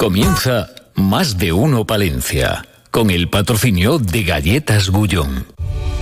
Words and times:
Comienza 0.00 0.70
Más 0.94 1.36
de 1.36 1.52
Uno 1.52 1.86
Palencia, 1.86 2.64
con 2.90 3.10
el 3.10 3.28
patrocinio 3.28 3.98
de 3.98 4.22
Galletas 4.22 4.88
Gullón. 4.88 5.46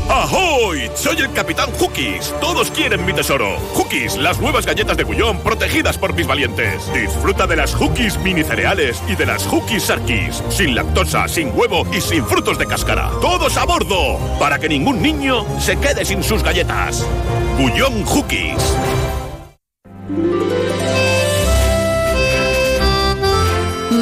¡Ahoy! 0.09 0.89
Soy 0.95 1.17
el 1.17 1.33
Capitán 1.33 1.69
Hookies. 1.73 2.33
Todos 2.41 2.71
quieren 2.71 3.05
mi 3.05 3.13
tesoro. 3.13 3.59
Hookies, 3.75 4.17
las 4.17 4.41
nuevas 4.41 4.67
galletas 4.67 4.97
de 4.97 5.03
Gullón 5.03 5.41
protegidas 5.41 5.99
por 5.99 6.15
mis 6.15 6.29
valientes. 6.29 6.81
Disfruta 6.95 7.49
de 7.49 7.57
las 7.57 7.75
Hookies 7.75 8.17
mini 8.19 8.45
cereales 8.45 9.03
y 9.09 9.17
de 9.17 9.27
las 9.27 9.45
Hookies 9.49 9.83
Sarkis. 9.83 10.45
Sin 10.49 10.77
lactosa, 10.77 11.27
sin 11.27 11.51
huevo 11.53 11.85
y 11.93 12.01
sin 12.01 12.25
frutos 12.25 12.57
de 12.57 12.67
cáscara. 12.67 13.11
¡Todos 13.21 13.57
a 13.57 13.65
bordo! 13.65 14.17
Para 14.39 14.61
que 14.61 14.69
ningún 14.69 15.03
niño 15.03 15.45
se 15.59 15.77
quede 15.77 16.05
sin 16.05 16.23
sus 16.23 16.45
galletas. 16.45 17.05
Gullón 17.59 18.05
Hookies. 18.05 18.77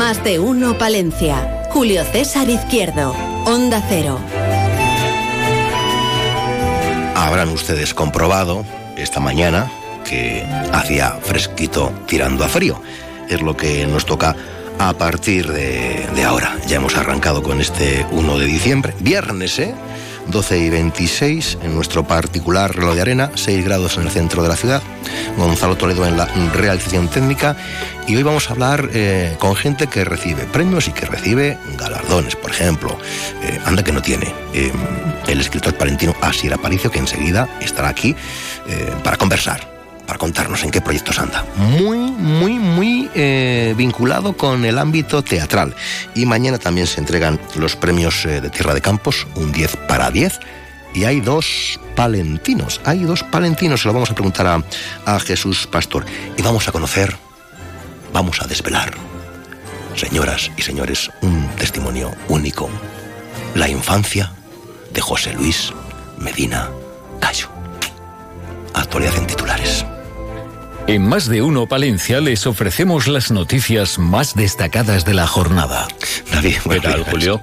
Más 0.07 0.23
de 0.23 0.39
uno 0.39 0.79
Palencia. 0.79 1.65
Julio 1.71 2.05
César 2.05 2.49
Izquierdo. 2.49 3.11
Onda 3.45 3.83
Cero. 3.89 4.21
Habrán 7.17 7.49
ustedes 7.49 7.93
comprobado 7.93 8.65
esta 8.97 9.19
mañana 9.19 9.69
que 10.09 10.47
hacía 10.73 11.11
fresquito 11.21 11.93
tirando 12.07 12.45
a 12.45 12.49
frío. 12.49 12.81
Es 13.29 13.43
lo 13.43 13.57
que 13.57 13.85
nos 13.89 14.07
toca 14.07 14.37
a 14.79 14.93
partir 14.93 15.51
de, 15.51 16.07
ahora. 16.25 16.57
Ya 16.69 16.77
hemos 16.77 16.97
arrancado 16.97 17.43
con 17.43 17.61
este 17.61 18.07
1 18.13 18.39
de 18.39 18.47
diciembre. 18.47 18.95
Viernes, 19.01 19.59
¿eh? 19.59 19.75
12 20.29 20.59
y 20.59 20.71
26 20.71 21.59
en 21.63 21.75
nuestro 21.75 22.07
particular 22.07 22.75
reloj 22.75 22.95
de 22.95 23.03
arena, 23.03 23.31
6 23.35 23.65
grados 23.65 23.97
en 23.97 24.05
el 24.05 24.11
centro 24.11 24.43
de 24.43 24.49
la 24.49 24.57
ciudad. 24.57 24.83
Gonzalo 25.37 25.77
Toledo 25.77 26.07
en 26.07 26.17
la 26.17 26.27
realización 26.55 27.09
técnica. 27.09 27.57
Y 28.07 28.17
hoy 28.17 28.23
vamos 28.23 28.49
a 28.49 28.53
hablar 28.53 28.89
eh, 28.93 29.37
con 29.39 29.57
gente 29.57 29.87
que 29.87 30.05
recibe 30.05 30.45
premios 30.45 30.89
y 30.89 30.93
que 30.93 31.07
recibe 31.07 31.59
galardones. 31.77 32.37
Por 32.37 32.51
ejemplo, 32.51 32.97
eh, 33.43 33.61
anda 33.65 33.83
que 33.83 33.93
no 33.93 34.03
tiene 34.03 34.33
eh, 34.53 34.73
el 35.27 35.41
escritor 35.41 35.75
palentino 35.75 36.15
Asier 36.21 36.55
Aparicio, 36.55 36.91
que 36.91 36.99
enseguida 36.99 37.49
estará 37.61 37.89
aquí 37.89 38.15
para 39.05 39.17
conversar 39.17 39.76
para 40.07 40.19
contarnos 40.19 40.63
en 40.63 40.71
qué 40.71 40.81
proyectos 40.81 41.19
anda. 41.19 41.45
Muy, 41.57 41.99
muy, 41.99 42.53
muy 42.59 43.11
eh, 43.15 43.75
vinculado 43.77 44.37
con 44.37 44.65
el 44.65 44.79
ámbito 44.79 45.23
teatral. 45.23 45.75
Y 46.15 46.27
mañana 46.27 46.59
también 46.59 46.87
se 46.87 47.01
entregan 47.01 47.41
los 47.57 47.77
premios 47.77 48.25
eh, 48.25 48.41
de 48.41 48.51
Tierra 48.51 48.75
de 48.75 48.81
Campos, 48.81 49.27
un 49.35 49.53
10 49.53 49.77
para 49.89 50.11
10. 50.11 50.39
Y 50.95 51.05
hay 51.05 51.21
dos 51.21 51.79
palentinos, 51.95 52.81
hay 52.85 53.01
dos 53.01 53.23
palentinos, 53.23 53.83
se 53.83 53.89
lo 53.89 53.95
vamos 53.95 54.11
a 54.11 54.15
preguntar 54.15 54.47
a, 54.47 54.63
a 55.05 55.21
Jesús 55.21 55.67
Pastor. 55.67 56.07
Y 56.37 56.43
vamos 56.43 56.69
a 56.69 56.73
conocer, 56.73 57.15
vamos 58.13 58.41
a 58.41 58.47
desvelar, 58.47 58.93
señoras 59.95 60.51
y 60.57 60.63
señores, 60.63 61.11
un 61.21 61.49
testimonio 61.57 62.13
único. 62.29 62.71
La 63.55 63.69
infancia 63.69 64.33
de 64.93 65.01
José 65.01 65.35
Luis 65.35 65.73
Medina 66.19 66.71
Cayo. 67.21 67.49
Actualidad 68.75 69.17
en 69.17 69.27
titulares. 69.27 69.85
En 70.89 71.03
Más 71.03 71.29
de 71.29 71.43
Uno 71.43 71.67
Palencia 71.67 72.21
les 72.21 72.47
ofrecemos 72.47 73.09
las 73.09 73.33
noticias 73.33 73.99
más 73.99 74.35
destacadas 74.37 75.05
de 75.05 75.15
la 75.15 75.27
jornada. 75.27 75.89
David, 76.33 76.55
¿Qué 76.71 76.79
tal. 76.81 77.03
Julio? 77.03 77.41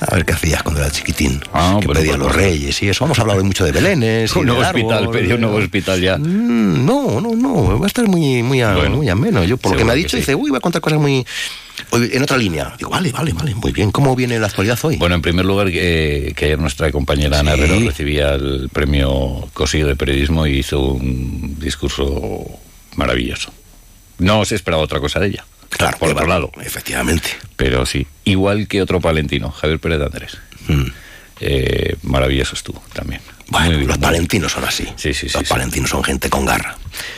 A 0.00 0.14
ver 0.14 0.24
qué 0.24 0.32
hacías 0.32 0.62
cuando 0.62 0.80
era 0.80 0.90
chiquitín. 0.90 1.42
Ah, 1.52 1.76
que 1.78 1.86
bueno, 1.86 2.00
pedía 2.00 2.12
pues, 2.16 2.26
los 2.26 2.34
reyes 2.34 2.82
y 2.82 2.88
eso. 2.88 3.04
Vamos 3.04 3.18
a 3.18 3.22
hablar 3.22 3.42
mucho 3.42 3.66
de 3.66 3.72
Belénes. 3.72 4.34
Un 4.34 4.46
nuevo 4.46 4.62
hospital, 4.62 5.10
pedí 5.10 5.30
un 5.32 5.42
nuevo 5.42 5.56
hospital 5.58 6.00
ya. 6.00 6.16
Mm, 6.16 6.86
No, 6.86 7.20
no, 7.20 7.36
no. 7.36 7.78
Va 7.78 7.84
a 7.84 7.86
estar 7.86 8.06
muy, 8.08 8.42
muy, 8.42 8.62
a- 8.62 8.74
Bueno, 8.74 8.96
muy 8.96 9.08
ameno. 9.10 9.44
Yo, 9.44 9.58
por 9.58 9.72
lo 9.72 9.78
que 9.78 9.84
me 9.84 9.92
ha 9.92 9.94
que 9.94 9.98
dicho, 9.98 10.10
sí. 10.16 10.16
dice, 10.18 10.34
uy, 10.34 10.50
va 10.50 10.56
a 10.58 10.60
contar 10.62 10.80
cosas 10.80 10.98
muy. 10.98 11.26
En 11.92 12.22
otra 12.22 12.38
línea. 12.38 12.72
Digo, 12.78 12.88
vale, 12.90 13.12
vale, 13.12 13.34
vale. 13.34 13.54
Muy 13.56 13.72
bien. 13.72 13.90
¿Cómo 13.90 14.16
viene 14.16 14.38
la 14.38 14.46
actualidad 14.46 14.78
hoy? 14.82 14.96
Bueno, 14.96 15.16
en 15.16 15.22
primer 15.22 15.44
lugar, 15.44 15.70
que, 15.70 16.32
que 16.34 16.46
ayer 16.46 16.58
nuestra 16.58 16.90
compañera 16.90 17.40
Ana. 17.40 17.52
Herrero 17.52 17.78
recibía 17.80 18.34
el 18.34 18.70
premio 18.72 19.48
Cosillo 19.52 19.86
de 19.86 19.96
Periodismo 19.96 20.46
y 20.46 20.58
hizo 20.60 20.80
un 20.80 21.56
discurso 21.58 22.44
maravilloso. 23.00 23.52
No 24.18 24.44
se 24.44 24.54
esperaba 24.54 24.82
otra 24.82 25.00
cosa 25.00 25.18
de 25.18 25.28
ella. 25.28 25.44
claro, 25.70 25.96
por 25.98 26.10
otro 26.10 26.22
va- 26.26 26.34
lado. 26.34 26.52
Efectivamente. 26.62 27.30
Pero 27.56 27.86
sí, 27.86 28.06
igual 28.24 28.68
que 28.68 28.82
otro 28.82 29.00
palentino, 29.00 29.50
Javier 29.50 29.80
Pérez 29.80 29.98
de 29.98 30.04
Andrés. 30.04 30.36
Mm. 30.68 30.86
Eh, 31.42 31.96
maravilloso 32.02 32.54
estuvo 32.54 32.82
también. 32.92 33.22
Bueno, 33.48 33.70
bien, 33.78 33.86
los 33.88 33.98
palentinos 33.98 34.52
son 34.52 34.64
así. 34.64 34.84
Sí, 34.96 35.12
sí, 35.14 35.28
sí, 35.28 35.38
Los 35.38 35.48
sí. 35.48 35.48
palentinos 35.48 35.90
son 35.90 36.04
gente 36.04 36.28
con 36.30 36.44
garra. 36.44 36.76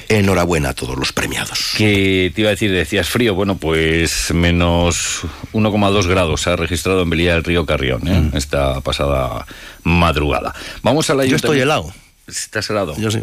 Enhorabuena 0.09 0.71
a 0.71 0.75
todos 0.75 0.97
los 0.97 1.12
premiados. 1.12 1.72
¿Qué 1.76 2.31
te 2.34 2.41
iba 2.42 2.48
a 2.48 2.53
decir? 2.53 2.71
Decías 2.72 3.09
frío. 3.09 3.34
Bueno, 3.34 3.56
pues 3.56 4.32
menos 4.32 5.22
1,2 5.53 6.06
grados 6.06 6.41
se 6.42 6.50
ha 6.50 6.56
registrado 6.56 7.03
en 7.03 7.10
Belía 7.10 7.32
del 7.34 7.44
Río 7.44 7.66
Carrión 7.66 8.06
¿eh? 8.09 8.31
esta 8.34 8.81
pasada 8.81 9.44
madrugada. 9.82 10.54
Vamos 10.82 11.10
a 11.10 11.15
la. 11.15 11.25
Yo 11.26 11.37
estoy 11.37 11.60
helado. 11.60 11.92
¿Estás 12.38 12.69
helado? 12.70 12.94
Yo 12.98 13.10
sí, 13.10 13.19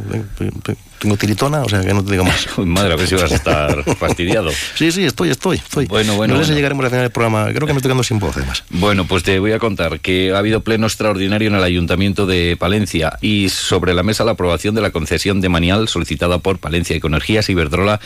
tengo- 0.99 1.17
tiritona, 1.17 1.61
o 1.61 1.69
sea 1.69 1.81
que 1.81 1.93
no 1.93 2.03
te 2.03 2.11
digo 2.11 2.23
más. 2.25 2.45
Madre, 2.57 2.93
a 2.93 2.95
ver 2.95 3.07
si 3.07 3.15
vas 3.15 3.31
a 3.31 3.35
estar 3.35 3.83
fastidiado. 3.97 4.51
Sí, 4.75 4.91
sí, 4.91 5.03
estoy, 5.05 5.29
estoy, 5.29 5.57
estoy. 5.57 5.85
Bueno, 5.87 6.15
bueno, 6.15 6.35
No 6.35 6.41
sé 6.41 6.47
si 6.47 6.53
llegaremos 6.53 6.85
a 6.85 6.89
final 6.89 7.03
del 7.05 7.11
programa. 7.11 7.45
Creo 7.53 7.65
que 7.67 7.73
me 7.73 7.77
estoy 7.77 7.89
quedando 7.89 8.03
sin 8.03 8.19
voz, 8.19 8.35
además. 8.37 8.63
Bueno, 8.69 9.05
pues 9.05 9.23
te 9.23 9.39
voy 9.39 9.51
a 9.53 9.59
contar 9.59 9.99
que 9.99 10.31
ha 10.33 10.37
habido 10.37 10.61
pleno 10.61 10.87
extraordinario 10.87 11.47
en 11.47 11.55
el 11.55 11.63
Ayuntamiento 11.63 12.25
de 12.25 12.55
Palencia 12.59 13.17
y 13.21 13.49
sobre 13.49 13.93
la 13.93 14.03
mesa 14.03 14.23
la 14.23 14.31
aprobación 14.31 14.75
de 14.75 14.81
la 14.81 14.91
concesión 14.91 15.41
de 15.41 15.49
Manial 15.49 15.87
solicitada 15.87 16.39
por 16.39 16.59
Palencia 16.59 16.95
Ecoenergías 16.95 17.49
y 17.49 17.53
Iberdrola 17.53 17.99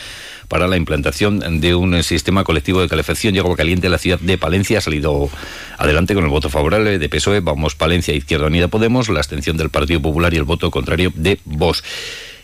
para 0.48 0.68
la 0.68 0.76
implantación 0.76 1.60
de 1.60 1.74
un 1.74 2.02
sistema 2.02 2.44
colectivo 2.44 2.80
de 2.80 2.88
calefacción 2.88 3.34
y 3.34 3.38
agua 3.38 3.56
caliente 3.56 3.86
en 3.86 3.92
la 3.92 3.98
ciudad 3.98 4.20
de 4.20 4.38
Palencia. 4.38 4.78
Ha 4.78 4.80
salido 4.80 5.30
adelante 5.78 6.14
con 6.14 6.24
el 6.24 6.30
voto 6.30 6.50
favorable 6.50 6.98
de 6.98 7.08
PSOE, 7.08 7.40
Vamos 7.40 7.74
Palencia, 7.74 8.14
Izquierda 8.14 8.46
Unida 8.46 8.68
Podemos, 8.68 9.08
la 9.08 9.20
abstención 9.20 9.56
del 9.56 9.70
Partido 9.70 10.00
Popular 10.00 10.32
y 10.34 10.36
el 10.36 10.44
voto 10.44 10.70
contrario 10.70 11.12
de 11.14 11.38
Vox. 11.44 11.82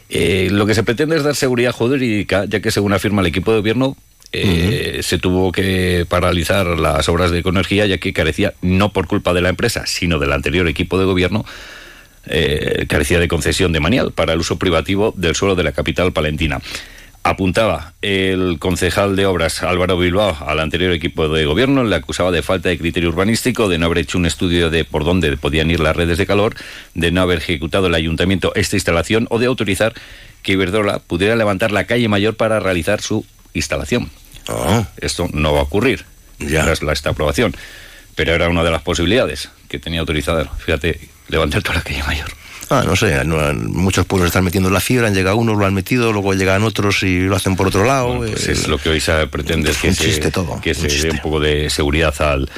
Eh, 0.09 0.49
lo 0.51 0.67
que 0.67 0.75
se 0.75 0.83
pretende 0.83 1.17
es 1.17 1.23
dar 1.23 1.37
seguridad 1.37 1.73
jurídica, 1.73 2.45
ya 2.45 2.61
que 2.61 2.71
según 2.71 2.93
afirma 2.93 3.23
el 3.23 3.29
equipo 3.29 3.53
de 3.53 3.59
gobierno, 3.59 3.97
eh, 4.33 5.01
se 5.03 5.19
tuvo 5.19 5.51
que 5.51 6.07
paralizar 6.09 6.67
las 6.79 7.09
obras 7.09 7.31
de 7.31 7.41
Ecoenergía, 7.41 7.87
ya 7.87 7.99
que 7.99 8.13
carecía, 8.13 8.55
no 8.63 8.93
por 8.93 9.07
culpa 9.07 9.33
de 9.35 9.41
la 9.41 9.49
empresa, 9.49 9.87
sino 9.87 10.19
del 10.19 10.33
anterior 10.33 10.69
equipo 10.69 10.99
de 10.99 11.05
gobierno, 11.05 11.45
eh, 12.27 12.87
carecía 12.89 13.19
de 13.19 13.29
concesión 13.29 13.73
de 13.73 13.81
manial 13.81 14.13
para 14.13 14.35
el 14.35 14.41
uso 14.41 14.59
privativo 14.59 15.15
del 15.17 15.35
suelo 15.35 15.55
de 15.55 15.65
la 15.65 15.73
capital 15.73 16.13
palentina. 16.13 16.61
Apuntaba 17.23 17.93
el 18.01 18.57
concejal 18.59 19.15
de 19.15 19.27
obras 19.27 19.63
Álvaro 19.63 19.99
Bilbao 19.99 20.39
al 20.47 20.59
anterior 20.59 20.91
equipo 20.93 21.29
de 21.29 21.45
gobierno, 21.45 21.85
le 21.85 21.95
acusaba 21.97 22.31
de 22.31 22.41
falta 22.43 22.71
de 22.71 22.79
criterio 22.79 23.11
urbanístico, 23.11 23.69
de 23.69 23.77
no 23.77 23.87
haber 23.87 23.99
hecho 23.99 24.17
un 24.17 24.25
estudio 24.25 24.71
de 24.71 24.87
por 24.87 25.05
dónde 25.05 25.37
podían 25.37 25.71
ir 25.71 25.81
las 25.81 25.95
redes 25.95 26.17
de 26.17 26.27
calor, 26.27 26.55
de 26.95 27.11
no 27.13 27.21
haber 27.21 27.39
ejecutado 27.39 27.89
el 27.89 27.95
ayuntamiento 27.95 28.53
esta 28.55 28.77
instalación 28.77 29.27
o 29.29 29.39
de 29.39 29.47
autorizar 29.47 29.93
que 30.43 30.53
Iberdrola 30.53 30.99
pudiera 31.01 31.37
levantar 31.37 31.73
la 31.73 31.85
calle 31.85 32.09
mayor 32.09 32.37
para 32.37 32.59
realizar 32.59 33.03
su 33.03 33.27
instalación. 33.53 34.11
Ah, 34.49 34.89
Esto 34.97 35.29
no 35.35 35.53
va 35.53 35.61
a 35.61 35.65
ocurrir 35.65 36.07
Ya. 36.39 36.65
tras 36.65 36.83
la- 36.83 36.95
esta 36.95 37.11
aprobación, 37.11 37.55
pero 38.15 38.35
era 38.35 38.49
una 38.49 38.65
de 38.65 38.71
las 38.71 38.81
posibilidades 38.81 39.51
que 39.69 39.79
tenía 39.79 40.01
autorizada. 40.01 40.47
Fíjate, 40.59 40.99
levantar 41.29 41.63
toda 41.63 41.77
la 41.77 41.83
calle 41.83 42.03
mayor. 42.03 42.29
Ah, 42.71 42.83
no 42.87 42.97
sé, 42.97 43.25
no, 43.25 43.53
muchos 43.55 44.07
pueblos 44.07 44.29
están 44.29 44.45
metiendo 44.45 44.71
la 44.71 44.81
fibra, 44.81 45.09
han 45.09 45.15
llegado 45.15 45.37
unos, 45.37 45.59
lo 45.59 45.67
han 45.67 45.75
metido, 45.75 46.13
luego 46.13 46.33
llegan 46.35 46.63
otros 46.63 47.03
y 47.03 47.21
lo 47.21 47.37
hacen 47.37 47.57
por 47.57 47.69
otro 47.69 47.85
lado. 47.85 48.15
Bueno, 48.17 48.33
pues 48.33 48.49
eh, 48.49 48.53
es 48.53 48.69
lo 48.69 48.79
que 48.79 48.91
hoy 48.91 49.01
se 49.01 49.27
pretende 49.27 49.71
es 49.71 49.79
que 49.79 49.93
se, 49.93 50.31
todo, 50.31 50.61
que 50.61 50.75
se 50.75 50.89
dé 50.89 51.11
un 51.11 51.19
poco 51.19 51.41
de 51.41 51.69
seguridad 51.71 52.15
al, 52.23 52.49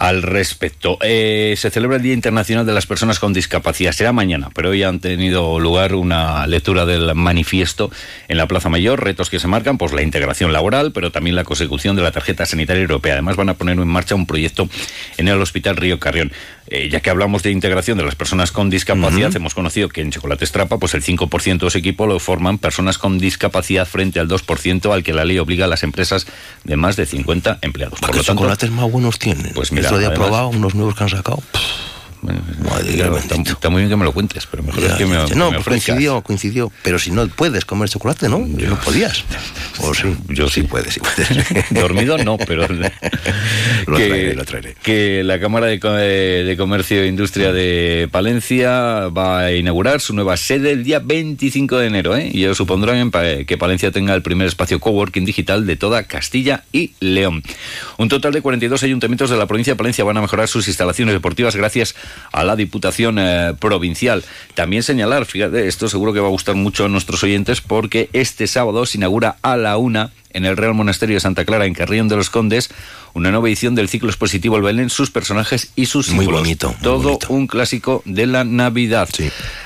al 0.00 0.22
respecto. 0.22 0.96
Eh, 1.02 1.54
se 1.58 1.70
celebra 1.70 1.98
el 1.98 2.02
Día 2.02 2.14
Internacional 2.14 2.64
de 2.64 2.72
las 2.72 2.86
Personas 2.86 3.18
con 3.18 3.34
Discapacidad. 3.34 3.92
Será 3.92 4.12
mañana, 4.12 4.48
pero 4.54 4.70
hoy 4.70 4.82
han 4.82 4.98
tenido 4.98 5.60
lugar 5.60 5.94
una 5.94 6.46
lectura 6.46 6.86
del 6.86 7.14
manifiesto 7.14 7.90
en 8.26 8.38
la 8.38 8.48
Plaza 8.48 8.70
Mayor. 8.70 9.04
Retos 9.04 9.28
que 9.28 9.38
se 9.38 9.46
marcan, 9.46 9.76
pues 9.76 9.92
la 9.92 10.00
integración 10.00 10.54
laboral, 10.54 10.92
pero 10.92 11.12
también 11.12 11.36
la 11.36 11.44
consecución 11.44 11.96
de 11.96 12.02
la 12.02 12.12
tarjeta 12.12 12.46
sanitaria 12.46 12.80
europea. 12.80 13.12
Además 13.12 13.36
van 13.36 13.50
a 13.50 13.54
poner 13.54 13.78
en 13.78 13.86
marcha 13.88 14.14
un 14.14 14.24
proyecto 14.24 14.70
en 15.18 15.28
el 15.28 15.40
Hospital 15.40 15.76
Río 15.76 16.00
Carrión. 16.00 16.32
Eh, 16.72 16.88
ya 16.88 17.00
que 17.00 17.10
hablamos 17.10 17.42
de 17.42 17.50
integración 17.50 17.98
de 17.98 18.04
las 18.04 18.14
personas 18.14 18.52
con 18.52 18.70
discapacidad, 18.70 19.34
hemos 19.34 19.54
conocido 19.54 19.88
que 19.88 20.02
en 20.02 20.12
Chocolate 20.12 20.44
Estrapa, 20.44 20.78
pues 20.78 20.94
el 20.94 21.02
5% 21.02 21.58
de 21.58 21.70
su 21.70 21.76
equipo 21.76 22.06
lo 22.06 22.20
forman 22.20 22.58
personas 22.58 22.96
con 22.96 23.18
discapacidad 23.18 23.88
frente 23.88 24.20
al 24.20 24.28
2% 24.28 24.94
al 24.94 25.02
que 25.02 25.12
la 25.12 25.24
ley 25.24 25.38
obliga 25.38 25.64
a 25.64 25.68
las 25.68 25.82
empresas 25.82 26.28
de 26.62 26.76
más 26.76 26.94
de 26.94 27.06
50 27.06 27.58
empleados. 27.62 27.98
¿Para 27.98 28.12
Por 28.12 28.12
qué 28.12 28.18
lo 28.18 28.24
tanto, 28.24 28.42
chocolates 28.42 28.70
más 28.70 28.90
buenos 28.90 29.18
tienen? 29.18 29.52
Pues 29.52 29.72
mira, 29.72 29.89
Esto 29.90 29.98
de 29.98 30.06
además- 30.06 30.28
probado 30.28 30.48
unos 30.50 30.74
nuevos 30.76 30.94
que 30.94 31.02
han 31.02 31.10
sacado. 31.10 31.42
Está, 33.50 33.70
muy 33.70 33.82
bien 33.82 33.90
que 33.90 33.96
me 33.96 34.04
lo 34.04 34.12
cuentes, 34.12 34.46
pero 34.46 34.62
mejor 34.62 34.84
es 34.84 34.92
que 34.92 35.06
me, 35.06 35.16
No, 35.34 35.50
pues 35.50 35.64
coincidió, 35.64 36.20
coincidió. 36.22 36.72
Pero 36.82 36.98
si 36.98 37.10
no 37.10 37.26
puedes 37.28 37.64
comer 37.64 37.88
chocolate, 37.88 38.28
¿no? 38.28 38.46
Yo, 38.46 38.68
no 38.68 38.78
podías. 38.78 39.24
O 39.78 39.94
sí, 39.94 40.14
yo 40.28 40.48
sí. 40.48 40.62
puedes, 40.62 40.94
sí 40.94 41.00
puedes. 41.00 41.70
Dormido 41.70 42.18
no, 42.18 42.36
pero... 42.38 42.66
lo, 43.86 43.96
que, 43.96 44.06
traeré, 44.08 44.34
lo 44.34 44.44
traeré. 44.44 44.76
Que 44.82 45.22
la 45.24 45.40
Cámara 45.40 45.66
de, 45.66 45.78
de 45.78 46.56
Comercio 46.56 47.02
e 47.02 47.06
Industria 47.06 47.52
de 47.52 48.08
Palencia 48.10 49.08
va 49.08 49.40
a 49.40 49.52
inaugurar 49.52 50.00
su 50.00 50.14
nueva 50.14 50.36
sede 50.36 50.72
el 50.72 50.84
día 50.84 50.98
25 50.98 51.78
de 51.78 51.86
enero, 51.86 52.16
¿eh? 52.16 52.30
Y 52.32 52.44
ello 52.44 52.54
supondrá 52.54 52.90
que 53.46 53.56
Palencia 53.58 53.90
tenga 53.90 54.14
el 54.14 54.22
primer 54.22 54.46
espacio 54.46 54.80
coworking 54.80 55.24
digital 55.24 55.66
de 55.66 55.76
toda 55.76 56.04
Castilla 56.04 56.64
y 56.72 56.92
León. 57.00 57.42
Un 57.98 58.08
total 58.08 58.32
de 58.32 58.42
42 58.42 58.82
ayuntamientos 58.82 59.30
de 59.30 59.36
la 59.36 59.46
provincia 59.46 59.74
de 59.74 59.76
Palencia 59.76 60.04
van 60.04 60.16
a 60.16 60.20
mejorar 60.20 60.48
sus 60.48 60.68
instalaciones 60.68 61.14
deportivas 61.14 61.56
gracias 61.56 61.94
a 61.94 62.09
la 62.32 62.56
Diputación 62.56 63.18
eh, 63.18 63.54
Provincial. 63.58 64.24
También 64.54 64.82
señalar, 64.82 65.26
fíjate, 65.26 65.68
esto 65.68 65.88
seguro 65.88 66.12
que 66.12 66.20
va 66.20 66.28
a 66.28 66.30
gustar 66.30 66.54
mucho 66.54 66.84
a 66.84 66.88
nuestros 66.88 67.22
oyentes 67.22 67.60
porque 67.60 68.08
este 68.12 68.46
sábado 68.46 68.86
se 68.86 68.98
inaugura 68.98 69.36
a 69.42 69.56
la 69.56 69.76
una 69.76 70.12
en 70.32 70.44
el 70.44 70.56
Real 70.56 70.74
Monasterio 70.74 71.16
de 71.16 71.20
Santa 71.20 71.44
Clara, 71.44 71.66
en 71.66 71.74
Carrión 71.74 72.08
de 72.08 72.16
los 72.16 72.30
Condes, 72.30 72.70
una 73.14 73.30
nueva 73.30 73.48
edición 73.48 73.74
del 73.74 73.88
ciclo 73.88 74.08
expositivo 74.08 74.56
El 74.56 74.62
Belén, 74.62 74.90
sus 74.90 75.10
personajes 75.10 75.72
y 75.74 75.86
sus 75.86 76.06
símbolos. 76.06 76.32
Muy 76.32 76.40
bonito. 76.40 76.74
Todo 76.82 77.18
un 77.28 77.46
clásico 77.46 78.02
de 78.04 78.26
la 78.26 78.44
Navidad. 78.44 79.08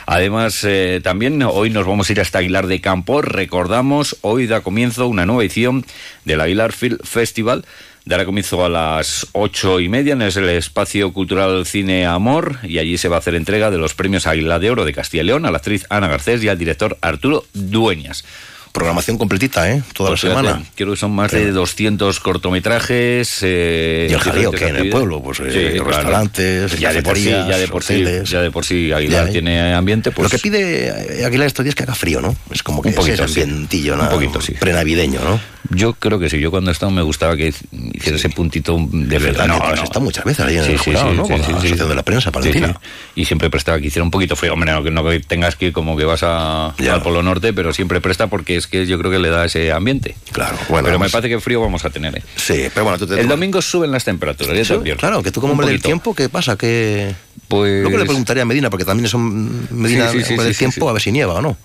Además, 0.06 0.64
eh, 0.64 1.00
también 1.02 1.42
hoy 1.42 1.70
nos 1.70 1.86
vamos 1.86 2.08
a 2.08 2.12
ir 2.12 2.20
hasta 2.20 2.38
Aguilar 2.38 2.66
de 2.66 2.80
Campo. 2.80 3.20
Recordamos, 3.20 4.16
hoy 4.22 4.46
da 4.46 4.62
comienzo 4.62 5.06
una 5.06 5.26
nueva 5.26 5.42
edición 5.42 5.84
del 6.24 6.40
Aguilar 6.40 6.72
Film 6.72 6.98
Festival. 7.02 7.64
Dará 8.04 8.26
comienzo 8.26 8.64
a 8.64 8.68
las 8.68 9.26
ocho 9.32 9.80
y 9.80 9.88
media 9.88 10.12
en 10.12 10.20
el 10.20 10.48
espacio 10.50 11.12
cultural 11.12 11.64
Cine 11.64 12.06
Amor 12.06 12.58
y 12.62 12.78
allí 12.78 12.98
se 12.98 13.08
va 13.08 13.16
a 13.16 13.18
hacer 13.20 13.34
entrega 13.34 13.70
de 13.70 13.78
los 13.78 13.94
premios 13.94 14.26
Águila 14.26 14.58
de 14.58 14.70
Oro 14.70 14.84
de 14.84 14.92
Castilla 14.92 15.22
y 15.22 15.26
León 15.26 15.46
a 15.46 15.50
la 15.50 15.56
actriz 15.56 15.86
Ana 15.88 16.08
Garcés 16.08 16.44
y 16.44 16.48
al 16.48 16.58
director 16.58 16.98
Arturo 17.00 17.44
Dueñas 17.54 18.24
programación 18.74 19.18
completita, 19.18 19.70
¿eh? 19.70 19.82
Toda 19.94 20.10
la 20.10 20.12
pues 20.14 20.20
semana. 20.22 20.62
Creo 20.74 20.90
que 20.90 20.96
son 20.96 21.12
más 21.12 21.30
de 21.30 21.52
200 21.52 22.18
cortometrajes. 22.18 23.38
Eh, 23.42 24.08
y 24.10 24.12
el 24.12 24.18
jaleo 24.18 24.50
que 24.50 24.66
en 24.66 24.76
el 24.76 24.90
pueblo, 24.90 25.22
pues 25.22 25.38
eh, 25.44 25.80
restaurantes, 25.82 26.76
ya 26.80 26.92
de 26.92 27.00
por 27.00 27.16
sí, 27.16 27.30
ya 27.30 27.56
de 27.56 27.68
por 27.68 27.84
sí, 27.84 28.04
ya 28.24 28.42
de 28.42 28.50
por 28.50 28.66
sí 28.66 28.90
Aguilar 28.90 29.30
tiene 29.30 29.72
ambiente. 29.74 30.10
Pues... 30.10 30.24
Lo 30.24 30.36
que 30.36 30.42
pide 30.42 31.24
Aguilar 31.24 31.46
estos 31.46 31.64
días 31.64 31.70
es 31.70 31.76
que 31.76 31.84
haga 31.84 31.94
frío, 31.94 32.20
¿no? 32.20 32.34
Es 32.50 32.64
como 32.64 32.82
que 32.82 32.88
un 32.88 32.94
poquito, 32.96 33.24
ese 33.24 33.42
ambientillo, 33.42 33.94
¿no? 33.94 34.02
Un 34.02 34.08
poquito, 34.08 34.40
sí. 34.40 34.54
Prenavideño, 34.58 35.20
¿no? 35.22 35.53
Yo 35.70 35.94
creo 35.94 36.18
que 36.18 36.28
sí. 36.28 36.40
Yo 36.40 36.50
cuando 36.50 36.70
he 36.70 36.72
estado 36.72 36.92
me 36.92 37.02
gustaba 37.02 37.36
que 37.36 37.52
hiciera 37.92 38.16
ese 38.16 38.28
puntito 38.28 38.76
de 38.90 39.18
verdad. 39.18 39.46
No, 39.46 39.58
no, 39.58 39.82
está 39.82 39.98
muchas 39.98 40.24
veces 40.24 40.44
ahí 40.44 40.56
en 40.58 40.64
el 40.64 40.78
jurado, 40.78 41.12
¿no? 41.12 41.22
Con 41.22 41.40
la 41.40 41.46
asociación 41.46 41.88
de 41.88 41.94
la 41.94 42.02
prensa 42.02 42.30
palentina. 42.30 42.78
Y 43.14 43.24
siempre 43.24 43.50
prestaba 43.50 43.78
que 43.78 43.86
hiciera 43.86 44.04
un 44.04 44.10
poquito 44.10 44.36
frío. 44.36 44.52
Hombre, 44.52 44.72
no 44.72 44.82
que 44.82 44.90
no 44.90 45.04
tengas 45.26 45.56
que 45.56 45.66
ir 45.66 45.72
como 45.72 45.96
que 45.96 46.04
vas 46.04 46.22
a, 46.22 46.68
al 46.68 47.02
Polo 47.02 47.22
Norte, 47.22 47.52
pero 47.52 47.72
siempre 47.72 48.00
presta 48.00 48.26
porque 48.26 48.56
es 48.56 48.66
que 48.66 48.86
yo 48.86 48.98
creo 48.98 49.10
que 49.10 49.18
le 49.18 49.30
da 49.30 49.44
ese 49.46 49.72
ambiente. 49.72 50.16
Claro, 50.32 50.56
bueno. 50.68 50.86
Pero 50.86 50.98
me 50.98 51.08
parece 51.08 51.28
que 51.28 51.40
frío 51.40 51.60
vamos 51.60 51.84
a 51.84 51.90
tener. 51.90 52.18
¿eh? 52.18 52.22
Sí, 52.36 52.68
pero 52.72 52.84
bueno, 52.84 52.98
tú 52.98 53.06
te... 53.06 53.20
El 53.20 53.28
domingo 53.28 53.62
suben 53.62 53.90
las 53.90 54.04
temperaturas, 54.04 54.68
ya 54.68 54.78
te 54.78 54.96
Claro, 54.96 55.22
que 55.22 55.30
tú 55.30 55.40
como 55.40 55.52
hombre 55.52 55.68
del 55.68 55.82
tiempo, 55.82 56.14
¿qué 56.14 56.28
pasa? 56.28 56.56
Que... 56.56 57.14
Pues... 57.48 57.82
Luego 57.82 57.98
le 57.98 58.04
preguntaría 58.04 58.42
a 58.42 58.46
Medina, 58.46 58.70
porque 58.70 58.84
también 58.84 59.08
son 59.08 59.66
Medina 59.70 60.10
sí, 60.10 60.18
del 60.34 60.56
tiempo, 60.56 60.88
a 60.88 60.92
ver 60.92 61.02
si 61.02 61.12
nieva 61.12 61.34
o 61.34 61.42
no. 61.42 61.56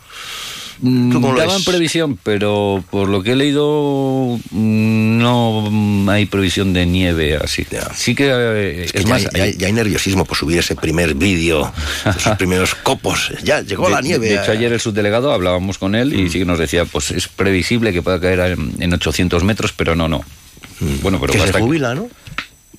Mm, 0.82 1.36
daban 1.36 1.64
previsión, 1.64 2.18
pero 2.24 2.84
por 2.90 3.10
lo 3.10 3.22
que 3.22 3.34
he 3.34 3.36
leído 3.36 4.40
mm, 4.52 5.18
no 5.18 6.10
hay 6.10 6.26
previsión 6.26 6.72
de 6.72 6.86
nieve 6.86 7.38
así. 7.38 7.66
Sí 7.96 8.16
que, 8.16 8.30
eh, 8.32 8.90
es, 8.94 9.06
más, 9.06 9.28
ya 9.32 9.44
hay, 9.44 9.74
nerviosismo 9.74 10.24
por 10.24 10.38
subir 10.38 10.60
ese 10.60 10.76
primer 10.76 11.16
vídeo, 11.16 11.72
esos 12.18 12.38
primeros 12.38 12.76
copos. 12.76 13.32
Ya 13.44 13.62
llegó 13.62 13.90
la 13.90 14.02
nieve. 14.02 14.30
De 14.30 14.36
hecho, 14.36 14.52
ayer 14.52 14.72
el 14.72 14.80
subdelegado 14.80 15.34
hablábamos 15.34 15.78
con 15.78 15.96
él 15.96 16.14
y 16.14 16.24
mm. 16.24 16.30
sí 16.30 16.40
que 16.40 16.46
nos 16.46 16.60
decía, 16.60 16.86
pues 16.86 17.12
es 17.12 17.28
previsible 17.28 17.92
que 17.92 18.02
pueda 18.02 18.20
caer 18.20 18.58
en, 18.80 18.94
800 18.94 19.44
metros, 19.44 19.74
pero 19.74 19.96
no, 19.96 20.08
no. 20.08 20.24
Bueno, 21.02 21.20
pero 21.20 21.34
que 21.34 21.40
se 21.40 21.60
jubila, 21.60 21.94
¿no? 21.94 22.10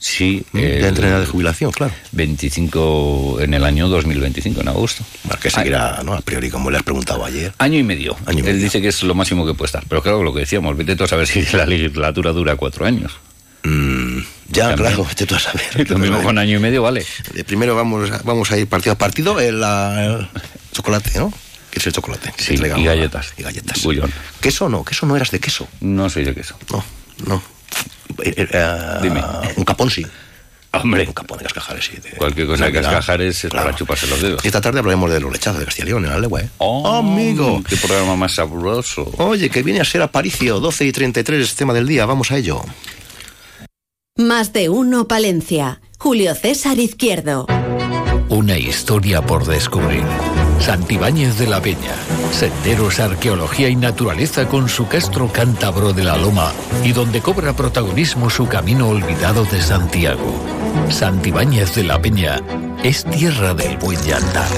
Sí. 0.01 0.45
de 0.55 0.89
entrenar 0.89 1.21
de 1.21 1.27
jubilación, 1.27 1.71
claro. 1.73 1.93
25 2.13 3.39
en 3.43 3.53
el 3.53 3.65
año 3.65 3.87
2025, 3.89 4.63
en 4.63 4.69
agosto. 4.69 5.05
que 5.41 5.51
seguirá, 5.51 6.01
¿no? 6.03 6.15
A 6.15 6.23
priori, 6.23 6.49
como 6.49 6.71
le 6.71 6.79
has 6.79 6.83
preguntado 6.83 7.23
ayer. 7.25 7.53
Año 7.59 7.79
y 7.79 7.83
medio. 7.83 8.17
Él 8.27 8.59
dice 8.59 8.81
que 8.81 8.89
es 8.89 9.03
lo 9.03 9.15
máximo 9.15 9.47
que 9.47 9.53
puede 9.53 9.67
estar. 9.67 9.85
Pero 9.87 10.03
claro, 10.03 10.23
lo 10.23 10.33
que 10.33 10.41
decíamos, 10.41 10.75
vete 10.77 10.97
tú 10.97 11.05
a 11.05 11.07
saber 11.07 11.27
si 11.29 11.45
la 11.55 11.67
legislatura 11.67 12.33
dura 12.33 12.57
cuatro 12.57 12.87
años. 12.87 13.13
Mm, 13.63 14.21
ya, 14.49 14.75
claro, 14.75 15.05
vete 15.05 15.27
tú 15.27 15.35
a 15.35 15.39
saber. 15.39 15.67
Lo 15.91 15.99
mismo 15.99 16.23
con 16.23 16.39
año 16.39 16.57
y 16.57 16.61
medio, 16.61 16.83
vale. 16.83 17.05
Primero 17.47 17.77
vamos, 17.77 18.09
vamos 18.25 18.51
a 18.51 18.57
ir 18.57 18.67
partido 18.67 18.95
a 18.95 18.99
partido. 18.99 19.39
El, 19.39 19.63
chocolate, 20.73 21.19
¿no? 21.19 21.31
¿Qué 21.71 21.79
es 21.79 21.87
el 21.87 21.93
chocolate? 21.93 22.33
Sí, 22.39 22.55
y 22.55 22.57
galletas. 22.57 23.35
Y 23.37 23.43
galletas. 23.43 23.87
¿Queso 24.41 24.71
no? 24.71 24.83
¿Queso 24.83 25.05
no 25.05 25.15
eras 25.15 25.31
de 25.31 25.41
queso? 25.41 25.69
No 25.83 26.09
soy 26.09 26.25
de 26.25 26.35
queso. 26.35 26.57
No, 26.73 26.83
no. 27.27 27.60
Eh, 28.23 28.49
eh, 28.53 28.99
Dime. 29.03 29.23
Un 29.57 29.65
capón 29.65 29.91
sí. 29.91 30.07
Hombre. 30.73 31.05
Un 31.07 31.13
capón 31.13 31.39
de 31.39 31.45
cascajares, 31.45 31.85
sí. 31.85 31.99
Cualquier 32.17 32.47
cosa 32.47 32.67
de 32.67 32.73
cascajares 32.73 33.45
es 33.45 33.51
para 33.51 33.75
chuparse 33.75 34.07
los 34.07 34.21
dedos. 34.21 34.45
Y 34.45 34.49
esta 34.49 34.61
tarde 34.61 34.79
hablaremos 34.79 35.11
de 35.11 35.19
los 35.19 35.33
lechazos 35.33 35.59
de 35.59 35.65
Castilla 35.65 35.87
y 35.87 35.89
León 35.89 36.05
en 36.05 36.11
la 36.11 36.19
legua, 36.19 36.43
¿eh? 36.43 36.49
Oh, 36.59 36.87
amigo. 36.87 37.63
Qué 37.69 37.77
programa 37.77 38.15
más 38.15 38.35
sabroso. 38.35 39.11
Oye, 39.19 39.51
que 39.51 39.63
viene 39.63 39.81
a 39.81 39.85
ser 39.85 40.03
Aparicio, 40.03 40.61
12 40.61 40.85
y 40.87 40.93
33, 40.93 41.55
tema 41.57 41.75
del 41.75 41.89
día. 41.89 42.07
Vamos 42.07 42.31
a 42.31 42.37
ello. 42.37 42.63
Más 44.17 44.53
de 44.53 44.69
uno, 44.69 45.09
Palencia. 45.09 45.81
Julio 45.99 46.35
César 46.35 46.79
Izquierdo. 46.79 47.47
Una 48.29 48.57
historia 48.57 49.23
por 49.23 49.45
descubrir. 49.47 50.05
Santibáñez 50.61 51.39
de 51.39 51.47
la 51.47 51.61
Peña. 51.61 51.95
Senderos, 52.33 53.01
arqueología 53.01 53.69
y 53.69 53.77
naturaleza 53.77 54.47
con 54.47 54.69
su 54.69 54.87
castro 54.87 55.29
cántabro 55.33 55.93
de 55.93 56.05
la 56.05 56.17
Loma 56.17 56.53
y 56.85 56.93
donde 56.93 57.21
cobra 57.21 57.55
protagonismo 57.55 58.31
su 58.31 58.47
camino 58.47 58.89
olvidado 58.89 59.45
de 59.47 59.61
Santiago. 59.61 60.39
Santibáñez 60.91 61.75
de 61.75 61.85
la 61.85 62.01
Peña 62.01 62.41
es 62.85 63.05
tierra 63.05 63.55
del 63.55 63.79
buen 63.79 63.99
andar. 64.13 64.51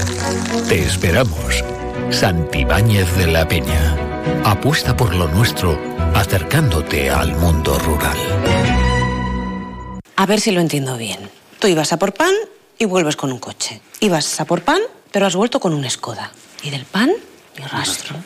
Te 0.67 0.79
esperamos. 0.79 1.63
Santibáñez 2.11 3.15
de 3.17 3.27
la 3.27 3.47
Peña. 3.47 3.97
Apuesta 4.43 4.95
por 4.95 5.15
lo 5.15 5.27
nuestro, 5.29 5.79
acercándote 6.13 7.09
al 7.09 7.35
mundo 7.37 7.79
rural. 7.79 8.17
A 10.15 10.25
ver 10.25 10.39
si 10.39 10.51
lo 10.51 10.61
entiendo 10.61 10.97
bien. 10.97 11.19
Tú 11.59 11.67
ibas 11.67 11.93
a 11.93 11.97
por 11.97 12.13
pan 12.13 12.33
y 12.77 12.85
vuelves 12.85 13.15
con 13.15 13.31
un 13.31 13.39
coche. 13.39 13.81
Ibas 13.99 14.39
a 14.39 14.45
por 14.45 14.61
pan, 14.61 14.81
pero 15.13 15.27
has 15.27 15.35
vuelto 15.35 15.61
con 15.61 15.73
un 15.73 15.89
Skoda. 15.89 16.33
¿Y 16.63 16.71
del 16.71 16.83
pan? 16.83 17.11
Ni 17.57 17.63
rastro. 17.65 18.17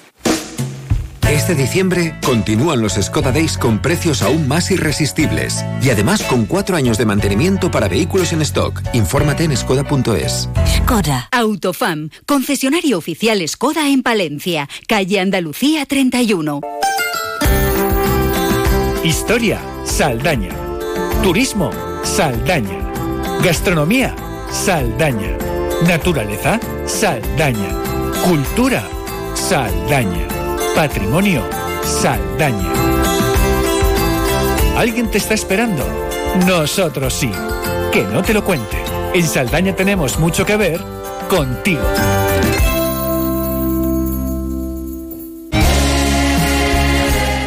Este 1.29 1.53
diciembre 1.53 2.17
continúan 2.25 2.81
los 2.81 2.93
Skoda 2.93 3.33
Days 3.33 3.57
con 3.57 3.81
precios 3.81 4.21
aún 4.21 4.47
más 4.47 4.71
irresistibles 4.71 5.63
y 5.83 5.89
además 5.89 6.23
con 6.23 6.45
cuatro 6.45 6.77
años 6.77 6.97
de 6.97 7.05
mantenimiento 7.05 7.69
para 7.69 7.89
vehículos 7.89 8.31
en 8.31 8.41
stock. 8.41 8.81
Infórmate 8.93 9.43
en 9.43 9.55
skoda.es. 9.57 10.47
Skoda. 10.77 11.27
Autofam, 11.33 12.09
concesionario 12.25 12.97
oficial 12.97 13.45
Skoda 13.45 13.89
en 13.89 14.01
Palencia, 14.01 14.69
calle 14.87 15.19
Andalucía 15.19 15.85
31. 15.85 16.61
Historia, 19.03 19.59
Saldaña. 19.83 20.55
Turismo, 21.21 21.71
Saldaña. 22.03 22.79
Gastronomía, 23.43 24.15
Saldaña. 24.49 25.37
Naturaleza, 25.85 26.59
Saldaña. 26.85 27.69
Cultura, 28.25 28.83
Saldaña. 29.35 30.27
Patrimonio, 30.75 31.43
Saldaña. 31.83 32.71
¿Alguien 34.75 35.09
te 35.09 35.19
está 35.19 35.35
esperando? 35.35 35.85
Nosotros 36.47 37.13
sí. 37.13 37.31
Que 37.91 38.03
no 38.03 38.23
te 38.23 38.33
lo 38.33 38.43
cuente. 38.43 38.77
En 39.13 39.27
Saldaña 39.27 39.75
tenemos 39.75 40.17
mucho 40.19 40.45
que 40.45 40.57
ver 40.57 40.81
contigo. 41.29 41.83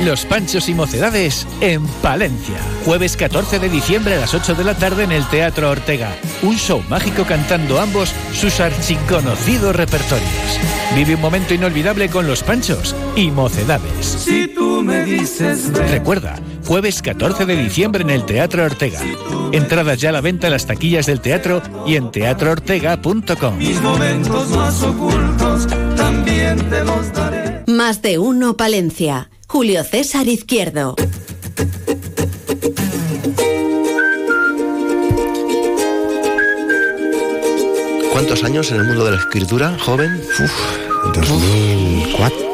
Los 0.04 0.25
Panchos 0.25 0.71
y 0.71 0.75
Mocedades 0.75 1.47
en 1.61 1.87
Palencia. 2.02 2.57
Jueves 2.87 3.19
14 3.19 3.59
de 3.59 3.69
diciembre 3.69 4.14
a 4.14 4.21
las 4.21 4.33
8 4.33 4.54
de 4.54 4.64
la 4.64 4.75
tarde 4.75 5.04
en 5.04 5.12
el 5.12 5.26
Teatro 5.28 5.69
Ortega. 5.69 6.11
Un 6.42 6.57
show 6.57 6.83
mágico 6.88 7.25
cantando 7.25 7.78
ambos 7.78 8.11
sus 8.33 8.61
archiconocidos 8.61 9.76
repertorios. 9.76 10.61
Vive 10.95 11.16
un 11.16 11.21
momento 11.21 11.52
inolvidable 11.52 12.09
con 12.09 12.26
Los 12.26 12.42
Panchos 12.42 12.97
y 13.14 13.30
Mocedades. 13.30 14.07
Si 14.07 14.49
tú 14.49 14.80
me 14.83 15.04
dices. 15.04 15.71
Recuerda, 15.90 16.37
jueves 16.66 17.02
14 17.02 17.45
de 17.45 17.57
diciembre 17.57 18.02
en 18.02 18.11
el 18.11 18.25
Teatro 18.25 18.64
Ortega. 18.64 19.00
Entradas 19.52 20.00
ya 20.00 20.09
a 20.09 20.12
la 20.12 20.23
venta 20.23 20.47
en 20.47 20.54
las 20.54 20.64
taquillas 20.66 21.04
del 21.04 21.21
teatro 21.21 21.61
y 21.87 21.97
en 21.97 22.11
teatroortega.com. 22.11 23.59
Mis 23.59 23.83
momentos 23.83 24.49
más 24.50 24.83
ocultos 24.83 25.66
también 25.97 26.59
te 26.71 26.85
los 26.85 27.12
daré. 27.12 27.50
Más 27.81 28.03
de 28.03 28.19
uno, 28.19 28.59
Palencia. 28.59 29.31
Julio 29.49 29.83
César 29.85 30.29
Izquierdo. 30.29 30.97
¿Cuántos 38.13 38.45
años 38.45 38.71
en 38.71 38.81
el 38.81 38.85
mundo 38.85 39.07
de 39.07 39.13
la 39.13 39.17
escritura, 39.17 39.79
joven? 39.83 40.21
Uf, 40.45 41.15
2004. 41.15 42.50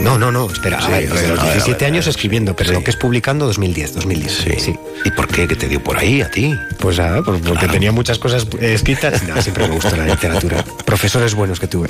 No, 0.00 0.18
no, 0.18 0.30
no, 0.32 0.50
espera. 0.50 0.80
Sí, 0.80 0.86
a 0.86 0.98
ver, 0.98 1.10
a 1.10 1.14
ver, 1.14 1.28
los 1.30 1.38
a 1.40 1.44
ver, 1.44 1.52
17 1.54 1.72
a 1.72 1.88
ver, 1.88 1.94
años 1.94 2.06
escribiendo, 2.06 2.54
pero 2.56 2.70
Sí. 2.70 2.74
lo 2.74 2.84
que 2.84 2.90
es 2.90 2.96
publicando 2.96 3.46
2010, 3.46 3.94
2010. 3.94 4.32
Sí. 4.32 4.50
sí. 4.58 4.74
¿Y 5.04 5.10
por 5.12 5.28
qué? 5.28 5.46
¿Qué 5.46 5.54
te 5.56 5.68
dio 5.68 5.82
por 5.82 5.96
ahí 5.96 6.20
a 6.20 6.30
ti? 6.30 6.54
Pues 6.78 7.00
porque 7.46 7.68
tenía 7.68 7.92
muchas 7.92 8.18
cosas 8.18 8.46
escritas. 8.60 9.22
No, 9.24 9.40
siempre 9.42 9.68
me 9.68 9.74
gustó 9.74 9.96
la 9.96 10.06
literatura. 10.06 10.64
Profesores 10.84 11.34
buenos 11.34 11.60
que 11.60 11.66
tuve. 11.68 11.88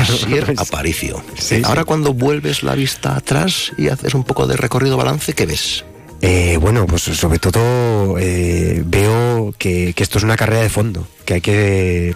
Asier 0.00 0.54
Aparicio. 0.56 1.22
Ahora 1.64 1.84
cuando 1.84 2.12
vuelves 2.12 2.62
la 2.62 2.74
vista 2.74 3.16
atrás 3.16 3.72
y 3.78 3.88
haces 3.88 4.14
un 4.14 4.24
poco 4.24 4.46
de 4.46 4.56
recorrido 4.56 4.96
balance, 4.96 5.32
¿qué 5.32 5.46
ves? 5.46 5.84
Eh, 6.20 6.56
bueno, 6.60 6.86
pues 6.86 7.02
sobre 7.02 7.38
todo 7.40 8.16
eh, 8.18 8.82
veo 8.86 9.52
que, 9.58 9.92
que 9.94 10.02
esto 10.04 10.18
es 10.18 10.24
una 10.24 10.36
carrera 10.36 10.62
de 10.62 10.68
fondo, 10.68 11.06
que 11.24 11.34
hay 11.34 11.40
que 11.40 12.14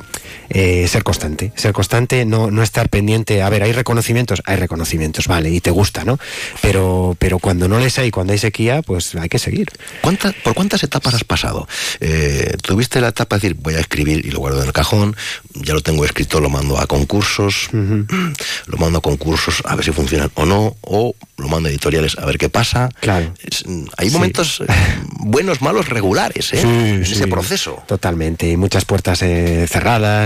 eh, 0.51 0.87
ser 0.89 1.03
constante, 1.03 1.53
ser 1.57 1.73
constante, 1.73 2.25
no, 2.25 2.51
no 2.51 2.63
estar 2.63 2.89
pendiente. 2.89 3.43
A 3.43 3.49
ver, 3.49 3.63
hay 3.63 3.73
reconocimientos, 3.73 4.43
hay 4.47 4.57
reconocimientos, 4.57 5.27
vale, 5.27 5.51
y 5.51 5.61
te 5.61 5.71
gusta, 5.71 6.05
¿no? 6.05 6.19
Pero, 6.63 7.17
pero 7.19 7.39
cuando 7.39 7.69
no 7.69 7.79
les 7.79 7.99
hay, 7.99 8.11
cuando 8.11 8.33
hay 8.33 8.39
sequía, 8.39 8.83
pues 8.83 9.15
hay 9.15 9.29
que 9.29 9.39
seguir. 9.39 9.69
¿Cuánta- 10.03 10.33
¿Por 10.45 10.55
cuántas 10.55 10.83
etapas 10.83 11.15
has 11.15 11.25
pasado? 11.25 11.67
Eh, 12.01 12.57
¿Tuviste 12.63 13.01
la 13.01 13.09
etapa 13.09 13.37
de 13.37 13.41
decir, 13.49 13.57
voy 13.61 13.75
a 13.75 13.81
escribir 13.81 14.25
y 14.25 14.31
lo 14.31 14.39
guardo 14.41 14.61
en 14.61 14.67
el 14.67 14.73
cajón, 14.73 15.17
ya 15.55 15.75
lo 15.75 15.81
tengo 15.81 16.05
escrito, 16.05 16.41
lo 16.41 16.49
mando 16.51 16.79
a 16.79 16.87
concursos, 16.87 17.69
lo 17.73 18.79
mando 18.79 18.99
a 18.99 19.03
concursos 19.03 19.63
a 19.65 19.75
ver 19.77 19.85
si 19.85 19.93
funcionan 19.93 20.31
o 20.35 20.47
no, 20.47 20.77
o 20.83 21.15
lo 21.39 21.49
mando 21.49 21.69
a 21.69 21.71
editoriales 21.73 22.17
a 22.19 22.25
ver 22.27 22.39
qué 22.39 22.49
pasa? 22.49 22.89
Claro. 23.01 23.33
Es- 23.45 23.65
hay 23.97 24.11
momentos 24.11 24.63
eh, 24.67 24.73
buenos, 25.21 25.61
malos, 25.63 25.89
regulares, 25.89 26.53
¿eh? 26.53 26.59
Sí, 26.63 26.67
en 26.69 27.05
sí. 27.07 27.13
ese 27.13 27.27
proceso. 27.27 27.83
Totalmente, 27.87 28.49
y 28.51 28.57
muchas 28.57 28.85
puertas 28.85 29.23
eh, 29.23 29.67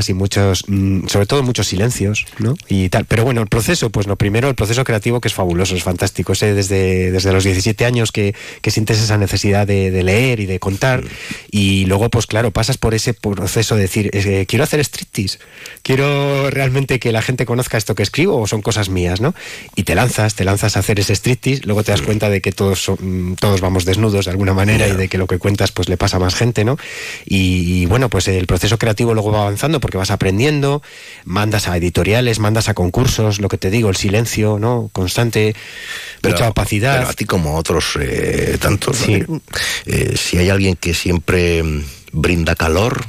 y 0.09 0.15
muchos, 0.15 0.65
mm, 0.69 1.07
sobre 1.09 1.27
todo 1.27 1.43
muchos 1.43 1.67
silencios, 1.69 2.25
¿no? 2.39 2.57
Y 2.69 2.89
tal. 2.89 3.05
Pero 3.05 3.25
bueno, 3.25 3.41
el 3.43 3.49
proceso, 3.49 3.91
pues 3.91 4.07
lo 4.07 4.17
primero, 4.17 4.49
el 4.49 4.55
proceso 4.55 4.85
creativo 4.85 5.21
que 5.21 5.29
es 5.29 5.35
fabuloso, 5.35 5.75
es 5.77 5.83
fantástico. 5.83 6.33
Ese 6.33 6.55
desde, 6.55 7.11
desde 7.11 7.33
los 7.33 7.45
17 7.45 7.85
años 7.85 8.13
que, 8.13 8.35
que 8.63 8.71
sientes 8.71 9.01
esa 9.01 9.19
necesidad 9.19 9.67
de, 9.67 9.91
de 9.91 10.03
leer 10.03 10.41
y 10.41 10.47
de 10.47 10.59
contar. 10.59 11.03
Y 11.51 11.85
luego, 11.87 12.09
pues 12.09 12.27
claro, 12.27 12.51
pasas 12.51 12.79
por 12.79 12.95
ese 12.95 13.15
proceso 13.15 13.75
de 13.77 13.83
decir, 13.83 14.11
eh, 14.13 14.47
quiero 14.49 14.65
hacer 14.65 14.81
striptease, 14.81 15.39
quiero 15.83 16.51
realmente 16.51 16.99
que 16.99 17.13
la 17.13 17.23
gente 17.23 17.47
conozca 17.47 17.77
esto 17.79 17.95
que 17.95 18.03
escribo 18.03 18.41
o 18.41 18.47
son 18.47 18.63
cosas 18.63 18.89
mías, 18.89 19.21
¿no? 19.21 19.35
Y 19.77 19.85
te 19.85 19.95
lanzas, 19.95 20.35
te 20.35 20.45
lanzas 20.45 20.77
a 20.77 20.81
hacer 20.81 21.01
ese 21.01 21.15
striptease, 21.15 21.63
luego 21.65 21.83
te 21.85 21.93
das 21.93 22.03
cuenta 22.03 22.31
de 22.31 22.41
que 22.41 22.53
todos, 22.53 22.83
son- 22.83 22.99
mm, 23.33 23.35
todos 23.37 23.61
vamos 23.61 23.85
desnudos 23.85 24.25
de 24.27 24.31
alguna 24.31 24.55
manera 24.55 24.87
y 24.89 24.93
de 24.93 25.09
que 25.09 25.19
lo 25.19 25.27
que 25.27 25.39
cuentas 25.39 25.73
pues 25.73 25.89
le 25.89 25.97
pasa 25.97 26.17
a 26.19 26.21
más 26.21 26.35
gente, 26.35 26.65
¿no? 26.65 26.77
Y, 27.25 27.83
y, 27.83 27.87
bueno, 27.87 28.09
pues 28.09 28.29
el 28.29 28.47
proceso 28.47 28.79
creativo 28.79 29.15
luego 29.15 29.31
va 29.33 29.43
avanzando 29.43 29.81
porque 29.91 29.99
vas 29.99 30.13
aprendiendo, 30.13 30.83
mandas 31.25 31.67
a 31.67 31.77
editoriales, 31.77 32.39
mandas 32.39 32.69
a 32.69 32.75
concursos, 32.75 33.41
lo 33.41 33.49
que 33.49 33.59
te 33.59 33.71
digo, 33.71 33.91
el 33.91 33.97
silencio, 33.97 34.61
¿no? 34.61 34.89
Constante, 34.93 35.57
mucha 36.23 36.49
opacidad. 36.49 36.99
pero 36.99 37.09
a 37.09 37.13
ti 37.13 37.25
como 37.25 37.51
a 37.51 37.53
otros 37.59 37.99
eh, 38.01 38.57
tantos, 38.61 39.01
¿no? 39.01 39.07
Sí. 39.07 39.25
Eh, 39.87 40.15
si 40.17 40.39
hay 40.39 40.49
alguien 40.49 40.77
que 40.77 40.95
siempre 40.95 41.65
mm, 41.65 41.83
brinda 42.13 42.55
calor, 42.55 43.05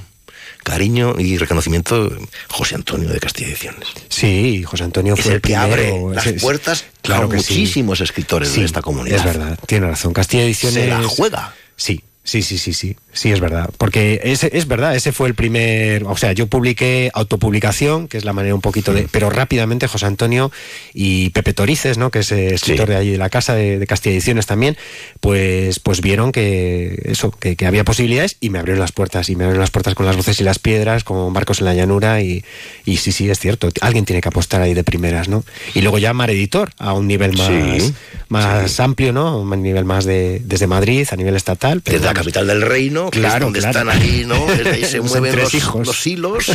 cariño 0.63 1.13
y 1.19 1.37
reconocimiento, 1.37 2.17
José 2.47 2.73
Antonio 2.73 3.09
de 3.09 3.19
Castilla 3.19 3.49
Ediciones. 3.49 3.87
Sí, 4.09 4.63
José 4.63 4.83
Antonio 4.83 5.13
Es 5.13 5.21
fue 5.21 5.33
el 5.35 5.41
que 5.41 5.53
primero, 5.53 5.63
abre 6.09 6.15
las 6.15 6.41
puertas 6.41 6.85
claro 7.03 7.27
a 7.27 7.29
que 7.29 7.43
sí. 7.43 7.53
muchísimos 7.53 8.01
escritores 8.01 8.49
Sí, 8.49 8.61
de 8.61 8.65
esta 8.65 8.81
comunidad. 8.81 9.19
Es 9.19 9.23
verdad, 9.23 9.59
tiene 9.67 9.85
razón. 9.85 10.13
Castilla 10.13 10.45
Ediciones. 10.45 10.83
Se 10.83 10.87
la 10.87 11.03
juega. 11.03 11.53
Sí, 11.75 12.03
sí, 12.23 12.41
sí, 12.41 12.57
sí, 12.57 12.73
sí. 12.73 12.95
Sí, 13.13 13.29
es 13.31 13.41
verdad. 13.41 13.69
Porque 13.77 14.21
ese, 14.23 14.49
es 14.53 14.67
verdad, 14.69 14.95
ese 14.95 15.11
fue 15.11 15.27
el 15.27 15.35
primer. 15.35 16.05
O 16.05 16.15
sea, 16.15 16.31
yo 16.31 16.47
publiqué 16.47 17.11
autopublicación, 17.13 18.07
que 18.07 18.17
es 18.17 18.23
la 18.23 18.31
manera 18.31 18.55
un 18.55 18.61
poquito 18.61 18.91
Mm. 18.91 18.95
de. 18.95 19.07
Pero 19.11 19.29
rápidamente 19.29 19.87
José 19.87 20.05
Antonio 20.05 20.49
y 20.93 21.29
Pepe 21.31 21.51
Torices, 21.53 21.97
¿no? 21.97 22.09
Que 22.09 22.19
es 22.19 22.31
escritor 22.31 22.87
Sí. 22.87 22.91
de 22.93 22.97
allí 22.97 23.09
de 23.11 23.17
la 23.17 23.29
casa 23.29 23.53
de, 23.53 23.79
de 23.79 23.87
Castilla 23.87 24.13
Ediciones 24.13 24.45
también, 24.45 24.77
pues, 25.19 25.79
pues 25.79 25.99
vieron 26.01 26.31
que 26.31 27.01
eso, 27.05 27.31
que, 27.31 27.55
que 27.57 27.65
había 27.65 27.83
posibilidades 27.83 28.37
y 28.39 28.49
me 28.49 28.59
abrieron 28.59 28.79
las 28.79 28.91
puertas. 28.93 29.29
Y 29.29 29.35
me 29.35 29.43
abrieron 29.43 29.59
las 29.61 29.71
puertas 29.71 29.93
con 29.95 30.05
las 30.05 30.15
voces 30.15 30.39
y 30.39 30.43
las 30.43 30.59
piedras, 30.59 31.03
con 31.03 31.33
Barcos 31.33 31.59
en 31.59 31.65
la 31.65 31.73
Llanura. 31.73 32.21
Y, 32.21 32.45
y 32.85 32.97
sí, 32.97 33.11
sí, 33.11 33.29
es 33.29 33.39
cierto. 33.39 33.69
Alguien 33.81 34.05
tiene 34.05 34.21
que 34.21 34.29
apostar 34.29 34.61
ahí 34.61 34.73
de 34.73 34.83
primeras, 34.85 35.27
¿no? 35.27 35.43
Y 35.73 35.81
luego 35.81 35.97
ya 35.97 36.13
Mar 36.13 36.29
Editor, 36.29 36.71
a 36.77 36.93
un 36.93 37.07
nivel 37.07 37.37
más, 37.37 37.47
Sí, 37.81 37.93
más 38.29 38.79
amplio, 38.79 39.11
¿no? 39.11 39.39
Un 39.41 39.61
nivel 39.61 39.83
más 39.83 40.05
de, 40.05 40.41
desde 40.45 40.67
Madrid, 40.67 41.05
a 41.11 41.15
nivel 41.17 41.35
estatal. 41.35 41.81
pero 41.81 42.10
la 42.13 42.19
capital 42.19 42.47
del 42.47 42.61
reino, 42.61 43.09
que 43.09 43.19
es 43.19 43.25
Claro, 43.25 43.45
donde 43.45 43.59
claro. 43.59 43.79
están 43.79 43.89
ahí, 44.01 44.23
¿no? 44.25 44.45
Desde 44.45 44.69
ahí 44.71 44.85
se 44.85 45.01
mueven 45.01 45.35
los, 45.37 45.53
los 45.85 46.07
hilos. 46.07 46.49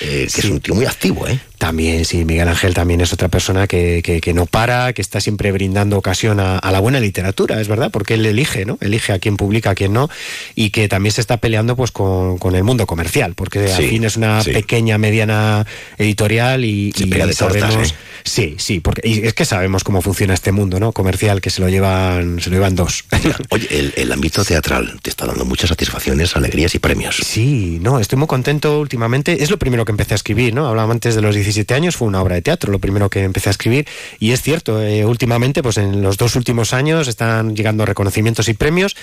eh, 0.00 0.24
que 0.24 0.30
Sí. 0.30 0.40
es 0.40 0.44
un 0.46 0.60
tío 0.60 0.74
muy 0.74 0.86
activo, 0.86 1.26
¿eh? 1.28 1.38
También, 1.64 2.04
sí, 2.04 2.26
Miguel 2.26 2.46
Ángel 2.48 2.74
también 2.74 3.00
es 3.00 3.14
otra 3.14 3.28
persona 3.28 3.66
que, 3.66 4.02
que- 4.04 4.20
que 4.20 4.34
no 4.34 4.44
para, 4.44 4.92
que 4.92 5.00
está 5.00 5.18
siempre 5.18 5.50
brindando 5.50 5.96
ocasión 5.96 6.38
a, 6.38 6.58
a 6.58 6.70
la 6.72 6.78
buena 6.78 7.00
literatura, 7.00 7.58
es 7.58 7.68
verdad, 7.68 7.90
porque 7.90 8.14
él 8.14 8.26
elige, 8.26 8.66
¿no? 8.66 8.76
Elige 8.82 9.14
a 9.14 9.18
quién 9.18 9.38
publica, 9.38 9.70
a 9.70 9.74
quién 9.74 9.94
no, 9.94 10.10
y 10.54 10.68
que 10.68 10.88
también 10.88 11.12
se 11.14 11.22
está 11.22 11.38
peleando 11.38 11.74
pues 11.74 11.90
con, 11.90 12.36
con 12.36 12.54
el 12.54 12.64
mundo 12.64 12.84
comercial, 12.86 13.32
porque 13.34 13.72
al 13.72 13.82
fin 13.82 14.04
es 14.04 14.18
una 14.18 14.42
sí. 14.42 14.52
pequeña, 14.52 14.98
mediana 14.98 15.66
editorial 15.96 16.66
y, 16.66 16.92
Se 16.94 17.04
y 17.04 17.06
pega 17.06 17.26
de 17.26 17.34
tortas, 17.34 17.60
sabemos... 17.72 17.92
¿eh? 17.92 17.94
Sí, 18.26 18.54
sí, 18.58 18.80
porque 18.80 19.06
y 19.06 19.26
es 19.26 19.34
que 19.34 19.44
sabemos 19.44 19.84
cómo 19.84 20.00
funciona 20.00 20.32
este 20.32 20.50
mundo, 20.50 20.80
¿no? 20.80 20.92
Comercial, 20.92 21.40
que 21.42 21.50
se 21.50 21.60
lo 21.60 21.68
llevan, 21.68 22.40
se 22.40 22.48
lo 22.50 22.56
llevan 22.56 22.74
dos. 22.74 23.04
Oye, 23.50 23.66
el, 23.70 23.92
el 23.96 24.12
ámbito 24.12 24.42
teatral 24.44 24.98
te 25.02 25.10
está 25.10 25.26
dando 25.26 25.44
muchas 25.44 25.68
satisfacciones, 25.68 26.34
alegrías 26.34 26.74
y 26.74 26.78
premios. 26.78 27.16
Sí, 27.22 27.78
no, 27.82 28.00
estoy 28.00 28.18
muy 28.18 28.26
contento 28.28 28.80
últimamente. 28.80 29.42
Es 29.42 29.50
lo 29.50 29.58
primero 29.58 29.84
que 29.84 29.92
empecé 29.92 30.14
a 30.14 30.16
escribir, 30.16 30.54
¿no? 30.54 30.66
Hablaba 30.66 30.90
antes 30.92 31.14
de 31.14 31.20
los 31.20 31.34
17 31.34 31.53
años, 31.74 31.96
fue 31.96 32.08
una 32.08 32.22
obra 32.22 32.36
de 32.36 32.42
teatro, 32.42 32.72
lo 32.72 32.78
primero 32.78 33.10
que 33.10 33.22
empecé 33.22 33.48
a 33.48 33.52
escribir. 33.52 33.86
Y 34.18 34.32
es 34.32 34.42
cierto, 34.42 34.82
eh, 34.82 35.04
últimamente, 35.04 35.62
pues 35.62 35.78
en 35.78 36.02
los 36.02 36.16
dos 36.16 36.36
últimos 36.36 36.72
años 36.72 37.08
están 37.08 37.54
llegando 37.54 37.86
reconocimientos 37.86 38.48
y 38.48 38.54
premios. 38.54 38.96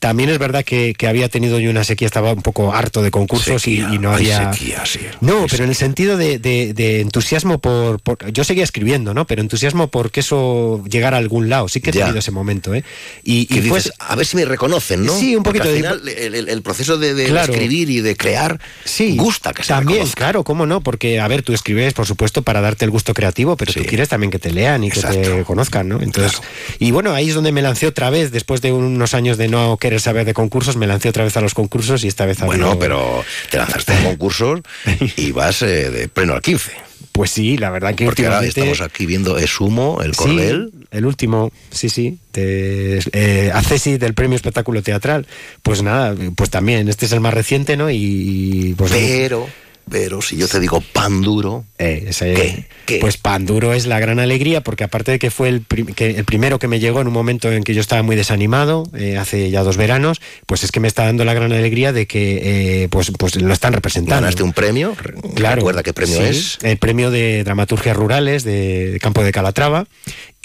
También 0.00 0.28
es 0.30 0.38
verdad 0.38 0.64
que, 0.64 0.94
que 0.96 1.06
había 1.06 1.28
tenido 1.28 1.58
yo 1.58 1.70
una 1.70 1.84
sequía, 1.84 2.06
estaba 2.06 2.32
un 2.32 2.42
poco 2.42 2.72
harto 2.74 3.02
de 3.02 3.10
concursos 3.10 3.66
y- 3.66 3.76
Sequía, 3.78 3.94
y, 3.94 3.98
no 3.98 4.12
había. 4.12 4.52
sequía, 4.52 4.84
sí. 4.86 5.00
No, 5.20 5.46
pero 5.50 5.64
en 5.64 5.70
el 5.70 5.76
sentido 5.76 6.16
de, 6.16 6.38
de- 6.38 6.74
de 6.74 7.00
entusiasmo 7.00 7.58
por, 7.58 8.00
por- 8.00 8.30
Yo 8.32 8.44
seguía 8.44 8.64
escribiendo, 8.64 9.14
¿no? 9.14 9.26
Pero 9.26 9.40
entusiasmo 9.42 9.88
por 9.88 10.10
que 10.10 10.20
eso 10.20 10.82
llegara 10.88 11.16
a 11.16 11.20
algún 11.20 11.48
lado. 11.48 11.68
Sí 11.68 11.80
que 11.80 11.90
he 11.90 11.92
Ya. 11.92 12.00
tenido 12.04 12.18
ese 12.18 12.30
momento, 12.30 12.74
¿eh? 12.74 12.84
Y, 13.24 13.46
y 13.54 13.60
dices, 13.60 13.92
a 13.98 14.14
ver 14.16 14.26
si 14.26 14.36
me 14.36 14.44
reconocen, 14.44 15.04
¿no? 15.06 15.16
Sí, 15.18 15.34
un 15.36 15.42
Porque 15.42 15.60
poquito 15.60 15.74
al 15.74 15.98
de- 15.98 16.04
final, 16.04 16.08
el, 16.24 16.34
el- 16.34 16.48
el 16.48 16.62
proceso 16.62 16.98
de, 16.98 17.14
de 17.14 17.26
Claro. 17.26 17.52
escribir 17.52 17.90
y 17.90 18.00
de 18.00 18.16
crear 18.16 18.60
Sí, 18.84 19.16
gusta 19.16 19.52
que 19.52 19.62
se 19.62 19.68
también, 19.68 19.98
reconozca. 20.00 20.18
claro, 20.18 20.44
cómo 20.44 20.66
no, 20.66 20.80
porque 20.82 21.20
a 21.20 21.28
ver, 21.28 21.42
tú 21.42 21.52
escribes, 21.52 21.94
por 21.94 22.06
supuesto, 22.06 22.42
para 22.42 22.60
darte 22.60 22.84
el 22.84 22.90
gusto 22.90 23.14
creativo, 23.14 23.56
pero 23.56 23.72
Sí. 23.72 23.80
tú 23.80 23.86
quieres 23.86 24.08
también 24.08 24.30
que 24.30 24.38
te 24.38 24.52
lean 24.52 24.84
y 24.84 24.90
que 24.90 25.00
te 25.00 25.44
conozcan, 25.44 25.88
¿no? 25.88 26.00
Entonces, 26.02 26.32
Claro. 26.38 26.46
y 26.78 26.90
bueno, 26.90 27.12
ahí 27.14 27.28
es 27.28 27.34
donde 27.34 27.52
me 27.52 27.62
lancé 27.62 27.86
otra 27.86 28.10
vez, 28.10 28.30
después 28.32 28.60
de 28.60 28.72
unos 28.72 29.14
años 29.14 29.38
de 29.38 29.48
no 29.48 29.76
querer 29.86 30.00
saber 30.00 30.24
de 30.24 30.34
concursos, 30.34 30.76
me 30.76 30.86
lancé 30.86 31.08
otra 31.08 31.22
vez 31.22 31.36
a 31.36 31.40
los 31.40 31.54
concursos 31.54 32.02
y 32.02 32.08
esta 32.08 32.26
vez 32.26 32.42
a 32.42 32.46
Bueno, 32.46 32.76
pero 32.78 33.24
te 33.50 33.58
lanzaste 33.58 33.92
en 33.94 34.04
concursos 34.04 34.60
y 35.16 35.30
vas 35.30 35.62
eh, 35.62 35.90
de 35.90 36.08
pleno 36.08 36.34
al 36.34 36.42
15. 36.42 36.72
Pues 37.12 37.30
sí, 37.30 37.56
la 37.56 37.70
verdad 37.70 37.94
que 37.94 38.04
Porque 38.04 38.26
ahora 38.26 38.40
últimamente... 38.40 38.60
estamos 38.72 38.80
aquí 38.80 39.06
viendo 39.06 39.38
Esumo, 39.38 40.00
el 40.02 40.12
Sí, 40.12 40.18
Cordel. 40.18 40.72
el 40.90 41.06
último, 41.06 41.50
sí, 41.70 41.88
sí, 41.88 42.18
de, 42.32 43.00
eh, 43.12 43.50
Accesi 43.54 43.96
del 43.96 44.12
premio 44.12 44.36
espectáculo 44.36 44.82
teatral. 44.82 45.26
Pues 45.62 45.82
nada, 45.82 46.14
pues 46.34 46.50
también, 46.50 46.88
este 46.88 47.06
es 47.06 47.12
el 47.12 47.20
más 47.20 47.32
reciente, 47.32 47.76
¿no? 47.76 47.88
Y, 47.90 47.96
y, 47.96 48.74
pues 48.74 48.90
Pero, 48.92 49.48
pero 49.90 50.20
si 50.22 50.36
yo 50.36 50.48
te 50.48 50.58
digo 50.60 50.80
pan 50.80 51.22
duro, 51.22 51.64
Eh, 51.78 52.06
ese- 52.08 52.32
¿Qué? 52.34 52.64
¿Qué? 52.86 52.98
Pues 53.00 53.16
pan 53.18 53.44
duro 53.46 53.74
es 53.74 53.86
la 53.86 54.00
gran 54.00 54.18
alegría, 54.18 54.62
porque 54.62 54.82
aparte 54.84 55.12
de 55.12 55.18
que 55.18 55.30
fue 55.30 55.48
el, 55.48 55.60
prim- 55.60 55.86
que 55.94 56.10
el 56.10 56.24
primero 56.24 56.58
que 56.58 56.68
me 56.68 56.80
llegó 56.80 57.00
en 57.02 57.06
un 57.08 57.12
momento 57.12 57.52
en 57.52 57.62
que 57.64 57.74
yo 57.74 57.80
estaba 57.82 58.02
muy 58.02 58.16
desanimado, 58.16 58.84
eh, 58.96 59.16
hace 59.18 59.50
ya 59.50 59.62
dos 59.62 59.76
veranos, 59.76 60.20
pues 60.46 60.64
es 60.64 60.72
que 60.72 60.80
me 60.80 60.88
está 60.88 61.04
dando 61.04 61.24
la 61.24 61.34
gran 61.34 61.52
alegría 61.52 61.92
de 61.92 62.06
que 62.06 62.82
eh, 62.84 62.88
pues, 62.88 63.12
pues 63.18 63.36
lo 63.36 63.52
están 63.52 63.72
representando. 63.74 64.22
ganaste 64.22 64.42
un 64.42 64.52
premio. 64.54 64.96
Claro. 65.34 65.56
¿Recuerda 65.56 65.82
qué 65.82 65.92
premio 65.92 66.16
sí, 66.16 66.22
es? 66.24 66.58
El 66.62 66.78
premio 66.78 67.10
de 67.10 67.44
dramaturgias 67.44 67.96
rurales 67.96 68.42
de 68.44 68.98
Campo 69.02 69.22
de 69.22 69.32
Calatrava. 69.32 69.86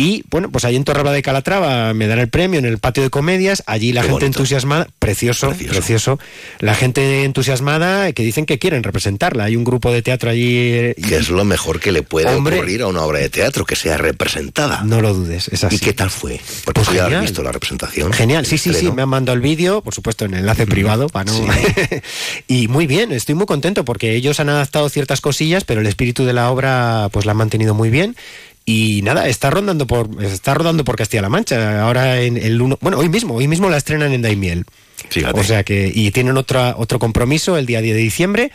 Y 0.02 0.24
bueno, 0.32 0.50
pues 0.50 0.66
ahí 0.66 0.76
en 0.76 0.84
Torralba 0.84 1.12
de 1.14 1.22
Calatrava 1.22 1.94
me 1.94 2.08
dan 2.08 2.18
el 2.20 2.28
premio 2.30 2.58
en 2.60 2.66
el 2.66 2.80
patio 2.80 3.04
de 3.04 3.10
comedias. 3.12 3.62
Allí 3.68 3.94
la 3.94 4.02
Qué 4.02 4.08
gente 4.08 4.26
bonito. 4.26 4.40
entusiasmada, 4.40 4.88
precioso, 4.98 5.50
Precioso. 5.50 5.74
precioso, 5.74 6.20
La 6.60 6.74
gente 6.76 7.24
entusiasmada 7.24 8.12
que 8.14 8.24
dicen 8.24 8.46
que 8.46 8.58
quieren 8.58 8.82
representarla. 8.84 9.44
Hay 9.46 9.56
un 9.56 9.64
grupo 9.64 9.92
de 9.92 10.02
teatro 10.02 10.30
allí. 10.32 10.58
eh, 10.74 10.96
y- 10.98 11.02
Que 11.04 11.18
es 11.18 11.30
lo 11.30 11.44
mejor 11.46 11.80
que 11.80 11.92
le 11.92 12.02
puede 12.04 12.34
Hombre. 12.34 12.56
ocurrir 12.58 12.82
a 12.82 12.88
una 12.88 13.02
obra 13.04 13.20
de 13.20 13.30
teatro, 13.30 13.64
que 13.66 13.76
sea 13.76 13.98
representada. 13.98 14.82
No 14.84 15.02
lo 15.02 15.14
dudes, 15.14 15.48
es 15.50 15.64
así. 15.64 15.76
¿Y 15.76 15.80
qué 15.80 15.94
tal 15.94 16.10
fue? 16.10 16.40
Porque 16.66 16.82
Pues 16.82 16.98
ya 16.98 17.06
has 17.06 17.22
visto 17.22 17.44
la 17.44 17.52
representación. 17.52 18.12
Genial, 18.14 18.46
sí, 18.46 18.58
sí, 18.58 18.74
sí, 18.74 18.92
me 18.92 19.04
han 19.04 19.10
mandado 19.10 19.36
el 19.36 19.42
vídeo, 19.42 19.82
por 19.82 19.94
supuesto 19.94 20.26
en 20.26 20.34
enlace 20.34 20.66
privado, 20.66 21.10
para 21.10 21.32
no... 21.32 21.46
y 22.48 22.68
muy 22.68 22.88
bien, 22.88 23.12
estoy 23.12 23.36
muy 23.36 23.46
contento 23.46 23.86
porque 23.86 24.16
ellos 24.16 24.40
han 24.40 24.50
adaptado 24.50 24.90
ciertas 24.90 25.22
cosillas, 25.22 25.64
pero 25.64 25.82
el 25.82 25.88
espíritu 25.88 26.26
de 26.26 26.34
la 26.34 26.50
obra 26.52 27.10
pues 27.12 27.26
la 27.26 27.32
han 27.34 27.38
mantenido 27.38 27.74
muy 27.74 27.90
bien. 27.90 28.16
Y 28.66 29.02
nada, 29.04 29.28
está 29.28 29.50
rondando 29.50 29.88
por 29.88 30.10
está 30.24 30.54
rodando 30.54 30.84
por 30.84 30.96
Castilla-La 30.96 31.30
Mancha. 31.30 31.82
Ahora 31.82 32.22
en 32.22 32.38
el 32.38 32.62
uno, 32.62 32.78
bueno, 32.82 32.98
hoy 33.00 33.10
mismo, 33.10 33.36
hoy 33.36 33.48
mismo 33.48 33.70
la 33.70 33.78
estrenan 33.78 34.14
en 34.14 34.22
Daimiel. 34.22 34.66
Fíjate. 35.10 35.40
O 35.40 35.44
sea 35.44 35.64
que 35.64 35.92
y 35.94 36.12
tienen 36.12 36.38
otra 36.38 36.76
otro 36.78 37.00
compromiso 37.00 37.58
el 37.58 37.66
día 37.66 37.82
10 37.82 37.96
de 37.96 38.02
diciembre 38.02 38.52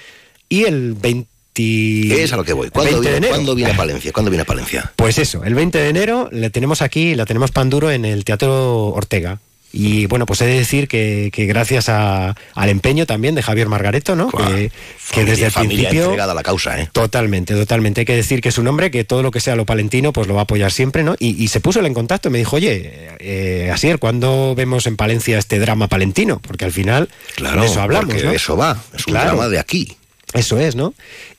y 0.49 0.65
el 0.65 0.95
20 0.95 1.29
20... 1.57 2.23
Es 2.23 2.33
a 2.33 2.37
lo 2.37 2.45
que 2.45 2.53
voy. 2.53 2.71
¿Cuándo, 2.71 3.01
20 3.01 3.09
de 3.09 3.13
viene, 3.13 3.17
enero. 3.17 3.35
¿cuándo 3.35 3.55
viene 3.55 3.73
a 3.73 3.77
Palencia? 3.77 4.13
¿Cuándo 4.13 4.31
viene 4.31 4.43
a 4.43 4.47
Palencia? 4.47 4.93
Pues 4.97 5.19
eso, 5.19 5.45
el 5.45 5.55
20 5.55 5.79
de 5.79 5.89
enero 5.89 6.29
le 6.33 6.51
tenemos 6.51 6.83
aquí, 6.83 7.15
la 7.15 7.27
tenemos 7.27 7.51
pan 7.51 7.71
duro 7.71 7.91
en 7.91 8.05
el 8.05 8.25
Teatro 8.25 8.89
Ortega. 8.89 9.41
Y 9.79 10.07
bueno, 10.07 10.25
pues 10.25 10.41
he 10.41 10.47
de 10.47 10.55
decir 10.59 10.89
que, 10.89 11.29
que 11.33 11.45
gracias 11.45 11.91
a- 11.91 12.35
al 12.55 12.69
empeño 12.71 13.05
también 13.05 13.35
de 13.35 13.43
Javier 13.43 13.69
Margareto, 13.69 14.17
¿no? 14.17 14.31
Que, 14.31 14.71
que 15.13 15.25
desde 15.27 15.47
el 15.47 15.51
familia 15.53 15.91
principio... 15.91 16.23
a 16.23 16.35
la 16.35 16.43
causa, 16.43 16.81
¿eh? 16.81 16.89
Totalmente, 16.93 17.55
totalmente. 17.55 18.01
Hay 18.01 18.05
que 18.07 18.17
decir 18.17 18.41
que 18.41 18.49
es 18.49 18.57
un 18.57 18.67
hombre 18.69 18.91
que 18.91 19.05
todo 19.05 19.23
lo 19.23 19.31
que 19.31 19.41
sea 19.41 19.55
lo 19.55 19.67
palentino, 19.67 20.15
pues 20.15 20.29
lo 20.29 20.35
va 20.35 20.41
a 20.41 20.45
apoyar 20.45 20.73
siempre, 20.73 21.03
¿no? 21.05 21.15
Y, 21.19 21.43
y 21.43 21.49
se 21.49 21.61
puso 21.61 21.85
en 21.85 21.93
contacto 21.93 22.29
y 22.29 22.33
me 22.33 22.39
dijo, 22.39 22.57
oye, 22.57 23.11
eh, 23.19 23.71
Asier, 23.73 23.99
¿cuándo 23.99 24.55
vemos 24.57 24.87
en 24.87 24.97
Palencia 24.97 25.37
este 25.39 25.59
drama 25.59 25.89
palentino? 25.89 26.41
Porque 26.41 26.65
al 26.65 26.73
final 26.73 27.11
Claro, 27.35 27.61
de 27.61 27.67
eso 27.67 27.81
hablamos, 27.83 28.15
eso 28.15 28.57
va. 28.57 28.83
Es 28.97 29.07
un 29.07 29.13
Claro. 29.13 29.33
drama 29.33 29.49
de 29.51 29.59
aquí. 29.59 29.95
Eso 30.33 30.59
es, 30.59 30.75
¿no? 30.75 30.93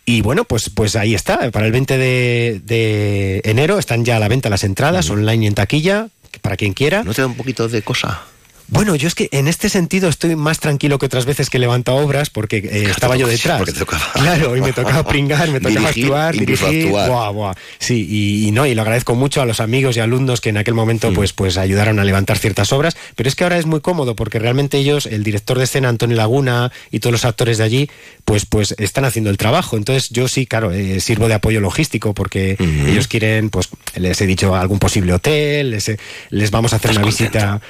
Y 0.06 0.22
bueno, 0.22 0.46
pues, 0.46 0.70
pues 0.70 0.96
ahí 0.96 1.14
está. 1.14 1.52
Para 1.52 1.66
el 1.66 1.72
20 1.74 1.98
de, 1.98 2.62
de 2.64 3.42
enero 3.44 3.78
están 3.78 4.06
ya 4.06 4.16
a 4.16 4.20
la 4.20 4.30
venta 4.30 4.50
las 4.50 4.64
entradas, 4.64 5.10
online 5.10 5.44
y 5.44 5.48
en 5.48 5.54
taquilla, 5.56 6.08
para 6.42 6.58
quien 6.58 6.74
quiera. 6.74 7.04
¿No 7.04 7.14
te 7.14 7.22
da 7.22 7.28
un 7.28 7.36
poquito 7.36 7.68
de 7.68 7.82
cosa? 7.82 8.24
Bueno, 8.70 8.96
yo 8.96 9.08
es 9.08 9.16
que 9.16 9.30
en 9.32 9.48
este 9.48 9.70
sentido 9.70 10.10
estoy 10.10 10.36
más 10.36 10.60
tranquilo 10.60 11.00
que 11.00 11.06
otras 11.06 11.26
veces 11.26 11.50
que 11.50 11.56
he 11.56 11.60
levantado 11.60 11.98
obras 12.00 12.30
porque 12.30 12.58
eh, 12.58 12.88
estaba 12.90 13.16
yo 13.16 13.26
detrás. 13.28 13.62
tocaba. 13.74 14.04
Claro, 14.14 14.58
y 14.58 14.62
me 14.62 14.74
tocaba 14.74 15.04
pringar, 15.08 15.50
me 15.50 15.62
tocaba 15.62 15.88
Dirigir, 15.90 16.04
actuar, 16.06 16.36
dirigir. 16.38 16.86
actuar. 16.86 17.10
Buah, 17.10 17.30
buah. 17.32 17.54
Sí, 17.80 18.06
y, 18.10 18.48
y 18.48 18.52
no, 18.52 18.66
y 18.66 18.76
lo 18.76 18.82
agradezco 18.82 19.16
mucho 19.16 19.42
a 19.42 19.46
los 19.46 19.62
amigos 19.62 19.96
y 19.96 20.02
alumnos 20.02 20.42
que 20.42 20.50
en 20.50 20.58
aquel 20.58 20.74
Mm. 20.74 20.78
momento 20.78 21.14
pues, 21.14 21.32
pues 21.32 21.58
ayudaron 21.58 21.98
a 22.00 22.04
levantar 22.04 22.38
ciertas 22.38 22.74
obras. 22.74 22.98
Pero 23.16 23.30
es 23.30 23.36
que 23.36 23.46
ahora 23.46 23.58
es 23.58 23.66
muy 23.66 23.80
cómodo 23.80 24.16
porque 24.18 24.38
realmente 24.38 24.78
ellos, 24.78 25.06
el 25.06 25.24
director 25.24 25.58
de 25.58 25.64
escena 25.64 25.88
Antonio 25.88 26.18
Laguna 26.18 26.72
y 26.92 27.00
todos 27.00 27.14
los 27.14 27.24
actores 27.26 27.58
de 27.58 27.64
allí, 27.64 27.90
pues, 28.26 28.46
pues 28.46 28.76
están 28.80 29.06
haciendo 29.06 29.30
el 29.30 29.38
trabajo. 29.38 29.78
Entonces 29.78 30.10
yo 30.10 30.28
sí, 30.28 30.46
claro, 30.46 30.74
eh, 30.74 31.00
sirvo 31.00 31.30
de 31.30 31.36
apoyo 31.36 31.62
logístico 31.62 32.14
porque 32.14 32.58
ellos 32.60 33.08
quieren, 33.08 33.50
pues 33.50 33.70
les 33.96 34.20
he 34.20 34.28
dicho 34.28 34.54
algún 34.56 34.80
posible 34.80 35.14
hotel, 35.14 35.72
les, 35.72 35.88
he- 35.88 36.00
les 36.32 36.52
vamos 36.52 36.74
a 36.74 36.76
hacer 36.76 36.92
una 36.92 37.04
visita. 37.04 37.62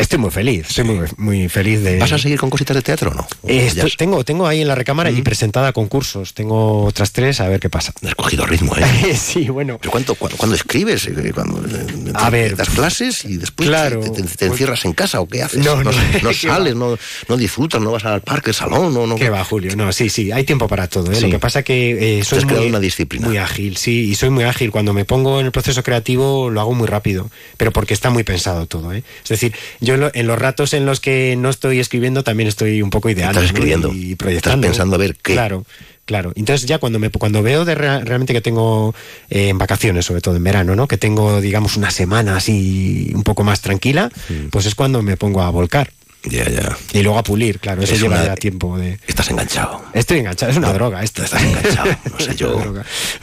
Estoy 0.00 0.18
muy 0.18 0.30
feliz, 0.30 0.66
estoy 0.70 0.84
muy, 0.84 0.98
muy 1.18 1.48
feliz 1.50 1.82
de... 1.82 1.98
¿Vas 1.98 2.10
a 2.12 2.18
seguir 2.18 2.38
con 2.40 2.48
cositas 2.48 2.74
de 2.74 2.80
teatro 2.80 3.10
o 3.10 3.14
no? 3.14 3.28
Eh, 3.46 3.66
estoy- 3.66 3.94
tengo, 3.96 4.24
tengo 4.24 4.46
ahí 4.46 4.62
en 4.62 4.68
la 4.68 4.74
recámara 4.74 5.10
y 5.10 5.20
presentada 5.20 5.68
a 5.68 5.72
concursos. 5.74 6.32
Tengo 6.32 6.84
otras 6.84 7.12
tres, 7.12 7.38
a 7.40 7.48
ver 7.48 7.60
qué 7.60 7.68
pasa. 7.68 7.92
Has 8.06 8.14
cogido 8.14 8.46
ritmo, 8.46 8.74
¿eh? 8.78 9.14
sí, 9.16 9.48
bueno. 9.50 9.76
¿Pero 9.78 9.90
cuánto, 9.90 10.14
cuándo, 10.14 10.38
cuándo 10.38 10.56
escribes? 10.56 11.06
Eh, 11.06 11.32
¿Cuándo, 11.34 11.62
eh, 11.68 12.12
A 12.14 12.30
ver. 12.30 12.56
¿Das 12.56 12.70
clases 12.70 13.26
y 13.26 13.36
después 13.36 13.68
Claro. 13.68 14.00
te, 14.00 14.10
te- 14.10 14.22
te 14.22 14.46
encierras 14.46 14.86
en 14.86 14.94
casa 14.94 15.20
o 15.20 15.28
qué 15.28 15.42
haces? 15.42 15.62
No, 15.62 15.76
no, 15.82 15.92
no 15.92 15.98
¿qué 16.30 16.34
sales, 16.34 16.74
no, 16.74 16.96
no 17.28 17.36
disfrutas, 17.36 17.80
no 17.82 17.92
vas 17.92 18.06
al 18.06 18.22
parque, 18.22 18.50
al 18.50 18.54
salón, 18.54 18.94
no, 18.94 19.06
no. 19.06 19.16
¿Qué 19.16 19.28
va, 19.28 19.44
Julio? 19.44 19.76
No, 19.76 19.92
sí, 19.92 20.08
sí, 20.08 20.32
hay 20.32 20.44
tiempo 20.44 20.66
para 20.66 20.88
todo. 20.88 21.12
¿eh? 21.12 21.16
Sí. 21.16 21.20
Lo 21.26 21.30
que 21.30 21.38
pasa 21.38 21.62
que 21.62 22.20
eh, 22.20 22.24
soy 22.24 22.42
muy, 22.46 22.66
una 22.68 22.80
disciplina. 22.80 23.26
muy 23.28 23.36
ágil, 23.36 23.76
sí, 23.76 24.08
y 24.08 24.14
soy 24.14 24.30
muy 24.30 24.44
ágil. 24.44 24.70
Cuando 24.70 24.94
me 24.94 25.04
pongo 25.04 25.40
en 25.40 25.46
el 25.46 25.52
proceso 25.52 25.82
creativo 25.82 26.48
lo 26.48 26.60
hago 26.62 26.72
muy 26.72 26.86
rápido, 26.88 27.30
pero 27.58 27.70
porque 27.70 27.92
está 27.92 28.08
muy 28.08 28.22
pensado 28.24 28.64
todo. 28.66 28.94
¿eh? 28.94 29.02
Es 29.24 29.28
decir, 29.28 29.52
yo 29.80 29.89
en 29.94 30.00
lo- 30.00 30.10
en 30.14 30.26
los 30.26 30.38
ratos 30.38 30.72
en 30.74 30.86
los 30.86 31.00
que 31.00 31.34
no 31.36 31.50
estoy 31.50 31.78
escribiendo 31.80 32.22
también 32.24 32.48
estoy 32.48 32.82
un 32.82 32.90
poco 32.90 33.08
ideando 33.10 33.40
Estás 33.40 33.52
¿no? 33.52 33.58
escribiendo. 33.58 33.92
y 33.94 34.14
proyectando. 34.14 34.66
Estás 34.66 34.70
pensando 34.78 34.96
a 34.96 34.98
ver 34.98 35.16
qué. 35.22 35.32
Claro. 35.34 35.64
Claro, 36.06 36.32
entonces 36.34 36.66
ya 36.66 36.78
cuando 36.78 36.98
me 36.98 37.08
cuando 37.10 37.40
veo 37.40 37.64
de 37.64 37.76
rea- 37.76 38.00
realmente 38.00 38.32
que 38.32 38.40
tengo 38.40 38.92
eh, 39.28 39.50
en 39.50 39.58
vacaciones, 39.58 40.04
sobre 40.06 40.20
todo 40.20 40.34
en 40.34 40.42
verano, 40.42 40.74
¿no? 40.74 40.88
Que 40.88 40.98
tengo, 40.98 41.40
digamos, 41.40 41.76
una 41.76 41.92
semana 41.92 42.36
así 42.36 43.12
un 43.14 43.22
poco 43.22 43.44
más 43.44 43.60
tranquila, 43.60 44.10
pues 44.50 44.66
es 44.66 44.74
cuando 44.74 45.02
me 45.02 45.16
pongo 45.16 45.40
a 45.42 45.50
volcar. 45.50 45.92
Ya, 46.24 46.46
ya. 46.50 46.76
Y 46.92 47.02
luego 47.02 47.18
a 47.18 47.22
pulir, 47.22 47.58
claro, 47.60 47.82
eso 47.82 47.94
Es 47.94 48.00
lleva 48.02 48.16
una- 48.16 48.26
ya 48.26 48.34
tiempo 48.36 48.76
de. 48.76 48.98
Estás 49.06 49.30
enganchado. 49.30 49.82
Estoy 49.94 50.18
enganchado, 50.18 50.52
es 50.52 50.58
una 50.58 50.70
droga 50.72 51.02
esto. 51.02 51.24
Estás 51.24 51.42
enganchado, 51.42 51.90
no 52.12 52.20
sé 52.20 52.34
yo. 52.36 52.74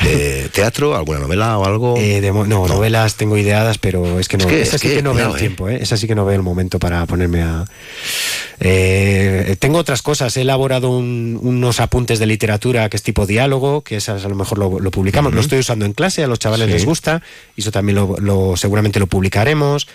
Eh, 0.03 0.49
¿Teatro, 0.51 0.95
alguna 0.95 1.19
novela 1.19 1.57
o 1.59 1.65
algo? 1.65 1.95
Eh, 1.97 2.21
de 2.21 2.31
mo- 2.31 2.47
no, 2.47 2.67
novelas 2.67 3.15
tengo 3.15 3.37
ideadas, 3.37 3.77
pero 3.77 4.19
es 4.19 4.27
que 4.27 4.37
no, 4.37 4.45
Es 4.45 4.49
que- 4.49 4.61
esa 4.63 4.75
es 4.77 4.81
sí 4.81 4.87
que, 4.87 4.95
que 4.95 5.03
no 5.03 5.13
veo 5.13 5.29
el 5.29 5.35
eh. 5.35 5.39
tiempo, 5.39 5.69
¿eh? 5.69 5.77
Esa 5.79 5.95
sí 5.95 6.07
que 6.07 6.15
no 6.15 6.25
veo 6.25 6.35
el 6.35 6.41
momento 6.43 6.79
para 6.79 7.05
ponerme 7.05 7.43
a. 7.43 7.65
Eh, 8.59 9.55
tengo 9.59 9.77
otras 9.77 10.01
cosas, 10.01 10.35
he 10.37 10.41
elaborado 10.41 10.89
un- 10.89 11.39
unos 11.41 11.79
apuntes 11.79 12.17
de 12.17 12.25
literatura 12.25 12.89
que 12.89 12.97
es 12.97 13.03
tipo 13.03 13.27
diálogo, 13.27 13.81
que 13.81 13.97
esas 13.97 14.25
a 14.25 14.29
lo 14.29 14.35
mejor 14.35 14.57
lo, 14.57 14.79
lo 14.79 14.89
publicamos, 14.91 15.33
lo 15.33 15.41
estoy 15.41 15.59
usando 15.59 15.85
en 15.85 15.93
clase, 15.93 16.23
a 16.23 16.27
los 16.27 16.39
chavales 16.39 16.65
Sí. 16.67 16.73
les 16.73 16.85
gusta, 16.85 17.21
y 17.55 17.61
eso 17.61 17.71
también 17.71 17.95
lo, 17.97 18.15
lo- 18.19 18.57
seguramente 18.57 18.99
lo 18.99 19.05
publicaremos. 19.07 19.87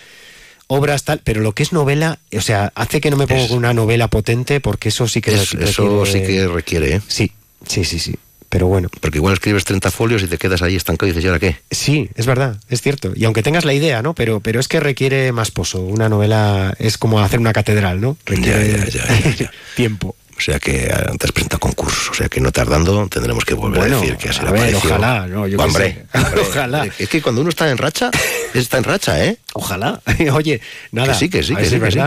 Obras 0.73 1.03
tal, 1.03 1.21
pero 1.23 1.41
lo 1.41 1.53
que 1.53 1.63
es 1.63 1.71
novela, 1.73 2.19
o 2.35 2.41
sea, 2.41 2.71
hace 2.75 2.99
que 3.01 3.09
no 3.11 3.17
me 3.17 3.27
pongo 3.27 3.47
con 3.47 3.57
una 3.57 3.73
novela 3.73 4.07
potente 4.07 4.59
porque 4.59 4.89
eso 4.89 5.07
sí 5.07 5.21
que 5.21 5.33
Es- 5.33 5.51
requiere- 5.51 5.69
eso 5.69 6.05
sí 6.05 6.21
que 6.21 6.47
requiere, 6.47 6.95
¿eh? 6.95 7.01
Sí, 7.07 7.31
sí, 7.67 7.83
sí, 7.83 7.99
sí. 7.99 8.15
Pero 8.49 8.67
bueno. 8.67 8.87
Porque 9.01 9.17
igual 9.17 9.33
escribes 9.33 9.65
30 9.65 9.89
folios 9.89 10.21
y 10.21 10.27
te 10.27 10.37
quedas 10.37 10.61
ahí 10.61 10.75
estancado 10.75 11.07
y 11.07 11.11
dices, 11.11 11.23
¿y 11.23 11.27
ahora 11.27 11.39
qué? 11.39 11.57
Sí, 11.71 12.09
es 12.13 12.27
verdad, 12.27 12.57
es 12.69 12.81
cierto. 12.83 13.11
Y 13.15 13.25
aunque 13.25 13.41
tengas 13.41 13.65
la 13.65 13.73
idea, 13.73 14.03
¿no? 14.03 14.13
Pero, 14.13 14.41
pero 14.41 14.59
es 14.59 14.67
que 14.67 14.79
requiere 14.79 15.31
más 15.31 15.49
pozo. 15.49 15.81
Una 15.81 16.07
novela 16.07 16.75
es 16.77 16.99
como 16.99 17.19
hacer 17.19 17.39
una 17.39 17.51
catedral, 17.51 17.99
¿no? 17.99 18.15
Requiere 18.27 18.71
Ya, 18.73 18.85
ya, 18.85 18.89
ya, 19.23 19.35
ya. 19.35 19.51
tiempo. 19.75 20.15
O 20.37 20.41
sea 20.41 20.59
que 20.59 20.71
te 20.87 21.25
has 21.25 21.31
presentado 21.31 21.57
a 21.57 21.59
concursos, 21.59 22.09
o 22.09 22.13
sea 22.13 22.27
que 22.27 22.41
no 22.41 22.51
tardando 22.51 23.07
tendremos 23.07 23.45
que 23.45 23.53
volver 23.53 23.79
Bueno, 23.79 23.97
a 23.97 24.01
decir 24.01 24.17
que 24.17 24.29
así 24.29 24.39
a 24.45 24.51
ver, 24.51 24.75
ojalá, 24.75 25.27
no, 25.27 25.47
yo 25.47 25.57
qué 25.57 25.63
hombre, 25.63 26.05
sé. 26.11 26.17
hombre, 26.19 26.41
Ojalá. 26.49 26.87
Es 26.97 27.07
que 27.09 27.21
cuando 27.21 27.41
uno 27.41 27.49
está 27.51 27.69
en 27.69 27.77
racha, 27.77 28.09
está 28.53 28.77
en 28.77 28.83
racha, 28.83 29.23
¿eh? 29.23 29.37
Ojalá. 29.53 30.01
Oye, 30.33 30.59
nada. 30.91 31.13
Que 31.13 31.19
sí, 31.19 31.29
que 31.29 31.43
sí, 31.43 31.55
que 31.55 31.65
sí, 31.65 31.79
que 31.79 31.91
sí. 31.91 31.99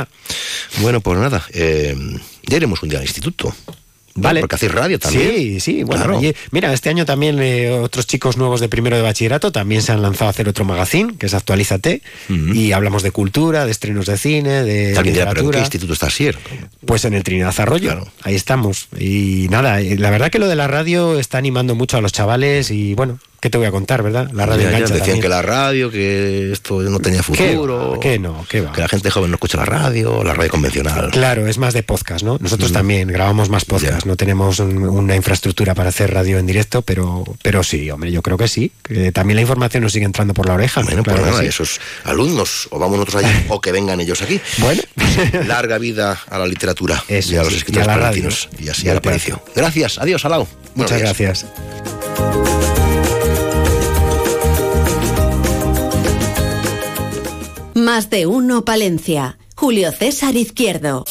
Bueno, 0.79 1.01
pues 1.01 1.19
nada, 1.19 1.45
eh, 1.53 1.97
ya 2.43 2.57
iremos 2.57 2.83
un 2.83 2.89
día 2.89 2.99
al 2.99 3.05
instituto. 3.05 3.55
Vale. 4.17 4.41
Porque 4.41 4.57
hacéis 4.57 4.73
radio 4.73 4.99
también. 4.99 5.31
Sí, 5.31 5.61
sí, 5.61 5.83
bueno, 5.85 6.03
Claro. 6.05 6.19
oye, 6.19 6.35
mira, 6.51 6.73
este 6.73 6.89
año 6.89 7.05
también 7.05 7.39
eh, 7.41 7.71
otros 7.71 8.07
chicos 8.07 8.37
nuevos 8.37 8.61
de 8.61 8.69
primero 8.69 8.97
de 8.97 9.03
bachillerato 9.03 9.53
también 9.53 9.83
se 9.83 9.93
han 9.93 10.03
lanzado 10.03 10.27
a 10.27 10.31
hacer 10.31 10.49
otro 10.49 10.65
magazine, 10.65 11.15
que 11.19 11.27
es 11.27 11.35
Actualízate, 11.35 12.03
y 12.29 12.73
hablamos 12.73 13.03
de 13.03 13.11
cultura, 13.11 13.65
de 13.67 13.71
estrenos 13.73 14.07
de 14.07 14.17
cine, 14.19 14.63
de 14.65 14.97
Alguien 14.97 15.15
dirá, 15.15 15.27
¿pero 15.27 15.41
en 15.43 15.51
qué 15.51 15.59
literatura. 15.59 15.61
instituto 15.61 15.93
está 15.93 16.11
Sier? 16.11 16.39
Pues 16.85 17.05
en 17.05 17.15
el 17.15 17.23
Trinidad 17.23 17.55
Arroyo, 17.59 18.07
ahí 18.23 18.35
estamos. 18.35 18.89
Y 18.99 19.47
nada, 19.51 19.81
eh, 19.81 19.97
la 19.99 20.11
verdad 20.11 20.31
que 20.31 20.39
lo 20.39 20.49
de 20.49 20.57
la 20.57 20.67
radio 20.67 21.19
está 21.19 21.39
animando 21.39 21.75
mucho 21.75 21.97
a 21.97 22.01
los 22.01 22.13
chavales 22.13 22.71
y 22.71 22.95
bueno, 22.95 23.19
¿qué 23.41 23.51
te 23.51 23.59
voy 23.59 23.67
a 23.67 23.71
contar, 23.71 24.03
verdad? 24.03 24.31
La 24.33 24.47
radio 24.47 24.63
Ya, 24.65 24.71
ya, 24.71 24.77
engancha 24.77 24.95
decían 24.95 25.07
también. 25.17 25.23
que 25.23 25.29
la 25.29 25.43
radio, 25.43 25.91
que 25.91 26.53
esto 26.53 26.81
no 26.83 26.99
tenía 27.01 27.19
¿Qué 27.21 27.23
futuro. 27.23 27.99
¿Qué 28.01 28.19
no? 28.19 28.45
¿Qué 28.49 28.61
va? 28.61 28.73
Que 28.73 28.81
la 28.81 28.89
gente 28.89 29.11
joven 29.11 29.31
no 29.31 29.37
escucha 29.37 29.59
la 29.59 29.65
radio, 29.65 30.23
la 30.25 30.35
radio 30.35 30.51
convencional. 30.51 31.11
Claro, 31.11 31.47
es 31.47 31.59
más 31.59 31.75
de 31.75 31.83
podcast, 31.83 32.25
¿no? 32.25 32.39
Nosotros 32.41 32.71
Mm. 32.71 32.75
también 32.75 33.09
grabamos 33.09 33.49
más 33.49 33.65
podcast, 33.65 34.07
no 34.07 34.17
tenemos 34.17 34.59
un- 34.61 34.89
una 34.89 35.17
infraestructura 35.17 35.75
para 35.75 35.91
hacer 35.91 36.13
radio 36.13 36.39
en 36.39 36.47
directo, 36.47 36.83
pero, 36.83 37.25
pero 37.43 37.63
sí, 37.63 37.91
hombre, 37.91 38.11
yo 38.13 38.23
creo 38.23 38.37
que 38.39 38.49
sí. 38.49 38.73
también 39.13 39.37
la 39.37 39.43
información 39.43 39.83
nos 39.83 39.93
sigue 39.93 40.05
entrando 40.07 40.35
por 40.35 40.47
la 40.47 40.55
oreja. 40.55 40.83
Bueno, 40.83 41.03
claro 41.03 41.21
pues 41.21 41.25
que 41.27 41.31
nada, 41.33 41.43
sí. 41.43 41.49
esos 41.49 41.81
alumnos, 42.05 42.69
o 42.71 42.79
vamos 42.79 42.99
nosotros 42.99 43.25
allí, 43.25 43.47
o 43.49 43.61
que 43.61 43.73
vengan 43.73 44.01
ellos 44.01 44.23
aquí. 44.23 44.41
Bueno. 44.59 44.83
Larga 45.47 45.79
vida 45.79 46.19
a 46.29 46.39
la 46.39 46.47
literatura 46.47 47.03
Eso 47.09 47.35
y 47.35 47.37
a 47.37 47.43
los 47.45 47.53
escritores 47.55 47.87
y 47.87 47.91
a 47.91 47.97
la 47.97 48.03
radio. 48.03 48.29
Y 48.59 48.69
así 48.69 48.89
al. 48.89 49.01
Gracias, 49.55 49.99
adiós, 49.99 50.25
Alau. 50.25 50.47
Muchas 50.75 50.99
gracias. 51.01 51.47
Más 57.87 58.11
de 58.11 58.27
uno 58.27 58.65
Palencia. 58.65 59.39
Julio 59.55 59.93
César 59.93 60.35
Izquierdo. 60.35 61.05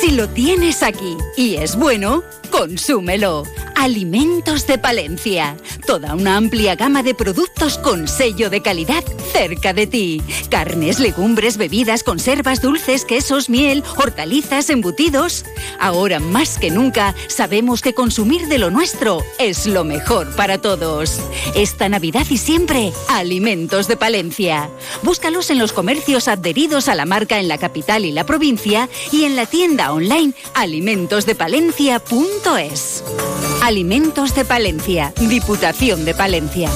Si 0.00 0.12
lo 0.12 0.30
tienes 0.30 0.82
aquí 0.82 1.18
y 1.36 1.56
es 1.56 1.76
bueno, 1.76 2.22
consúmelo. 2.52 3.44
Alimentos 3.74 4.68
de 4.68 4.78
Palencia. 4.78 5.56
Toda 5.86 6.14
una 6.14 6.36
amplia 6.36 6.76
gama 6.76 7.02
de 7.02 7.14
productos 7.14 7.78
con 7.78 8.06
sello 8.06 8.48
de 8.50 8.62
calidad 8.62 9.02
cerca 9.32 9.72
de 9.72 9.88
ti. 9.88 10.22
Carnes, 10.50 11.00
legumbres, 11.00 11.56
bebidas, 11.56 12.04
conservas, 12.04 12.62
dulces, 12.62 13.04
quesos, 13.04 13.48
miel, 13.48 13.82
hortalizas, 13.96 14.70
embutidos. 14.70 15.44
Ahora 15.80 16.20
más 16.20 16.58
que 16.58 16.70
nunca 16.70 17.16
sabemos 17.26 17.80
que 17.82 17.94
consumir 17.94 18.46
de 18.46 18.58
lo 18.58 18.70
nuestro 18.70 19.24
es 19.40 19.66
lo 19.66 19.82
mejor 19.82 20.32
para 20.36 20.58
todos. 20.58 21.18
Esta 21.56 21.88
Navidad 21.88 22.26
y 22.30 22.36
siempre, 22.36 22.92
Alimentos 23.08 23.88
de 23.88 23.96
Palencia. 23.96 24.70
Búscalos 25.02 25.50
en 25.50 25.58
los 25.58 25.72
comercios 25.72 26.28
adheridos 26.28 26.88
a 26.88 26.94
la 26.94 27.06
marca 27.06 27.40
en 27.40 27.48
la 27.48 27.58
capital 27.58 28.04
y 28.04 28.12
la 28.12 28.26
provincia 28.26 28.88
y 29.10 29.24
en 29.24 29.34
la 29.34 29.46
tienda 29.46 29.92
online 29.92 30.34
alimentosdepalencia.es. 30.54 32.41
Alimentos 33.62 34.34
de 34.34 34.44
Palencia, 34.44 35.12
Diputación 35.16 36.04
de 36.04 36.12
Palencia. 36.12 36.68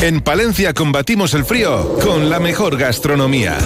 En 0.00 0.20
Palencia 0.20 0.74
combatimos 0.74 1.34
el 1.34 1.44
frío 1.44 1.98
con 1.98 2.30
la 2.30 2.38
mejor 2.38 2.76
gastronomía. 2.76 3.58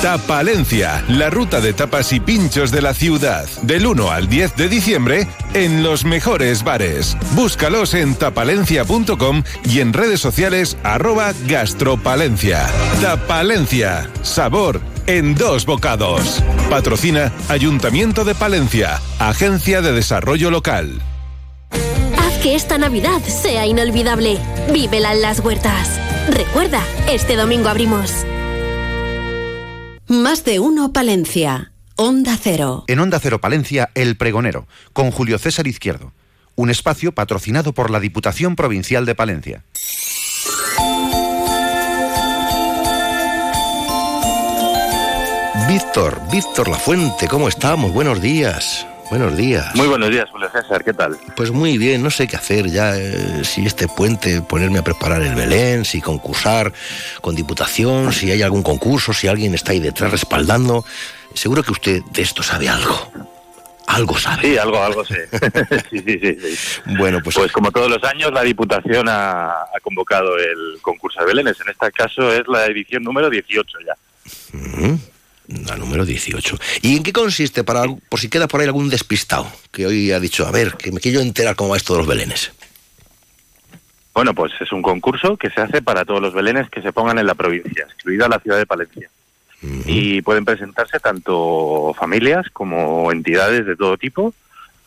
Tapalencia, 0.00 1.04
la 1.08 1.30
ruta 1.30 1.60
de 1.60 1.72
tapas 1.72 2.12
y 2.12 2.20
pinchos 2.20 2.70
de 2.70 2.80
la 2.80 2.94
ciudad. 2.94 3.48
Del 3.62 3.86
1 3.86 4.08
al 4.08 4.28
10 4.28 4.54
de 4.54 4.68
diciembre 4.68 5.26
en 5.52 5.82
los 5.82 6.04
mejores 6.04 6.62
bares. 6.62 7.16
Búscalos 7.32 7.94
en 7.94 8.14
tapalencia.com 8.14 9.42
y 9.64 9.80
en 9.80 9.92
redes 9.92 10.20
sociales 10.20 10.76
arroba 10.84 11.32
gastropalencia. 11.48 12.68
Tapalencia, 13.02 14.08
sabor 14.22 14.80
en 15.08 15.34
dos 15.34 15.66
bocados. 15.66 16.40
Patrocina 16.70 17.32
Ayuntamiento 17.48 18.24
de 18.24 18.36
Palencia, 18.36 19.00
Agencia 19.18 19.82
de 19.82 19.92
Desarrollo 19.92 20.52
Local 20.52 21.02
que 22.42 22.54
esta 22.54 22.78
Navidad 22.78 23.20
sea 23.20 23.66
inolvidable. 23.66 24.38
Vívela 24.72 25.12
en 25.12 25.22
las 25.22 25.40
huertas. 25.40 26.00
Recuerda, 26.28 26.82
este 27.08 27.36
domingo 27.36 27.68
abrimos. 27.68 28.24
Más 30.06 30.44
de 30.44 30.58
uno 30.58 30.92
Palencia. 30.92 31.72
Onda 31.96 32.38
Cero. 32.40 32.84
En 32.86 32.98
Onda 32.98 33.20
Cero 33.20 33.40
Palencia, 33.40 33.90
El 33.94 34.16
Pregonero, 34.16 34.66
con 34.92 35.10
Julio 35.10 35.38
César 35.38 35.66
Izquierdo. 35.66 36.12
Un 36.56 36.70
espacio 36.70 37.12
patrocinado 37.12 37.74
por 37.74 37.90
la 37.90 38.00
Diputación 38.00 38.56
Provincial 38.56 39.04
de 39.04 39.14
Palencia. 39.14 39.64
Víctor, 45.68 46.20
Víctor 46.32 46.68
La 46.68 46.78
Fuente, 46.78 47.28
¿cómo 47.28 47.48
estamos? 47.48 47.92
Buenos 47.92 48.20
días. 48.20 48.86
Buenos 49.10 49.36
días. 49.36 49.74
Muy 49.74 49.88
buenos 49.88 50.08
días, 50.08 50.30
Julio 50.30 50.48
César, 50.52 50.84
¿qué 50.84 50.94
tal? 50.94 51.18
Pues 51.34 51.50
muy 51.50 51.78
bien, 51.78 52.00
no 52.00 52.10
sé 52.10 52.28
qué 52.28 52.36
hacer 52.36 52.70
ya, 52.70 52.96
eh, 52.96 53.44
si 53.44 53.66
este 53.66 53.88
puente, 53.88 54.40
ponerme 54.40 54.78
a 54.78 54.84
preparar 54.84 55.20
el 55.22 55.34
Belén, 55.34 55.84
si 55.84 56.00
concursar 56.00 56.72
con 57.20 57.34
Diputación, 57.34 58.12
si 58.12 58.30
hay 58.30 58.42
algún 58.42 58.62
concurso, 58.62 59.12
si 59.12 59.26
alguien 59.26 59.52
está 59.52 59.72
ahí 59.72 59.80
detrás 59.80 60.12
respaldando. 60.12 60.84
Seguro 61.34 61.64
que 61.64 61.72
usted 61.72 62.02
de 62.12 62.22
esto 62.22 62.44
sabe 62.44 62.68
algo. 62.68 63.10
Algo 63.88 64.16
sabe. 64.16 64.42
Sí, 64.42 64.56
algo, 64.56 64.80
algo 64.80 65.04
sé. 65.04 65.28
sí, 65.90 65.98
sí, 66.06 66.20
sí, 66.20 66.80
Bueno, 66.96 67.18
pues... 67.20 67.34
Pues 67.34 67.50
como 67.50 67.72
todos 67.72 67.90
los 67.90 68.04
años, 68.04 68.30
la 68.32 68.42
Diputación 68.42 69.08
ha, 69.08 69.52
convocado 69.82 70.38
el 70.38 70.78
concurso 70.82 71.18
de 71.18 71.26
Belénes. 71.26 71.60
En 71.60 71.68
este 71.68 71.90
caso 71.90 72.32
es 72.32 72.46
la 72.46 72.66
edición 72.66 73.02
número 73.02 73.28
18 73.28 73.78
ya. 73.84 73.96
La 75.66 75.76
número 75.76 76.04
18. 76.04 76.58
¿Y 76.82 76.96
en 76.96 77.02
qué 77.02 77.12
consiste, 77.12 77.64
para, 77.64 77.84
por 78.08 78.20
si 78.20 78.28
queda 78.28 78.46
por 78.46 78.60
ahí 78.60 78.66
algún 78.66 78.88
despistado, 78.88 79.50
que 79.72 79.84
hoy 79.84 80.12
ha 80.12 80.20
dicho, 80.20 80.46
a 80.46 80.52
ver, 80.52 80.74
que 80.74 80.92
me 80.92 81.00
quiero 81.00 81.20
enterar 81.20 81.56
cómo 81.56 81.70
va 81.70 81.76
esto 81.76 81.94
de 81.94 81.98
los 81.98 82.06
belenes? 82.06 82.52
Bueno, 84.14 84.32
pues 84.32 84.52
es 84.60 84.70
un 84.70 84.82
concurso 84.82 85.36
que 85.36 85.50
se 85.50 85.60
hace 85.60 85.82
para 85.82 86.04
todos 86.04 86.20
los 86.20 86.34
belenes 86.34 86.70
que 86.70 86.82
se 86.82 86.92
pongan 86.92 87.18
en 87.18 87.26
la 87.26 87.34
provincia, 87.34 87.84
excluida 87.84 88.28
la 88.28 88.38
ciudad 88.38 88.58
de 88.58 88.66
Palencia. 88.66 89.10
Y 89.84 90.22
pueden 90.22 90.46
presentarse 90.46 90.98
tanto 91.00 91.94
familias 91.98 92.46
como 92.50 93.12
entidades 93.12 93.66
de 93.66 93.76
todo 93.76 93.98
tipo 93.98 94.32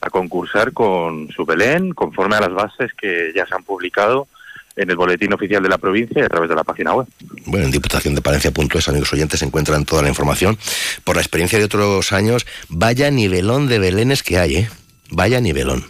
a 0.02 0.10
concursar 0.10 0.73
con 0.73 1.30
su 1.30 1.45
belén 1.45 1.91
conforme 1.93 2.38
a 2.38 2.41
las 2.41 2.54
bases 2.54 2.91
que 2.93 3.32
ya 3.36 3.45
se 3.45 3.54
han 3.54 3.63
publicado 3.63 4.28
en 4.75 4.89
el 4.89 4.95
boletín 4.95 5.33
oficial 5.33 5.62
de 5.62 5.69
la 5.69 5.77
provincia 5.77 6.21
y 6.21 6.25
a 6.25 6.29
través 6.29 6.49
de 6.49 6.55
la 6.55 6.63
página 6.63 6.93
web. 6.93 7.07
Bueno, 7.45 7.65
en 7.65 7.71
Diputación 7.71 8.15
de 8.15 8.21
Palencia.es, 8.21 8.89
amigos 8.89 9.13
oyentes, 9.13 9.39
se 9.39 9.45
encuentran 9.45 9.86
toda 9.86 10.01
la 10.01 10.09
información. 10.09 10.57
Por 11.03 11.15
la 11.15 11.21
experiencia 11.21 11.59
de 11.59 11.65
otros 11.65 12.12
años, 12.12 12.45
vaya 12.69 13.12
nivelón 13.12 13.67
de 13.67 13.79
belenes 13.79 14.23
que 14.23 14.38
hay, 14.38 14.55
¿eh? 14.55 14.69
Vaya 15.12 15.39
nivelón. 15.39 15.86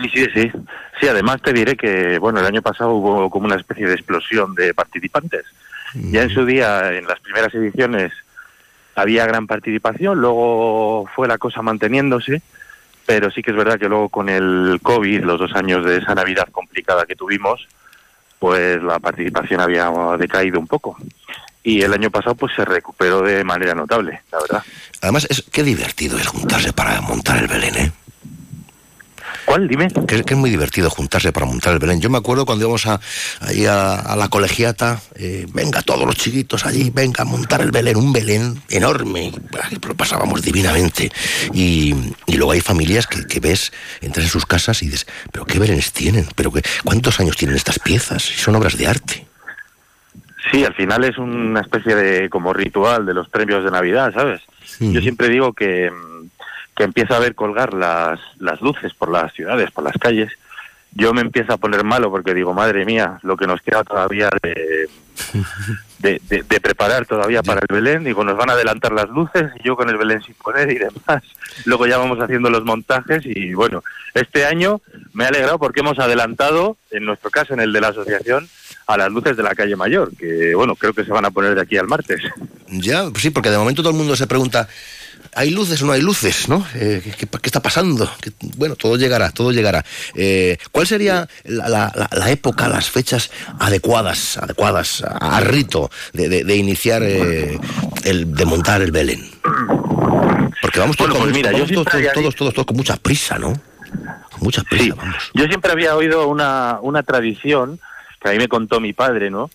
Sí, 0.00 0.08
sí, 0.12 0.26
sí. 0.34 0.52
Sí, 1.00 1.08
además 1.08 1.42
te 1.42 1.52
diré 1.52 1.76
que, 1.76 2.18
bueno, 2.18 2.38
el 2.38 2.46
año 2.46 2.62
pasado 2.62 2.92
hubo 2.92 3.28
como 3.28 3.46
una 3.46 3.56
especie 3.56 3.88
de 3.88 3.94
explosión 3.94 4.54
de 4.54 4.72
participantes. 4.72 5.44
Ya 5.94 6.22
en 6.22 6.30
su 6.30 6.46
día, 6.46 6.92
en 6.92 7.06
las 7.06 7.20
primeras 7.20 7.52
ediciones, 7.54 8.12
había 8.94 9.26
gran 9.26 9.46
participación, 9.46 10.20
luego 10.20 11.06
fue 11.14 11.28
la 11.28 11.38
cosa 11.38 11.60
manteniéndose, 11.60 12.40
pero 13.04 13.30
sí 13.30 13.42
que 13.42 13.50
es 13.50 13.56
verdad 13.56 13.78
que 13.78 13.88
luego 13.88 14.08
con 14.08 14.28
el 14.28 14.78
COVID, 14.82 15.24
los 15.24 15.40
dos 15.40 15.54
años 15.54 15.84
de 15.84 15.98
esa 15.98 16.14
Navidad 16.14 16.48
complicada 16.52 17.04
que 17.04 17.16
tuvimos, 17.16 17.66
pues 18.42 18.82
la 18.82 18.98
participación 18.98 19.60
había 19.60 19.88
decaído 20.18 20.58
un 20.58 20.66
poco. 20.66 20.96
Y 21.62 21.82
el 21.82 21.92
año 21.92 22.10
pasado 22.10 22.34
pues 22.34 22.52
se 22.56 22.64
recuperó 22.64 23.22
de 23.22 23.44
manera 23.44 23.72
notable, 23.72 24.20
la 24.32 24.40
verdad. 24.40 24.62
Además, 25.00 25.28
es 25.30 25.44
qué 25.52 25.62
divertido 25.62 26.18
es 26.18 26.26
juntarse 26.26 26.72
para 26.72 27.00
montar 27.02 27.38
el 27.38 27.46
Belén, 27.46 27.76
¿eh? 27.76 27.92
¿Cuál? 29.44 29.68
Dime. 29.68 29.88
Que, 30.06 30.22
es 30.26 30.36
muy 30.36 30.50
divertido 30.50 30.90
juntarse 30.90 31.32
para 31.32 31.46
montar 31.46 31.72
el 31.72 31.78
Belén. 31.78 32.00
Yo 32.00 32.10
me 32.10 32.18
acuerdo 32.18 32.46
cuando 32.46 32.64
íbamos 32.64 32.86
a, 32.86 33.00
allí 33.40 33.66
a, 33.66 34.14
la 34.16 34.28
colegiata, 34.28 35.00
eh, 35.16 35.46
venga 35.52 35.82
todos 35.82 36.06
los 36.06 36.16
chiquitos 36.16 36.64
allí, 36.66 36.90
venga 36.90 37.22
a 37.22 37.24
montar 37.24 37.60
el 37.60 37.70
Belén, 37.70 37.96
un 37.96 38.12
Belén 38.12 38.62
enorme, 38.70 39.32
lo 39.86 39.94
pasábamos 39.94 40.42
divinamente. 40.42 41.10
Y, 41.52 41.94
luego 42.28 42.52
hay 42.52 42.60
familias 42.60 43.06
que, 43.06 43.40
ves, 43.40 43.72
entras 44.00 44.26
en 44.26 44.30
sus 44.30 44.46
casas 44.46 44.82
y 44.82 44.86
dices, 44.86 45.06
pero 45.30 45.44
qué 45.44 45.58
Belenes 45.58 45.92
tienen, 45.92 46.26
pero 46.34 46.52
qué, 46.52 46.62
cuántos 46.84 47.20
años 47.20 47.36
tienen 47.36 47.56
estas 47.56 47.78
piezas, 47.78 48.22
son 48.22 48.56
obras 48.56 48.76
de 48.76 48.86
arte. 48.86 49.26
Sí, 50.50 50.64
al 50.64 50.74
final 50.74 51.04
es 51.04 51.18
una 51.18 51.60
especie 51.60 51.94
de 51.94 52.28
como 52.28 52.52
ritual 52.52 53.06
de 53.06 53.14
los 53.14 53.28
premios 53.28 53.64
de 53.64 53.70
Navidad, 53.70 54.12
¿sabes? 54.12 54.40
Yo 54.80 55.00
siempre 55.00 55.28
digo 55.28 55.52
que 55.52 55.90
que 56.76 56.84
empieza 56.84 57.16
a 57.16 57.20
ver 57.20 57.34
colgar 57.34 57.74
las, 57.74 58.20
las 58.38 58.60
luces 58.60 58.94
por 58.94 59.10
las 59.10 59.32
ciudades, 59.32 59.70
por 59.70 59.84
las 59.84 59.96
calles, 59.98 60.32
yo 60.94 61.14
me 61.14 61.22
empiezo 61.22 61.52
a 61.54 61.56
poner 61.56 61.84
malo 61.84 62.10
porque 62.10 62.34
digo, 62.34 62.52
madre 62.52 62.84
mía, 62.84 63.18
lo 63.22 63.36
que 63.36 63.46
nos 63.46 63.62
queda 63.62 63.82
todavía 63.82 64.28
de, 64.42 64.88
de, 66.00 66.60
preparar 66.60 67.06
todavía 67.06 67.42
para 67.42 67.60
el 67.60 67.74
Belén, 67.74 68.04
digo, 68.04 68.24
nos 68.24 68.36
van 68.36 68.50
a 68.50 68.52
adelantar 68.52 68.92
las 68.92 69.08
luces 69.08 69.50
y 69.58 69.66
yo 69.66 69.74
con 69.74 69.88
el 69.88 69.96
Belén 69.96 70.22
sin 70.22 70.34
poner 70.34 70.70
y 70.70 70.78
demás. 70.78 71.22
Luego 71.64 71.86
ya 71.86 71.96
vamos 71.96 72.18
haciendo 72.20 72.50
los 72.50 72.64
montajes 72.64 73.22
y 73.24 73.54
bueno, 73.54 73.82
este 74.14 74.44
año 74.44 74.82
me 75.14 75.24
ha 75.24 75.28
alegrado 75.28 75.58
porque 75.58 75.80
hemos 75.80 75.98
adelantado, 75.98 76.76
en 76.90 77.04
nuestro 77.04 77.30
caso, 77.30 77.54
en 77.54 77.60
el 77.60 77.72
de 77.72 77.80
la 77.80 77.88
asociación, 77.88 78.48
a 78.86 78.96
las 78.98 79.10
luces 79.10 79.36
de 79.36 79.42
la 79.42 79.54
calle 79.54 79.76
Mayor, 79.76 80.14
que 80.16 80.54
bueno, 80.54 80.76
creo 80.76 80.92
que 80.92 81.04
se 81.04 81.12
van 81.12 81.24
a 81.24 81.30
poner 81.30 81.54
de 81.54 81.62
aquí 81.62 81.78
al 81.78 81.86
martes. 81.86 82.20
Ya, 82.68 83.04
sí, 83.16 83.30
porque 83.30 83.50
de 83.50 83.58
momento 83.58 83.82
todo 83.82 83.92
el 83.92 83.98
mundo 83.98 84.16
se 84.16 84.26
pregunta, 84.26 84.68
¿Hay 85.34 85.50
luces 85.50 85.80
o 85.82 85.86
no 85.86 85.92
hay 85.92 86.02
luces? 86.02 86.48
¿no? 86.48 86.66
Eh, 86.74 87.02
¿qué, 87.16 87.26
está 87.42 87.60
pasando? 87.60 88.10
bueno, 88.56 88.76
todo 88.76 88.96
llegará, 88.96 89.30
todo 89.30 89.50
llegará. 89.50 89.84
Eh, 90.14 90.58
¿Cuál 90.70 90.86
sería 90.86 91.28
la, 91.44 91.90
época, 92.28 92.68
las 92.68 92.90
fechas 92.90 93.30
adecuadas, 93.58 94.36
adecuadas 94.36 95.02
a, 95.02 95.40
rito 95.40 95.90
de, 96.12 96.56
iniciar, 96.56 97.02
eh, 97.02 97.58
el, 98.04 98.34
de 98.34 98.44
montar 98.44 98.82
el 98.82 98.92
Belén? 98.92 99.30
Porque 100.60 100.80
vamos 100.80 100.96
todos, 100.96 101.16
pues 101.16 101.32
mira, 101.32 101.52
yo 101.52 101.66
todos, 101.66 101.86
todos, 102.14 102.34
todos, 102.34 102.54
todos, 102.54 102.66
con 102.66 102.76
mucha 102.76 102.96
prisa, 102.96 103.38
¿no? 103.38 103.52
Con 104.30 104.40
mucha 104.40 104.62
prisa, 104.62 104.94
vamos. 104.94 105.30
Yo 105.34 105.46
siempre 105.46 105.72
había 105.72 105.96
oído 105.96 106.28
una, 106.28 106.78
una 106.82 107.02
tradición 107.02 107.80
que 108.20 108.28
a 108.28 108.32
mí 108.32 108.38
me 108.38 108.48
contó 108.48 108.80
mi 108.80 108.92
padre, 108.92 109.30
¿no? 109.30 109.50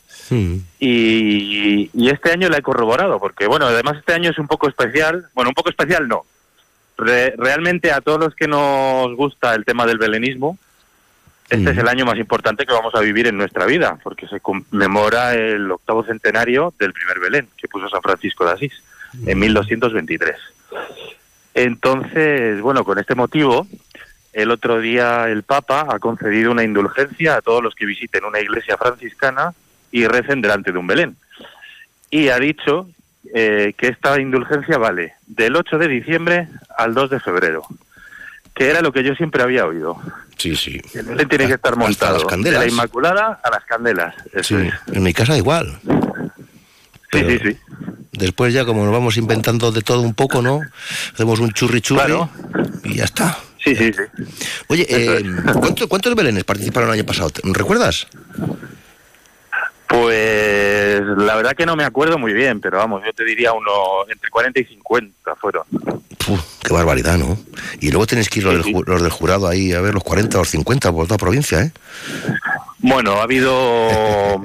Y, 0.80 1.90
este 2.10 2.32
año 2.32 2.50
la 2.50 2.58
he 2.58 2.62
corroborado, 2.62 3.20
porque 3.20 3.48
bueno, 3.48 3.66
además 3.66 3.98
este 3.98 4.14
año 4.14 4.32
es 4.32 4.40
un 4.40 4.48
poco 4.48 4.68
especial, 4.68 5.28
bueno, 5.34 5.50
un 5.50 5.56
poco 5.56 5.70
especial 5.70 6.08
no. 6.08 6.26
realmente 6.98 7.92
a 7.92 8.02
todos 8.02 8.20
los 8.20 8.36
que 8.36 8.48
nos 8.48 9.16
gusta 9.16 9.54
el 9.56 9.66
tema 9.66 9.86
del 9.86 9.98
belenismo, 9.98 10.58
este 11.50 11.72
es 11.72 11.78
el 11.78 11.88
año 11.88 12.06
más 12.06 12.18
importante 12.18 12.66
que 12.66 12.74
vamos 12.74 12.94
a 12.94 13.00
vivir 13.00 13.28
en 13.28 13.38
nuestra 13.38 13.66
vida, 13.66 13.98
porque 14.04 14.28
se 14.28 14.42
conmemora 14.42 15.34
el 15.34 15.72
octavo 15.72 16.04
centenario 16.04 16.74
del 16.78 16.92
primer 16.92 17.20
Belén 17.20 17.48
que 17.56 17.70
puso 17.70 17.88
San 17.88 18.02
Francisco 18.02 18.46
de 18.46 18.52
Asís 18.52 18.74
en 19.26 19.40
1223. 19.40 20.36
Entonces, 21.54 22.60
bueno, 22.62 22.84
con 22.84 23.00
este 23.00 23.16
motivo, 23.16 23.66
el 24.34 24.52
otro 24.52 24.82
día 24.82 25.30
el 25.30 25.44
Papa 25.44 25.88
ha 25.90 26.00
concedido 26.00 26.52
una 26.52 26.64
indulgencia 26.64 27.38
a 27.38 27.42
todos 27.42 27.64
los 27.64 27.74
que 27.76 27.86
visiten 27.86 28.26
una 28.26 28.42
iglesia 28.42 28.78
franciscana 28.78 29.54
y 29.92 30.06
recen 30.06 30.42
delante 30.42 30.72
de 30.72 30.78
un 30.78 30.88
Belén. 30.88 31.18
Y 32.10 32.30
ha 32.30 32.40
dicho 32.40 32.90
eh, 33.34 33.74
que 33.78 33.88
esta 33.88 34.20
indulgencia 34.20 34.78
vale 34.78 35.14
del 35.26 35.56
8 35.56 35.78
de 35.78 35.88
diciembre 35.88 36.48
al 36.78 36.94
2 36.94 37.10
de 37.10 37.20
febrero, 37.20 37.64
que 38.56 38.70
era 38.70 38.82
lo 38.82 38.92
que 38.92 39.04
yo 39.04 39.16
siempre 39.16 39.44
había 39.44 39.66
oído. 39.66 40.02
Sí, 40.38 40.56
sí. 40.56 40.82
El 40.94 41.06
Belén 41.06 41.28
tiene 41.28 41.48
que 41.48 41.54
estar 41.54 41.76
montado 41.76 42.26
de 42.38 42.52
la 42.52 42.68
Inmaculada 42.68 43.40
a 43.44 43.50
las 43.50 43.66
candelas. 43.66 44.16
sí, 44.44 44.56
en 44.92 45.04
mi 45.04 45.14
casa 45.14 45.38
igual. 45.38 45.80
sí, 47.12 47.20
sí, 47.28 47.40
sí. 47.44 47.58
Después 48.18 48.52
ya 48.52 48.66
como 48.66 48.84
nos 48.84 48.94
vamos 48.94 49.18
inventando 49.18 49.72
de 49.72 49.82
todo 49.82 50.02
un 50.02 50.16
poco, 50.16 50.42
¿no? 50.42 50.62
Hacemos 51.14 51.40
un 51.40 51.52
churri 51.52 51.82
churri 51.82 52.14
y 52.84 52.96
ya 52.96 53.04
está. 53.04 53.38
Sí, 53.64 53.76
sí, 53.76 53.92
sí. 53.94 54.34
Oye, 54.68 54.88
eh, 54.90 55.24
¿cuántos, 55.60 55.88
¿cuántos 55.88 56.16
Belenes 56.16 56.44
participaron 56.44 56.90
el 56.90 56.96
año 56.96 57.06
pasado? 57.06 57.30
¿Recuerdas? 57.44 58.08
Pues 59.88 61.02
la 61.18 61.36
verdad 61.36 61.54
que 61.56 61.66
no 61.66 61.76
me 61.76 61.84
acuerdo 61.86 62.18
muy 62.18 62.34
bien, 62.34 62.60
pero 62.60 62.78
vamos, 62.78 63.04
yo 63.06 63.14
te 63.14 63.24
diría 63.24 63.54
uno 63.54 63.72
entre 64.10 64.30
40 64.30 64.60
y 64.60 64.66
50 64.66 65.36
fueron. 65.36 65.64
qué 66.64 66.74
barbaridad, 66.74 67.18
¿no? 67.18 67.38
Y 67.80 67.90
luego 67.92 68.06
tenéis 68.06 68.30
que 68.30 68.40
ir 68.40 68.46
los, 68.46 68.66
del, 68.66 69.10
jurado 69.12 69.48
ahí 69.48 69.74
a 69.74 69.82
ver 69.82 69.94
los 69.94 70.04
40 70.04 70.38
o 70.38 70.42
los 70.42 70.50
50 70.50 70.92
por 70.92 71.08
toda 71.08 71.18
provincia, 71.18 71.62
¿eh? 71.62 71.72
Bueno, 72.80 73.14
ha 73.14 73.24
habido 73.24 73.52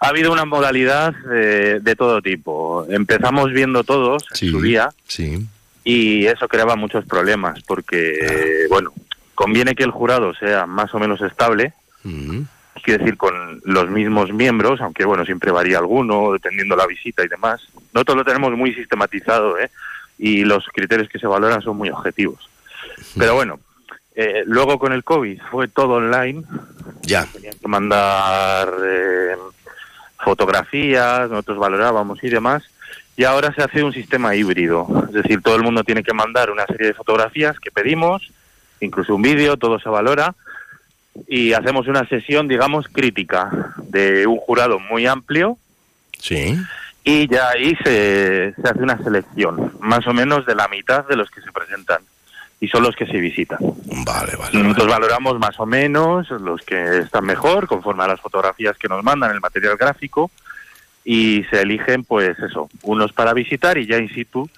Ha 0.00 0.08
habido 0.08 0.32
una 0.32 0.44
modalidad 0.44 1.14
de, 1.14 1.80
de 1.80 1.96
todo 1.96 2.20
tipo. 2.20 2.84
Empezamos 2.90 3.50
viendo 3.52 3.84
todos 3.84 4.24
en 4.38 4.50
su 4.50 4.60
día 4.60 4.90
Sí. 5.08 5.46
y 5.82 6.26
eso 6.26 6.46
creaba 6.46 6.76
muchos 6.76 7.06
problemas 7.06 7.62
porque, 7.62 8.66
bueno, 8.68 8.92
conviene 9.34 9.74
que 9.74 9.82
el 9.82 9.90
jurado 9.92 10.34
sea 10.34 10.66
más 10.66 10.92
o 10.94 10.98
menos 10.98 11.22
estable, 11.22 11.72
quiero 12.84 13.02
decir, 13.02 13.16
con 13.16 13.60
los 13.64 13.88
mismos 13.88 14.32
miembros, 14.32 14.80
aunque, 14.80 15.04
bueno, 15.06 15.24
siempre 15.24 15.50
varía 15.50 15.78
alguno, 15.78 16.32
dependiendo 16.32 16.76
la 16.76 16.86
visita 16.86 17.24
y 17.24 17.28
demás. 17.28 17.66
Nosotros 17.92 18.18
lo 18.18 18.24
tenemos 18.24 18.52
muy 18.52 18.74
sistematizado, 18.74 19.58
¿eh? 19.58 19.70
Y 20.18 20.44
los 20.44 20.66
criterios 20.68 21.08
que 21.08 21.18
se 21.18 21.26
valoran 21.26 21.62
son 21.62 21.76
muy 21.78 21.88
objetivos. 21.88 22.48
Pero 23.18 23.34
bueno, 23.34 23.58
eh, 24.14 24.44
luego 24.46 24.78
con 24.78 24.92
el 24.92 25.02
COVID 25.02 25.40
fue 25.50 25.66
todo 25.68 25.94
online. 25.94 26.44
Ya. 27.02 27.24
Tenían 27.24 27.58
que 27.58 27.68
mandar 27.68 28.72
eh, 28.84 29.36
fotografías, 30.22 31.30
nosotros 31.30 31.58
valorábamos 31.58 32.22
y 32.22 32.28
demás. 32.28 32.62
Y 33.16 33.24
ahora 33.24 33.52
se 33.54 33.62
hace 33.62 33.82
un 33.82 33.92
sistema 33.92 34.34
híbrido. 34.34 34.86
Es 35.08 35.14
decir, 35.14 35.40
todo 35.40 35.56
el 35.56 35.62
mundo 35.62 35.84
tiene 35.84 36.02
que 36.02 36.12
mandar 36.12 36.50
una 36.50 36.66
serie 36.66 36.88
de 36.88 36.94
fotografías 36.94 37.58
que 37.58 37.70
pedimos, 37.70 38.30
incluso 38.80 39.14
un 39.14 39.22
vídeo, 39.22 39.56
todo 39.56 39.80
se 39.80 39.88
valora. 39.88 40.34
Y 41.28 41.52
hacemos 41.52 41.86
una 41.86 42.06
sesión, 42.08 42.48
digamos, 42.48 42.88
crítica 42.88 43.74
de 43.84 44.26
un 44.26 44.38
jurado 44.38 44.78
muy 44.78 45.06
amplio. 45.06 45.58
Sí. 46.18 46.58
Y 47.04 47.28
ya 47.28 47.50
ahí 47.50 47.76
se, 47.84 48.54
se 48.54 48.68
hace 48.68 48.82
una 48.82 48.98
selección, 49.02 49.76
más 49.80 50.06
o 50.06 50.12
menos 50.12 50.46
de 50.46 50.54
la 50.54 50.68
mitad 50.68 51.06
de 51.06 51.16
los 51.16 51.30
que 51.30 51.40
se 51.42 51.52
presentan. 51.52 52.02
Y 52.60 52.68
son 52.68 52.82
los 52.82 52.96
que 52.96 53.06
se 53.06 53.18
visitan. 53.18 53.58
Vale, 53.60 54.36
vale. 54.36 54.58
Nosotros 54.58 54.88
valoramos 54.88 55.38
más 55.38 55.58
o 55.60 55.66
menos 55.66 56.30
los 56.30 56.62
que 56.62 56.98
están 56.98 57.26
mejor, 57.26 57.66
conforme 57.66 58.04
a 58.04 58.08
las 58.08 58.20
fotografías 58.20 58.78
que 58.78 58.88
nos 58.88 59.04
mandan, 59.04 59.32
el 59.32 59.40
material 59.40 59.76
gráfico, 59.76 60.30
y 61.04 61.44
se 61.50 61.60
eligen, 61.60 62.04
pues 62.04 62.38
eso, 62.38 62.70
unos 62.82 63.12
para 63.12 63.34
visitar 63.34 63.76
y 63.76 63.86
ya 63.86 63.98
in 63.98 64.08
situ 64.08 64.48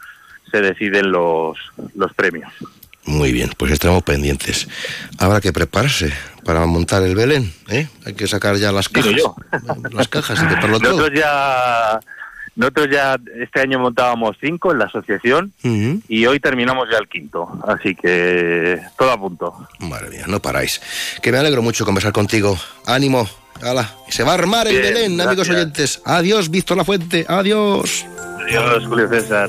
se 0.51 0.61
deciden 0.61 1.11
los, 1.11 1.59
los 1.95 2.15
premios. 2.15 2.53
Muy 3.07 3.33
bien, 3.33 3.51
pues 3.57 3.73
estamos 3.73 4.03
pendientes. 4.03 4.69
Habrá 5.19 5.41
que 5.41 5.53
prepararse 5.53 6.13
para 6.45 6.67
montar 6.67 7.03
el 7.03 7.15
Belén, 7.15 7.53
¿eh? 7.69 7.89
Hay 8.05 8.15
que 8.15 8.27
sacar 8.27 8.57
ya 8.57 8.73
las 8.73 8.89
cajas. 8.89 9.15
Digo 9.15 9.37
Las 9.93 10.09
cajas, 10.09 10.39
hay 10.39 10.47
que 10.47 10.53
prepararlo 10.53 10.81
todo. 10.81 10.91
Nosotros 10.97 11.19
ya, 11.19 12.01
nosotros 12.57 12.89
ya 12.91 13.17
este 13.41 13.61
año 13.61 13.79
montábamos 13.79 14.37
cinco 14.41 14.73
en 14.73 14.81
la 14.81 14.87
asociación 14.87 15.53
y 16.09 16.27
hoy 16.27 16.41
terminamos 16.41 16.89
ya 16.91 16.99
el 16.99 17.09
quinto, 17.09 17.49
así 17.67 17.95
que 17.95 18.81
todo 18.99 19.13
a 19.13 19.19
punto. 19.21 19.69
Madre 19.79 20.11
mía, 20.11 20.25
no 20.27 20.41
paráis. 20.41 20.81
Que 21.23 21.31
me 21.31 21.39
alegro 21.39 21.63
mucho 21.63 21.85
conversar 21.85 22.13
contigo. 22.13 22.59
Ánimo. 22.87 23.29
Hala. 23.63 23.95
Se 24.09 24.23
va 24.23 24.33
a 24.33 24.35
armar 24.35 24.67
el 24.69 24.81
Bien, 24.81 24.95
Belén, 24.95 25.21
amigos 25.21 25.49
oyentes. 25.49 26.03
Adiós, 26.05 26.51
Víctor 26.51 26.77
La 26.77 26.85
Fuente. 26.85 27.25
Adiós. 27.27 28.05
Adiós, 28.47 28.87
Julio 28.87 29.09
César. 29.09 29.49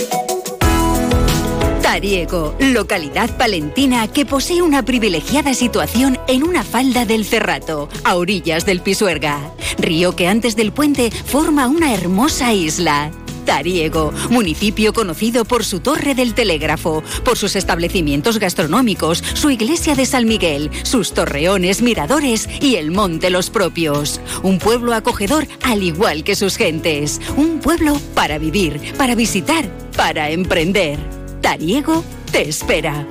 Tariego, 1.91 2.55
localidad 2.57 3.35
palentina 3.35 4.07
que 4.07 4.25
posee 4.25 4.61
una 4.61 4.81
privilegiada 4.81 5.53
situación 5.53 6.17
en 6.29 6.43
una 6.43 6.63
falda 6.63 7.05
del 7.05 7.25
Cerrato, 7.25 7.89
a 8.05 8.15
orillas 8.15 8.65
del 8.65 8.79
Pisuerga, 8.79 9.51
río 9.77 10.15
que 10.15 10.29
antes 10.29 10.55
del 10.55 10.71
puente 10.71 11.11
forma 11.11 11.67
una 11.67 11.93
hermosa 11.93 12.53
isla. 12.53 13.11
Tariego, 13.45 14.13
municipio 14.29 14.93
conocido 14.93 15.43
por 15.43 15.65
su 15.65 15.81
torre 15.81 16.15
del 16.15 16.33
telégrafo, 16.33 17.03
por 17.25 17.37
sus 17.37 17.57
establecimientos 17.57 18.39
gastronómicos, 18.39 19.21
su 19.33 19.49
iglesia 19.49 19.93
de 19.93 20.05
San 20.05 20.25
Miguel, 20.25 20.71
sus 20.83 21.13
torreones, 21.13 21.81
miradores 21.81 22.47
y 22.61 22.75
el 22.75 22.91
monte 22.91 23.29
Los 23.29 23.49
Propios. 23.49 24.21
Un 24.43 24.59
pueblo 24.59 24.93
acogedor 24.93 25.45
al 25.61 25.83
igual 25.83 26.23
que 26.23 26.37
sus 26.37 26.55
gentes. 26.55 27.19
Un 27.35 27.59
pueblo 27.59 27.99
para 28.15 28.37
vivir, 28.37 28.79
para 28.97 29.13
visitar, 29.13 29.69
para 29.97 30.29
emprender. 30.29 31.20
Tariego 31.41 32.03
te 32.31 32.47
espera. 32.47 33.07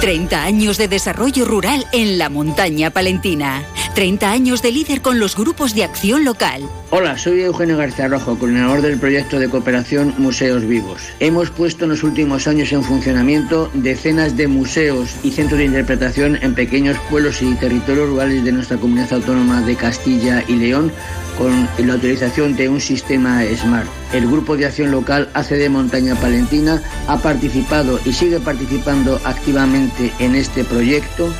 30 0.00 0.44
años 0.44 0.76
de 0.76 0.86
desarrollo 0.86 1.44
rural 1.46 1.86
en 1.92 2.18
la 2.18 2.28
montaña 2.28 2.90
palentina. 2.90 3.64
30 3.96 4.30
años 4.30 4.60
de 4.60 4.72
líder 4.72 5.00
con 5.00 5.18
los 5.18 5.34
grupos 5.36 5.74
de 5.74 5.82
acción 5.82 6.22
local. 6.22 6.60
Hola, 6.90 7.16
soy 7.16 7.40
Eugenio 7.40 7.78
García 7.78 8.08
Rojo, 8.08 8.38
coordinador 8.38 8.82
del 8.82 9.00
proyecto 9.00 9.38
de 9.38 9.48
cooperación 9.48 10.12
Museos 10.18 10.66
Vivos. 10.66 11.00
Hemos 11.18 11.48
puesto 11.48 11.84
en 11.84 11.90
los 11.92 12.02
últimos 12.02 12.46
años 12.46 12.70
en 12.72 12.84
funcionamiento 12.84 13.70
decenas 13.72 14.36
de 14.36 14.48
museos 14.48 15.16
y 15.22 15.30
centros 15.30 15.60
de 15.60 15.64
interpretación 15.64 16.36
en 16.42 16.54
pequeños 16.54 16.98
pueblos 17.08 17.40
y 17.40 17.54
territorios 17.54 18.10
rurales 18.10 18.44
de 18.44 18.52
nuestra 18.52 18.76
comunidad 18.76 19.14
autónoma 19.14 19.62
de 19.62 19.76
Castilla 19.76 20.44
y 20.46 20.56
León 20.56 20.92
con 21.38 21.66
la 21.78 21.94
utilización 21.94 22.54
de 22.54 22.68
un 22.68 22.82
sistema 22.82 23.44
SMART. 23.44 23.88
El 24.12 24.26
Grupo 24.26 24.58
de 24.58 24.66
Acción 24.66 24.90
Local 24.90 25.30
ACD 25.32 25.70
Montaña 25.70 26.16
Palentina 26.16 26.82
ha 27.08 27.16
participado 27.16 27.98
y 28.04 28.12
sigue 28.12 28.40
participando 28.40 29.18
activamente 29.24 30.12
en 30.18 30.34
este 30.34 30.64
proyecto 30.64 31.32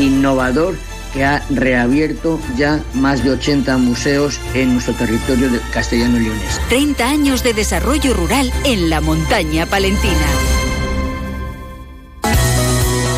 innovador 0.00 0.74
que 1.12 1.24
ha 1.24 1.42
reabierto 1.50 2.40
ya 2.56 2.82
más 2.94 3.24
de 3.24 3.30
80 3.30 3.76
museos 3.78 4.40
en 4.54 4.74
nuestro 4.74 4.94
territorio 4.94 5.50
de 5.50 5.60
castellano-leonés. 5.72 6.60
30 6.68 7.08
años 7.08 7.42
de 7.42 7.54
desarrollo 7.54 8.14
rural 8.14 8.52
en 8.64 8.90
la 8.90 9.00
montaña 9.00 9.66
palentina. 9.66 10.59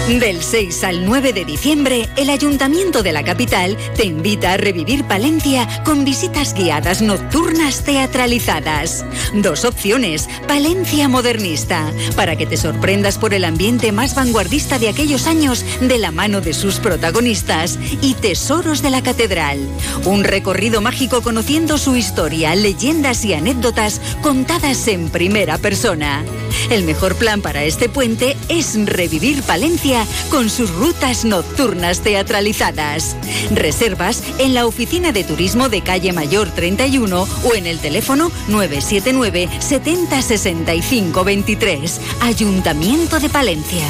Del 0.08 0.42
6 0.42 0.82
al 0.82 1.06
9 1.06 1.32
de 1.32 1.44
diciembre, 1.44 2.08
el 2.16 2.28
Ayuntamiento 2.28 3.04
de 3.04 3.12
la 3.12 3.22
capital 3.22 3.76
te 3.94 4.04
invita 4.04 4.52
a 4.52 4.56
revivir 4.56 5.04
Palencia 5.04 5.68
con 5.84 6.04
visitas 6.04 6.54
guiadas 6.54 7.00
nocturnas 7.02 7.84
teatralizadas. 7.84 9.04
Dos 9.32 9.64
opciones, 9.64 10.28
Palencia 10.48 11.08
modernista, 11.08 11.92
para 12.16 12.34
que 12.34 12.46
te 12.46 12.56
sorprendas 12.56 13.16
por 13.16 13.32
el 13.32 13.44
ambiente 13.44 13.92
más 13.92 14.16
vanguardista 14.16 14.80
de 14.80 14.88
aquellos 14.88 15.28
años 15.28 15.64
de 15.80 15.98
la 15.98 16.10
mano 16.10 16.40
de 16.40 16.52
sus 16.52 16.80
protagonistas 16.80 17.78
y 18.02 18.14
Tesoros 18.14 18.82
de 18.82 18.90
la 18.90 19.02
Catedral. 19.02 19.60
Un 20.04 20.24
recorrido 20.24 20.80
mágico 20.80 21.22
conociendo 21.22 21.78
su 21.78 21.94
historia, 21.94 22.56
leyendas 22.56 23.24
y 23.24 23.34
anécdotas 23.34 24.00
contadas 24.20 24.88
en 24.88 25.10
primera 25.10 25.58
persona. 25.58 26.24
El 26.70 26.84
mejor 26.84 27.16
plan 27.16 27.42
para 27.42 27.64
este 27.64 27.88
puente 27.88 28.36
es 28.48 28.74
revivir 28.86 29.42
Palencia 29.42 30.06
con 30.30 30.50
sus 30.50 30.70
rutas 30.70 31.24
nocturnas 31.24 32.00
teatralizadas. 32.00 33.16
Reservas 33.50 34.22
en 34.38 34.54
la 34.54 34.66
oficina 34.66 35.12
de 35.12 35.24
turismo 35.24 35.68
de 35.68 35.82
calle 35.82 36.12
Mayor 36.12 36.50
31 36.50 37.28
o 37.44 37.54
en 37.54 37.66
el 37.66 37.78
teléfono 37.78 38.30
979 38.48 39.48
70 39.60 40.22
65 40.22 41.24
23. 41.24 42.00
Ayuntamiento 42.20 43.20
de 43.20 43.28
Palencia. 43.28 43.84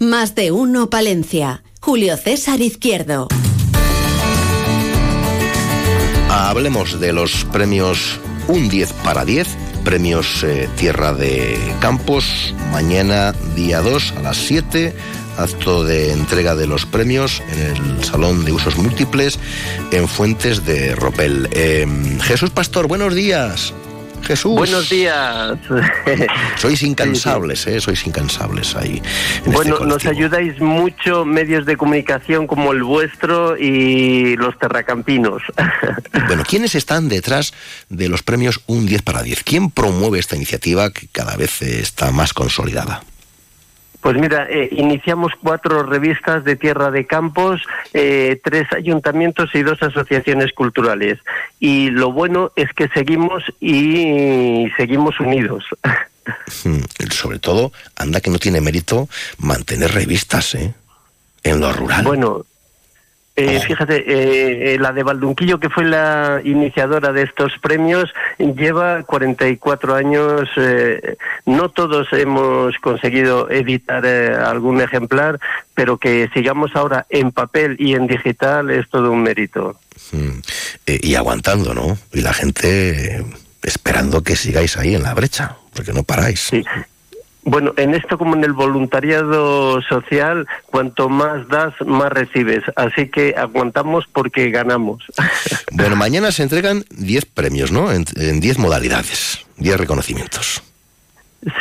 Más 0.00 0.36
de 0.36 0.52
uno 0.52 0.90
Palencia. 0.90 1.64
Julio 1.80 2.16
César 2.16 2.60
Izquierdo. 2.60 3.26
Hablemos 6.28 7.00
de 7.00 7.12
los 7.12 7.44
premios 7.46 8.20
Un 8.48 8.68
10 8.68 8.92
para 9.04 9.24
10, 9.24 9.48
premios 9.84 10.44
eh, 10.44 10.68
Tierra 10.76 11.12
de 11.12 11.58
Campos, 11.80 12.54
mañana 12.70 13.32
día 13.54 13.80
2 13.80 14.14
a 14.18 14.22
las 14.22 14.36
7, 14.36 14.94
acto 15.38 15.84
de 15.84 16.12
entrega 16.12 16.54
de 16.54 16.66
los 16.66 16.86
premios 16.86 17.42
en 17.50 17.60
el 17.60 18.04
Salón 18.04 18.44
de 18.44 18.52
Usos 18.52 18.76
Múltiples 18.76 19.38
en 19.90 20.08
Fuentes 20.08 20.64
de 20.64 20.94
Ropel. 20.94 21.48
Eh, 21.52 21.86
Jesús 22.22 22.50
Pastor, 22.50 22.88
buenos 22.88 23.14
días. 23.14 23.72
Jesús. 24.22 24.54
Buenos 24.54 24.88
días. 24.88 25.58
Sois 26.56 26.82
incansables, 26.82 27.66
¿eh? 27.66 27.80
Sois 27.80 28.06
incansables 28.06 28.76
ahí. 28.76 29.02
en 29.44 29.52
Bueno, 29.52 29.74
este 29.74 29.86
nos 29.86 30.06
ayudáis 30.06 30.60
mucho 30.60 31.24
medios 31.24 31.66
de 31.66 31.76
comunicación 31.76 32.46
como 32.46 32.72
el 32.72 32.82
vuestro 32.82 33.56
y 33.56 34.36
los 34.36 34.58
terracampinos. 34.58 35.42
Bueno, 36.26 36.42
¿quiénes 36.46 36.74
están 36.74 37.08
detrás 37.08 37.54
de 37.88 38.10
los 38.10 38.22
premios 38.22 38.60
Un 38.66 38.84
10 38.84 39.00
para 39.00 39.22
10? 39.22 39.44
¿Quién 39.44 39.70
promueve 39.70 40.18
esta 40.18 40.36
iniciativa 40.36 40.90
que 40.90 41.08
cada 41.08 41.36
vez 41.36 41.62
está 41.62 42.10
más 42.10 42.34
consolidada? 42.34 43.02
Pues 44.00 44.16
mira, 44.16 44.46
eh, 44.48 44.68
iniciamos 44.72 45.32
cuatro 45.42 45.82
revistas 45.82 46.44
de 46.44 46.56
Tierra 46.56 46.90
de 46.90 47.06
Campos, 47.06 47.62
eh, 47.92 48.40
tres 48.42 48.66
ayuntamientos 48.72 49.50
y 49.54 49.62
dos 49.62 49.82
asociaciones 49.82 50.52
culturales. 50.52 51.18
Y 51.58 51.90
lo 51.90 52.12
bueno 52.12 52.52
es 52.54 52.72
que 52.72 52.88
seguimos 52.88 53.42
y 53.60 54.68
seguimos 54.76 55.18
unidos. 55.20 55.64
Mm, 56.64 56.82
Sobre 57.10 57.38
todo, 57.38 57.72
anda 57.96 58.20
que 58.20 58.30
no 58.30 58.38
tiene 58.38 58.60
mérito 58.60 59.08
mantener 59.38 59.92
revistas, 59.92 60.54
¿eh? 60.54 60.74
En 61.42 61.60
lo 61.60 61.72
rural. 61.72 62.04
Bueno, 62.04 62.44
eh, 63.38 63.60
fíjate, 63.60 63.96
eh, 63.98 64.74
eh, 64.74 64.78
la 64.78 64.92
de 64.92 65.02
Valdunquillo, 65.02 65.60
que 65.60 65.70
fue 65.70 65.84
la 65.84 66.40
iniciadora 66.44 67.12
de 67.12 67.22
estos 67.22 67.52
premios, 67.60 68.12
lleva 68.38 69.02
44 69.04 69.94
años. 69.94 70.48
eh, 70.56 71.16
no 71.46 71.68
todos 71.70 72.08
hemos 72.12 72.76
conseguido 72.78 73.50
editar 73.50 74.04
eh, 74.04 74.34
algún 74.34 74.80
ejemplar, 74.80 75.38
pero 75.74 75.98
que 75.98 76.28
sigamos 76.34 76.74
ahora 76.74 77.06
en 77.10 77.30
papel 77.30 77.76
y 77.78 77.94
en 77.94 78.06
digital 78.06 78.70
es 78.70 78.88
todo 78.88 79.12
un 79.12 79.22
mérito. 79.22 79.78
Mm, 80.12 80.38
eh, 80.86 81.00
y 81.02 81.14
aguantando, 81.14 81.74
¿no? 81.74 81.96
Y 82.12 82.20
la 82.20 82.34
gente 82.34 83.24
esperando 83.62 84.22
que 84.22 84.36
sigáis 84.36 84.76
ahí 84.76 84.94
en 84.94 85.02
la 85.02 85.14
brecha, 85.14 85.56
porque 85.74 85.92
no 85.92 86.02
paráis. 86.02 86.50
Bueno, 87.50 87.72
en 87.78 87.94
esto 87.94 88.18
como 88.18 88.36
en 88.36 88.44
el 88.44 88.52
voluntariado 88.52 89.80
social, 89.80 90.46
cuanto 90.66 91.08
más 91.08 91.48
das, 91.48 91.72
más 91.86 92.12
recibes. 92.12 92.62
Así 92.76 93.08
que 93.08 93.34
aguantamos 93.36 94.04
porque 94.12 94.50
ganamos. 94.50 95.04
Bueno, 95.70 95.96
mañana 95.96 96.32
se 96.32 96.42
entregan 96.42 96.84
10 96.90 97.26
premios, 97.26 97.70
¿no? 97.70 97.92
En 97.92 98.04
en 98.16 98.40
10 98.40 98.58
modalidades, 98.58 99.46
10 99.58 99.78
reconocimientos. 99.78 100.62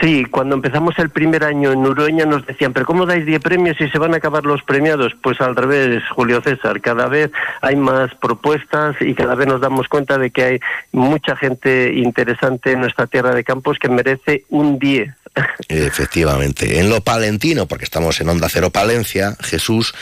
Sí, 0.01 0.25
cuando 0.25 0.55
empezamos 0.55 0.97
el 0.97 1.11
primer 1.11 1.43
año 1.43 1.71
en 1.71 1.85
Urueña 1.85 2.25
nos 2.25 2.45
decían, 2.47 2.73
pero 2.73 2.85
¿cómo 2.85 3.05
dais 3.05 3.25
10 3.25 3.39
premios 3.41 3.79
y 3.79 3.87
se 3.89 3.99
van 3.99 4.13
a 4.13 4.17
acabar 4.17 4.43
los 4.43 4.63
premiados? 4.63 5.13
Pues 5.21 5.39
al 5.39 5.55
revés, 5.55 6.03
Julio 6.09 6.41
César, 6.41 6.81
cada 6.81 7.07
vez 7.07 7.31
hay 7.61 7.75
más 7.75 8.13
propuestas 8.15 8.95
y 9.01 9.13
cada 9.13 9.35
vez 9.35 9.47
nos 9.47 9.61
damos 9.61 9.87
cuenta 9.87 10.17
de 10.17 10.31
que 10.31 10.43
hay 10.43 10.59
mucha 10.91 11.35
gente 11.35 11.93
interesante 11.93 12.71
en 12.71 12.79
nuestra 12.79 13.05
tierra 13.05 13.35
de 13.35 13.43
campos 13.43 13.77
que 13.77 13.87
merece 13.87 14.45
un 14.49 14.79
10. 14.79 15.13
Efectivamente. 15.67 16.79
En 16.79 16.89
lo 16.89 17.01
palentino, 17.01 17.67
porque 17.67 17.85
estamos 17.85 18.19
en 18.21 18.29
Onda 18.29 18.49
Cero 18.49 18.69
Palencia, 18.69 19.35
Jesús, 19.41 19.93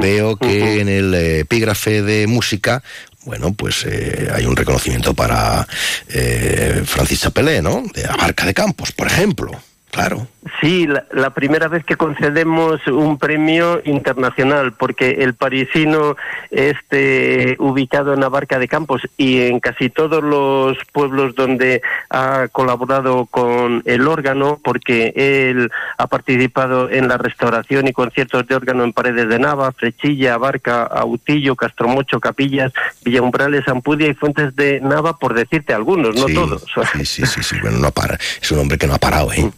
veo 0.00 0.36
que 0.36 0.80
en 0.80 0.88
el 0.88 1.14
epígrafe 1.14 2.02
de 2.02 2.26
música, 2.26 2.82
bueno, 3.24 3.52
pues 3.52 3.84
eh, 3.86 4.30
hay 4.32 4.46
un 4.46 4.56
reconocimiento 4.56 5.14
para 5.14 5.66
eh, 6.08 6.82
Francis 6.86 7.20
Chapelé, 7.20 7.60
¿no? 7.60 7.82
De 7.94 8.06
Abarca 8.06 8.46
de 8.46 8.54
Campos, 8.54 8.92
por 8.92 9.06
ejemplo. 9.06 9.60
Claro. 9.90 10.26
Sí, 10.60 10.86
la, 10.86 11.04
la 11.12 11.30
primera 11.30 11.68
vez 11.68 11.84
que 11.84 11.96
concedemos 11.96 12.86
un 12.86 13.18
premio 13.18 13.82
internacional, 13.84 14.72
porque 14.72 15.10
el 15.20 15.34
parisino 15.34 16.16
este 16.50 17.56
ubicado 17.58 18.14
en 18.14 18.20
la 18.20 18.28
Barca 18.28 18.58
de 18.58 18.68
Campos 18.68 19.02
y 19.16 19.42
en 19.42 19.60
casi 19.60 19.90
todos 19.90 20.22
los 20.22 20.78
pueblos 20.92 21.34
donde 21.34 21.82
ha 22.08 22.48
colaborado 22.52 23.26
con 23.26 23.82
el 23.84 24.06
órgano, 24.06 24.60
porque 24.62 25.12
él 25.16 25.70
ha 25.98 26.06
participado 26.06 26.90
en 26.90 27.08
la 27.08 27.18
restauración 27.18 27.88
y 27.88 27.92
conciertos 27.92 28.46
de 28.46 28.54
órgano 28.54 28.84
en 28.84 28.92
Paredes 28.92 29.28
de 29.28 29.38
Nava, 29.38 29.72
Frechilla, 29.72 30.38
Barca, 30.38 30.84
Autillo, 30.84 31.56
Castromocho, 31.56 32.20
Capillas, 32.20 32.72
Villaumbrales, 33.04 33.66
Ampudia 33.68 34.08
y 34.08 34.14
Fuentes 34.14 34.54
de 34.56 34.80
Nava, 34.80 35.18
por 35.18 35.34
decirte 35.34 35.74
algunos, 35.74 36.16
no 36.16 36.26
Sí, 36.26 36.34
todos. 36.34 36.64
Sí, 36.92 37.04
sí, 37.04 37.26
sí, 37.26 37.42
sí. 37.42 37.56
Bueno, 37.60 37.78
no 37.78 37.90
para. 37.90 38.18
Es 38.40 38.50
un 38.52 38.60
hombre 38.60 38.78
que 38.78 38.86
no 38.86 38.94
ha 38.94 38.98
parado, 38.98 39.32
¿eh? 39.32 39.50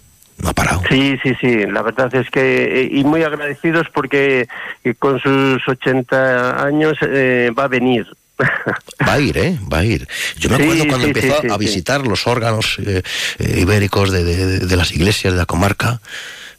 No 0.42 0.50
ha 0.50 0.52
parado. 0.52 0.82
Sí, 0.90 1.16
sí, 1.22 1.32
sí. 1.40 1.66
La 1.66 1.80
verdad 1.82 2.14
es 2.14 2.28
que 2.30 2.82
eh, 2.82 2.88
y 2.92 3.04
muy 3.04 3.22
agradecidos 3.22 3.86
porque 3.94 4.48
eh, 4.84 4.94
con 4.98 5.18
sus 5.20 5.66
80 5.66 6.64
años 6.64 6.98
eh, 7.00 7.50
va 7.56 7.64
a 7.64 7.68
venir. 7.68 8.06
Va 9.08 9.12
a 9.14 9.20
ir, 9.20 9.38
¿eh? 9.38 9.56
Va 9.72 9.78
a 9.78 9.84
ir. 9.84 10.08
Yo 10.38 10.50
me 10.50 10.56
Sí, 10.56 10.62
acuerdo 10.62 10.86
cuando 10.88 11.04
sí, 11.06 11.12
empezó 11.14 11.40
sí, 11.42 11.46
a 11.48 11.56
visitar 11.58 12.04
los 12.06 12.26
órganos 12.26 12.76
eh, 12.84 13.02
eh, 13.38 13.58
ibéricos 13.60 14.10
de, 14.10 14.24
de- 14.24 14.58
de 14.60 14.76
las 14.76 14.90
iglesias 14.92 15.32
de 15.32 15.38
la 15.38 15.46
comarca 15.46 16.00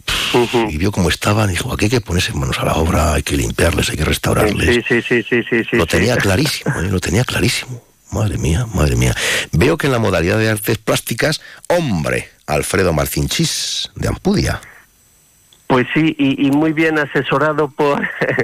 pff, 0.05 0.35
y 0.69 0.77
vio 0.77 0.91
cómo 0.93 1.09
estaban 1.09 1.49
y 1.49 1.53
dijo, 1.53 1.73
aquí 1.73 1.85
hay 1.85 1.91
que 1.91 1.99
ponerse 2.01 2.31
manos 2.33 2.59
a 2.59 2.65
la 2.65 2.73
obra, 2.75 3.13
hay 3.15 3.23
que 3.23 3.35
limpiarles, 3.35 3.89
hay 3.89 3.97
que 3.97 4.05
restaurarles. 4.05 4.75
Sí, 4.87 5.01
sí, 5.01 5.23
sí, 5.23 5.43
sí, 5.49 5.63
sí, 5.69 5.75
lo 5.75 5.85
tenía 5.85 6.15
clarísimo, 6.25 6.79
¿eh? 6.79 6.87
lo 6.89 6.99
tenía 7.01 7.23
clarísimo. 7.25 7.83
Madre 8.13 8.38
mía, 8.38 8.67
madre 8.73 8.95
mía. 8.95 9.15
Veo 9.52 9.78
que 9.78 9.88
en 9.88 9.93
la 9.93 9.99
modalidad 9.99 10.38
de 10.38 10.49
artes 10.49 10.78
plásticas, 10.78 11.41
hombre, 11.67 12.30
Alfredo 12.45 12.93
Marcinchis, 12.93 13.91
de 13.95 14.08
Ampudia. 14.08 14.62
Pues 15.65 15.88
sí, 15.95 16.15
y, 16.19 16.47
y 16.47 16.52
muy 16.52 16.73
bien 16.73 16.99
asesorado 16.99 17.69
por 17.69 17.99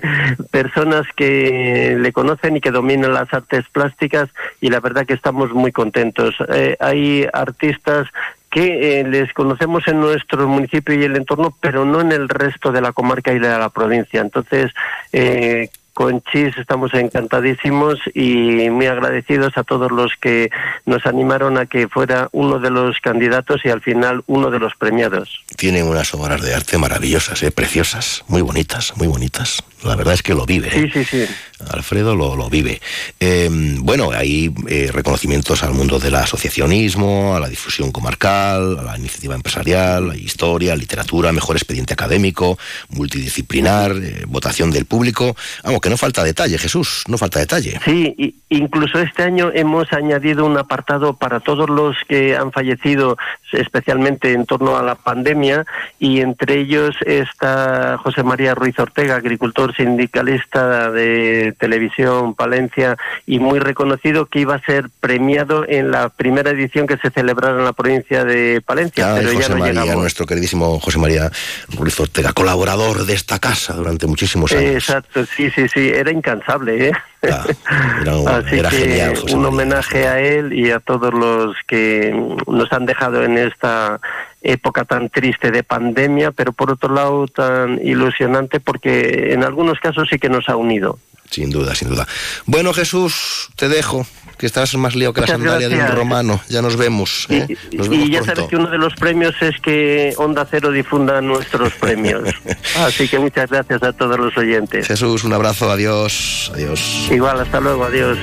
personas 0.51 1.05
que 1.15 1.95
le 1.99 2.11
conocen 2.11 2.57
y 2.57 2.61
que 2.61 2.71
dominan 2.71 3.13
las 3.13 3.31
artes 3.31 3.65
plásticas 3.71 4.29
y 4.59 4.69
la 4.69 4.79
verdad 4.79 5.05
que 5.05 5.13
estamos 5.13 5.51
muy 5.51 5.71
contentos. 5.71 6.33
Eh, 6.51 6.75
hay 6.79 7.27
artistas 7.31 8.07
que 8.49 9.01
eh, 9.01 9.03
les 9.03 9.31
conocemos 9.33 9.87
en 9.87 9.99
nuestro 9.99 10.47
municipio 10.47 10.95
y 10.95 11.03
el 11.03 11.15
entorno, 11.15 11.55
pero 11.61 11.85
no 11.85 12.01
en 12.01 12.11
el 12.11 12.27
resto 12.27 12.71
de 12.71 12.81
la 12.81 12.93
comarca 12.93 13.31
y 13.31 13.39
de 13.39 13.47
la 13.47 13.69
provincia. 13.69 14.21
Entonces, 14.21 14.71
eh, 15.13 15.69
con 15.99 16.21
Chis 16.31 16.57
estamos 16.57 16.93
encantadísimos 16.93 17.99
y 18.13 18.69
muy 18.69 18.85
agradecidos 18.85 19.57
a 19.57 19.65
todos 19.65 19.91
los 19.91 20.13
que 20.15 20.49
nos 20.85 21.05
animaron 21.05 21.57
a 21.57 21.65
que 21.65 21.89
fuera 21.89 22.29
uno 22.31 22.57
de 22.57 22.69
los 22.69 23.01
candidatos 23.01 23.59
y 23.65 23.69
al 23.69 23.81
final 23.81 24.23
uno 24.25 24.49
de 24.49 24.59
los 24.59 24.75
premiados. 24.75 25.43
Tienen 25.57 25.87
unas 25.87 26.13
obras 26.13 26.41
de 26.41 26.53
arte 26.53 26.77
maravillosas, 26.77 27.43
¿eh? 27.43 27.51
preciosas, 27.51 28.23
muy 28.29 28.41
bonitas, 28.41 28.95
muy 28.95 29.07
bonitas. 29.07 29.61
La 29.83 29.97
verdad 29.97 30.13
es 30.13 30.23
que 30.23 30.33
lo 30.33 30.45
vive. 30.45 30.69
¿eh? 30.69 30.89
Sí, 30.93 31.03
sí, 31.03 31.03
sí. 31.03 31.33
Alfredo 31.71 32.15
lo, 32.15 32.35
lo 32.35 32.49
vive. 32.49 32.81
Eh, 33.19 33.49
bueno, 33.79 34.11
hay 34.11 34.53
eh, 34.67 34.89
reconocimientos 34.93 35.63
al 35.63 35.73
mundo 35.73 35.99
del 35.99 36.15
asociacionismo, 36.15 37.35
a 37.35 37.39
la 37.39 37.49
difusión 37.49 37.91
comarcal, 37.91 38.79
a 38.79 38.83
la 38.83 38.97
iniciativa 38.97 39.35
empresarial, 39.35 40.11
a 40.11 40.15
historia, 40.15 40.75
literatura, 40.75 41.33
mejor 41.33 41.57
expediente 41.57 41.93
académico, 41.93 42.57
multidisciplinar, 42.89 43.91
eh, 43.91 44.23
votación 44.27 44.71
del 44.71 44.85
público. 44.85 45.35
Vamos, 45.63 45.81
que 45.81 45.88
no 45.89 45.97
falta 45.97 46.23
detalle, 46.23 46.57
Jesús, 46.57 47.03
no 47.07 47.17
falta 47.17 47.39
detalle. 47.39 47.79
Sí, 47.83 48.35
incluso 48.49 48.99
este 48.99 49.23
año 49.23 49.51
hemos 49.53 49.91
añadido 49.93 50.45
un 50.45 50.57
apartado 50.57 51.13
para 51.13 51.39
todos 51.39 51.69
los 51.69 51.95
que 52.07 52.35
han 52.35 52.51
fallecido, 52.51 53.17
especialmente 53.51 54.33
en 54.33 54.45
torno 54.45 54.77
a 54.77 54.83
la 54.83 54.95
pandemia, 54.95 55.65
y 55.99 56.21
entre 56.21 56.59
ellos 56.59 56.95
está 57.05 57.97
José 58.01 58.23
María 58.23 58.55
Ruiz 58.55 58.77
Ortega, 58.79 59.15
agricultor 59.15 59.75
sindicalista 59.75 60.91
de 60.91 61.53
Televisión 61.59 62.35
Palencia 62.35 62.97
y 63.25 63.39
muy 63.39 63.59
reconocido, 63.59 64.27
que 64.27 64.39
iba 64.41 64.55
a 64.55 64.61
ser 64.61 64.89
premiado 64.99 65.65
en 65.67 65.91
la 65.91 66.09
primera 66.09 66.51
edición 66.51 66.87
que 66.87 66.97
se 66.97 67.09
celebrara 67.09 67.57
en 67.57 67.65
la 67.65 67.73
provincia 67.73 68.23
de 68.23 68.61
Palencia, 68.65 69.13
Ay, 69.13 69.19
pero 69.21 69.31
ya 69.33 69.37
José 69.39 69.53
no 69.53 69.59
María, 69.59 69.81
llegamos. 69.81 70.01
nuestro 70.03 70.25
queridísimo 70.25 70.79
José 70.79 70.99
María 70.99 71.31
Ruiz 71.69 71.99
Ortega, 71.99 72.33
colaborador 72.33 73.05
de 73.05 73.13
esta 73.13 73.39
casa 73.39 73.73
durante 73.73 74.07
muchísimos 74.07 74.51
años. 74.51 74.75
Exacto, 74.75 75.25
sí, 75.25 75.49
sí, 75.51 75.67
sí, 75.73 75.89
era 75.89 76.11
incansable, 76.11 76.89
¿eh? 76.89 76.91
Era, 77.21 78.15
un- 78.17 78.27
Así 78.27 78.59
era 78.59 78.69
que 78.69 78.77
genial, 78.77 79.15
José 79.17 79.35
un 79.35 79.41
María. 79.41 79.47
homenaje 79.55 80.07
a 80.07 80.19
él 80.19 80.53
y 80.53 80.71
a 80.71 80.79
todos 80.79 81.13
los 81.13 81.55
que 81.67 82.13
nos 82.47 82.71
han 82.73 82.85
dejado 82.85 83.23
en 83.23 83.37
esta 83.37 83.99
época 84.41 84.85
tan 84.85 85.09
triste 85.09 85.51
de 85.51 85.63
pandemia, 85.63 86.31
pero 86.31 86.53
por 86.53 86.71
otro 86.71 86.93
lado 86.93 87.27
tan 87.27 87.79
ilusionante 87.85 88.59
porque 88.59 89.33
en 89.33 89.43
algunos 89.43 89.79
casos 89.79 90.07
sí 90.09 90.17
que 90.19 90.29
nos 90.29 90.47
ha 90.49 90.55
unido. 90.55 90.97
Sin 91.29 91.49
duda, 91.51 91.75
sin 91.75 91.89
duda. 91.89 92.07
Bueno, 92.45 92.73
Jesús, 92.73 93.49
te 93.55 93.69
dejo, 93.69 94.05
que 94.39 94.45
estás 94.45 94.73
más 94.75 94.95
liado 94.95 95.11
que 95.13 95.21
la 95.21 95.27
sandalia 95.27 95.67
de 95.67 95.75
un 95.75 95.87
romano. 95.89 96.39
Ya 96.47 96.61
nos 96.61 96.77
vemos. 96.77 97.27
¿eh? 97.29 97.45
Nos 97.73 97.89
vemos 97.89 98.07
Y 98.07 98.11
ya 98.11 98.19
pronto. 98.21 98.35
sabes 98.35 98.49
que 98.49 98.55
uno 98.55 98.69
de 98.71 98.77
los 98.77 98.95
premios 98.95 99.35
es 99.41 99.59
que 99.61 100.13
Onda 100.17 100.47
Cero 100.49 100.71
difunda 100.71 101.19
nuestros 101.21 101.73
premios. 101.73 102.23
Así 102.77 103.09
que 103.09 103.19
muchas 103.19 103.49
gracias 103.49 103.83
a 103.83 103.91
todos 103.91 104.17
los 104.17 104.35
oyentes. 104.37 104.87
Jesús, 104.87 105.25
un 105.25 105.33
abrazo, 105.33 105.69
adiós, 105.69 106.51
adiós. 106.55 107.09
Igual, 107.11 107.41
hasta 107.41 107.59
luego, 107.59 107.83
adiós. 107.83 108.17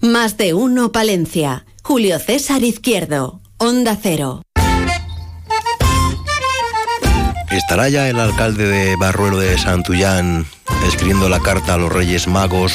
Más 0.00 0.36
de 0.36 0.52
uno 0.52 0.92
Palencia. 0.92 1.64
Julio 1.82 2.18
César 2.18 2.62
Izquierdo. 2.62 3.40
Onda 3.56 3.96
Cero. 4.00 4.42
¿Estará 7.54 7.88
ya 7.88 8.08
el 8.08 8.18
alcalde 8.18 8.66
de 8.66 8.96
Barruelo 8.96 9.38
de 9.38 9.56
Santullán 9.56 10.44
escribiendo 10.88 11.28
la 11.28 11.38
carta 11.38 11.74
a 11.74 11.76
los 11.76 11.92
Reyes 11.92 12.26
Magos 12.26 12.74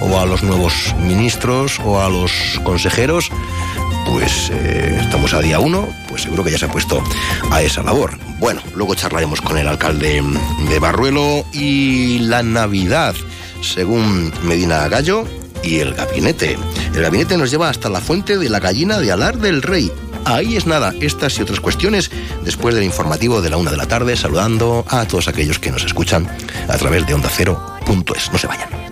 o 0.00 0.18
a 0.18 0.26
los 0.26 0.42
nuevos 0.42 0.92
ministros 0.98 1.78
o 1.84 2.00
a 2.00 2.08
los 2.08 2.32
consejeros? 2.64 3.30
Pues 4.10 4.50
eh, 4.50 4.98
estamos 5.00 5.32
a 5.34 5.40
día 5.40 5.60
uno, 5.60 5.88
pues 6.08 6.22
seguro 6.22 6.42
que 6.42 6.50
ya 6.50 6.58
se 6.58 6.64
ha 6.64 6.68
puesto 6.68 7.00
a 7.52 7.62
esa 7.62 7.84
labor. 7.84 8.18
Bueno, 8.40 8.60
luego 8.74 8.96
charlaremos 8.96 9.40
con 9.40 9.56
el 9.56 9.68
alcalde 9.68 10.20
de 10.68 10.78
Barruelo 10.80 11.44
y 11.52 12.18
la 12.18 12.42
Navidad, 12.42 13.14
según 13.60 14.32
Medina 14.42 14.88
Gallo 14.88 15.28
y 15.62 15.78
el 15.78 15.94
gabinete. 15.94 16.58
El 16.92 17.02
gabinete 17.02 17.38
nos 17.38 17.52
lleva 17.52 17.68
hasta 17.68 17.88
la 17.88 18.00
fuente 18.00 18.36
de 18.36 18.50
la 18.50 18.58
gallina 18.58 18.98
de 18.98 19.12
Alar 19.12 19.38
del 19.38 19.62
Rey. 19.62 19.92
Ahí 20.24 20.56
es 20.56 20.66
nada, 20.66 20.94
estas 21.00 21.38
y 21.38 21.42
otras 21.42 21.60
cuestiones 21.60 22.10
después 22.44 22.74
del 22.74 22.84
informativo 22.84 23.42
de 23.42 23.50
la 23.50 23.56
una 23.56 23.70
de 23.70 23.76
la 23.76 23.86
tarde, 23.86 24.16
saludando 24.16 24.84
a 24.88 25.06
todos 25.06 25.28
aquellos 25.28 25.58
que 25.58 25.70
nos 25.70 25.84
escuchan 25.84 26.28
a 26.68 26.78
través 26.78 27.06
de 27.06 27.14
onda 27.14 27.28
cero.es. 27.30 28.32
No 28.32 28.38
se 28.38 28.46
vayan. 28.46 28.91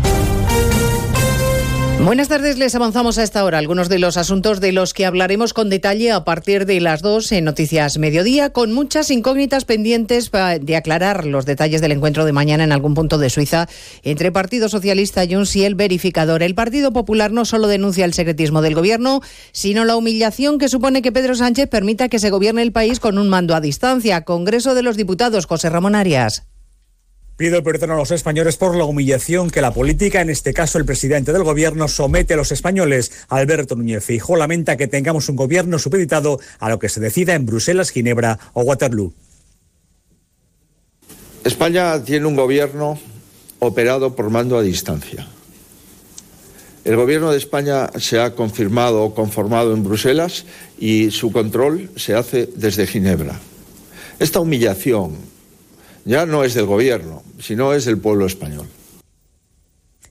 Buenas 2.03 2.29
tardes, 2.29 2.57
les 2.57 2.73
avanzamos 2.73 3.19
a 3.19 3.23
esta 3.23 3.45
hora 3.45 3.59
algunos 3.59 3.87
de 3.87 3.99
los 3.99 4.17
asuntos 4.17 4.59
de 4.59 4.71
los 4.71 4.95
que 4.95 5.05
hablaremos 5.05 5.53
con 5.53 5.69
detalle 5.69 6.11
a 6.11 6.23
partir 6.23 6.65
de 6.65 6.81
las 6.81 7.03
dos 7.03 7.31
en 7.31 7.45
Noticias 7.45 7.99
Mediodía, 7.99 8.49
con 8.49 8.73
muchas 8.73 9.11
incógnitas 9.11 9.65
pendientes 9.65 10.31
de 10.31 10.75
aclarar 10.75 11.27
los 11.27 11.45
detalles 11.45 11.79
del 11.79 11.91
encuentro 11.91 12.25
de 12.25 12.31
mañana 12.31 12.63
en 12.63 12.71
algún 12.71 12.95
punto 12.95 13.19
de 13.19 13.29
Suiza 13.29 13.69
entre 14.01 14.31
Partido 14.31 14.67
Socialista 14.67 15.25
Junts 15.29 15.55
y 15.55 15.63
el 15.63 15.75
verificador. 15.75 16.41
El 16.41 16.55
Partido 16.55 16.91
Popular 16.91 17.31
no 17.31 17.45
solo 17.45 17.67
denuncia 17.67 18.03
el 18.03 18.15
secretismo 18.15 18.63
del 18.63 18.73
gobierno, 18.73 19.21
sino 19.51 19.85
la 19.85 19.95
humillación 19.95 20.57
que 20.57 20.69
supone 20.69 21.03
que 21.03 21.11
Pedro 21.11 21.35
Sánchez 21.35 21.69
permita 21.69 22.09
que 22.09 22.17
se 22.17 22.31
gobierne 22.31 22.63
el 22.63 22.71
país 22.71 22.99
con 22.99 23.19
un 23.19 23.29
mando 23.29 23.53
a 23.53 23.61
distancia. 23.61 24.25
Congreso 24.25 24.73
de 24.73 24.81
los 24.81 24.97
Diputados, 24.97 25.45
José 25.45 25.69
Ramón 25.69 25.93
Arias. 25.93 26.50
Pido 27.41 27.63
perdón 27.63 27.89
a 27.89 27.95
los 27.95 28.11
españoles 28.11 28.55
por 28.55 28.75
la 28.75 28.83
humillación 28.83 29.49
que 29.49 29.61
la 29.61 29.73
política, 29.73 30.21
en 30.21 30.29
este 30.29 30.53
caso 30.53 30.77
el 30.77 30.85
presidente 30.85 31.33
del 31.33 31.41
gobierno, 31.41 31.87
somete 31.87 32.35
a 32.35 32.37
los 32.37 32.51
españoles. 32.51 33.11
Alberto 33.29 33.75
Núñez 33.75 34.05
Fijo 34.05 34.35
lamenta 34.35 34.77
que 34.77 34.87
tengamos 34.87 35.27
un 35.27 35.37
gobierno 35.37 35.79
supeditado 35.79 36.39
a 36.59 36.69
lo 36.69 36.77
que 36.77 36.87
se 36.87 36.99
decida 36.99 37.33
en 37.33 37.47
Bruselas, 37.47 37.89
Ginebra 37.89 38.37
o 38.53 38.61
Waterloo. 38.61 39.11
España 41.43 42.03
tiene 42.03 42.27
un 42.27 42.35
gobierno 42.35 42.99
operado 43.57 44.15
por 44.15 44.29
mando 44.29 44.59
a 44.59 44.61
distancia. 44.61 45.27
El 46.85 46.95
gobierno 46.95 47.31
de 47.31 47.39
España 47.39 47.89
se 47.97 48.19
ha 48.19 48.35
confirmado 48.35 49.01
o 49.01 49.15
conformado 49.15 49.73
en 49.73 49.83
Bruselas 49.83 50.45
y 50.77 51.09
su 51.09 51.31
control 51.31 51.89
se 51.95 52.13
hace 52.13 52.47
desde 52.55 52.85
Ginebra. 52.85 53.39
Esta 54.19 54.39
humillación 54.39 55.30
ya 56.05 56.25
no 56.25 56.43
es 56.43 56.53
del 56.53 56.65
gobierno, 56.65 57.23
sino 57.39 57.73
es 57.73 57.85
del 57.85 57.97
pueblo 57.97 58.25
español. 58.25 58.67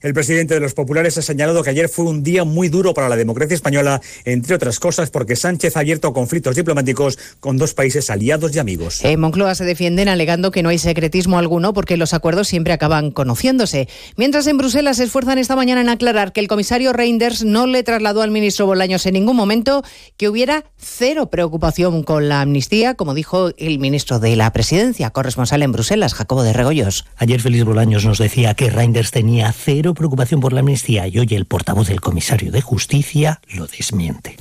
El 0.01 0.15
presidente 0.15 0.55
de 0.55 0.59
los 0.59 0.73
populares 0.73 1.19
ha 1.19 1.21
señalado 1.21 1.61
que 1.61 1.69
ayer 1.69 1.87
fue 1.87 2.05
un 2.05 2.23
día 2.23 2.43
muy 2.43 2.69
duro 2.69 2.95
para 2.95 3.07
la 3.07 3.15
democracia 3.15 3.53
española, 3.53 4.01
entre 4.25 4.55
otras 4.55 4.79
cosas 4.79 5.11
porque 5.11 5.35
Sánchez 5.35 5.77
ha 5.77 5.81
abierto 5.81 6.11
conflictos 6.11 6.55
diplomáticos 6.55 7.19
con 7.39 7.57
dos 7.57 7.75
países 7.75 8.09
aliados 8.09 8.55
y 8.55 8.59
amigos. 8.59 9.05
En 9.05 9.19
Moncloa 9.19 9.53
se 9.53 9.63
defienden 9.63 10.09
alegando 10.09 10.49
que 10.49 10.63
no 10.63 10.69
hay 10.69 10.79
secretismo 10.79 11.37
alguno 11.37 11.73
porque 11.73 11.97
los 11.97 12.15
acuerdos 12.15 12.47
siempre 12.47 12.73
acaban 12.73 13.11
conociéndose. 13.11 13.87
Mientras 14.17 14.47
en 14.47 14.57
Bruselas 14.57 14.97
se 14.97 15.03
esfuerzan 15.03 15.37
esta 15.37 15.55
mañana 15.55 15.81
en 15.81 15.89
aclarar 15.89 16.33
que 16.33 16.39
el 16.39 16.47
comisario 16.47 16.93
Reinders 16.93 17.43
no 17.43 17.67
le 17.67 17.83
trasladó 17.83 18.23
al 18.23 18.31
ministro 18.31 18.65
Bolaños 18.65 19.05
en 19.05 19.13
ningún 19.13 19.35
momento 19.35 19.83
que 20.17 20.29
hubiera 20.29 20.65
cero 20.77 21.29
preocupación 21.29 22.01
con 22.01 22.27
la 22.27 22.41
amnistía, 22.41 22.95
como 22.95 23.13
dijo 23.13 23.51
el 23.57 23.77
ministro 23.77 24.19
de 24.19 24.35
la 24.35 24.51
Presidencia, 24.51 25.11
corresponsal 25.11 25.61
en 25.61 25.71
Bruselas, 25.73 26.15
Jacobo 26.15 26.41
de 26.41 26.53
Regoyos. 26.53 27.05
Ayer 27.17 27.39
Félix 27.39 27.65
Bolaños 27.65 28.03
nos 28.03 28.17
decía 28.17 28.55
que 28.55 28.71
Reinders 28.71 29.11
tenía 29.11 29.51
cero 29.51 29.90
preocupación 29.93 30.39
por 30.39 30.53
la 30.53 30.61
amnistía 30.61 31.07
y 31.07 31.19
hoy 31.19 31.27
el 31.31 31.45
portavoz 31.45 31.87
del 31.87 32.01
comisario 32.01 32.51
de 32.51 32.61
justicia 32.61 33.41
lo 33.53 33.67
desmiente. 33.67 34.37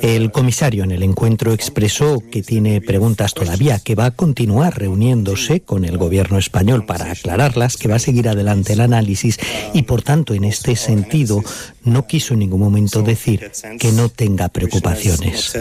El 0.00 0.30
comisario 0.30 0.84
en 0.84 0.90
el 0.90 1.02
encuentro 1.02 1.52
expresó 1.52 2.22
que 2.30 2.42
tiene 2.42 2.80
preguntas 2.80 3.34
todavía, 3.34 3.78
que 3.78 3.94
va 3.94 4.06
a 4.06 4.10
continuar 4.10 4.78
reuniéndose 4.78 5.60
con 5.60 5.84
el 5.84 5.98
gobierno 5.98 6.38
español 6.38 6.84
para 6.86 7.10
aclararlas, 7.10 7.76
que 7.76 7.88
va 7.88 7.96
a 7.96 8.00
seguir 8.00 8.28
adelante 8.28 8.72
el 8.72 8.80
análisis 8.80 9.38
y 9.72 9.82
por 9.82 10.02
tanto 10.02 10.34
en 10.34 10.44
este 10.44 10.76
sentido 10.76 11.42
no 11.84 12.06
quiso 12.06 12.34
en 12.34 12.40
ningún 12.40 12.60
momento 12.60 13.02
decir 13.02 13.50
que 13.78 13.92
no 13.92 14.08
tenga 14.08 14.48
preocupaciones. 14.48 15.56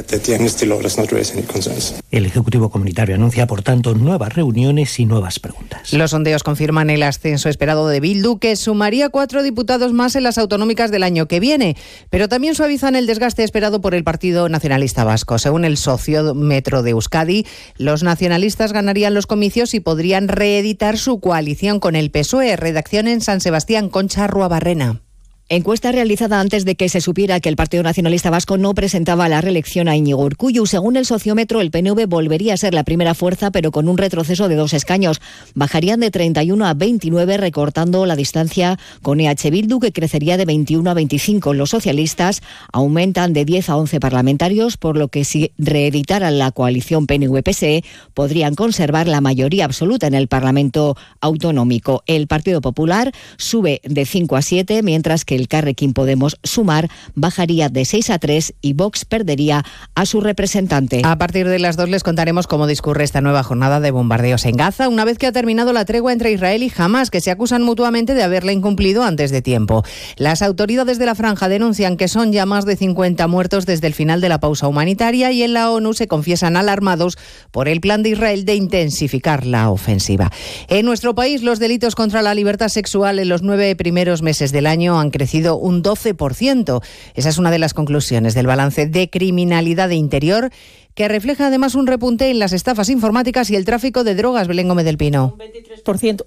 El 2.12 2.26
Ejecutivo 2.26 2.70
Comunitario 2.70 3.16
anuncia 3.16 3.48
por 3.48 3.62
tanto 3.62 3.94
nuevas 3.94 4.34
reuniones 4.34 5.00
y 5.00 5.06
nuevas 5.06 5.40
preguntas. 5.40 5.94
Los 5.94 6.12
sondeos 6.12 6.44
confirman 6.44 6.90
el 6.90 7.04
ascenso 7.04 7.50
esperado 7.50 7.88
de 7.88 8.00
Bildu, 8.00 8.40
que 8.40 8.56
sumaría 8.76 9.08
cuatro 9.08 9.42
diputados 9.42 9.94
más 9.94 10.18
en 10.18 10.24
las 10.24 10.38
autonómicas 10.38 10.92
del 10.92 11.04
año 11.04 11.30
que 11.30 11.40
viene, 11.40 11.78
pero 12.10 12.28
también 12.28 12.56
suavizan 12.56 12.98
el 12.98 13.08
desgaste 13.08 13.42
esperado 13.46 13.80
por 13.80 13.96
el 13.96 14.04
Partido 14.04 14.50
Nacionalista 14.50 15.06
Vasco. 15.06 15.40
Según 15.40 15.64
el 15.64 15.78
sociómetro 15.78 16.84
de 16.84 16.90
Euskadi, 16.90 17.46
los 17.78 18.04
nacionalistas 18.04 18.74
ganarían 18.74 19.14
los 19.14 19.28
comicios 19.28 19.74
y 19.74 19.80
podrían 19.80 20.28
reeditar 20.28 20.98
su 20.98 21.22
coalición 21.22 21.80
con 21.80 21.96
el 21.96 22.12
PSOE. 22.12 22.58
Redacción 22.58 23.08
en 23.08 23.22
San 23.22 23.40
Sebastián, 23.40 23.88
Concha 23.88 24.28
Ruabarrena. 24.28 25.05
Encuesta 25.48 25.92
realizada 25.92 26.40
antes 26.40 26.66
de 26.66 26.74
que 26.74 26.90
se 26.90 27.02
supiera 27.02 27.40
que 27.40 27.50
el 27.50 27.56
Partido 27.56 27.84
Nacionalista 27.84 28.32
Vasco 28.32 28.58
no 28.58 28.74
presentaba 28.74 29.30
la 29.30 29.42
reelección 29.42 29.88
a 29.88 29.96
Íñigo 29.96 30.24
Urcullu. 30.24 30.66
Según 30.66 30.98
el 30.98 31.06
sociómetro, 31.06 31.62
el 31.62 31.70
PNV 31.70 32.08
volvería 32.08 32.56
a 32.56 32.58
ser 32.58 32.74
la 32.74 32.84
primera 32.84 33.14
fuerza, 33.14 33.52
pero 33.52 33.70
con 33.70 33.88
un 33.88 34.00
retroceso 34.00 34.48
de 34.48 34.56
dos 34.56 34.74
escaños. 34.74 35.22
Bajarían 35.54 36.00
de 36.00 36.10
31 36.10 36.66
a 36.66 36.74
29, 36.74 37.38
recortando 37.38 38.08
la 38.08 38.16
distancia 38.16 38.80
con 39.04 39.20
EH 39.20 39.52
Bildu, 39.52 39.80
que 39.80 39.92
crecería 39.92 40.38
de 40.38 40.46
21 40.46 40.90
a 40.90 40.96
25. 40.96 41.54
Los 41.54 41.70
socialistas 41.70 42.42
aumentan 42.74 43.34
de 43.34 43.46
10 43.46 43.70
a 43.70 43.78
11 43.78 44.00
parlamentarios, 44.00 44.78
por 44.78 44.98
lo 44.98 45.10
que 45.10 45.26
si 45.26 45.52
reeditaran 45.60 46.40
la 46.40 46.54
coalición 46.54 47.06
PNV-PSE, 47.06 47.84
podrían 48.16 48.56
conservar 48.56 49.08
la 49.08 49.22
mayoría 49.22 49.66
absoluta 49.66 50.08
en 50.08 50.16
el 50.16 50.28
Parlamento 50.28 50.98
autonómico. 51.22 52.02
El 52.08 52.26
Partido 52.26 52.62
Popular 52.62 53.12
sube 53.38 53.82
de 53.84 54.08
5 54.08 54.38
a 54.38 54.42
7, 54.42 54.82
mientras 54.82 55.24
que 55.24 55.35
el 55.36 55.48
Carrequín 55.48 55.94
Podemos 55.94 56.38
Sumar 56.44 56.90
bajaría 57.14 57.70
de 57.70 57.86
6 57.86 58.10
a 58.10 58.20
3 58.20 58.54
y 58.62 58.74
Vox 58.74 59.06
perdería 59.06 59.64
a 59.94 60.06
su 60.06 60.22
representante. 60.22 61.02
A 61.04 61.18
partir 61.18 61.48
de 61.48 61.60
las 61.60 61.78
dos 61.78 61.90
les 61.90 62.04
contaremos 62.04 62.48
cómo 62.48 62.68
discurre 62.68 63.04
esta 63.04 63.22
nueva 63.22 63.44
jornada 63.44 63.80
de 63.80 63.92
bombardeos 63.92 64.46
en 64.46 64.58
Gaza, 64.58 64.90
una 64.90 65.06
vez 65.06 65.18
que 65.18 65.28
ha 65.28 65.32
terminado 65.32 65.74
la 65.74 65.86
tregua 65.86 66.14
entre 66.14 66.32
Israel 66.32 66.64
y 66.64 66.72
Hamas, 66.76 67.12
que 67.12 67.22
se 67.22 67.32
acusan 67.32 67.64
mutuamente 67.64 68.14
de 68.14 68.24
haberla 68.24 68.52
incumplido 68.52 69.04
antes 69.04 69.32
de 69.32 69.42
tiempo. 69.42 69.84
Las 70.18 70.42
autoridades 70.42 70.98
de 70.98 71.06
la 71.06 71.16
franja 71.16 71.50
denuncian 71.50 71.98
que 71.98 72.08
son 72.08 72.32
ya 72.32 72.46
más 72.46 72.66
de 72.66 72.76
50 72.76 73.28
muertos 73.28 73.66
desde 73.66 73.88
el 73.88 73.94
final 73.94 74.22
de 74.22 74.30
la 74.30 74.40
pausa 74.40 74.68
humanitaria 74.68 75.32
y 75.32 75.44
en 75.44 75.54
la 75.54 75.72
ONU 75.72 75.94
se 75.94 76.08
confiesan 76.08 76.58
alarmados 76.58 77.18
por 77.52 77.68
el 77.68 77.82
plan 77.82 78.04
de 78.04 78.10
Israel 78.10 78.46
de 78.46 78.56
intensificar 78.56 79.46
la 79.46 79.70
ofensiva. 79.70 80.32
En 80.68 80.86
nuestro 80.86 81.16
país, 81.16 81.44
los 81.44 81.60
delitos 81.60 81.96
contra 81.96 82.22
la 82.22 82.34
libertad 82.34 82.70
sexual 82.70 83.20
en 83.20 83.30
los 83.30 83.42
nueve 83.42 83.76
primeros 83.76 84.22
meses 84.22 84.52
del 84.52 84.68
año 84.68 85.00
han 85.00 85.12
crecido 85.12 85.25
un 85.58 85.84
12%. 85.84 86.82
Esa 87.14 87.30
es 87.30 87.38
una 87.38 87.52
de 87.52 87.60
las 87.60 87.74
conclusiones 87.74 88.34
del 88.34 88.48
balance 88.48 88.88
de 88.88 89.10
criminalidad 89.10 89.90
de 89.90 89.96
interior 89.96 90.52
que 90.96 91.08
refleja 91.10 91.48
además 91.48 91.76
un 91.76 91.88
repunte 91.88 92.30
en 92.32 92.40
las 92.40 92.54
estafas 92.54 92.88
informáticas 92.90 93.50
y 93.50 93.58
el 93.58 93.66
tráfico 93.66 94.06
de 94.06 94.16
drogas, 94.16 94.48
Belén 94.48 94.70
Gómez 94.70 94.86
del 94.86 94.98
Pino. 94.98 95.36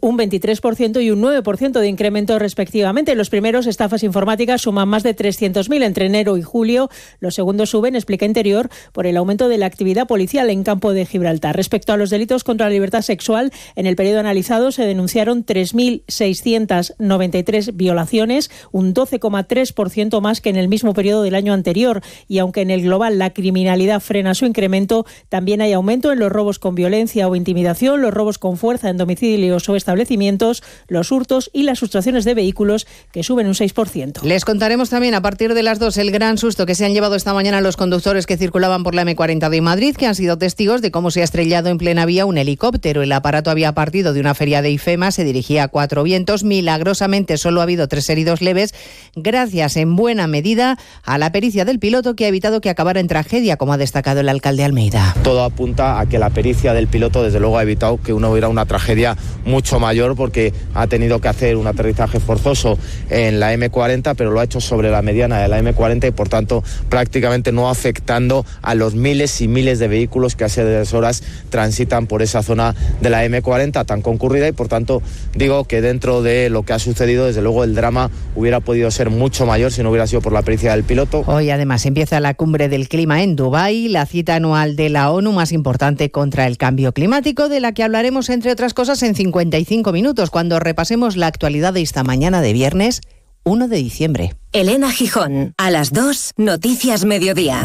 Un 0.00 0.18
23% 0.18 1.02
y 1.02 1.10
un 1.10 1.22
9% 1.22 1.80
de 1.80 1.88
incremento 1.88 2.38
respectivamente. 2.38 3.14
Los 3.14 3.30
primeros 3.30 3.66
estafas 3.66 4.02
informáticas 4.02 4.60
suman 4.60 4.90
más 4.90 5.02
de 5.02 5.16
300.000 5.16 5.82
entre 5.82 6.04
enero 6.04 6.36
y 6.36 6.42
julio. 6.42 6.90
Los 7.18 7.34
segundos 7.34 7.70
suben, 7.70 7.96
explica 7.96 8.26
Interior, 8.26 8.68
por 8.92 9.06
el 9.06 9.16
aumento 9.16 9.48
de 9.48 9.56
la 9.56 9.64
actividad 9.64 10.06
policial 10.06 10.50
en 10.50 10.64
campo 10.64 10.92
de 10.92 11.06
Gibraltar. 11.06 11.56
Respecto 11.56 11.94
a 11.94 11.96
los 11.96 12.10
delitos 12.10 12.44
contra 12.44 12.66
la 12.66 12.72
libertad 12.72 13.00
sexual, 13.00 13.50
en 13.74 13.86
el 13.86 13.96
periodo 13.96 14.20
analizado 14.20 14.70
se 14.70 14.84
denunciaron 14.84 15.46
3.693 15.46 17.74
violaciones, 17.74 18.50
un 18.70 18.92
12,3% 18.92 20.20
más 20.20 20.42
que 20.42 20.50
en 20.50 20.56
el 20.56 20.68
mismo 20.68 20.92
periodo 20.92 21.22
del 21.22 21.36
año 21.36 21.54
anterior. 21.54 22.02
Y 22.28 22.36
aunque 22.36 22.60
en 22.60 22.70
el 22.70 22.82
global 22.82 23.18
la 23.18 23.30
criminalidad 23.30 24.00
frena 24.00 24.34
su 24.34 24.44
incremento, 24.44 24.57
incremento, 24.58 25.06
también 25.28 25.60
hay 25.60 25.72
aumento 25.72 26.10
en 26.10 26.18
los 26.18 26.32
robos 26.32 26.58
con 26.58 26.74
violencia 26.74 27.28
o 27.28 27.36
intimidación, 27.36 28.02
los 28.02 28.12
robos 28.12 28.38
con 28.38 28.56
fuerza 28.56 28.90
en 28.90 28.96
domicilios 28.96 29.68
o 29.68 29.76
establecimientos, 29.76 30.64
los 30.88 31.12
hurtos 31.12 31.48
y 31.52 31.62
las 31.62 31.78
sustracciones 31.78 32.24
de 32.24 32.34
vehículos, 32.34 32.88
que 33.12 33.22
suben 33.22 33.46
un 33.46 33.54
6%. 33.54 34.22
Les 34.22 34.44
contaremos 34.44 34.90
también 34.90 35.14
a 35.14 35.22
partir 35.22 35.54
de 35.54 35.62
las 35.62 35.78
2 35.78 35.96
el 35.98 36.10
gran 36.10 36.38
susto 36.38 36.66
que 36.66 36.74
se 36.74 36.84
han 36.84 36.92
llevado 36.92 37.14
esta 37.14 37.34
mañana 37.34 37.60
los 37.60 37.76
conductores 37.76 38.26
que 38.26 38.36
circulaban 38.36 38.82
por 38.82 38.96
la 38.96 39.04
M40 39.04 39.48
de 39.48 39.60
Madrid, 39.60 39.94
que 39.94 40.06
han 40.06 40.16
sido 40.16 40.38
testigos 40.38 40.82
de 40.82 40.90
cómo 40.90 41.12
se 41.12 41.20
ha 41.20 41.24
estrellado 41.24 41.68
en 41.68 41.78
plena 41.78 42.04
vía 42.04 42.26
un 42.26 42.36
helicóptero. 42.36 43.02
El 43.02 43.12
aparato 43.12 43.52
había 43.52 43.72
partido 43.74 44.12
de 44.12 44.18
una 44.18 44.34
feria 44.34 44.60
de 44.60 44.72
IFEMA, 44.72 45.12
se 45.12 45.22
dirigía 45.22 45.64
a 45.64 45.68
cuatro 45.68 46.02
vientos. 46.02 46.42
Milagrosamente 46.42 47.36
solo 47.36 47.60
ha 47.60 47.62
habido 47.62 47.86
tres 47.86 48.10
heridos 48.10 48.42
leves, 48.42 48.74
gracias 49.14 49.76
en 49.76 49.94
buena 49.94 50.26
medida 50.26 50.78
a 51.04 51.16
la 51.16 51.30
pericia 51.30 51.64
del 51.64 51.78
piloto 51.78 52.16
que 52.16 52.24
ha 52.24 52.28
evitado 52.28 52.60
que 52.60 52.70
acabara 52.70 52.98
en 52.98 53.06
tragedia, 53.06 53.56
como 53.56 53.72
ha 53.72 53.78
destacado 53.78 54.18
el 54.18 54.28
alcalde 54.28 54.47
Almeida. 54.48 55.14
Todo 55.22 55.44
apunta 55.44 56.00
a 56.00 56.06
que 56.06 56.18
la 56.18 56.30
pericia 56.30 56.72
del 56.72 56.88
piloto, 56.88 57.22
desde 57.22 57.40
luego, 57.40 57.58
ha 57.58 57.62
evitado 57.62 58.00
que 58.00 58.12
uno 58.12 58.30
hubiera 58.30 58.48
una 58.48 58.66
tragedia 58.66 59.16
mucho 59.44 59.78
mayor 59.78 60.16
porque 60.16 60.52
ha 60.74 60.86
tenido 60.86 61.20
que 61.20 61.28
hacer 61.28 61.56
un 61.56 61.66
aterrizaje 61.66 62.20
forzoso 62.20 62.78
en 63.10 63.40
la 63.40 63.54
M40, 63.54 64.14
pero 64.16 64.30
lo 64.30 64.40
ha 64.40 64.44
hecho 64.44 64.60
sobre 64.60 64.90
la 64.90 65.02
mediana 65.02 65.38
de 65.40 65.48
la 65.48 65.60
M40 65.60 66.08
y, 66.08 66.10
por 66.12 66.28
tanto, 66.28 66.64
prácticamente 66.88 67.52
no 67.52 67.68
afectando 67.68 68.46
a 68.62 68.74
los 68.74 68.94
miles 68.94 69.40
y 69.40 69.48
miles 69.48 69.78
de 69.78 69.88
vehículos 69.88 70.36
que 70.36 70.44
hace 70.44 70.62
dos 70.62 70.94
horas 70.94 71.22
transitan 71.50 72.06
por 72.06 72.22
esa 72.22 72.42
zona 72.42 72.74
de 73.00 73.10
la 73.10 73.24
M40 73.26 73.84
tan 73.84 74.02
concurrida 74.02 74.48
y, 74.48 74.52
por 74.52 74.68
tanto, 74.68 75.02
digo 75.34 75.64
que 75.64 75.80
dentro 75.80 76.22
de 76.22 76.50
lo 76.50 76.62
que 76.62 76.72
ha 76.72 76.78
sucedido, 76.78 77.26
desde 77.26 77.42
luego, 77.42 77.64
el 77.64 77.74
drama 77.74 78.10
hubiera 78.34 78.60
podido 78.60 78.90
ser 78.90 79.10
mucho 79.10 79.46
mayor 79.46 79.72
si 79.72 79.82
no 79.82 79.90
hubiera 79.90 80.06
sido 80.06 80.22
por 80.22 80.32
la 80.32 80.42
pericia 80.42 80.72
del 80.72 80.84
piloto. 80.84 81.22
Hoy, 81.26 81.50
además, 81.50 81.84
empieza 81.86 82.20
la 82.20 82.34
cumbre 82.34 82.68
del 82.68 82.88
clima 82.88 83.22
en 83.22 83.36
Dubái, 83.36 83.88
la 83.88 84.06
cita 84.06 84.37
anual 84.38 84.74
de 84.74 84.88
la 84.88 85.10
ONU 85.10 85.32
más 85.32 85.52
importante 85.52 86.10
contra 86.10 86.46
el 86.46 86.56
cambio 86.56 86.92
climático, 86.92 87.48
de 87.48 87.60
la 87.60 87.72
que 87.72 87.82
hablaremos, 87.82 88.30
entre 88.30 88.50
otras 88.50 88.74
cosas, 88.74 89.02
en 89.02 89.14
55 89.14 89.92
minutos, 89.92 90.30
cuando 90.30 90.58
repasemos 90.58 91.16
la 91.16 91.26
actualidad 91.26 91.72
de 91.72 91.82
esta 91.82 92.02
mañana 92.02 92.40
de 92.40 92.52
viernes 92.52 93.02
1 93.44 93.68
de 93.68 93.76
diciembre. 93.76 94.34
Elena 94.52 94.90
Gijón, 94.90 95.54
a 95.56 95.70
las 95.70 95.92
2, 95.92 96.32
Noticias 96.36 97.04
Mediodía. 97.04 97.64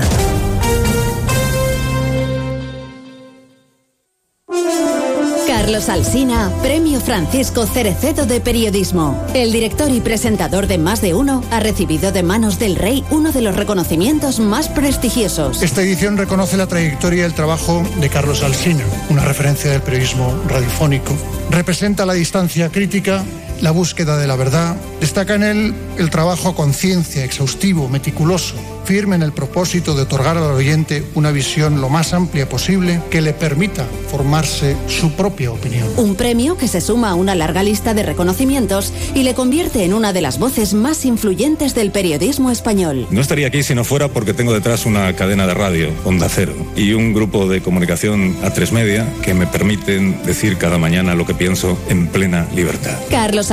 Carlos 5.63 5.87
Alsina, 5.87 6.51
Premio 6.61 6.99
Francisco 6.99 7.65
Cerecedo 7.65 8.25
de 8.25 8.41
Periodismo. 8.41 9.25
El 9.33 9.53
director 9.53 9.89
y 9.89 10.01
presentador 10.01 10.67
de 10.67 10.77
Más 10.77 10.99
de 11.01 11.13
Uno 11.13 11.41
ha 11.51 11.61
recibido 11.61 12.11
de 12.11 12.21
manos 12.21 12.59
del 12.59 12.75
rey 12.75 13.05
uno 13.11 13.31
de 13.31 13.39
los 13.41 13.55
reconocimientos 13.55 14.41
más 14.41 14.67
prestigiosos. 14.67 15.63
Esta 15.63 15.81
edición 15.81 16.17
reconoce 16.17 16.57
la 16.57 16.67
trayectoria 16.67 17.21
y 17.21 17.25
el 17.25 17.33
trabajo 17.33 17.81
de 18.01 18.09
Carlos 18.09 18.43
Alsina, 18.43 18.83
una 19.09 19.23
referencia 19.23 19.71
del 19.71 19.81
periodismo 19.81 20.37
radiofónico. 20.49 21.15
Representa 21.49 22.05
la 22.05 22.11
distancia 22.11 22.69
crítica 22.69 23.23
la 23.63 23.71
búsqueda 23.71 24.17
de 24.17 24.27
la 24.27 24.35
verdad. 24.35 24.75
Destaca 24.99 25.35
en 25.35 25.43
él 25.43 25.73
el 25.97 26.09
trabajo 26.09 26.49
a 26.49 26.55
conciencia, 26.55 27.23
exhaustivo, 27.23 27.87
meticuloso, 27.87 28.55
firme 28.83 29.15
en 29.15 29.21
el 29.21 29.31
propósito 29.31 29.95
de 29.95 30.01
otorgar 30.01 30.37
al 30.37 30.43
oyente 30.43 31.05
una 31.15 31.31
visión 31.31 31.79
lo 31.79 31.87
más 31.87 32.13
amplia 32.13 32.49
posible 32.49 32.99
que 33.09 33.21
le 33.21 33.31
permita 33.31 33.87
formarse 34.11 34.75
su 34.87 35.13
propia 35.13 35.51
opinión. 35.51 35.87
Un 35.95 36.15
premio 36.15 36.57
que 36.57 36.67
se 36.67 36.81
suma 36.81 37.11
a 37.11 37.15
una 37.15 37.35
larga 37.35 37.63
lista 37.63 37.93
de 37.93 38.03
reconocimientos 38.03 38.91
y 39.15 39.23
le 39.23 39.33
convierte 39.33 39.85
en 39.85 39.93
una 39.93 40.11
de 40.11 40.19
las 40.19 40.39
voces 40.39 40.73
más 40.73 41.05
influyentes 41.05 41.73
del 41.73 41.91
periodismo 41.91 42.51
español. 42.51 43.07
No 43.11 43.21
estaría 43.21 43.47
aquí 43.47 43.63
si 43.63 43.73
no 43.75 43.85
fuera 43.85 44.09
porque 44.09 44.33
tengo 44.33 44.53
detrás 44.53 44.85
una 44.85 45.15
cadena 45.15 45.47
de 45.47 45.53
radio, 45.53 45.89
Onda 46.03 46.27
Cero, 46.27 46.53
y 46.75 46.91
un 46.91 47.13
grupo 47.13 47.47
de 47.47 47.61
comunicación 47.61 48.35
a 48.43 48.49
tres 48.49 48.73
media 48.73 49.07
que 49.21 49.33
me 49.33 49.47
permiten 49.47 50.21
decir 50.25 50.57
cada 50.57 50.77
mañana 50.77 51.15
lo 51.15 51.25
que 51.25 51.33
pienso 51.33 51.77
en 51.87 52.07
plena 52.07 52.45
libertad. 52.53 52.99
Carlos 53.09 53.52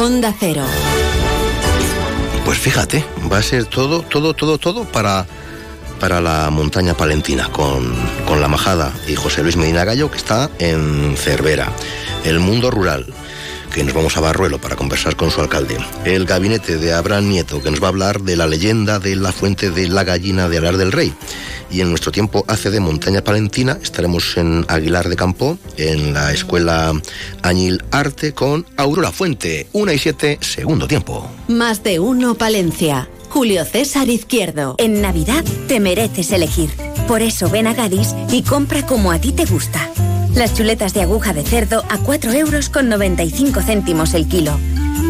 Onda 0.00 0.34
Cero. 0.40 0.64
Pues 2.46 2.58
fíjate, 2.58 3.04
va 3.30 3.36
a 3.36 3.42
ser 3.42 3.66
todo, 3.66 4.00
todo, 4.00 4.32
todo, 4.32 4.56
todo 4.56 4.86
para, 4.86 5.26
para 6.00 6.22
la 6.22 6.48
montaña 6.48 6.94
palentina, 6.94 7.50
con, 7.52 7.94
con 8.26 8.40
la 8.40 8.48
Majada 8.48 8.94
y 9.06 9.14
José 9.14 9.42
Luis 9.42 9.58
Medina 9.58 9.84
Gallo, 9.84 10.10
que 10.10 10.16
está 10.16 10.48
en 10.58 11.18
Cervera. 11.18 11.70
El 12.24 12.40
mundo 12.40 12.70
rural, 12.70 13.12
que 13.70 13.84
nos 13.84 13.94
vamos 13.94 14.16
a 14.16 14.20
Barruelo 14.20 14.60
para 14.60 14.76
conversar 14.76 15.16
con 15.16 15.30
su 15.30 15.40
alcalde. 15.40 15.78
El 16.04 16.24
gabinete 16.24 16.76
de 16.76 16.92
Abraham 16.92 17.28
Nieto, 17.28 17.62
que 17.62 17.70
nos 17.70 17.80
va 17.80 17.86
a 17.86 17.90
hablar 17.90 18.20
de 18.20 18.36
la 18.36 18.46
leyenda 18.46 18.98
de 18.98 19.16
la 19.16 19.32
fuente 19.32 19.70
de 19.70 19.88
la 19.88 20.04
gallina 20.04 20.48
de 20.48 20.58
Alar 20.58 20.76
del 20.76 20.92
Rey. 20.92 21.14
Y 21.70 21.80
en 21.80 21.90
nuestro 21.90 22.10
tiempo 22.10 22.44
hace 22.48 22.70
de 22.70 22.80
Montaña 22.80 23.22
Palentina 23.22 23.78
estaremos 23.82 24.36
en 24.36 24.64
Aguilar 24.68 25.08
de 25.08 25.16
Campo, 25.16 25.58
en 25.76 26.12
la 26.12 26.32
escuela 26.32 26.92
Añil 27.42 27.82
Arte, 27.92 28.32
con 28.32 28.66
Aurora 28.76 29.12
Fuente, 29.12 29.68
1 29.72 29.92
y 29.92 29.98
7, 29.98 30.38
segundo 30.40 30.88
tiempo. 30.88 31.30
Más 31.48 31.82
de 31.84 32.00
uno 32.00 32.34
Palencia. 32.34 33.08
Julio 33.28 33.64
César 33.64 34.08
Izquierdo. 34.08 34.74
En 34.78 35.00
Navidad 35.00 35.44
te 35.68 35.78
mereces 35.78 36.32
elegir. 36.32 36.70
Por 37.06 37.22
eso 37.22 37.48
ven 37.48 37.68
a 37.68 37.74
Gadis 37.74 38.14
y 38.32 38.42
compra 38.42 38.84
como 38.84 39.12
a 39.12 39.20
ti 39.20 39.30
te 39.32 39.44
gusta. 39.44 39.88
Las 40.34 40.54
chuletas 40.54 40.94
de 40.94 41.02
aguja 41.02 41.32
de 41.32 41.42
cerdo 41.42 41.84
a 41.88 41.98
4 41.98 42.32
euros 42.32 42.68
con 42.68 42.88
95 42.88 43.60
céntimos 43.62 44.14
el 44.14 44.28
kilo. 44.28 44.58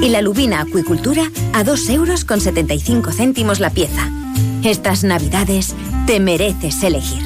Y 0.02 0.08
la 0.08 0.22
lubina 0.22 0.60
acuicultura 0.60 1.30
a 1.52 1.62
2 1.62 1.88
euros 1.90 2.24
con 2.24 2.40
75 2.40 3.12
céntimos 3.12 3.60
la 3.60 3.70
pieza. 3.70 4.10
Estas 4.64 5.04
navidades 5.04 5.74
te 6.06 6.20
mereces 6.20 6.82
elegir. 6.82 7.22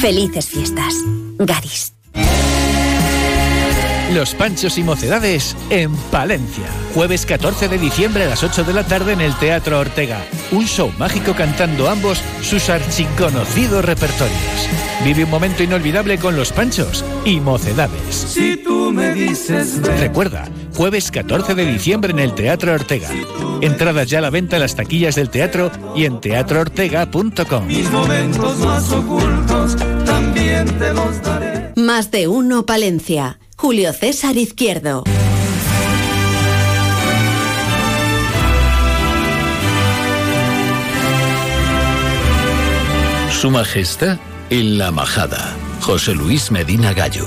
Felices 0.00 0.46
fiestas. 0.46 0.94
Gadis. 1.38 1.92
Los 4.12 4.34
Panchos 4.34 4.78
y 4.78 4.82
Mocedades 4.82 5.54
en 5.68 5.94
Palencia. 6.10 6.64
Jueves 6.94 7.26
14 7.26 7.68
de 7.68 7.76
diciembre 7.76 8.24
a 8.24 8.28
las 8.28 8.42
8 8.42 8.64
de 8.64 8.72
la 8.72 8.84
tarde 8.84 9.12
en 9.12 9.20
el 9.20 9.34
Teatro 9.34 9.78
Ortega. 9.78 10.18
Un 10.50 10.66
show 10.66 10.90
mágico 10.98 11.34
cantando 11.34 11.90
ambos 11.90 12.18
sus 12.42 12.70
archiconocidos 12.70 13.84
repertorios. 13.84 14.38
Vive 15.04 15.24
un 15.24 15.30
momento 15.30 15.62
inolvidable 15.62 16.16
con 16.16 16.36
Los 16.36 16.52
Panchos 16.52 17.04
y 17.26 17.38
Mocedades. 17.40 18.14
Si 18.14 18.56
tú 18.56 18.90
me 18.92 19.12
dices 19.12 19.80
ven, 19.82 19.98
Recuerda, 19.98 20.48
jueves 20.74 21.10
14 21.10 21.54
de 21.54 21.66
diciembre 21.66 22.12
en 22.12 22.18
el 22.18 22.34
Teatro 22.34 22.72
Ortega. 22.72 23.10
Entradas 23.60 24.08
ya 24.08 24.20
a 24.20 24.22
la 24.22 24.30
venta 24.30 24.56
en 24.56 24.62
las 24.62 24.74
taquillas 24.74 25.16
del 25.16 25.28
teatro 25.28 25.70
y 25.94 26.06
en 26.06 26.18
teatroortega.com. 26.20 27.66
mis 27.66 27.90
momentos 27.90 28.58
más 28.58 28.90
ocultos 28.90 29.76
también 30.06 30.66
te 30.78 30.94
los 30.94 31.20
daré. 31.22 31.72
Más 31.76 32.10
de 32.10 32.26
uno 32.26 32.64
Palencia. 32.64 33.38
Julio 33.68 33.92
César 33.92 34.34
Izquierdo. 34.38 35.04
Su 43.30 43.50
Majestad 43.50 44.16
en 44.48 44.78
la 44.78 44.90
Majada. 44.90 45.54
José 45.82 46.14
Luis 46.14 46.50
Medina 46.50 46.94
Gallo. 46.94 47.26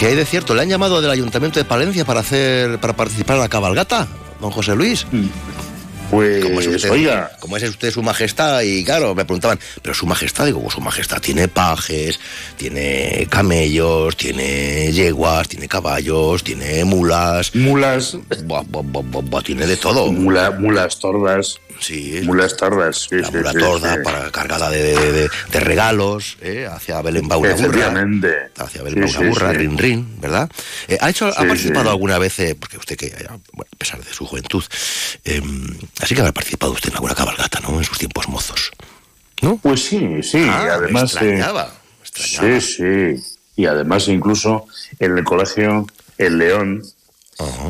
¿Qué 0.00 0.06
hay 0.06 0.14
de 0.14 0.24
cierto? 0.24 0.54
¿Le 0.54 0.62
han 0.62 0.70
llamado 0.70 1.02
del 1.02 1.10
Ayuntamiento 1.10 1.58
de 1.60 1.66
Palencia 1.66 2.06
para 2.06 2.20
hacer 2.20 2.80
para 2.80 2.96
participar 2.96 3.36
en 3.36 3.42
la 3.42 3.50
cabalgata, 3.50 4.08
don 4.40 4.50
José 4.50 4.74
Luis? 4.74 5.06
Pues, 6.12 6.44
como 6.44 6.60
es 6.60 6.66
usted, 6.66 6.90
oiga. 6.90 7.32
como 7.40 7.56
es 7.56 7.62
usted 7.62 7.90
su 7.90 8.02
majestad 8.02 8.60
y 8.60 8.84
claro, 8.84 9.14
me 9.14 9.24
preguntaban, 9.24 9.58
pero 9.80 9.94
su 9.94 10.04
majestad, 10.04 10.44
digo, 10.44 10.70
su 10.70 10.82
majestad 10.82 11.22
tiene 11.22 11.48
pajes, 11.48 12.20
tiene 12.58 13.26
camellos, 13.30 14.14
tiene 14.18 14.92
yeguas, 14.92 15.48
tiene 15.48 15.68
caballos, 15.68 16.44
tiene 16.44 16.84
mulas. 16.84 17.54
Mulas. 17.54 18.18
Buah, 18.44 18.62
buah, 18.62 18.82
buah, 18.82 19.02
buah, 19.02 19.22
buah, 19.22 19.42
tiene 19.42 19.66
de 19.66 19.78
todo. 19.78 20.12
Mula- 20.12 20.50
mulas 20.50 20.98
tordas. 20.98 21.58
Sí. 21.82 22.20
Mulas 22.24 22.56
tordas. 22.56 23.08
Sí, 23.10 23.16
La 23.16 23.26
sí, 23.28 23.36
mula 23.36 23.52
torda 23.52 24.02
para, 24.04 24.30
cargada 24.30 24.70
de, 24.70 24.82
de- 24.82 25.12
de- 25.12 25.28
de 25.50 25.60
regalos, 25.60 26.38
¿eh? 26.40 26.66
hacia 26.70 27.02
Belén 27.02 27.28
va 27.30 27.36
una 27.36 27.50
burra. 27.50 27.60
Efectivamente. 27.66 28.28
Hacia 28.56 28.82
Belén 28.82 29.02
va 29.02 29.08
Sí, 29.08 29.16
una 29.18 29.22
sí, 29.24 29.28
burra, 29.30 29.50
sí. 29.50 29.56
rin 29.58 29.76
rin, 29.78 30.20
¿verdad? 30.20 30.48
Eh, 30.86 30.96
¿Ha, 31.00 31.10
hecho, 31.10 31.26
¿Ha 31.26 31.34
participado 31.44 31.90
alguna 31.90 32.18
vez, 32.18 32.38
eh, 32.38 32.54
porque 32.58 32.78
usted 32.78 32.96
que, 32.96 33.06
eh, 33.06 33.26
bueno, 33.52 33.68
a 33.72 33.76
pesar 33.76 34.02
de 34.02 34.12
su 34.14 34.24
juventud, 34.26 34.62
eh, 35.24 35.42
así 36.00 36.14
que 36.14 36.20
habrá 36.20 36.32
participado 36.32 36.72
usted 36.72 36.90
en 36.90 36.94
alguna 36.94 37.14
cabalgata, 37.14 37.58
¿no? 37.60 37.76
En 37.78 37.84
sus 37.84 37.98
tiempos 37.98 38.28
mozos. 38.28 38.70
¿No? 39.40 39.56
Pues 39.56 39.84
sí, 39.84 40.22
sí. 40.22 40.38
Ah, 40.48 40.60
y 40.62 40.64
me 40.66 40.70
además, 40.70 41.02
eh, 41.14 41.16
extrañaba, 41.18 41.66
me 41.98 42.06
extrañaba. 42.08 42.60
sí, 42.60 42.76
sí. 43.16 43.36
Y 43.56 43.66
además, 43.66 44.06
incluso 44.08 44.66
en 45.00 45.18
el 45.18 45.24
colegio 45.24 45.86
El 46.16 46.38
León, 46.38 46.82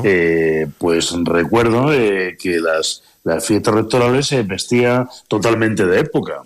eh, 0.05 0.67
pues 0.79 1.13
recuerdo 1.25 1.93
eh, 1.93 2.37
que 2.39 2.59
las, 2.61 3.03
las 3.25 3.47
fiestas 3.47 3.75
rectorales 3.75 4.27
se 4.27 4.43
vestía 4.43 5.09
totalmente 5.29 5.87
de 5.87 6.01
época. 6.01 6.43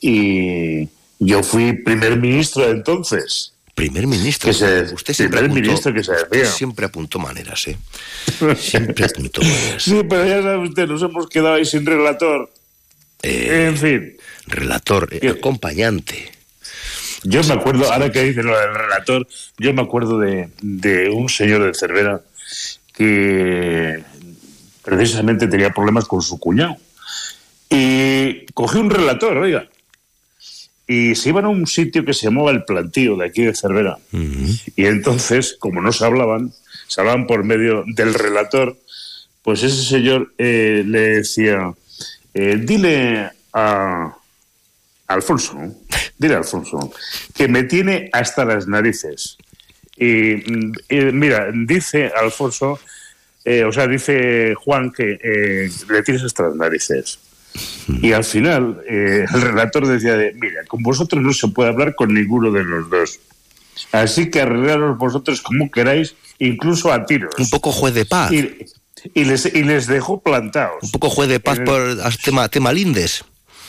Y 0.00 0.88
yo 1.18 1.42
fui 1.42 1.72
primer 1.74 2.16
ministro 2.18 2.68
entonces. 2.70 3.52
Primer 3.74 4.06
ministro. 4.06 4.48
Que 4.50 4.54
se- 4.54 4.92
usted 4.94 5.14
siempre 5.14 5.38
primer 5.40 5.50
apuntó, 5.52 5.68
ministro 5.68 5.94
que 5.94 6.04
se 6.04 6.12
decía. 6.12 6.44
siempre 6.52 6.86
apuntó 6.86 7.18
maneras, 7.18 7.66
¿eh? 7.68 7.76
Siempre 8.58 9.06
apuntó 9.06 9.40
maneras. 9.40 9.82
Sí, 9.84 10.02
pero 10.08 10.26
ya 10.26 10.42
sabe 10.42 10.58
usted, 10.68 10.86
nos 10.88 11.02
hemos 11.02 11.26
quedado 11.28 11.54
ahí 11.54 11.64
sin 11.64 11.86
relator. 11.86 12.52
en 13.22 13.76
fin. 13.78 14.16
Relator, 14.46 15.08
eh, 15.12 15.28
acompañante. 15.30 16.30
Yo 17.24 17.42
me 17.44 17.54
acuerdo, 17.54 17.90
ahora 17.92 18.10
que 18.10 18.24
dice 18.24 18.42
lo 18.42 18.58
del 18.58 18.74
relator, 18.74 19.26
yo 19.58 19.72
me 19.72 19.80
acuerdo 19.82 20.18
de, 20.18 20.48
de 20.60 21.08
un 21.08 21.28
señor 21.28 21.62
de 21.64 21.72
Cervera 21.72 22.20
que 22.92 24.02
precisamente 24.82 25.46
tenía 25.46 25.70
problemas 25.70 26.06
con 26.06 26.22
su 26.22 26.38
cuñado. 26.38 26.76
Y 27.70 28.46
cogió 28.52 28.80
un 28.80 28.90
relator, 28.90 29.36
oiga. 29.38 29.68
Y 30.86 31.14
se 31.14 31.30
iban 31.30 31.46
a 31.46 31.48
un 31.48 31.66
sitio 31.66 32.04
que 32.04 32.12
se 32.12 32.26
llamaba 32.26 32.50
El 32.50 32.64
Plantío, 32.64 33.16
de 33.16 33.26
aquí 33.26 33.44
de 33.44 33.54
Cervera. 33.54 33.98
Y 34.76 34.84
entonces, 34.84 35.56
como 35.58 35.80
no 35.80 35.92
se 35.92 36.04
hablaban, 36.04 36.52
se 36.86 37.00
hablaban 37.00 37.26
por 37.26 37.44
medio 37.44 37.84
del 37.86 38.12
relator, 38.12 38.76
pues 39.42 39.62
ese 39.62 39.82
señor 39.82 40.34
eh, 40.36 40.82
le 40.86 41.00
decía, 41.16 41.72
eh, 42.34 42.58
dile 42.60 43.30
a 43.52 44.16
Alfonso, 45.06 45.58
dile 46.18 46.34
a 46.34 46.38
Alfonso, 46.38 46.92
que 47.34 47.48
me 47.48 47.64
tiene 47.64 48.10
hasta 48.12 48.44
las 48.44 48.66
narices. 48.66 49.38
Y, 49.96 50.34
mm, 50.34 50.72
y 50.88 50.96
mira, 51.12 51.46
dice 51.52 52.12
Alfonso, 52.14 52.78
eh, 53.44 53.64
o 53.64 53.72
sea, 53.72 53.86
dice 53.86 54.54
Juan 54.54 54.90
que 54.92 55.18
eh, 55.22 55.70
le 55.90 56.02
tienes 56.02 56.22
hasta 56.24 56.44
las 56.44 56.56
narices. 56.56 57.18
Y 58.00 58.12
al 58.12 58.24
final, 58.24 58.82
eh, 58.88 59.24
el 59.34 59.40
relator 59.42 59.86
decía, 59.86 60.16
de, 60.16 60.32
mira, 60.34 60.64
con 60.68 60.82
vosotros 60.82 61.22
no 61.22 61.32
se 61.32 61.48
puede 61.48 61.70
hablar 61.70 61.94
con 61.94 62.14
ninguno 62.14 62.50
de 62.50 62.64
los 62.64 62.88
dos. 62.88 63.20
Así 63.90 64.30
que 64.30 64.40
arreglaros 64.42 64.98
vosotros 64.98 65.40
como 65.42 65.70
queráis, 65.70 66.14
incluso 66.38 66.92
a 66.92 67.04
tiros. 67.06 67.34
Un 67.38 67.50
poco 67.50 67.72
juez 67.72 67.94
de 67.94 68.04
paz. 68.04 68.30
Y, 68.32 68.58
y 69.14 69.24
les, 69.24 69.46
y 69.54 69.64
les 69.64 69.86
dejó 69.86 70.20
plantados. 70.20 70.82
Un 70.82 70.90
poco 70.92 71.10
juez 71.10 71.28
de 71.28 71.40
paz 71.40 71.58
el- 71.58 71.64
por 71.64 71.96
tema, 72.24 72.48
tema 72.48 72.72
lindes. 72.72 73.24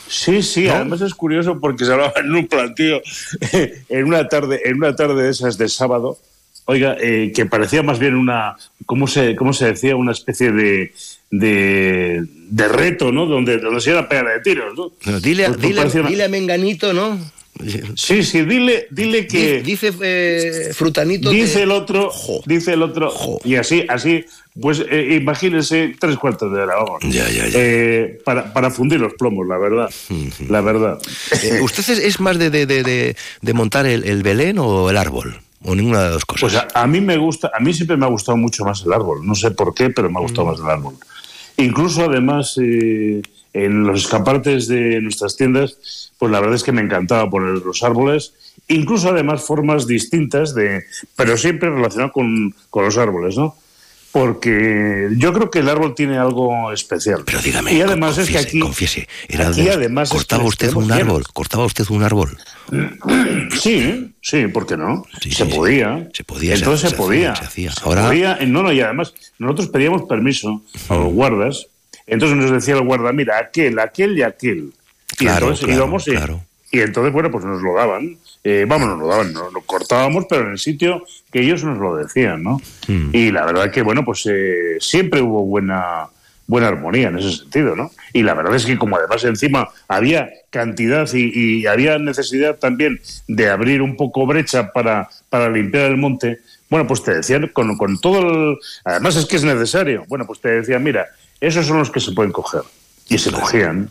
Sí, 0.06 0.42
sí, 0.42 0.68
además 0.68 1.00
es 1.00 1.14
curioso 1.14 1.58
porque 1.58 1.86
se 1.86 1.92
hablaba 1.92 2.12
en 2.16 2.30
un 2.34 2.46
plantío, 2.46 3.00
en 3.88 4.04
una 4.04 4.28
tarde, 4.28 4.60
en 4.64 4.76
una 4.76 4.94
tarde 4.94 5.22
de 5.22 5.30
esas 5.30 5.56
de 5.56 5.66
sábado, 5.68 6.18
oiga, 6.66 6.96
eh, 7.00 7.32
que 7.34 7.46
parecía 7.46 7.82
más 7.82 7.98
bien 7.98 8.14
una, 8.14 8.56
¿cómo 8.86 9.06
se, 9.06 9.36
cómo 9.36 9.52
se 9.52 9.66
decía? 9.66 9.96
Una 9.96 10.12
especie 10.12 10.52
de, 10.52 10.92
de, 11.30 12.24
de 12.50 12.68
reto, 12.68 13.12
¿no? 13.12 13.26
Donde, 13.26 13.58
donde 13.58 13.80
se 13.80 13.90
iba 13.90 14.00
a 14.00 14.08
pegar 14.08 14.26
de 14.26 14.40
tiros, 14.40 14.74
¿no? 14.76 15.20
Dile, 15.20 15.46
a- 15.46 15.52
Pues- 15.52 15.74
pues 15.74 15.92
dile, 15.92 16.08
dile 16.08 16.24
a 16.24 16.28
Menganito, 16.28 16.92
¿no? 16.92 17.18
Sí, 17.94 18.24
sí, 18.24 18.42
dile, 18.42 18.88
dile 18.90 19.28
que... 19.28 19.62
Dice, 19.62 19.92
eh, 20.02 20.70
Frutanito 20.74 21.30
Dice 21.30 21.58
que- 21.58 21.62
el 21.62 21.70
otro, 21.70 22.10
dice 22.46 22.72
el 22.72 22.82
otro, 22.82 23.12
y 23.44 23.54
así, 23.54 23.84
así, 23.88 24.24
pues 24.60 24.82
eh, 24.90 25.18
imagínense 25.20 25.94
tres 26.00 26.16
cuartos 26.16 26.52
de 26.52 26.60
hora, 26.62 26.74
vamos. 26.74 27.00
Ya, 27.04 27.30
ya, 27.30 27.46
ya. 27.46 27.52
Eh, 27.54 28.18
para, 28.24 28.52
para 28.52 28.70
fundir 28.72 28.98
los 28.98 29.14
plomos, 29.14 29.46
la 29.46 29.56
verdad, 29.58 29.88
la 30.48 30.60
verdad. 30.62 30.98
Eh, 31.44 31.60
¿Usted 31.62 31.88
es, 31.92 31.98
es 32.00 32.18
más 32.18 32.38
de, 32.40 32.50
de, 32.50 32.66
de, 32.66 32.82
de- 32.82 33.16
de 33.40 33.52
montar 33.54 33.86
el, 33.86 34.02
el 34.02 34.24
Belén 34.24 34.58
o 34.58 34.90
el 34.90 34.96
árbol? 34.96 35.40
¿O 35.64 35.74
ninguna 35.74 35.98
de 35.98 36.04
las 36.04 36.12
dos 36.14 36.24
cosas? 36.24 36.40
Pues 36.40 36.54
a, 36.56 36.82
a 36.82 36.86
mí 36.86 37.00
me 37.00 37.16
gusta, 37.16 37.50
a 37.54 37.60
mí 37.60 37.72
siempre 37.72 37.96
me 37.96 38.04
ha 38.04 38.08
gustado 38.10 38.36
mucho 38.36 38.64
más 38.64 38.82
el 38.84 38.92
árbol. 38.92 39.26
No 39.26 39.34
sé 39.34 39.50
por 39.50 39.74
qué, 39.74 39.90
pero 39.90 40.10
me 40.10 40.18
ha 40.18 40.22
gustado 40.22 40.46
más 40.46 40.60
el 40.60 40.68
árbol. 40.68 40.94
Incluso 41.56 42.04
además 42.04 42.58
eh, 42.60 43.22
en 43.52 43.84
los 43.86 44.02
escaparates 44.02 44.68
de 44.68 45.00
nuestras 45.00 45.36
tiendas, 45.36 46.10
pues 46.18 46.30
la 46.30 46.40
verdad 46.40 46.56
es 46.56 46.64
que 46.64 46.72
me 46.72 46.82
encantaba 46.82 47.30
poner 47.30 47.54
los 47.64 47.82
árboles. 47.82 48.34
Incluso 48.68 49.08
además 49.08 49.42
formas 49.42 49.86
distintas 49.86 50.54
de, 50.54 50.84
pero 51.16 51.36
siempre 51.36 51.70
relacionado 51.70 52.12
con, 52.12 52.54
con 52.70 52.84
los 52.84 52.98
árboles, 52.98 53.36
¿no? 53.36 53.56
Porque 54.14 55.08
yo 55.16 55.32
creo 55.32 55.50
que 55.50 55.58
el 55.58 55.68
árbol 55.68 55.94
tiene 55.96 56.16
algo 56.18 56.70
especial. 56.72 57.24
Pero 57.26 57.40
dígame, 57.42 57.72
y 57.74 57.80
además 57.80 58.16
es 58.16 58.30
que 58.30 58.38
aquí, 58.38 58.60
confiese, 58.60 59.08
era 59.28 59.48
aquí 59.48 59.68
es 59.68 59.76
que 59.76 59.88
cortaba 60.08 60.44
usted 60.44 60.72
un 60.72 60.84
llenos. 60.84 60.98
árbol, 61.00 61.24
cortaba 61.32 61.64
usted 61.64 61.84
un 61.90 62.02
árbol. 62.04 62.38
Sí, 63.60 64.14
sí, 64.22 64.46
¿por 64.48 64.66
qué 64.66 64.76
no? 64.76 65.04
se 65.30 65.46
podía. 65.46 66.08
Se 66.12 66.22
podía, 66.24 66.54
Entonces 66.54 66.80
se, 66.82 66.90
se 66.90 66.96
podía. 66.96 67.32
hacía, 67.32 67.42
se 67.42 67.48
hacía. 67.48 67.72
Se 67.72 67.80
Ahora- 67.84 68.06
podía. 68.06 68.38
No, 68.46 68.62
no, 68.62 68.72
y 68.72 68.80
además 68.80 69.12
nosotros 69.38 69.68
pedíamos 69.68 70.02
permiso 70.04 70.62
a 70.88 70.94
los 70.94 71.12
guardas. 71.12 71.66
Entonces 72.06 72.36
nos 72.36 72.50
decía 72.52 72.74
el 72.74 72.82
guarda, 72.82 73.12
mira, 73.12 73.38
aquel, 73.38 73.78
aquel 73.80 74.16
y 74.18 74.22
aquel. 74.22 74.72
Y 75.12 75.16
Claro, 75.16 75.46
entonces 75.46 75.64
claro, 75.66 75.80
íbamos 75.80 76.08
y, 76.08 76.10
claro. 76.12 76.40
Y 76.74 76.80
entonces, 76.80 77.12
bueno, 77.12 77.30
pues 77.30 77.44
nos 77.44 77.62
lo 77.62 77.72
daban. 77.74 78.18
Eh, 78.42 78.64
vamos, 78.66 78.88
nos 78.88 78.98
lo 78.98 79.06
daban, 79.06 79.32
no, 79.32 79.48
lo 79.50 79.60
cortábamos, 79.60 80.26
pero 80.28 80.42
en 80.42 80.52
el 80.52 80.58
sitio 80.58 81.04
que 81.30 81.40
ellos 81.40 81.62
nos 81.62 81.78
lo 81.78 81.94
decían, 81.94 82.42
¿no? 82.42 82.60
Hmm. 82.88 83.10
Y 83.12 83.30
la 83.30 83.46
verdad 83.46 83.70
que, 83.70 83.82
bueno, 83.82 84.04
pues 84.04 84.26
eh, 84.28 84.76
siempre 84.80 85.22
hubo 85.22 85.44
buena, 85.44 86.08
buena 86.48 86.66
armonía 86.66 87.08
en 87.08 87.18
ese 87.20 87.30
sentido, 87.30 87.76
¿no? 87.76 87.92
Y 88.12 88.24
la 88.24 88.34
verdad 88.34 88.56
es 88.56 88.66
que 88.66 88.76
como 88.76 88.96
además 88.96 89.22
encima 89.22 89.68
había 89.86 90.28
cantidad 90.50 91.08
y, 91.12 91.60
y 91.60 91.66
había 91.66 91.96
necesidad 91.98 92.56
también 92.56 93.00
de 93.28 93.48
abrir 93.48 93.80
un 93.80 93.96
poco 93.96 94.26
brecha 94.26 94.72
para, 94.72 95.08
para 95.28 95.48
limpiar 95.50 95.86
el 95.86 95.96
monte, 95.96 96.40
bueno, 96.68 96.88
pues 96.88 97.04
te 97.04 97.14
decían 97.14 97.48
con, 97.52 97.76
con 97.76 98.00
todo 98.00 98.18
el... 98.18 98.58
Además 98.84 99.14
es 99.14 99.26
que 99.26 99.36
es 99.36 99.44
necesario. 99.44 100.06
Bueno, 100.08 100.26
pues 100.26 100.40
te 100.40 100.48
decían, 100.48 100.82
mira, 100.82 101.06
esos 101.40 101.66
son 101.66 101.78
los 101.78 101.88
que 101.88 102.00
se 102.00 102.10
pueden 102.10 102.32
coger. 102.32 102.62
Y 103.08 103.18
se 103.18 103.30
cogían. 103.30 103.90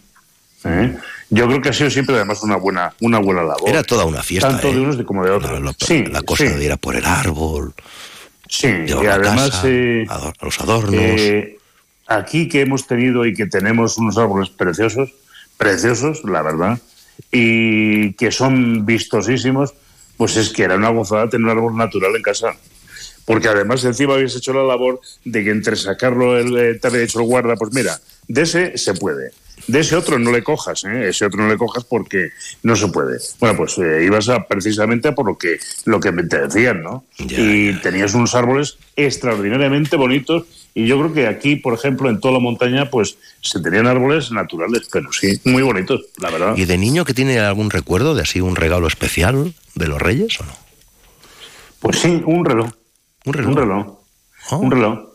¿eh? 0.65 0.97
Yo 1.29 1.47
creo 1.47 1.61
que 1.61 1.69
ha 1.69 1.73
sido 1.73 1.89
siempre 1.89 2.15
además 2.15 2.43
una 2.43 2.57
buena, 2.57 2.93
una 3.01 3.19
buena 3.19 3.41
labor. 3.43 3.69
Era 3.69 3.83
toda 3.83 4.05
una 4.05 4.21
fiesta. 4.21 4.49
Tanto 4.49 4.69
¿eh? 4.69 4.73
de 4.75 4.79
unos 4.81 5.03
como 5.03 5.23
de 5.25 5.31
otros. 5.31 5.61
La, 5.61 5.73
sí, 5.79 6.03
la 6.05 6.21
cosa 6.21 6.45
sí. 6.45 6.53
de 6.53 6.65
ir 6.65 6.71
a 6.71 6.77
por 6.77 6.95
el 6.95 7.05
árbol, 7.05 7.73
Sí, 8.47 8.67
y 8.85 8.91
además 8.91 9.49
casa, 9.51 9.63
eh, 9.67 10.05
ador- 10.09 10.35
los 10.41 10.59
adornos. 10.59 10.93
eh, 10.99 11.57
aquí 12.07 12.47
que 12.47 12.61
hemos 12.61 12.85
tenido 12.85 13.25
y 13.25 13.33
que 13.33 13.47
tenemos 13.47 13.97
unos 13.97 14.17
árboles 14.17 14.49
preciosos, 14.49 15.11
preciosos, 15.57 16.23
la 16.25 16.41
verdad, 16.43 16.77
y 17.31 18.13
que 18.13 18.31
son 18.31 18.85
vistosísimos, 18.85 19.73
pues 20.17 20.35
es 20.37 20.49
que 20.51 20.63
era 20.63 20.75
una 20.75 20.89
gozada 20.89 21.29
tener 21.29 21.45
un 21.45 21.51
árbol 21.57 21.77
natural 21.77 22.15
en 22.15 22.21
casa. 22.21 22.55
Porque 23.25 23.47
además 23.47 23.83
encima 23.85 24.15
habéis 24.15 24.35
hecho 24.35 24.53
la 24.53 24.63
labor 24.63 24.99
de 25.23 25.43
que 25.43 25.49
entre 25.51 25.75
sacarlo 25.77 26.37
el, 26.37 26.57
eh, 26.57 26.75
te 26.79 26.87
había 26.87 27.01
hecho 27.03 27.19
el 27.21 27.25
guarda, 27.25 27.55
pues 27.55 27.73
mira, 27.73 27.97
de 28.27 28.41
ese 28.41 28.77
se 28.77 28.93
puede. 28.93 29.31
De 29.67 29.79
ese 29.79 29.95
otro 29.95 30.19
no 30.19 30.31
le 30.31 30.43
cojas, 30.43 30.83
¿eh? 30.83 31.09
ese 31.09 31.25
otro 31.25 31.43
no 31.43 31.47
le 31.47 31.57
cojas 31.57 31.85
porque 31.85 32.31
no 32.63 32.75
se 32.75 32.87
puede. 32.87 33.19
Bueno, 33.39 33.55
pues 33.55 33.77
eh, 33.77 34.03
ibas 34.03 34.27
a, 34.27 34.45
precisamente 34.45 35.07
a 35.07 35.15
por 35.15 35.25
lo 35.25 35.37
que, 35.37 35.57
lo 35.85 35.99
que 35.99 36.11
te 36.11 36.47
decían, 36.47 36.81
¿no? 36.83 37.05
y 37.17 37.73
tenías 37.79 38.13
unos 38.13 38.35
árboles 38.35 38.77
extraordinariamente 38.95 39.95
bonitos 39.95 40.45
y 40.75 40.87
yo 40.87 40.97
creo 40.97 41.13
que 41.13 41.27
aquí, 41.27 41.55
por 41.55 41.73
ejemplo, 41.73 42.09
en 42.09 42.19
toda 42.19 42.33
la 42.33 42.39
montaña, 42.39 42.89
pues 42.89 43.17
se 43.41 43.61
tenían 43.61 43.85
árboles 43.85 44.31
naturales, 44.31 44.89
pero 44.91 45.13
sí, 45.13 45.39
muy 45.45 45.61
bonitos, 45.61 46.01
la 46.17 46.31
verdad. 46.31 46.57
¿Y 46.57 46.65
de 46.65 46.77
niño 46.77 47.05
que 47.05 47.13
tiene 47.13 47.39
algún 47.39 47.69
recuerdo 47.69 48.15
de 48.15 48.23
así 48.23 48.41
un 48.41 48.55
regalo 48.55 48.87
especial 48.87 49.53
de 49.75 49.87
los 49.87 50.01
Reyes 50.01 50.39
o 50.39 50.45
no? 50.45 50.53
Pues 51.79 51.99
sí, 51.99 52.21
un 52.25 52.43
reloj. 52.43 52.71
Un 53.25 53.33
reloj. 53.33 53.51
Un 53.51 53.57
reloj. 53.57 53.99
Un 54.51 54.71
reloj. 54.71 55.12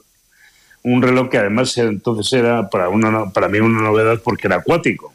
Un 0.83 1.03
reloj 1.03 1.29
que 1.29 1.39
además 1.39 1.77
entonces 1.79 2.33
era 2.33 2.69
para, 2.71 2.89
una, 2.89 3.31
para 3.31 3.49
mí 3.49 3.59
una 3.59 3.83
novedad 3.83 4.21
porque 4.23 4.47
era 4.47 4.57
acuático. 4.57 5.13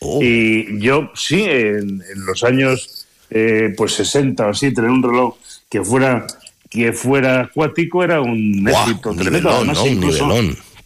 Oh. 0.00 0.20
Y 0.22 0.78
yo 0.80 1.10
sí, 1.14 1.42
en, 1.42 2.02
en 2.02 2.26
los 2.26 2.44
años 2.44 3.06
eh, 3.30 3.74
pues 3.76 3.94
60 3.94 4.46
o 4.46 4.50
así, 4.50 4.72
tener 4.72 4.90
un 4.90 5.02
reloj 5.02 5.34
que 5.68 5.82
fuera 5.82 6.26
que 6.70 6.92
fuera 6.92 7.40
acuático 7.40 8.04
era 8.04 8.20
un 8.20 8.62
Buah, 8.64 8.82
éxito 8.82 9.10
un 9.10 9.16
tremendo. 9.16 9.48
nivelón, 9.50 9.70
Además, 9.70 9.78
¿no? 9.78 9.86
Incluso. 9.90 10.28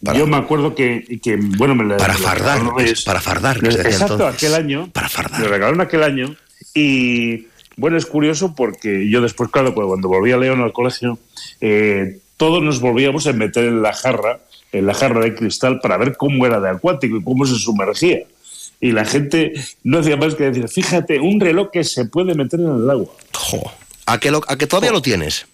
Para- 0.03 0.17
yo 0.19 0.27
me 0.27 0.37
acuerdo 0.37 0.75
que, 0.75 1.19
que, 1.21 1.35
bueno, 1.37 1.75
me 1.75 1.83
la- 1.85 1.97
Para 1.97 2.13
fardar, 2.15 2.61
es- 2.79 3.03
para 3.03 3.19
fardar, 3.21 3.59
decía 3.61 3.81
Exacto, 3.83 4.13
entonces. 4.15 4.35
aquel 4.43 4.53
año. 4.55 4.89
Para 4.93 5.09
fardar. 5.09 5.39
Me 5.41 5.45
lo 5.45 5.51
regalaron 5.51 5.81
aquel 5.81 6.03
año 6.03 6.35
y 6.73 7.47
bueno, 7.77 7.97
es 7.97 8.05
curioso 8.05 8.55
porque 8.55 9.09
yo 9.09 9.21
después, 9.21 9.49
claro, 9.49 9.73
cuando 9.73 10.07
volví 10.07 10.31
a 10.31 10.37
León 10.37 10.61
al 10.61 10.71
colegio, 10.73 11.19
eh, 11.61 12.19
todos 12.43 12.61
nos 12.61 12.81
volvíamos 12.81 13.25
a 13.25 13.31
meter 13.31 13.63
en 13.63 13.81
la 13.81 13.93
jarra, 13.93 14.37
en 14.73 14.85
la 14.85 14.93
jarra 14.93 15.21
de 15.21 15.33
cristal 15.33 15.79
para 15.79 15.95
ver 15.95 16.17
cómo 16.17 16.45
era 16.45 16.59
de 16.59 16.69
acuático 16.71 17.15
y 17.15 17.23
cómo 17.23 17.45
se 17.45 17.55
sumergía. 17.55 18.19
Y 18.81 18.91
la 18.91 19.05
gente 19.05 19.53
no 19.85 19.99
hacía 19.99 20.17
más 20.17 20.35
que 20.35 20.51
decir, 20.51 20.67
fíjate, 20.67 21.21
un 21.21 21.39
reloj 21.39 21.69
que 21.71 21.85
se 21.85 22.03
puede 22.03 22.35
meter 22.35 22.59
en 22.59 22.75
el 22.83 22.89
agua. 22.89 23.13
Jo. 23.33 23.61
¿A 24.05 24.19
que, 24.19 24.29
lo- 24.29 24.41
a 24.45 24.57
que 24.57 24.67
todavía 24.67 24.91
lo 24.91 25.01
tienes? 25.01 25.45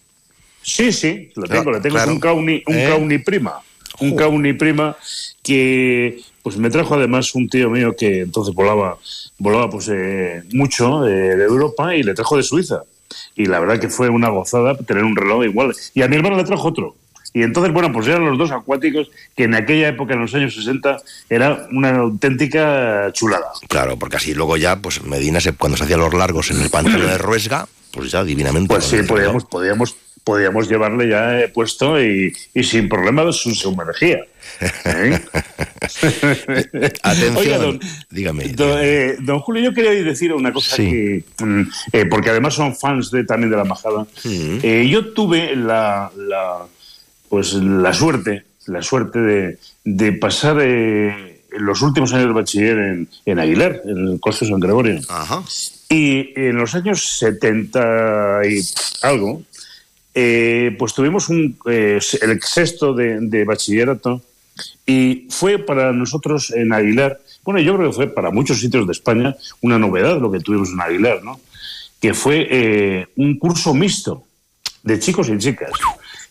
Sí, 0.63 0.91
sí, 0.91 1.29
lo 1.35 1.43
tengo, 1.43 1.69
lo 1.71 1.79
tengo. 1.79 1.93
Claro. 1.93 2.09
Es 2.09 2.15
un 2.15 2.19
Kauni, 2.19 2.63
un 2.65 2.75
¿Eh? 2.79 2.85
Kauni 2.89 3.19
prima. 3.19 3.59
Un 3.99 4.15
Kauni 4.15 4.53
prima 4.53 4.97
que 5.43 6.19
pues 6.41 6.57
me 6.57 6.71
trajo 6.71 6.95
además 6.95 7.35
un 7.35 7.47
tío 7.49 7.69
mío 7.69 7.95
que 7.95 8.21
entonces 8.21 8.55
volaba 8.55 8.97
volaba 9.37 9.69
pues 9.69 9.89
eh, 9.93 10.41
mucho 10.53 11.05
eh, 11.05 11.35
de 11.35 11.43
Europa 11.43 11.95
y 11.95 12.01
le 12.01 12.15
trajo 12.15 12.35
de 12.35 12.41
Suiza. 12.43 12.81
Y 13.35 13.45
la 13.45 13.59
verdad 13.59 13.79
que 13.79 13.89
fue 13.89 14.09
una 14.09 14.29
gozada 14.29 14.75
tener 14.77 15.03
un 15.03 15.15
reloj 15.15 15.43
igual. 15.45 15.73
Y 15.93 16.01
a 16.01 16.07
mi 16.07 16.15
hermano 16.15 16.37
le 16.37 16.43
trajo 16.43 16.67
otro. 16.67 16.95
Y 17.33 17.43
entonces, 17.43 17.71
bueno, 17.71 17.91
pues 17.91 18.07
eran 18.07 18.25
los 18.25 18.37
dos 18.37 18.51
acuáticos 18.51 19.11
que 19.35 19.43
en 19.43 19.53
aquella 19.53 19.89
época, 19.89 20.13
en 20.13 20.21
los 20.21 20.33
años 20.33 20.55
60, 20.55 20.97
era 21.29 21.67
una 21.71 21.97
auténtica 21.97 23.11
chulada. 23.13 23.51
Claro, 23.67 23.97
porque 23.97 24.17
así 24.17 24.33
luego 24.33 24.57
ya, 24.57 24.77
pues 24.77 25.03
Medina, 25.03 25.39
se, 25.39 25.53
cuando 25.53 25.77
se 25.77 25.83
hacía 25.83 25.97
los 25.97 26.13
largos 26.13 26.49
en 26.51 26.61
el 26.61 26.69
pantano 26.69 27.05
de 27.05 27.17
Ruesga, 27.19 27.67
pues 27.91 28.11
ya 28.11 28.23
divinamente. 28.23 28.73
Pues 28.73 28.85
sí, 28.85 28.97
podíamos, 29.03 29.45
podíamos, 29.45 29.95
podíamos 30.29 30.69
llevarle 30.69 31.09
ya 31.09 31.39
eh, 31.41 31.47
puesto 31.47 31.99
y, 31.99 32.31
y 32.53 32.63
sin 32.63 32.87
problema 32.87 33.31
su, 33.31 33.49
su 33.55 33.71
energía. 33.71 34.19
¿Eh? 34.85 35.19
Atención, 37.01 37.37
Oiga, 37.37 37.57
don, 37.57 37.79
dígame. 38.11 38.49
don, 38.49 38.77
eh, 38.79 39.15
don 39.21 39.39
Julio, 39.39 39.63
yo 39.63 39.73
quería 39.73 39.91
decir 40.03 40.31
una 40.33 40.53
cosa 40.53 40.75
Sí. 40.75 40.83
que, 40.85 41.23
mm, 41.43 41.61
eh, 41.93 42.05
porque 42.05 42.29
además 42.29 42.53
son 42.53 42.75
fans 42.75 43.09
de, 43.09 43.23
también 43.23 43.49
de 43.49 43.57
la 43.57 43.63
majada. 43.63 44.05
Yo 44.23 45.13
tuve 45.13 45.55
la, 45.55 46.11
la, 46.15 46.59
pues 47.27 47.53
la 47.53 47.91
suerte, 47.91 48.43
la 48.67 48.83
suerte 48.83 49.17
de, 49.19 49.57
de 49.83 50.11
pasar 50.13 50.57
los 51.57 51.81
últimos 51.81 52.13
años 52.13 52.27
de 52.27 52.33
bachiller 52.33 52.77
en, 52.77 53.09
en 53.25 53.39
Aguilar, 53.39 53.81
en 53.83 53.97
el 54.09 54.19
Colegio 54.19 54.47
San 54.47 54.59
Gregorio. 54.59 54.99
Y 55.89 56.33
en 56.39 56.55
los 56.55 56.75
años 56.75 57.17
70 57.17 58.41
y 58.47 58.61
algo, 59.01 59.41
eh, 60.13 60.75
pues 60.77 60.93
tuvimos 60.93 61.29
un, 61.29 61.57
eh, 61.69 61.99
el 62.21 62.41
sexto 62.41 62.93
de, 62.93 63.19
de 63.21 63.43
bachillerato 63.45 64.21
y 64.85 65.27
fue 65.29 65.59
para 65.59 65.93
nosotros 65.93 66.51
en 66.51 66.73
Aguilar, 66.73 67.19
bueno, 67.43 67.59
yo 67.61 67.75
creo 67.75 67.89
que 67.89 67.95
fue 67.95 68.07
para 68.07 68.31
muchos 68.31 68.59
sitios 68.59 68.85
de 68.85 68.91
España 68.91 69.35
una 69.61 69.79
novedad 69.79 70.19
lo 70.19 70.31
que 70.31 70.39
tuvimos 70.39 70.69
en 70.69 70.81
Aguilar, 70.81 71.23
¿no? 71.23 71.39
Que 72.01 72.13
fue 72.13 72.47
eh, 72.49 73.07
un 73.15 73.37
curso 73.37 73.73
mixto 73.73 74.23
de 74.83 74.99
chicos 74.99 75.29
y 75.29 75.37
chicas, 75.37 75.71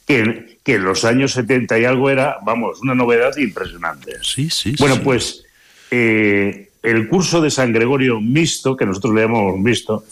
que, 0.07 0.59
que 0.63 0.75
en 0.75 0.85
los 0.85 1.05
años 1.05 1.33
70 1.33 1.79
y 1.79 1.85
algo 1.85 2.11
era, 2.11 2.39
vamos, 2.45 2.81
una 2.81 2.95
novedad 2.95 3.37
impresionante. 3.37 4.13
Sí, 4.23 4.49
sí, 4.51 4.75
Bueno, 4.79 4.97
sí. 4.97 5.01
pues 5.05 5.45
eh, 5.91 6.71
el 6.83 7.09
curso 7.09 7.41
de 7.41 7.51
San 7.51 7.73
Gregorio 7.73 8.21
mixto, 8.21 8.77
que 8.77 8.87
nosotros 8.87 9.15
le 9.15 9.23
llamamos 9.23 9.59
mixto, 9.59 10.05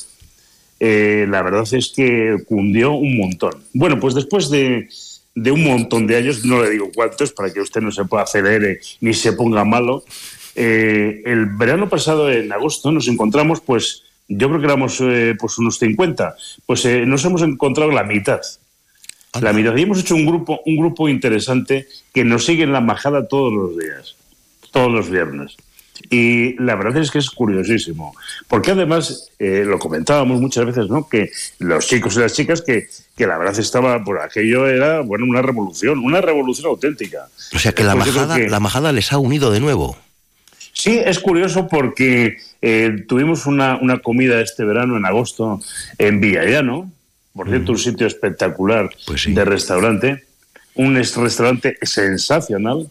eh, 0.80 1.26
la 1.28 1.42
verdad 1.42 1.64
es 1.72 1.92
que 1.94 2.36
cundió 2.46 2.92
un 2.92 3.16
montón. 3.16 3.54
Bueno, 3.72 3.98
pues 3.98 4.14
después 4.14 4.50
de, 4.50 4.88
de 5.34 5.50
un 5.50 5.64
montón 5.64 6.06
de 6.06 6.16
años, 6.16 6.44
no 6.44 6.62
le 6.62 6.70
digo 6.70 6.90
cuántos, 6.94 7.32
para 7.32 7.52
que 7.52 7.60
usted 7.60 7.80
no 7.80 7.92
se 7.92 8.04
pueda 8.04 8.24
acelere 8.24 8.80
ni 9.00 9.14
se 9.14 9.32
ponga 9.32 9.64
malo, 9.64 10.04
eh, 10.58 11.22
el 11.26 11.46
verano 11.46 11.88
pasado, 11.88 12.32
en 12.32 12.50
agosto, 12.50 12.90
nos 12.90 13.06
encontramos, 13.08 13.60
pues, 13.60 14.04
yo 14.26 14.48
creo 14.48 14.58
que 14.58 14.66
éramos 14.66 14.98
eh, 15.02 15.34
pues 15.38 15.58
unos 15.58 15.78
50, 15.78 16.34
pues 16.64 16.84
eh, 16.86 17.04
nos 17.04 17.24
hemos 17.26 17.42
encontrado 17.42 17.92
la 17.92 18.02
mitad. 18.02 18.40
La 19.40 19.52
mitad. 19.52 19.76
Y 19.76 19.82
hemos 19.82 20.00
hecho 20.00 20.14
un 20.14 20.24
grupo, 20.24 20.60
un 20.64 20.78
grupo 20.78 21.10
interesante 21.10 21.86
que 22.14 22.24
nos 22.24 22.46
sigue 22.46 22.62
en 22.62 22.72
la 22.72 22.80
majada 22.80 23.28
todos 23.28 23.52
los 23.52 23.76
días, 23.76 24.16
todos 24.72 24.90
los 24.90 25.10
viernes. 25.10 25.56
Y 26.10 26.54
la 26.62 26.74
verdad 26.76 27.02
es 27.02 27.10
que 27.10 27.18
es 27.18 27.30
curiosísimo, 27.30 28.14
porque 28.48 28.72
además, 28.72 29.30
eh, 29.38 29.64
lo 29.66 29.78
comentábamos 29.78 30.40
muchas 30.40 30.66
veces, 30.66 30.88
¿no? 30.88 31.08
Que 31.08 31.30
los 31.58 31.86
chicos 31.86 32.16
y 32.16 32.20
las 32.20 32.32
chicas, 32.34 32.62
que, 32.62 32.88
que 33.16 33.26
la 33.26 33.38
verdad 33.38 33.58
estaba, 33.58 34.04
por 34.04 34.20
aquello 34.20 34.66
era, 34.68 35.00
bueno, 35.00 35.24
una 35.26 35.42
revolución, 35.42 35.98
una 36.00 36.20
revolución 36.20 36.68
auténtica. 36.68 37.26
O 37.54 37.58
sea 37.58 37.72
que 37.72 37.82
la 37.84 37.94
Pues 37.94 38.06
majada, 38.08 38.36
que- 38.36 38.48
la 38.48 38.60
majada 38.60 38.92
les 38.92 39.12
ha 39.12 39.18
unido 39.18 39.50
de 39.50 39.60
nuevo. 39.60 39.96
Sí, 40.72 41.00
es 41.02 41.18
curioso 41.18 41.68
porque 41.68 42.36
eh, 42.60 43.04
tuvimos 43.08 43.46
una, 43.46 43.76
una 43.80 43.98
comida 44.00 44.40
este 44.42 44.64
verano, 44.64 44.96
en 44.98 45.06
agosto, 45.06 45.60
en 45.98 46.20
Villallano, 46.20 46.92
por 47.34 47.48
cierto, 47.48 47.72
un 47.72 47.78
sitio 47.78 48.06
espectacular 48.06 48.90
de 49.26 49.44
restaurante, 49.44 50.24
un 50.74 50.96
es- 50.98 51.16
restaurante 51.16 51.78
sensacional. 51.82 52.90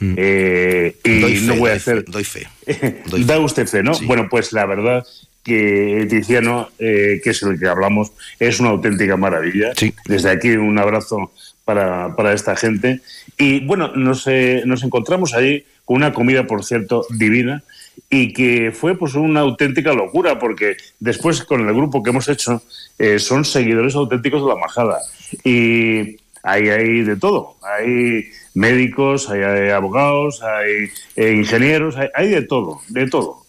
Eh, 0.00 0.96
y 1.04 1.20
Doy 1.20 1.36
fe, 1.36 1.46
no 1.46 1.56
voy 1.56 1.68
a 1.68 1.72
doy 1.72 1.76
hacer. 1.76 2.04
Doy 2.04 2.24
fe. 2.24 2.46
da 3.26 3.38
usted 3.38 3.66
fe, 3.66 3.82
¿no? 3.82 3.92
Bueno, 4.06 4.28
pues 4.30 4.52
la 4.52 4.66
verdad 4.66 5.06
que 5.42 6.06
Tiziano, 6.08 6.68
eh, 6.78 7.20
que 7.22 7.30
es 7.30 7.42
el 7.42 7.58
que 7.58 7.68
hablamos, 7.68 8.12
es 8.38 8.60
una 8.60 8.70
auténtica 8.70 9.16
maravilla. 9.16 9.72
Desde 10.06 10.30
aquí 10.30 10.50
un 10.50 10.78
abrazo 10.78 11.32
para, 11.64 12.14
para 12.16 12.32
esta 12.32 12.56
gente. 12.56 13.00
Y 13.38 13.60
bueno, 13.60 13.92
nos, 13.94 14.26
eh, 14.26 14.62
nos 14.66 14.82
encontramos 14.82 15.34
allí 15.34 15.64
con 15.84 15.96
una 15.96 16.12
comida, 16.12 16.46
por 16.46 16.64
cierto, 16.64 17.06
divina 17.10 17.62
y 18.08 18.32
que 18.32 18.72
fue 18.72 18.96
pues 18.96 19.14
una 19.14 19.40
auténtica 19.40 19.92
locura 19.92 20.38
porque 20.38 20.76
después 20.98 21.42
con 21.44 21.66
el 21.66 21.74
grupo 21.74 22.02
que 22.02 22.10
hemos 22.10 22.28
hecho 22.28 22.62
eh, 22.98 23.18
son 23.18 23.44
seguidores 23.44 23.94
auténticos 23.94 24.42
de 24.42 24.48
la 24.48 24.56
majada 24.56 24.98
y 25.44 26.16
ahí 26.42 26.68
hay 26.68 27.02
de 27.02 27.16
todo 27.16 27.56
hay 27.62 28.30
médicos 28.54 29.28
hay, 29.30 29.42
hay 29.42 29.70
abogados 29.70 30.42
hay 30.42 30.90
eh, 31.16 31.32
ingenieros 31.32 31.96
hay, 31.96 32.08
hay 32.14 32.28
de 32.28 32.42
todo 32.42 32.80
de 32.88 33.08
todo 33.08 33.40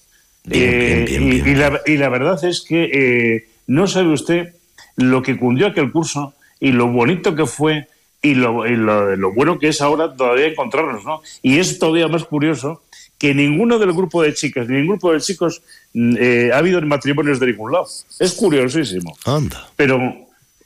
Eh, 0.49 1.05
y, 1.07 1.49
y 1.51 1.53
la, 1.53 1.81
y 1.85 1.97
la 1.97 2.09
verdad 2.09 2.43
es 2.43 2.61
que 2.61 2.89
eh, 2.91 3.47
no 3.67 3.85
sabe 3.85 4.09
usted 4.11 4.55
lo 4.95 5.21
que 5.21 5.37
cundió 5.37 5.67
aquel 5.67 5.91
curso 5.91 6.33
y 6.59 6.71
lo 6.71 6.87
bonito 6.87 7.35
que 7.35 7.45
fue 7.45 7.87
y 8.23 8.33
lo, 8.33 8.65
y 8.65 8.75
lo, 8.75 9.15
lo 9.15 9.33
bueno 9.33 9.59
que 9.59 9.67
es 9.67 9.81
ahora 9.81 10.15
todavía 10.15 10.47
encontrarnos, 10.47 11.05
¿no? 11.05 11.21
Y 11.43 11.59
es 11.59 11.77
todavía 11.77 12.07
más 12.07 12.23
curioso 12.23 12.81
que 13.19 13.35
ninguno 13.35 13.77
del 13.77 13.93
grupo 13.93 14.23
de 14.23 14.33
chicas 14.33 14.67
ni 14.67 14.77
ningún 14.77 14.97
grupo 14.97 15.13
de 15.13 15.21
chicos 15.21 15.61
mm, 15.93 16.15
eh, 16.19 16.49
ha 16.51 16.57
habido 16.57 16.81
matrimonios 16.81 17.39
de 17.39 17.45
ningún 17.45 17.71
lado. 17.73 17.85
Es 18.19 18.33
curiosísimo. 18.33 19.15
Anda. 19.25 19.69
Pero 19.75 19.99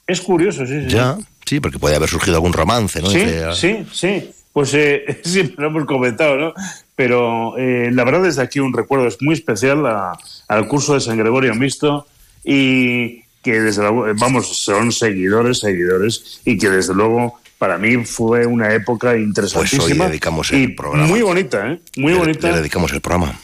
es 0.06 0.20
curioso, 0.22 0.64
sí, 0.66 0.84
sí. 0.84 0.88
Ya, 0.88 1.18
sí, 1.46 1.60
porque 1.60 1.78
puede 1.78 1.96
haber 1.96 2.08
surgido 2.10 2.36
algún 2.36 2.52
romance, 2.52 3.00
¿no? 3.00 3.08
Sí, 3.08 3.20
Entre- 3.20 3.54
sí, 3.54 3.86
sí. 3.92 4.30
Pues 4.52 4.72
eh, 4.74 5.20
siempre 5.24 5.56
lo 5.62 5.68
hemos 5.68 5.84
comentado, 5.86 6.36
¿no? 6.36 6.54
Pero 6.94 7.56
eh, 7.58 7.90
la 7.92 8.04
verdad 8.04 8.22
desde 8.22 8.42
aquí 8.42 8.58
un 8.60 8.72
recuerdo 8.72 9.06
es 9.06 9.16
muy 9.20 9.34
especial 9.34 9.84
a- 9.86 10.12
al 10.48 10.66
curso 10.68 10.94
de 10.94 11.00
San 11.00 11.16
Gregorio 11.18 11.54
Mixto 11.54 12.06
y 12.44 13.22
que 13.42 13.60
desde 13.60 13.82
luego, 13.82 14.08
eh, 14.08 14.12
vamos, 14.18 14.46
son 14.62 14.92
seguidores, 14.92 15.58
seguidores 15.60 16.40
y 16.44 16.56
que 16.58 16.68
desde 16.70 16.94
luego 16.94 17.38
para 17.58 17.78
mí 17.78 18.04
fue 18.04 18.44
una 18.46 18.72
época 18.74 19.16
interesantísima. 19.16 19.84
Pues 19.84 19.92
hoy 20.00 20.06
dedicamos 20.08 20.50
el 20.52 20.62
y 20.62 20.68
programa. 20.68 21.06
Muy 21.06 21.22
bonita, 21.22 21.70
¿eh? 21.72 21.80
Muy 21.96 22.12
Le- 22.12 22.18
bonita. 22.18 22.50
Le 22.50 22.56
dedicamos 22.58 22.92
el 22.92 23.00
programa. 23.00 23.38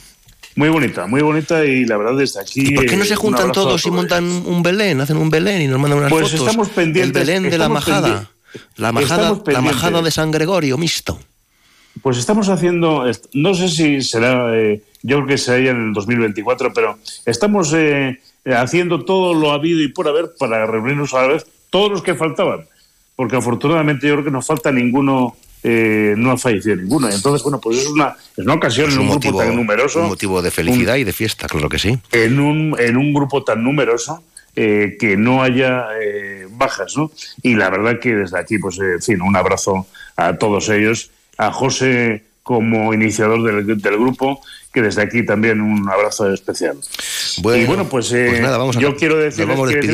Muy 0.54 0.68
bonita, 0.68 1.06
muy 1.06 1.22
bonita 1.22 1.64
y 1.64 1.84
la 1.86 1.96
verdad 1.96 2.16
desde 2.16 2.40
aquí... 2.40 2.72
¿Y 2.72 2.74
por 2.74 2.86
qué 2.86 2.96
no 2.96 3.04
se 3.04 3.14
eh, 3.14 3.16
un 3.16 3.22
juntan 3.22 3.52
todos 3.52 3.86
y 3.86 3.90
montan 3.90 4.24
un 4.24 4.62
Belén? 4.62 5.00
Hacen 5.00 5.16
un 5.16 5.30
Belén 5.30 5.62
y 5.62 5.66
nos 5.66 5.80
mandan 5.80 5.98
unas 5.98 6.10
Pues 6.10 6.30
fotos. 6.30 6.46
estamos 6.46 6.68
pendientes, 6.68 7.22
El 7.22 7.26
Belén 7.26 7.50
de 7.50 7.58
la 7.58 7.68
majada. 7.68 8.30
La 8.76 8.92
majada, 8.92 9.40
la 9.46 9.60
majada 9.62 10.02
de 10.02 10.10
San 10.10 10.30
Gregorio, 10.30 10.76
mixto. 10.76 11.18
Pues 12.02 12.18
estamos 12.18 12.48
haciendo, 12.48 13.04
no 13.34 13.54
sé 13.54 13.68
si 13.68 14.02
será, 14.02 14.54
eh, 14.56 14.82
yo 15.02 15.16
creo 15.18 15.26
que 15.28 15.38
será 15.38 15.58
ya 15.58 15.70
en 15.70 15.88
el 15.88 15.92
2024, 15.94 16.72
pero 16.74 16.98
estamos 17.26 17.72
eh, 17.74 18.18
haciendo 18.46 19.04
todo 19.04 19.34
lo 19.34 19.52
habido 19.52 19.80
y 19.80 19.88
por 19.88 20.08
haber 20.08 20.32
para 20.38 20.66
reunirnos 20.66 21.12
a 21.14 21.22
la 21.22 21.28
vez 21.28 21.46
todos 21.70 21.90
los 21.90 22.02
que 22.02 22.14
faltaban, 22.14 22.66
porque 23.14 23.36
afortunadamente 23.36 24.06
yo 24.06 24.14
creo 24.14 24.24
que 24.24 24.30
nos 24.30 24.46
falta 24.46 24.72
ninguno, 24.72 25.36
eh, 25.62 26.14
no 26.16 26.32
ha 26.32 26.38
fallecido 26.38 26.76
ninguno. 26.76 27.08
Entonces, 27.08 27.42
bueno, 27.42 27.60
pues 27.60 27.78
es 27.78 27.86
una, 27.86 28.16
es 28.36 28.44
una 28.44 28.54
ocasión 28.54 28.88
Es 28.88 28.94
en 28.94 29.00
un 29.00 29.06
motivo, 29.06 29.38
grupo 29.38 29.44
tan 29.48 29.56
numeroso. 29.56 30.00
un 30.00 30.08
motivo 30.08 30.42
de 30.42 30.50
felicidad 30.50 30.96
y 30.96 31.04
de 31.04 31.12
fiesta, 31.12 31.46
claro 31.46 31.68
que 31.68 31.78
sí. 31.78 31.98
en 32.10 32.40
un, 32.40 32.76
en 32.78 32.96
un 32.96 33.12
grupo 33.14 33.44
tan 33.44 33.62
numeroso 33.62 34.22
eh, 34.56 34.96
que 35.00 35.16
no 35.16 35.42
haya 35.42 35.86
eh, 36.00 36.46
bajas, 36.50 36.96
¿no? 36.96 37.10
Y 37.42 37.54
la 37.54 37.70
verdad 37.70 37.98
que 38.00 38.14
desde 38.14 38.38
aquí, 38.38 38.58
pues, 38.58 38.78
eh, 38.78 38.94
en 38.96 39.02
fin, 39.02 39.22
un 39.22 39.34
abrazo 39.36 39.86
a 40.16 40.36
todos 40.36 40.68
ellos, 40.68 41.10
a 41.38 41.52
José 41.52 42.24
como 42.42 42.92
iniciador 42.92 43.42
del, 43.42 43.80
del 43.80 43.96
grupo, 43.98 44.40
que 44.74 44.82
desde 44.82 45.00
aquí 45.02 45.24
también 45.24 45.60
un 45.60 45.88
abrazo 45.88 46.32
especial. 46.32 46.76
Bueno, 47.38 47.62
y 47.62 47.66
bueno, 47.66 47.88
pues, 47.88 48.10
eh, 48.12 48.26
pues 48.30 48.40
nada, 48.42 48.58
vamos 48.58 48.76
a- 48.76 48.80
yo 48.80 48.96
quiero 48.96 49.16
decir 49.16 49.46
que, 49.46 49.86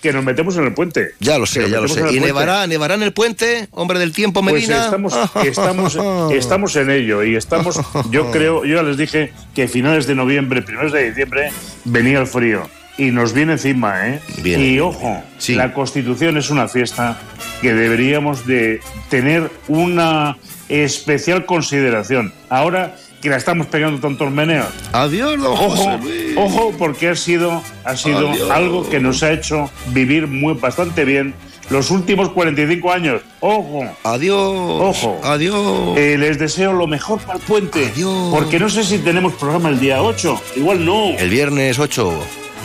que 0.00 0.12
nos 0.12 0.24
metemos 0.24 0.56
en 0.56 0.64
el 0.64 0.74
puente. 0.74 1.10
Ya 1.20 1.38
lo 1.38 1.46
sé, 1.46 1.68
ya 1.70 1.80
lo 1.80 1.88
sé. 1.88 2.02
¿Y 2.12 2.20
nevará, 2.20 2.66
nevará 2.66 2.94
en 2.94 3.02
el 3.02 3.12
puente, 3.12 3.68
hombre 3.72 3.98
del 3.98 4.12
tiempo, 4.12 4.40
Pues 4.42 4.54
Medina? 4.54 4.84
estamos, 4.84 5.14
estamos, 5.44 5.98
estamos 6.32 6.76
en 6.76 6.90
ello 6.90 7.22
y 7.22 7.36
estamos, 7.36 7.80
yo 8.10 8.30
creo, 8.30 8.64
yo 8.64 8.76
ya 8.76 8.82
les 8.82 8.96
dije 8.96 9.32
que 9.54 9.68
finales 9.68 10.06
de 10.06 10.14
noviembre, 10.14 10.62
primeros 10.62 10.92
de 10.92 11.08
diciembre, 11.10 11.50
venía 11.84 12.18
el 12.20 12.26
frío 12.26 12.68
y 12.98 13.10
nos 13.10 13.32
viene 13.32 13.52
encima, 13.52 14.08
¿eh? 14.08 14.20
Y 14.44 14.78
ojo, 14.80 15.22
la 15.48 15.72
Constitución 15.72 16.36
es 16.36 16.50
una 16.50 16.68
fiesta 16.68 17.18
que 17.62 17.72
deberíamos 17.74 18.46
de 18.46 18.80
tener 19.08 19.50
una 19.68 20.36
especial 20.68 21.46
consideración. 21.46 22.32
Ahora 22.48 22.96
que 23.20 23.28
la 23.28 23.36
estamos 23.36 23.66
pegando 23.66 24.00
tantos 24.00 24.30
meneos. 24.30 24.66
Adiós, 24.92 25.40
don 25.40 25.52
Ojo, 25.52 25.98
Luis. 26.02 26.36
ojo, 26.36 26.72
porque 26.78 27.08
ha 27.08 27.14
sido, 27.16 27.62
ha 27.84 27.96
sido 27.96 28.30
Adiós. 28.30 28.50
algo 28.50 28.88
que 28.88 29.00
nos 29.00 29.22
ha 29.22 29.32
hecho 29.32 29.70
vivir 29.88 30.26
muy 30.26 30.54
bastante 30.54 31.04
bien 31.04 31.34
los 31.68 31.90
últimos 31.90 32.30
45 32.30 32.90
años. 32.92 33.22
Ojo. 33.40 33.84
Adiós. 34.02 34.36
Ojo. 34.40 35.20
Adiós. 35.22 35.96
Eh, 35.96 36.16
les 36.18 36.38
deseo 36.38 36.72
lo 36.72 36.86
mejor 36.86 37.20
para 37.20 37.38
el 37.38 37.44
puente. 37.44 37.86
Adiós. 37.94 38.28
Porque 38.32 38.58
no 38.58 38.68
sé 38.68 38.82
si 38.84 38.98
tenemos 38.98 39.34
programa 39.34 39.68
el 39.68 39.78
día 39.78 40.02
8. 40.02 40.40
Igual 40.56 40.84
no. 40.84 41.10
El 41.10 41.30
viernes 41.30 41.78
8. 41.78 42.12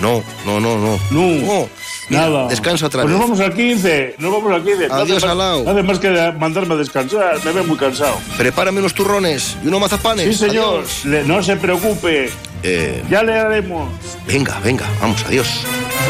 No, 0.02 0.24
no, 0.46 0.60
no, 0.60 0.78
no. 0.78 1.00
No. 1.12 1.70
Mira, 2.10 2.30
Nada. 2.30 2.48
Descansa 2.50 2.86
otra 2.86 3.02
pues 3.02 3.14
vez. 3.14 3.20
nos 3.20 3.30
vamos 3.30 3.39
al 3.43 3.54
15. 3.56 4.16
Nos 4.20 4.32
vamos 4.32 4.54
al 4.54 4.64
15. 4.64 4.88
No 4.89 4.93
Adiós, 4.96 5.24
Alao. 5.24 5.64
No 5.64 5.72
hace 5.72 5.84
más 5.84 5.98
que 6.00 6.10
mandarme 6.38 6.76
a 6.76 6.78
descansar. 6.78 7.43
Me 7.43 7.52
veo 7.52 7.64
muy 7.64 7.78
cansado. 7.78 8.18
Prepárame 8.38 8.80
unos 8.80 8.93
turrones 8.93 9.58
y 9.64 9.68
unos 9.68 9.80
mazapanes. 9.82 10.26
Sí, 10.28 10.46
señor. 10.48 10.84
Le- 11.06 11.24
no 11.24 11.41
se 11.41 11.56
preocupe. 11.56 12.30
Eh, 12.62 13.04
Ya 13.10 13.24
le 13.24 13.34
haremos. 13.34 13.89
venga, 14.28 14.60
venga, 14.64 14.86
vamos, 15.02 15.24
adiós. 15.26 15.48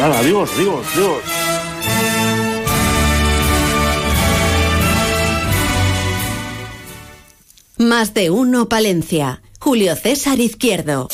Nada, 0.00 0.18
adiós, 0.18 0.50
adiós, 0.56 0.84
adiós. 0.94 1.22
Más 7.78 8.14
de 8.14 8.30
uno 8.30 8.68
Palencia. 8.68 9.42
Julio 9.60 9.96
César 9.96 10.40
Izquierdo. 10.40 11.08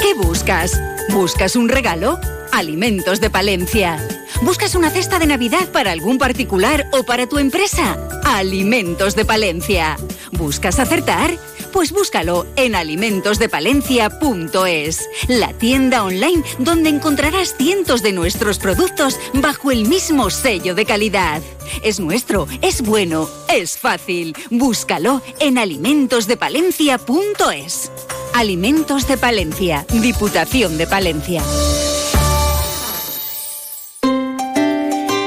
¿Qué 0.00 0.14
buscas? 0.14 0.72
¿Buscas 1.10 1.56
un 1.56 1.68
regalo? 1.68 2.18
Alimentos 2.52 3.20
de 3.20 3.28
Palencia. 3.30 3.98
¿Buscas 4.42 4.74
una 4.74 4.90
cesta 4.90 5.18
de 5.18 5.26
Navidad 5.26 5.70
para 5.70 5.92
algún 5.92 6.18
particular 6.18 6.86
o 6.92 7.04
para 7.04 7.26
tu 7.28 7.38
empresa? 7.38 7.96
Alimentos 8.24 9.14
de 9.14 9.24
Palencia. 9.24 9.96
¿Buscas 10.32 10.80
acertar? 10.80 11.38
Pues 11.72 11.92
búscalo 11.92 12.46
en 12.56 12.74
alimentosdepalencia.es, 12.74 15.08
la 15.28 15.52
tienda 15.52 16.02
online 16.04 16.42
donde 16.58 16.90
encontrarás 16.90 17.54
cientos 17.56 18.02
de 18.02 18.12
nuestros 18.12 18.58
productos 18.58 19.20
bajo 19.34 19.70
el 19.70 19.86
mismo 19.86 20.30
sello 20.30 20.74
de 20.74 20.84
calidad. 20.84 21.40
Es 21.82 22.00
nuestro, 22.00 22.48
es 22.62 22.82
bueno, 22.82 23.28
es 23.52 23.76
fácil. 23.76 24.34
Búscalo 24.50 25.20
en 25.40 25.58
alimentosdepalencia.es. 25.58 27.90
Alimentos 28.34 29.06
de 29.06 29.16
Palencia, 29.16 29.86
Diputación 30.02 30.76
de 30.76 30.88
Palencia. 30.88 31.40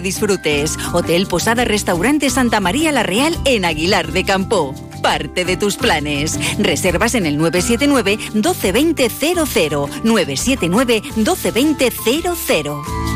disfrutes. 0.00 0.78
Hotel 0.92 1.26
Posada 1.26 1.64
Restaurante 1.64 2.30
Santa 2.30 2.60
María 2.60 2.92
La 2.92 3.02
Real 3.02 3.36
en 3.44 3.64
Aguilar 3.64 4.12
de 4.12 4.24
Campo. 4.24 4.74
Parte 5.02 5.44
de 5.44 5.56
tus 5.56 5.76
planes. 5.76 6.38
Reservas 6.58 7.14
en 7.14 7.26
el 7.26 7.36
979 7.38 8.18
1220 8.34 9.08
00 9.08 9.88
979 10.04 11.02
1220 11.16 11.92
00. 12.44 13.15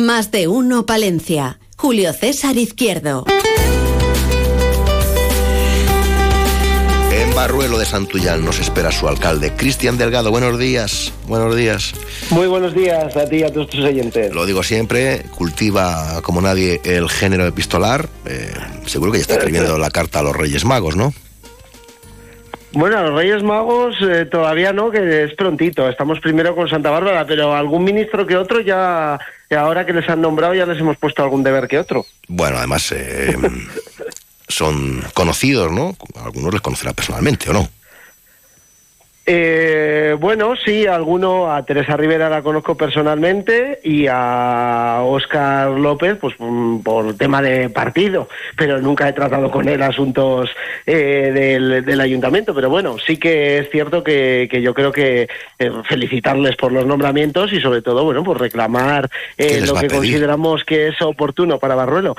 Más 0.00 0.30
de 0.30 0.48
uno 0.48 0.86
Palencia. 0.86 1.58
Julio 1.76 2.14
César 2.14 2.56
Izquierdo. 2.56 3.26
En 7.12 7.34
Barruelo 7.34 7.78
de 7.78 7.84
Santullán 7.84 8.44
nos 8.44 8.60
espera 8.60 8.92
su 8.92 9.08
alcalde, 9.08 9.52
Cristian 9.54 9.98
Delgado. 9.98 10.30
Buenos 10.30 10.58
días, 10.58 11.12
buenos 11.26 11.54
días. 11.54 11.92
Muy 12.30 12.46
buenos 12.46 12.74
días 12.74 13.14
a 13.14 13.26
ti 13.26 13.36
y 13.36 13.42
a 13.42 13.52
todos 13.52 13.68
tus 13.68 13.84
oyentes. 13.84 14.34
Lo 14.34 14.46
digo 14.46 14.62
siempre, 14.62 15.22
cultiva 15.36 16.22
como 16.22 16.40
nadie 16.40 16.80
el 16.84 17.10
género 17.10 17.46
epistolar. 17.46 18.08
Eh, 18.24 18.52
seguro 18.86 19.12
que 19.12 19.18
ya 19.18 19.22
está 19.22 19.34
escribiendo 19.34 19.76
la 19.76 19.90
carta 19.90 20.20
a 20.20 20.22
los 20.22 20.34
Reyes 20.34 20.64
Magos, 20.64 20.96
¿no? 20.96 21.12
Bueno, 22.72 22.98
a 22.98 23.02
los 23.02 23.14
Reyes 23.14 23.42
Magos 23.42 23.96
eh, 24.00 24.26
todavía 24.26 24.72
no, 24.72 24.90
que 24.90 25.24
es 25.24 25.34
prontito. 25.34 25.88
Estamos 25.88 26.20
primero 26.20 26.54
con 26.54 26.68
Santa 26.68 26.90
Bárbara, 26.90 27.26
pero 27.26 27.54
algún 27.54 27.82
ministro 27.82 28.26
que 28.26 28.36
otro 28.36 28.60
ya, 28.60 29.18
ahora 29.56 29.84
que 29.84 29.92
les 29.92 30.08
han 30.08 30.20
nombrado, 30.20 30.54
ya 30.54 30.66
les 30.66 30.78
hemos 30.78 30.96
puesto 30.96 31.22
algún 31.22 31.42
deber 31.42 31.68
que 31.68 31.78
otro. 31.78 32.06
Bueno, 32.28 32.58
además 32.58 32.92
eh, 32.92 33.36
son 34.48 35.04
conocidos, 35.14 35.72
¿no? 35.72 35.96
Algunos 36.22 36.52
les 36.52 36.62
conocerá 36.62 36.92
personalmente, 36.92 37.50
¿o 37.50 37.52
no? 37.52 37.68
Eh, 39.32 40.16
bueno, 40.18 40.54
sí, 40.56 40.88
alguno, 40.88 41.52
a 41.52 41.64
Teresa 41.64 41.96
Rivera 41.96 42.28
la 42.28 42.42
conozco 42.42 42.76
personalmente 42.76 43.78
y 43.84 44.08
a 44.08 45.02
Óscar 45.04 45.70
López, 45.70 46.16
pues 46.20 46.34
mm, 46.36 46.80
por 46.80 47.16
tema 47.16 47.40
de 47.40 47.68
partido, 47.70 48.28
pero 48.56 48.80
nunca 48.80 49.08
he 49.08 49.12
tratado 49.12 49.48
con 49.48 49.68
él 49.68 49.82
asuntos 49.82 50.50
eh, 50.84 51.30
del, 51.32 51.84
del 51.84 52.00
ayuntamiento. 52.00 52.52
Pero 52.52 52.70
bueno, 52.70 52.96
sí 52.98 53.18
que 53.18 53.58
es 53.58 53.70
cierto 53.70 54.02
que, 54.02 54.48
que 54.50 54.62
yo 54.62 54.74
creo 54.74 54.90
que 54.90 55.28
eh, 55.60 55.70
felicitarles 55.88 56.56
por 56.56 56.72
los 56.72 56.84
nombramientos 56.84 57.52
y 57.52 57.60
sobre 57.60 57.82
todo, 57.82 58.02
bueno, 58.02 58.24
pues 58.24 58.36
reclamar 58.36 59.08
eh, 59.38 59.46
¿Qué 59.46 59.60
les 59.60 59.68
lo 59.68 59.76
que 59.76 59.86
consideramos 59.86 60.64
que 60.64 60.88
es 60.88 61.00
oportuno 61.02 61.60
para 61.60 61.76
Barruelo. 61.76 62.16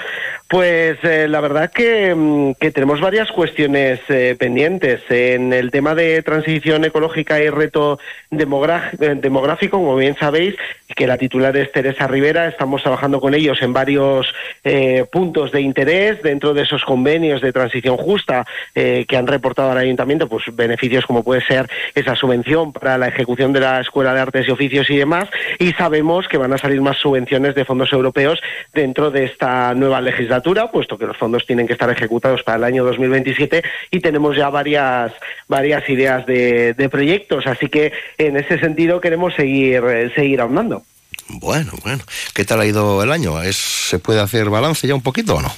Pues 0.48 0.98
eh, 1.04 1.28
la 1.28 1.42
verdad 1.42 1.72
que, 1.72 2.16
mm, 2.16 2.54
que 2.54 2.72
tenemos 2.72 3.02
varias 3.02 3.30
cuestiones 3.32 4.00
eh, 4.08 4.38
pendientes 4.40 5.02
en 5.10 5.52
el 5.52 5.72
tema 5.72 5.94
de 5.94 6.22
transición 6.22 6.86
ecológica 7.02 7.40
y 7.40 7.50
reto 7.50 8.00
eh, 8.30 9.16
demográfico, 9.16 9.78
como 9.78 9.96
bien 9.96 10.16
sabéis, 10.20 10.56
que 10.96 11.08
la 11.08 11.18
titular 11.18 11.56
es 11.58 11.72
Teresa 11.72 12.08
Rivera. 12.08 12.48
Estamos 12.48 12.82
trabajando 12.82 13.20
con 13.20 13.34
ellos 13.34 13.62
en 13.62 13.74
varios 13.74 14.34
eh, 14.64 15.06
puntos 15.12 15.52
de 15.52 15.62
interés 15.62 16.22
dentro 16.22 16.54
de 16.54 16.64
esos 16.64 16.84
convenios 16.84 17.42
de 17.42 17.52
transición 17.52 17.98
justa 17.98 18.46
eh, 18.76 19.06
que 19.08 19.18
han 19.18 19.28
reportado 19.28 19.72
al 19.72 19.78
ayuntamiento, 19.78 20.28
pues 20.28 20.44
beneficios 20.54 21.06
como 21.06 21.24
puede 21.24 21.42
ser 21.42 21.68
esa 21.96 22.16
subvención 22.16 22.72
para 22.72 22.98
la 22.98 23.08
ejecución 23.08 23.54
de 23.54 23.62
la 23.62 23.82
Escuela 23.82 24.14
de 24.14 24.22
Artes 24.22 24.48
y 24.48 24.52
Oficios 24.52 24.90
y 24.90 24.98
demás. 24.98 25.28
Y 25.60 25.72
sabemos 25.74 26.28
que 26.28 26.38
van 26.38 26.54
a 26.54 26.58
salir 26.58 26.82
más 26.82 26.98
subvenciones 26.98 27.56
de 27.56 27.66
fondos 27.66 27.92
europeos 27.94 28.40
dentro 28.74 29.10
de 29.12 29.26
esta 29.26 29.74
nueva 29.74 30.02
legislatura, 30.02 30.70
puesto 30.70 30.98
que 30.98 31.08
los 31.08 31.18
fondos 31.18 31.46
tienen 31.46 31.68
que 31.68 31.74
estar 31.74 31.90
ejecutados 31.90 32.44
para 32.44 32.58
el 32.58 32.64
año 32.66 32.84
2027 32.84 33.64
y 33.92 34.00
tenemos 34.00 34.36
ya 34.36 34.50
varias 34.50 35.14
varias 35.48 35.88
ideas 35.90 36.26
de, 36.26 36.74
de 36.74 36.90
proyectos. 36.92 37.48
Así 37.48 37.70
que 37.70 37.92
en 38.18 38.38
ese 38.38 38.60
sentido 38.60 39.02
queremos 39.02 39.34
seguir 39.34 39.84
eh, 39.86 40.12
seguir 40.14 40.42
ahondando. 40.42 40.84
Bueno, 41.28 41.72
bueno. 41.84 42.04
¿Qué 42.34 42.46
tal 42.46 42.60
ha 42.60 42.66
ido 42.66 43.02
el 43.02 43.12
año? 43.12 43.42
¿Es, 43.42 43.58
¿Se 43.58 44.00
puede 44.00 44.20
hacer 44.20 44.50
balance 44.50 44.88
ya 44.88 44.94
un 44.94 45.02
poquito 45.02 45.36
o 45.36 45.42
no? 45.42 45.52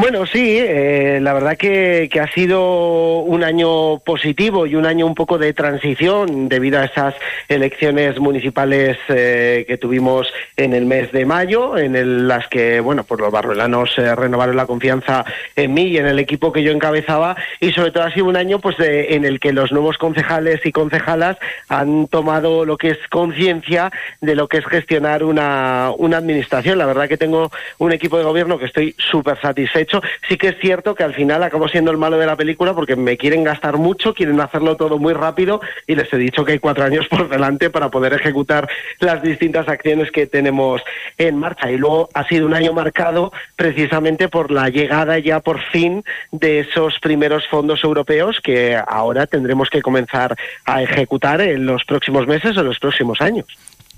Bueno, 0.00 0.26
sí, 0.26 0.56
eh, 0.60 1.18
la 1.20 1.32
verdad 1.32 1.56
que, 1.56 2.08
que 2.08 2.20
ha 2.20 2.30
sido 2.32 3.18
un 3.18 3.42
año 3.42 3.98
positivo 3.98 4.64
y 4.64 4.76
un 4.76 4.86
año 4.86 5.04
un 5.04 5.16
poco 5.16 5.38
de 5.38 5.52
transición 5.52 6.48
debido 6.48 6.78
a 6.78 6.84
esas 6.84 7.16
elecciones 7.48 8.16
municipales 8.20 8.96
eh, 9.08 9.64
que 9.66 9.76
tuvimos 9.76 10.32
en 10.56 10.72
el 10.72 10.86
mes 10.86 11.10
de 11.10 11.26
mayo, 11.26 11.76
en 11.76 12.28
las 12.28 12.46
que, 12.46 12.78
bueno, 12.78 13.02
pues 13.02 13.20
los 13.20 13.32
barruelanos 13.32 13.90
eh, 13.98 14.14
renovaron 14.14 14.54
la 14.54 14.66
confianza 14.66 15.24
en 15.56 15.74
mí 15.74 15.86
y 15.88 15.98
en 15.98 16.06
el 16.06 16.20
equipo 16.20 16.52
que 16.52 16.62
yo 16.62 16.70
encabezaba 16.70 17.34
y 17.58 17.72
sobre 17.72 17.90
todo 17.90 18.04
ha 18.04 18.12
sido 18.12 18.26
un 18.26 18.36
año 18.36 18.60
pues 18.60 18.76
de- 18.76 19.16
en 19.16 19.24
el 19.24 19.40
que 19.40 19.52
los 19.52 19.72
nuevos 19.72 19.98
concejales 19.98 20.64
y 20.64 20.70
concejalas 20.70 21.38
han 21.68 22.06
tomado 22.06 22.64
lo 22.64 22.76
que 22.78 22.90
es 22.90 22.98
conciencia 23.10 23.90
de 24.20 24.36
lo 24.36 24.46
que 24.46 24.58
es 24.58 24.64
gestionar 24.66 25.24
una, 25.24 25.90
una 25.98 26.18
administración. 26.18 26.78
La 26.78 26.86
verdad 26.86 27.08
que 27.08 27.16
tengo 27.16 27.50
un 27.78 27.90
equipo 27.90 28.16
de 28.16 28.22
gobierno 28.22 28.60
que 28.60 28.66
estoy 28.66 28.94
súper 28.96 29.40
satisfecho 29.40 29.87
hecho, 29.88 30.02
sí 30.28 30.36
que 30.36 30.48
es 30.48 30.58
cierto 30.60 30.94
que 30.94 31.02
al 31.02 31.14
final 31.14 31.42
acabo 31.42 31.68
siendo 31.68 31.90
el 31.90 31.96
malo 31.96 32.18
de 32.18 32.26
la 32.26 32.36
película 32.36 32.74
porque 32.74 32.96
me 32.96 33.16
quieren 33.16 33.42
gastar 33.42 33.78
mucho, 33.78 34.14
quieren 34.14 34.40
hacerlo 34.40 34.76
todo 34.76 34.98
muy 34.98 35.14
rápido 35.14 35.60
y 35.86 35.94
les 35.94 36.12
he 36.12 36.18
dicho 36.18 36.44
que 36.44 36.52
hay 36.52 36.58
cuatro 36.58 36.84
años 36.84 37.06
por 37.08 37.28
delante 37.28 37.70
para 37.70 37.90
poder 37.90 38.12
ejecutar 38.12 38.68
las 39.00 39.22
distintas 39.22 39.68
acciones 39.68 40.10
que 40.10 40.26
tenemos 40.26 40.82
en 41.16 41.38
marcha. 41.38 41.70
Y 41.70 41.78
luego 41.78 42.08
ha 42.14 42.26
sido 42.28 42.46
un 42.46 42.54
año 42.54 42.72
marcado 42.72 43.32
precisamente 43.56 44.28
por 44.28 44.50
la 44.50 44.68
llegada 44.68 45.18
ya 45.18 45.40
por 45.40 45.60
fin 45.72 46.04
de 46.30 46.60
esos 46.60 46.98
primeros 47.00 47.46
fondos 47.48 47.82
europeos 47.82 48.40
que 48.42 48.78
ahora 48.86 49.26
tendremos 49.26 49.70
que 49.70 49.82
comenzar 49.82 50.36
a 50.64 50.82
ejecutar 50.82 51.40
en 51.40 51.66
los 51.66 51.84
próximos 51.84 52.26
meses 52.26 52.56
o 52.56 52.60
en 52.60 52.66
los 52.66 52.78
próximos 52.78 53.20
años 53.20 53.46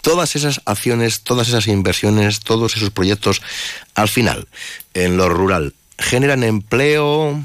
todas 0.00 0.34
esas 0.36 0.60
acciones, 0.64 1.22
todas 1.22 1.48
esas 1.48 1.66
inversiones, 1.66 2.40
todos 2.40 2.76
esos 2.76 2.90
proyectos, 2.90 3.42
al 3.94 4.08
final, 4.08 4.48
en 4.94 5.16
lo 5.16 5.28
rural, 5.28 5.74
generan 6.00 6.42
empleo, 6.42 7.38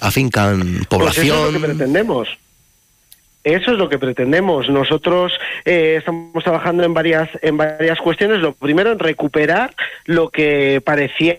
afincan 0.00 0.84
población. 0.88 1.14
Pues 1.14 1.18
eso 1.18 1.46
es 1.46 1.52
lo 1.54 1.60
que 1.60 1.66
pretendemos. 1.66 2.28
Eso 3.44 3.72
es 3.72 3.78
lo 3.78 3.88
que 3.90 3.98
pretendemos. 3.98 4.68
Nosotros 4.70 5.32
eh, 5.64 5.96
estamos 5.98 6.42
trabajando 6.42 6.82
en 6.82 6.94
varias 6.94 7.28
en 7.42 7.56
varias 7.58 7.98
cuestiones. 7.98 8.40
Lo 8.40 8.54
primero 8.54 8.90
en 8.90 8.98
recuperar 8.98 9.74
lo 10.06 10.30
que 10.30 10.80
parecía 10.84 11.38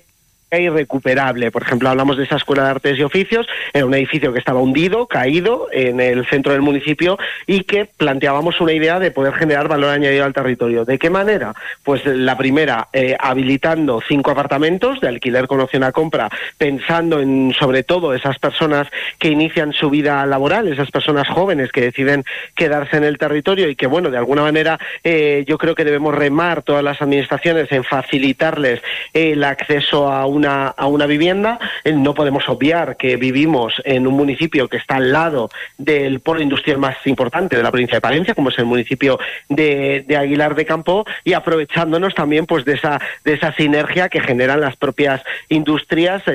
irrecuperable. 0.52 1.52
Por 1.52 1.64
ejemplo, 1.64 1.90
hablamos 1.90 2.18
de 2.18 2.24
esa 2.24 2.38
escuela 2.38 2.64
de 2.64 2.70
artes 2.70 2.98
y 2.98 3.04
oficios, 3.04 3.48
era 3.74 3.86
un 3.86 3.94
edificio 3.94 4.32
que 4.32 4.40
estaba 4.40 4.60
hundido, 4.60 5.08
caído 5.08 5.68
en 5.72 6.00
el 6.00 6.26
centro 6.28 6.54
del 6.54 6.62
municipio 6.62 7.18
y 7.48 7.64
que 7.64 7.86
planteábamos 7.86 8.62
una 8.62 8.74
idea 8.74 9.00
de 9.00 9.12
poder 9.12 9.34
generar 9.34 9.68
valor 9.68 9.90
añadido 9.90 10.26
al 10.26 10.34
territorio. 10.34 10.86
¿De 10.86 10.98
qué 10.98 11.10
manera? 11.10 11.54
Pues 11.84 12.06
la 12.06 12.38
primera, 12.38 12.88
eh, 12.94 13.16
habilitando 13.20 14.02
cinco 14.08 14.32
apartamentos 14.32 15.02
de 15.02 15.08
alquiler 15.08 15.48
con 15.48 15.60
opción 15.60 15.84
a 15.84 15.92
compra, 15.92 16.30
pensando 16.58 17.20
en 17.20 17.54
sobre 17.58 17.84
todo 17.84 18.14
esas 18.14 18.40
personas 18.40 18.88
que 19.20 19.30
inician 19.30 19.74
su 19.74 19.90
vida 19.90 20.26
laboral, 20.26 20.68
esas 20.68 20.92
personas 20.92 21.28
jóvenes 21.28 21.72
que 21.72 21.82
deciden 21.82 22.24
quedarse 22.56 22.98
en 22.98 23.04
el 23.04 23.18
territorio 23.18 23.70
y 23.70 23.76
que, 23.76 23.88
bueno, 23.88 24.10
de 24.10 24.18
alguna 24.18 24.44
manera 24.44 24.80
eh, 25.04 25.44
yo 25.48 25.58
creo 25.58 25.76
que 25.76 25.86
debemos 25.86 26.14
remar 26.14 26.64
todas 26.64 26.84
las 26.84 27.02
administraciones 27.02 27.72
en 27.72 27.84
facilitarles 27.84 28.82
el 29.14 29.44
acceso 29.44 30.12
a 30.12 30.26
una 30.36 30.68
a 30.68 30.88
una 30.88 31.06
vivienda. 31.06 31.60
Eh, 31.84 31.94
no 31.94 32.14
podemos 32.14 32.48
obviar 32.50 32.98
que 32.98 33.16
vivimos 33.16 33.74
en 33.84 34.08
un 34.08 34.16
municipio 34.16 34.68
que 34.68 34.78
está 34.78 34.96
al 34.98 35.12
lado 35.12 35.50
del 35.78 36.20
polo 36.20 36.42
industrial 36.42 36.78
más 36.78 36.98
importante 37.06 37.56
de 37.56 37.64
la 37.64 37.72
provincia 37.72 37.98
de 37.98 38.02
Palencia, 38.02 38.36
como 38.36 38.50
es 38.50 38.60
el 38.60 38.66
municipio 38.66 39.20
de, 39.50 40.06
Aguilar 40.18 40.56
de 40.56 40.66
Campo, 40.66 41.06
y 41.24 41.34
aprovechándonos 41.34 42.14
también 42.14 42.46
pues 42.46 42.66
de 42.66 42.74
esa, 42.74 43.00
de 43.24 43.34
esa 43.34 43.54
sinergia 43.54 44.10
que 44.10 44.22
generan 44.22 44.62
las 44.62 44.76
propias 44.76 45.22
industrias 45.50 46.22
eh, 46.28 46.34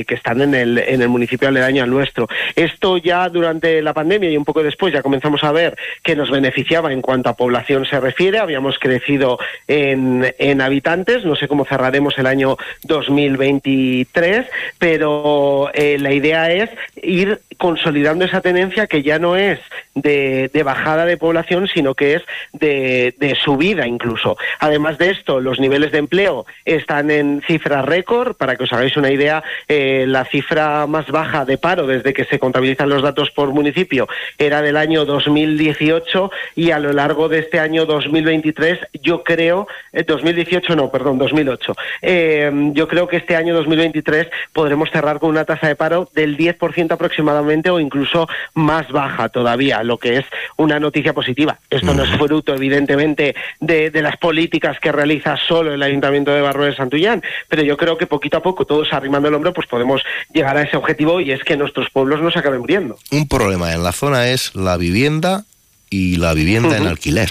eh, 0.00 0.04
que 0.06 0.14
están 0.14 0.40
en 0.40 0.54
el, 0.54 0.78
en 0.78 1.02
el 1.02 1.08
municipio 1.08 1.48
aledaño 1.48 1.82
al 1.84 1.90
nuestro. 1.90 2.28
Esto 2.56 2.96
ya 2.96 3.28
durante 3.28 3.82
la 3.82 3.94
pandemia 3.94 4.30
y 4.30 4.36
un 4.36 4.44
poco 4.44 4.62
después 4.62 4.92
ya 4.92 5.02
comenzamos 5.02 5.44
a 5.44 5.52
ver 5.52 5.76
que 6.02 6.16
nos 6.16 6.30
beneficiaba 6.30 6.92
en 6.92 7.02
cuanto 7.02 7.28
a 7.28 7.36
población 7.36 7.86
se 7.86 8.00
refiere. 8.00 8.38
Habíamos 8.38 8.78
crecido 8.78 9.38
en, 9.66 10.32
en 10.38 10.60
habitantes, 10.60 11.24
no 11.24 11.36
sé 11.36 11.48
cómo 11.48 11.64
cerraremos 11.64 12.18
el 12.18 12.26
año 12.26 12.56
2023, 12.92 14.46
pero 14.78 15.70
eh, 15.74 15.98
la 15.98 16.12
idea 16.12 16.52
es 16.52 16.70
ir 17.02 17.40
consolidando 17.58 18.24
esa 18.24 18.40
tendencia 18.40 18.86
que 18.86 19.02
ya 19.02 19.18
no 19.18 19.36
es 19.36 19.58
de, 19.94 20.50
bajada 20.64 21.06
de 21.06 21.16
población, 21.16 21.68
sino 21.72 21.94
que 21.94 22.14
es 22.14 22.22
de, 22.52 23.36
subida 23.42 23.86
incluso. 23.86 24.36
Además 24.60 24.98
de 24.98 25.10
esto, 25.10 25.40
los 25.40 25.58
niveles 25.58 25.92
de 25.92 25.98
empleo 25.98 26.44
están 26.64 27.10
en 27.10 27.42
cifras 27.46 27.84
récord. 27.84 28.36
Para 28.36 28.56
que 28.56 28.64
os 28.64 28.72
hagáis 28.72 28.96
una 28.96 29.10
idea, 29.10 29.42
eh, 29.68 30.04
la 30.06 30.24
cifra 30.24 30.86
más 30.86 31.06
baja 31.06 31.44
de 31.44 31.58
paro 31.58 31.86
desde 31.86 32.12
que 32.12 32.24
se 32.24 32.38
contabilizan 32.38 32.88
los 32.88 33.02
datos 33.02 33.30
por 33.30 33.48
municipio 33.52 34.08
era 34.38 34.62
del 34.62 34.76
año 34.76 35.04
2018 35.04 36.30
y 36.56 36.70
a 36.70 36.78
lo 36.78 36.92
largo 36.92 37.28
de 37.28 37.38
este 37.38 37.58
año 37.58 37.86
2023, 37.86 38.78
yo 39.02 39.24
creo, 39.24 39.66
2018 40.06 40.72
eh, 40.72 40.76
no, 40.76 40.90
perdón, 40.90 41.18
2008. 41.18 41.74
yo 42.72 42.82
yo 42.82 42.88
creo 42.88 43.06
que 43.06 43.16
este 43.16 43.36
año 43.36 43.54
2023 43.54 44.26
podremos 44.52 44.90
cerrar 44.90 45.20
con 45.20 45.30
una 45.30 45.44
tasa 45.44 45.68
de 45.68 45.76
paro 45.76 46.08
del 46.16 46.36
10% 46.36 46.90
aproximadamente 46.90 47.70
o 47.70 47.78
incluso 47.78 48.28
más 48.54 48.90
baja 48.90 49.28
todavía, 49.28 49.81
lo 49.84 49.98
que 49.98 50.18
es 50.18 50.24
una 50.56 50.78
noticia 50.78 51.12
positiva. 51.12 51.58
Esto 51.70 51.94
no 51.94 52.04
es 52.04 52.10
fruto, 52.18 52.54
evidentemente, 52.54 53.34
de, 53.60 53.90
las 54.02 54.16
políticas 54.16 54.78
que 54.80 54.90
realiza 54.90 55.36
solo 55.36 55.72
el 55.72 55.82
Ayuntamiento 55.82 56.32
de 56.32 56.40
Barro 56.40 56.64
de 56.64 56.74
Santullán, 56.74 57.22
pero 57.48 57.62
yo 57.62 57.76
creo 57.76 57.96
que 57.96 58.06
poquito 58.06 58.38
a 58.38 58.42
poco, 58.42 58.64
todos 58.64 58.92
arrimando 58.92 59.28
el 59.28 59.34
hombro, 59.34 59.52
pues 59.52 59.66
podemos 59.66 60.02
llegar 60.32 60.56
a 60.56 60.62
ese 60.62 60.76
objetivo 60.76 61.20
y 61.20 61.32
es 61.32 61.44
que 61.44 61.56
nuestros 61.56 61.90
pueblos 61.90 62.20
no 62.20 62.30
se 62.30 62.38
acaben 62.38 62.60
muriendo. 62.60 62.98
Un 63.10 63.28
problema 63.28 63.72
en 63.72 63.82
la 63.82 63.92
zona 63.92 64.28
es 64.28 64.54
la 64.54 64.76
vivienda 64.76 65.44
y 65.90 66.16
la 66.16 66.34
vivienda 66.34 66.76
en 66.76 66.86
alquiler. 66.86 67.30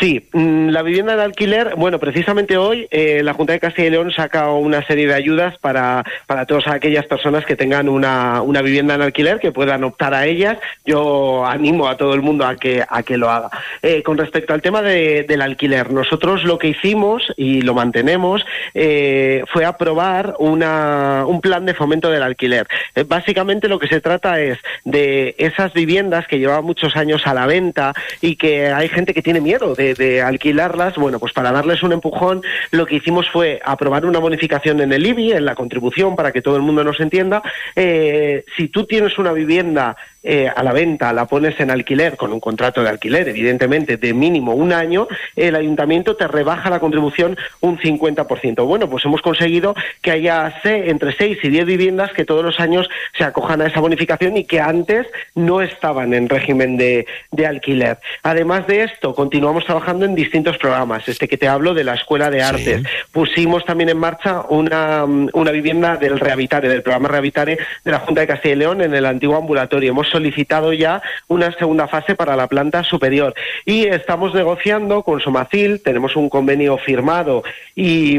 Sí, 0.00 0.28
mm, 0.32 0.68
la 0.68 0.82
vivienda 0.82 1.14
de 1.14 1.22
alquiler, 1.22 1.74
bueno, 1.76 1.98
precisamente 1.98 2.56
hoy 2.56 2.88
eh, 2.90 3.22
la 3.22 3.34
Junta 3.34 3.52
de 3.52 3.60
Castilla 3.60 3.88
y 3.88 3.90
León 3.90 4.12
saca 4.12 4.50
una 4.50 4.84
serie 4.86 5.06
de 5.06 5.14
ayudas 5.14 5.56
para, 5.58 6.04
para 6.26 6.46
todas 6.46 6.66
aquellas 6.68 7.06
personas 7.06 7.44
que 7.44 7.54
tengan 7.54 7.88
una, 7.88 8.42
una 8.42 8.62
vivienda 8.62 8.94
en 8.94 9.02
alquiler, 9.02 9.38
que 9.38 9.52
puedan 9.52 9.84
optar 9.84 10.14
a 10.14 10.26
ellas. 10.26 10.58
Yo 10.84 11.46
animo 11.46 11.88
a 11.88 11.96
todo 11.96 12.14
el 12.14 12.22
mundo 12.22 12.46
a 12.46 12.56
que, 12.56 12.84
a 12.88 13.02
que 13.02 13.16
lo 13.16 13.30
haga. 13.30 13.50
Eh, 13.82 14.02
con 14.02 14.18
respecto 14.18 14.52
al 14.52 14.62
tema 14.62 14.82
del 14.82 15.42
alquiler, 15.42 15.92
nosotros 15.92 16.44
lo 16.44 16.58
que 16.58 16.68
hicimos 16.68 17.32
y 17.36 17.60
lo 17.60 17.74
mantenemos 17.74 18.44
eh, 18.74 19.44
fue 19.52 19.64
aprobar 19.64 20.34
una, 20.38 21.24
un 21.26 21.40
plan 21.40 21.66
de 21.66 21.74
fomento 21.74 22.10
del 22.10 22.22
alquiler. 22.22 22.66
básicamente 23.06 23.68
lo 23.68 23.78
que 23.78 23.88
se 23.88 24.00
trata 24.00 24.40
es 24.40 24.58
de 24.84 25.34
esas 25.38 25.72
viviendas 25.72 26.26
que 26.26 26.38
llevan 26.38 26.64
muchos 26.64 26.96
años 26.96 27.26
a 27.26 27.34
la 27.34 27.46
venta 27.46 27.92
y 28.20 28.36
que 28.36 28.68
hay 28.68 28.88
gente 28.88 29.14
que 29.14 29.22
tiene 29.22 29.40
miedo 29.40 29.74
de 29.74 29.83
de, 29.92 30.22
alquilarlas, 30.22 30.96
bueno, 30.96 31.18
pues 31.18 31.34
para 31.34 31.52
darles 31.52 31.82
un 31.82 31.92
empujón, 31.92 32.42
lo 32.70 32.86
que 32.86 32.96
hicimos 32.96 33.28
fue 33.28 33.60
aprobar 33.62 34.06
una 34.06 34.18
bonificación 34.18 34.80
en 34.80 34.92
el 34.92 35.06
IBI, 35.06 35.32
en 35.32 35.44
la 35.44 35.54
contribución, 35.54 36.16
para 36.16 36.32
que 36.32 36.40
todo 36.40 36.56
el 36.56 36.62
mundo 36.62 36.82
nos 36.82 36.98
entienda. 37.00 37.42
Eh, 37.76 38.44
si 38.56 38.68
tú 38.68 38.86
tienes 38.86 39.18
una 39.18 39.32
vivienda 39.32 39.96
eh, 40.26 40.50
a 40.54 40.62
la 40.62 40.72
venta, 40.72 41.12
la 41.12 41.26
pones 41.26 41.60
en 41.60 41.70
alquiler 41.70 42.16
con 42.16 42.32
un 42.32 42.40
contrato 42.40 42.82
de 42.82 42.88
alquiler, 42.88 43.28
evidentemente, 43.28 43.98
de 43.98 44.14
mínimo 44.14 44.54
un 44.54 44.72
año, 44.72 45.06
el 45.36 45.54
ayuntamiento 45.54 46.16
te 46.16 46.26
rebaja 46.26 46.70
la 46.70 46.80
contribución 46.80 47.36
un 47.60 47.78
50%. 47.78 48.64
Bueno, 48.66 48.88
pues 48.88 49.04
hemos 49.04 49.20
conseguido 49.20 49.74
que 50.00 50.10
haya 50.12 50.54
entre 50.64 51.12
6 51.12 51.38
y 51.42 51.48
10 51.48 51.66
viviendas 51.66 52.12
que 52.12 52.24
todos 52.24 52.42
los 52.42 52.58
años 52.58 52.88
se 53.16 53.24
acojan 53.24 53.60
a 53.60 53.66
esa 53.66 53.80
bonificación 53.80 54.38
y 54.38 54.44
que 54.44 54.60
antes 54.60 55.06
no 55.34 55.60
estaban 55.60 56.14
en 56.14 56.28
régimen 56.30 56.78
de, 56.78 57.06
alquiler. 57.46 57.98
Además 58.22 58.66
de 58.66 58.84
esto, 58.84 59.14
continuamos 59.14 59.66
trabajando 59.66 60.06
en 60.06 60.14
distintos 60.14 60.56
programas. 60.56 61.06
Este 61.06 61.28
que 61.28 61.36
te 61.36 61.46
hablo 61.46 61.74
de 61.74 61.84
la 61.84 61.94
Escuela 61.94 62.30
de 62.30 62.42
Artes. 62.42 62.82
Pusimos 63.12 63.66
también 63.66 63.90
en 63.90 63.98
marcha 63.98 64.40
una, 64.48 65.04
una 65.04 65.50
vivienda 65.50 65.98
del 65.98 66.18
Rehabitare, 66.18 66.70
del 66.70 66.82
programa 66.82 67.08
Rehabitare 67.08 67.58
de 67.84 67.90
la 67.90 67.98
Junta 67.98 68.22
de 68.22 68.26
Castilla 68.26 68.54
y 68.54 68.58
León 68.58 68.80
en 68.80 68.94
el 68.94 69.04
antiguo 69.04 69.36
ambulatorio. 69.36 69.90
Hemos 69.90 70.13
solicitado 70.14 70.72
ya 70.72 71.02
una 71.26 71.50
segunda 71.58 71.88
fase 71.88 72.14
para 72.14 72.36
la 72.36 72.46
planta 72.46 72.84
superior 72.84 73.34
y 73.64 73.86
estamos 73.86 74.32
negociando 74.32 75.02
con 75.02 75.20
Somacil, 75.20 75.82
tenemos 75.82 76.14
un 76.14 76.28
convenio 76.28 76.78
firmado 76.78 77.42
y, 77.74 78.14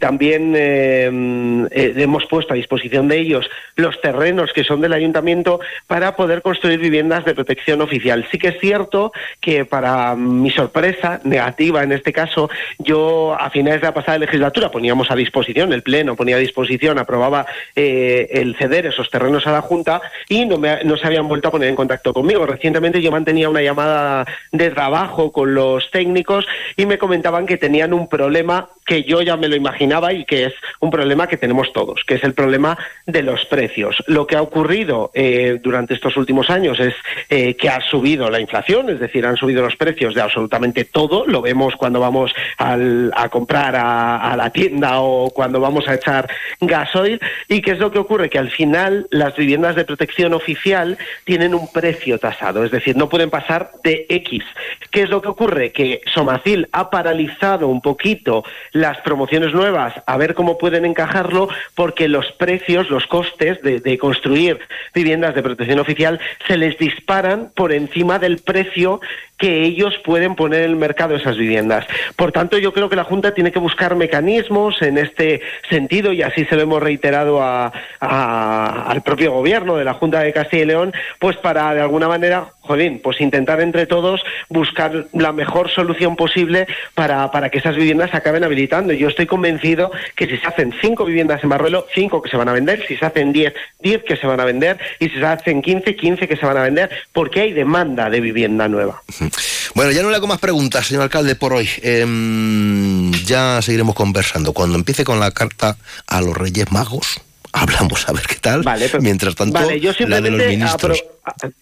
también 0.00 0.54
eh, 0.56 1.68
eh, 1.70 1.92
hemos 1.96 2.26
puesto 2.26 2.54
a 2.54 2.56
disposición 2.56 3.06
de 3.06 3.18
ellos 3.18 3.48
los 3.76 4.00
terrenos 4.00 4.52
que 4.52 4.64
son 4.64 4.80
del 4.80 4.92
ayuntamiento 4.92 5.60
para 5.86 6.16
poder 6.16 6.42
construir 6.42 6.80
viviendas 6.80 7.24
de 7.24 7.34
protección 7.34 7.80
oficial. 7.80 8.26
Sí 8.32 8.38
que 8.38 8.48
es 8.48 8.60
cierto 8.60 9.12
que 9.40 9.64
para 9.66 10.16
mi 10.16 10.50
sorpresa 10.50 11.20
negativa 11.22 11.84
en 11.84 11.92
este 11.92 12.12
caso, 12.12 12.50
yo 12.78 13.36
a 13.38 13.50
finales 13.50 13.82
de 13.82 13.86
la 13.86 13.94
pasada 13.94 14.18
legislatura 14.18 14.70
poníamos 14.70 15.10
a 15.10 15.16
disposición, 15.16 15.72
el 15.72 15.82
Pleno 15.82 16.16
ponía 16.16 16.36
a 16.36 16.40
disposición, 16.40 16.98
aprobaba 16.98 17.46
eh, 17.76 18.28
el 18.32 18.56
ceder 18.56 18.86
esos 18.86 19.10
terrenos 19.10 19.46
a 19.46 19.52
la 19.52 19.60
Junta 19.60 20.00
y 20.28 20.46
no, 20.46 20.56
me, 20.56 20.82
no 20.84 20.96
se 20.96 21.06
había 21.06 21.19
han 21.20 21.28
vuelto 21.28 21.48
a 21.48 21.50
poner 21.50 21.68
en 21.68 21.76
contacto 21.76 22.12
conmigo. 22.12 22.46
Recientemente 22.46 23.00
yo 23.00 23.10
mantenía 23.10 23.48
una 23.48 23.62
llamada 23.62 24.26
de 24.52 24.70
trabajo 24.70 25.32
con 25.32 25.54
los 25.54 25.90
técnicos 25.90 26.46
y 26.76 26.86
me 26.86 26.98
comentaban 26.98 27.46
que 27.46 27.56
tenían 27.56 27.92
un 27.92 28.08
problema 28.08 28.68
que 28.90 29.04
yo 29.04 29.22
ya 29.22 29.36
me 29.36 29.46
lo 29.46 29.54
imaginaba 29.54 30.12
y 30.12 30.24
que 30.24 30.46
es 30.46 30.54
un 30.80 30.90
problema 30.90 31.28
que 31.28 31.36
tenemos 31.36 31.72
todos, 31.72 32.02
que 32.04 32.14
es 32.14 32.24
el 32.24 32.34
problema 32.34 32.76
de 33.06 33.22
los 33.22 33.44
precios. 33.44 34.02
Lo 34.08 34.26
que 34.26 34.34
ha 34.34 34.42
ocurrido 34.42 35.12
eh, 35.14 35.60
durante 35.62 35.94
estos 35.94 36.16
últimos 36.16 36.50
años 36.50 36.80
es 36.80 36.94
eh, 37.28 37.54
que 37.54 37.68
ha 37.68 37.80
subido 37.82 38.28
la 38.30 38.40
inflación, 38.40 38.90
es 38.90 38.98
decir, 38.98 39.24
han 39.24 39.36
subido 39.36 39.62
los 39.62 39.76
precios 39.76 40.12
de 40.12 40.22
absolutamente 40.22 40.86
todo. 40.86 41.24
Lo 41.24 41.40
vemos 41.40 41.76
cuando 41.76 42.00
vamos 42.00 42.32
a 42.58 43.28
comprar 43.28 43.76
a, 43.76 44.32
a, 44.32 44.36
la 44.36 44.50
tienda 44.50 45.00
o 45.00 45.30
cuando 45.30 45.60
vamos 45.60 45.86
a 45.86 45.94
echar 45.94 46.28
gasoil. 46.60 47.20
¿Y 47.46 47.62
qué 47.62 47.70
es 47.70 47.78
lo 47.78 47.92
que 47.92 48.00
ocurre? 48.00 48.28
Que 48.28 48.38
al 48.38 48.50
final 48.50 49.06
las 49.12 49.36
viviendas 49.36 49.76
de 49.76 49.84
protección 49.84 50.34
oficial 50.34 50.98
tienen 51.22 51.54
un 51.54 51.70
precio 51.70 52.18
tasado, 52.18 52.64
es 52.64 52.72
decir, 52.72 52.96
no 52.96 53.08
pueden 53.08 53.30
pasar 53.30 53.70
de 53.84 54.06
X. 54.08 54.42
¿Qué 54.90 55.02
es 55.02 55.10
lo 55.10 55.22
que 55.22 55.28
ocurre? 55.28 55.70
Que 55.70 56.00
Somacil 56.12 56.68
ha 56.72 56.90
paralizado 56.90 57.68
un 57.68 57.80
poquito 57.80 58.42
las 58.80 58.98
promociones 58.98 59.52
nuevas 59.52 59.94
a 60.06 60.16
ver 60.16 60.34
cómo 60.34 60.58
pueden 60.58 60.84
encajarlo 60.84 61.48
porque 61.74 62.08
los 62.08 62.30
precios, 62.32 62.90
los 62.90 63.06
costes 63.06 63.60
de, 63.62 63.98
construir 63.98 64.58
viviendas 64.94 65.34
de 65.34 65.42
protección 65.42 65.78
oficial 65.78 66.20
se 66.46 66.56
les 66.56 66.78
disparan 66.78 67.50
por 67.54 67.72
encima 67.72 68.18
del 68.18 68.38
precio 68.38 69.00
que 69.40 69.62
ellos 69.64 69.94
pueden 70.04 70.34
poner 70.34 70.64
en 70.64 70.70
el 70.70 70.76
mercado 70.76 71.16
esas 71.16 71.38
viviendas. 71.38 71.86
Por 72.14 72.30
tanto, 72.30 72.58
yo 72.58 72.74
creo 72.74 72.90
que 72.90 72.96
la 72.96 73.04
Junta 73.04 73.32
tiene 73.32 73.50
que 73.50 73.58
buscar 73.58 73.96
mecanismos 73.96 74.82
en 74.82 74.98
este 74.98 75.40
sentido 75.70 76.12
y 76.12 76.22
así 76.22 76.44
se 76.44 76.56
lo 76.56 76.62
hemos 76.62 76.82
reiterado 76.82 77.42
a, 77.42 77.72
al 78.00 79.02
propio 79.02 79.32
gobierno 79.32 79.76
de 79.76 79.84
la 79.84 79.94
Junta 79.94 80.20
de 80.20 80.34
Castilla 80.34 80.62
y 80.62 80.66
León, 80.66 80.92
pues 81.18 81.38
para 81.38 81.72
de 81.74 81.80
alguna 81.80 82.06
manera, 82.06 82.48
jolín, 82.60 83.00
pues 83.02 83.20
intentar 83.22 83.62
entre 83.62 83.86
todos 83.86 84.20
buscar 84.50 85.06
la 85.14 85.32
mejor 85.32 85.70
solución 85.70 86.16
posible 86.16 86.66
para, 86.94 87.30
para 87.30 87.48
que 87.48 87.58
esas 87.58 87.76
viviendas 87.76 88.14
acaben 88.14 88.44
Yo 88.68 89.08
estoy 89.08 89.26
convencido 89.26 89.90
que 90.14 90.26
si 90.26 90.36
se 90.36 90.46
hacen 90.46 90.74
cinco 90.80 91.04
viviendas 91.04 91.42
en 91.42 91.48
Barruelo, 91.48 91.86
cinco 91.94 92.20
que 92.22 92.30
se 92.30 92.36
van 92.36 92.48
a 92.48 92.52
vender, 92.52 92.84
si 92.86 92.96
se 92.96 93.04
hacen 93.06 93.32
diez, 93.32 93.54
diez 93.80 94.02
que 94.04 94.16
se 94.16 94.26
van 94.26 94.40
a 94.40 94.44
vender 94.44 94.78
y 94.98 95.08
si 95.08 95.16
se 95.16 95.24
hacen 95.24 95.62
quince, 95.62 95.96
quince 95.96 96.28
que 96.28 96.36
se 96.36 96.44
van 96.46 96.56
a 96.56 96.62
vender, 96.62 96.90
porque 97.12 97.40
hay 97.40 97.52
demanda 97.52 98.10
de 98.10 98.20
vivienda 98.20 98.68
nueva. 98.68 99.02
Bueno, 99.72 99.92
ya 99.92 100.02
no 100.02 100.10
le 100.10 100.16
hago 100.16 100.26
más 100.26 100.40
preguntas, 100.40 100.88
señor 100.88 101.04
alcalde, 101.04 101.36
por 101.36 101.52
hoy. 101.52 101.68
Em, 101.80 103.12
ya 103.24 103.62
seguiremos 103.62 103.94
conversando. 103.94 104.52
Cuando 104.52 104.76
empiece 104.76 105.04
con 105.04 105.20
la 105.20 105.30
carta 105.30 105.76
a 106.08 106.20
los 106.20 106.36
Reyes 106.36 106.72
Magos, 106.72 107.20
hablamos 107.52 108.08
a 108.08 108.12
ver 108.12 108.24
qué 108.26 108.34
tal. 108.34 108.62
Vale, 108.62 108.88
pero- 108.88 109.00
Mientras 109.02 109.34
tanto, 109.36 109.54
vale, 109.54 109.78
yo 109.80 109.92
la 109.92 110.20
de 110.20 110.30
los 110.30 110.40
simplemente 110.40 110.48
ministros. 110.48 111.04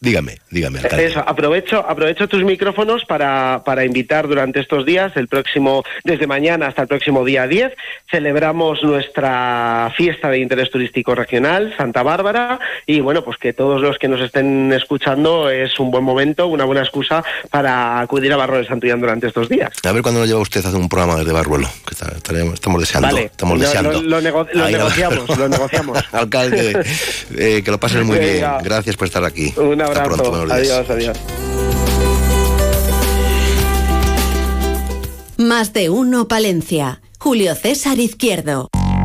Dígame, 0.00 0.38
dígame, 0.50 0.78
alcalde. 0.80 1.06
Eso, 1.06 1.20
aprovecho, 1.26 1.84
aprovecho 1.88 2.28
tus 2.28 2.44
micrófonos 2.44 3.04
para, 3.04 3.62
para 3.64 3.84
invitar 3.84 4.28
durante 4.28 4.60
estos 4.60 4.84
días, 4.84 5.12
el 5.16 5.28
próximo, 5.28 5.84
desde 6.04 6.26
mañana 6.26 6.66
hasta 6.66 6.82
el 6.82 6.88
próximo 6.88 7.24
día 7.24 7.46
10, 7.46 7.72
celebramos 8.10 8.82
nuestra 8.82 9.92
fiesta 9.96 10.28
de 10.30 10.38
interés 10.38 10.70
turístico 10.70 11.14
regional, 11.14 11.74
Santa 11.76 12.02
Bárbara, 12.02 12.58
y 12.86 13.00
bueno, 13.00 13.22
pues 13.24 13.38
que 13.38 13.52
todos 13.52 13.80
los 13.80 13.98
que 13.98 14.08
nos 14.08 14.20
estén 14.20 14.72
escuchando 14.72 15.50
es 15.50 15.78
un 15.78 15.90
buen 15.90 16.04
momento, 16.04 16.46
una 16.46 16.64
buena 16.64 16.82
excusa 16.82 17.22
para 17.50 18.00
acudir 18.00 18.32
a 18.32 18.36
Barro 18.36 18.56
del 18.56 18.66
Santullán 18.66 19.00
durante 19.00 19.26
estos 19.26 19.48
días. 19.48 19.70
A 19.84 19.92
ver 19.92 20.02
cuándo 20.02 20.20
nos 20.20 20.28
lleva 20.28 20.40
usted 20.40 20.64
a 20.64 20.68
hacer 20.68 20.80
un 20.80 20.88
programa 20.88 21.16
desde 21.16 21.32
Barruelo. 21.32 21.68
Que 21.86 21.94
está- 21.94 22.12
estaremos- 22.16 22.54
estamos 22.54 22.80
deseando. 22.80 23.08
Vale, 23.08 23.24
estamos 23.26 23.58
lo- 23.58 23.64
deseando. 23.64 23.92
lo- 23.92 24.02
lo 24.02 24.20
nego- 24.20 24.46
lo 24.52 24.68
negociamos, 24.68 25.38
lo 25.38 25.48
negociamos. 25.48 25.98
Alcalde, 26.12 26.82
eh, 27.36 27.62
que 27.64 27.70
lo 27.70 27.78
pases 27.80 28.04
muy 28.04 28.18
bien. 28.18 28.44
Gracias 28.62 28.96
por 28.96 29.06
estar 29.06 29.24
aquí. 29.24 29.52
Un 29.58 29.80
Hasta 29.80 30.02
abrazo, 30.02 30.22
pronto, 30.22 30.54
adiós, 30.54 30.90
adiós. 30.90 31.18
Más 35.36 35.72
de 35.72 35.90
uno 35.90 36.28
Palencia. 36.28 37.00
Julio 37.18 37.54
César 37.54 37.98
Izquierdo. 37.98 38.68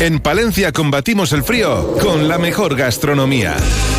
En 0.00 0.20
Palencia 0.20 0.70
combatimos 0.70 1.32
el 1.32 1.42
frío 1.42 1.96
con 2.00 2.28
la 2.28 2.38
mejor 2.38 2.76
gastronomía. 2.76 3.56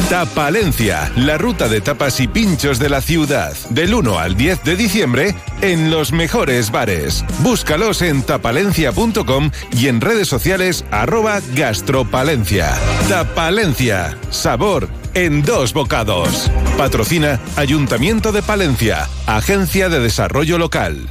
Tapalencia, 0.10 1.12
la 1.18 1.38
ruta 1.38 1.68
de 1.68 1.82
tapas 1.82 2.22
y 2.22 2.28
pinchos 2.30 2.80
de 2.80 2.88
la 2.88 3.02
ciudad. 3.02 3.54
Del 3.70 3.94
1 3.94 4.18
al 4.18 4.38
10 4.38 4.64
de 4.64 4.78
diciembre 4.78 5.36
en 5.62 5.92
los 5.92 6.14
mejores 6.14 6.72
bares. 6.72 7.26
Búscalos 7.40 8.02
en 8.02 8.24
tapalencia.com 8.24 9.52
y 9.74 9.88
en 9.88 10.00
redes 10.00 10.30
sociales 10.30 10.86
arroba 10.90 11.42
gastropalencia. 11.54 12.74
Tapalencia, 13.10 14.18
sabor 14.30 14.88
en 15.16 15.44
dos 15.44 15.74
bocados. 15.74 16.50
Patrocina 16.78 17.42
Ayuntamiento 17.58 18.32
de 18.32 18.42
Palencia, 18.42 19.10
Agencia 19.26 19.90
de 19.90 20.00
Desarrollo 20.00 20.58
Local. 20.60 21.10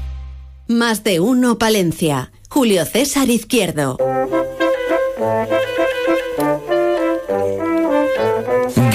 Más 0.67 1.05
de 1.05 1.21
uno 1.21 1.59
Palencia. 1.59 2.33
Julio 2.49 2.87
César 2.87 3.29
Izquierdo. 3.29 3.99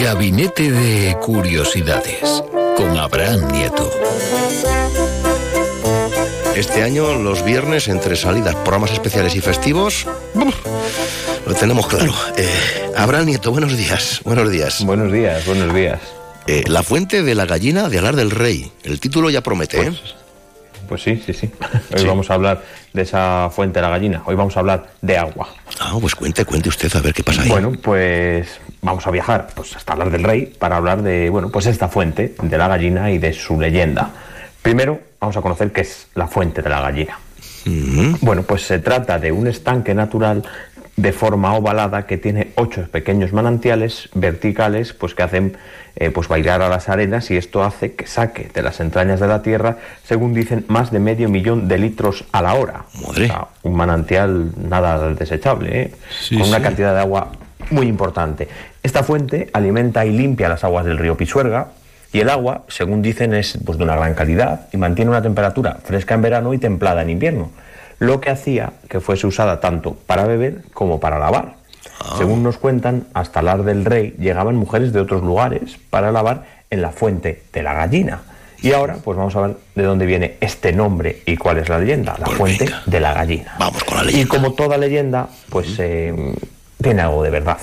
Gabinete 0.01 0.71
de 0.71 1.17
Curiosidades 1.19 2.43
con 2.78 2.97
Abraham 2.97 3.51
Nieto. 3.51 3.91
Este 6.55 6.84
año, 6.84 7.15
los 7.15 7.43
viernes, 7.43 7.89
entre 7.89 8.15
salidas, 8.15 8.55
programas 8.55 8.91
especiales 8.91 9.36
y 9.36 9.41
festivos, 9.41 10.07
¡buf! 10.34 10.55
lo 11.45 11.53
tenemos 11.55 11.88
claro. 11.88 12.13
Eh, 12.38 12.47
Abraham 12.95 13.26
Nieto, 13.26 13.51
buenos 13.51 13.76
días. 13.76 14.21
Buenos 14.24 14.49
días. 14.49 14.86
Buenos 14.86 15.11
días, 15.11 15.45
buenos 15.45 15.74
días. 15.74 15.99
Eh, 16.47 16.63
la 16.67 16.84
fuente 16.84 17.21
de 17.24 17.36
la 17.36 17.45
gallina 17.45 17.89
de 17.89 17.99
Alar 17.99 18.15
del 18.15 18.32
Rey. 18.32 18.71
El 18.84 19.01
título 19.01 19.30
ya 19.30 19.41
promete, 19.41 19.82
¿eh? 19.82 19.93
Pues 20.93 21.01
sí, 21.01 21.19
sí, 21.25 21.33
sí. 21.33 21.49
Hoy 21.97 22.05
vamos 22.05 22.29
a 22.29 22.35
hablar 22.35 22.63
de 22.93 23.01
esa 23.01 23.49
fuente 23.51 23.79
de 23.79 23.81
la 23.81 23.89
gallina. 23.89 24.21
Hoy 24.27 24.35
vamos 24.35 24.55
a 24.55 24.59
hablar 24.59 24.91
de 25.01 25.17
agua. 25.17 25.49
Ah, 25.79 25.97
pues 25.99 26.13
cuente, 26.13 26.45
cuente 26.45 26.69
usted 26.69 26.95
a 26.95 26.99
ver 26.99 27.15
qué 27.15 27.23
pasa 27.23 27.41
ahí. 27.41 27.49
Bueno, 27.49 27.71
pues 27.81 28.59
vamos 28.83 29.07
a 29.07 29.09
viajar 29.09 29.47
pues, 29.55 29.75
hasta 29.75 29.93
hablar 29.93 30.11
del 30.11 30.21
rey 30.21 30.45
para 30.45 30.77
hablar 30.77 31.01
de, 31.01 31.31
bueno, 31.31 31.49
pues 31.49 31.65
esta 31.65 31.87
fuente 31.87 32.35
de 32.39 32.57
la 32.59 32.67
gallina 32.67 33.09
y 33.09 33.17
de 33.17 33.33
su 33.33 33.59
leyenda. 33.59 34.11
Primero, 34.61 34.99
vamos 35.19 35.35
a 35.35 35.41
conocer 35.41 35.71
qué 35.71 35.81
es 35.81 36.09
la 36.13 36.27
fuente 36.27 36.61
de 36.61 36.69
la 36.69 36.81
gallina. 36.81 37.17
Bueno, 38.21 38.43
pues 38.43 38.61
se 38.61 38.77
trata 38.77 39.17
de 39.17 39.31
un 39.31 39.47
estanque 39.47 39.95
natural 39.95 40.43
de 40.95 41.11
forma 41.11 41.53
ovalada 41.55 42.05
que 42.05 42.17
tiene 42.17 42.51
ocho 42.55 42.87
pequeños 42.91 43.33
manantiales 43.33 44.09
verticales 44.13 44.93
pues 44.93 45.15
que 45.15 45.23
hacen 45.23 45.57
eh, 45.95 46.11
pues 46.11 46.27
bailar 46.27 46.61
a 46.61 46.69
las 46.69 46.89
arenas 46.89 47.29
y 47.31 47.37
esto 47.37 47.63
hace 47.63 47.93
que 47.93 48.07
saque 48.07 48.49
de 48.53 48.61
las 48.61 48.79
entrañas 48.79 49.19
de 49.19 49.27
la 49.27 49.41
tierra, 49.41 49.77
según 50.03 50.33
dicen, 50.33 50.65
más 50.67 50.91
de 50.91 50.99
medio 50.99 51.29
millón 51.29 51.67
de 51.67 51.77
litros 51.77 52.25
a 52.31 52.41
la 52.41 52.55
hora. 52.55 52.85
O 53.05 53.13
sea, 53.13 53.47
un 53.61 53.75
manantial 53.75 54.51
nada 54.57 55.13
desechable, 55.13 55.81
¿eh? 55.81 55.91
Sí, 56.09 56.37
con 56.37 56.47
una 56.47 56.57
sí. 56.57 56.63
cantidad 56.63 56.93
de 56.93 56.99
agua 56.99 57.31
muy 57.69 57.87
importante. 57.87 58.47
Esta 58.81 59.03
fuente 59.03 59.49
alimenta 59.53 60.05
y 60.05 60.11
limpia 60.11 60.49
las 60.49 60.63
aguas 60.63 60.85
del 60.85 60.97
río 60.97 61.15
Pisuerga 61.15 61.69
y 62.11 62.19
el 62.19 62.29
agua, 62.29 62.63
según 62.67 63.01
dicen, 63.01 63.33
es 63.33 63.57
pues, 63.65 63.77
de 63.77 63.83
una 63.83 63.95
gran 63.95 64.13
calidad 64.13 64.67
y 64.71 64.77
mantiene 64.77 65.11
una 65.11 65.21
temperatura 65.21 65.79
fresca 65.83 66.15
en 66.15 66.21
verano 66.21 66.53
y 66.53 66.57
templada 66.57 67.01
en 67.01 67.09
invierno, 67.09 67.51
lo 68.03 68.19
que 68.19 68.29
hacía 68.29 68.73
que 68.89 68.99
fuese 68.99 69.27
usada 69.27 69.59
tanto 69.59 69.95
para 70.05 70.25
beber 70.25 70.63
como 70.73 70.99
para 70.99 71.19
lavar. 71.19 71.55
Según 72.17 72.43
nos 72.43 72.57
cuentan, 72.57 73.07
hasta 73.13 73.41
Lar 73.41 73.63
del 73.63 73.85
Rey 73.85 74.15
llegaban 74.19 74.55
mujeres 74.55 74.93
de 74.93 74.99
otros 74.99 75.23
lugares 75.23 75.77
para 75.89 76.11
lavar 76.11 76.43
en 76.69 76.81
la 76.81 76.91
fuente 76.91 77.43
de 77.53 77.63
la 77.63 77.73
gallina. 77.73 78.21
Y 78.61 78.71
ahora, 78.71 78.97
pues 79.03 79.17
vamos 79.17 79.35
a 79.35 79.41
ver 79.41 79.57
de 79.75 79.83
dónde 79.83 80.05
viene 80.05 80.35
este 80.39 80.71
nombre 80.73 81.21
y 81.25 81.37
cuál 81.37 81.57
es 81.57 81.69
la 81.69 81.79
leyenda, 81.79 82.15
la 82.17 82.27
fuente 82.27 82.69
de 82.85 82.99
la 82.99 83.13
gallina. 83.13 83.55
Vamos 83.59 83.83
con 83.83 84.05
la 84.05 84.11
Y 84.11 84.25
como 84.25 84.53
toda 84.53 84.77
leyenda, 84.77 85.27
pues 85.49 85.75
eh, 85.79 86.33
tiene 86.81 87.01
algo 87.01 87.23
de 87.23 87.29
verdad. 87.29 87.57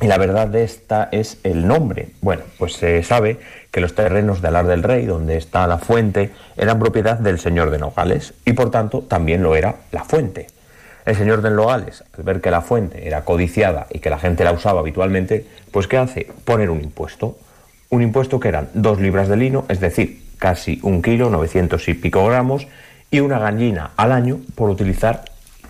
Y 0.00 0.06
la 0.06 0.18
verdad 0.18 0.48
de 0.48 0.64
esta 0.64 1.08
es 1.12 1.38
el 1.42 1.66
nombre. 1.66 2.10
Bueno, 2.20 2.42
pues 2.58 2.74
se 2.74 3.02
sabe 3.02 3.38
que 3.76 3.82
los 3.82 3.94
terrenos 3.94 4.40
de 4.40 4.48
Alar 4.48 4.66
del 4.66 4.82
Rey, 4.82 5.04
donde 5.04 5.36
está 5.36 5.66
la 5.66 5.76
fuente, 5.76 6.30
eran 6.56 6.78
propiedad 6.78 7.18
del 7.18 7.38
señor 7.38 7.68
de 7.70 7.78
Nogales 7.78 8.32
y 8.46 8.54
por 8.54 8.70
tanto 8.70 9.02
también 9.02 9.42
lo 9.42 9.54
era 9.54 9.74
la 9.92 10.02
fuente. 10.02 10.46
El 11.04 11.14
señor 11.14 11.42
de 11.42 11.50
Nogales, 11.50 12.02
al 12.16 12.24
ver 12.24 12.40
que 12.40 12.50
la 12.50 12.62
fuente 12.62 13.06
era 13.06 13.26
codiciada 13.26 13.86
y 13.90 13.98
que 13.98 14.08
la 14.08 14.18
gente 14.18 14.44
la 14.44 14.52
usaba 14.52 14.80
habitualmente, 14.80 15.44
pues 15.72 15.88
¿qué 15.88 15.98
hace? 15.98 16.26
Poner 16.46 16.70
un 16.70 16.80
impuesto. 16.80 17.36
Un 17.90 18.00
impuesto 18.00 18.40
que 18.40 18.48
eran 18.48 18.70
dos 18.72 18.98
libras 18.98 19.28
de 19.28 19.36
lino, 19.36 19.66
es 19.68 19.78
decir, 19.78 20.22
casi 20.38 20.80
un 20.82 21.02
kilo, 21.02 21.28
900 21.28 21.86
y 21.90 21.92
pico 21.92 22.24
gramos, 22.26 22.66
y 23.10 23.20
una 23.20 23.38
gallina 23.38 23.90
al 23.98 24.10
año 24.10 24.38
por 24.54 24.70
utilizar 24.70 25.22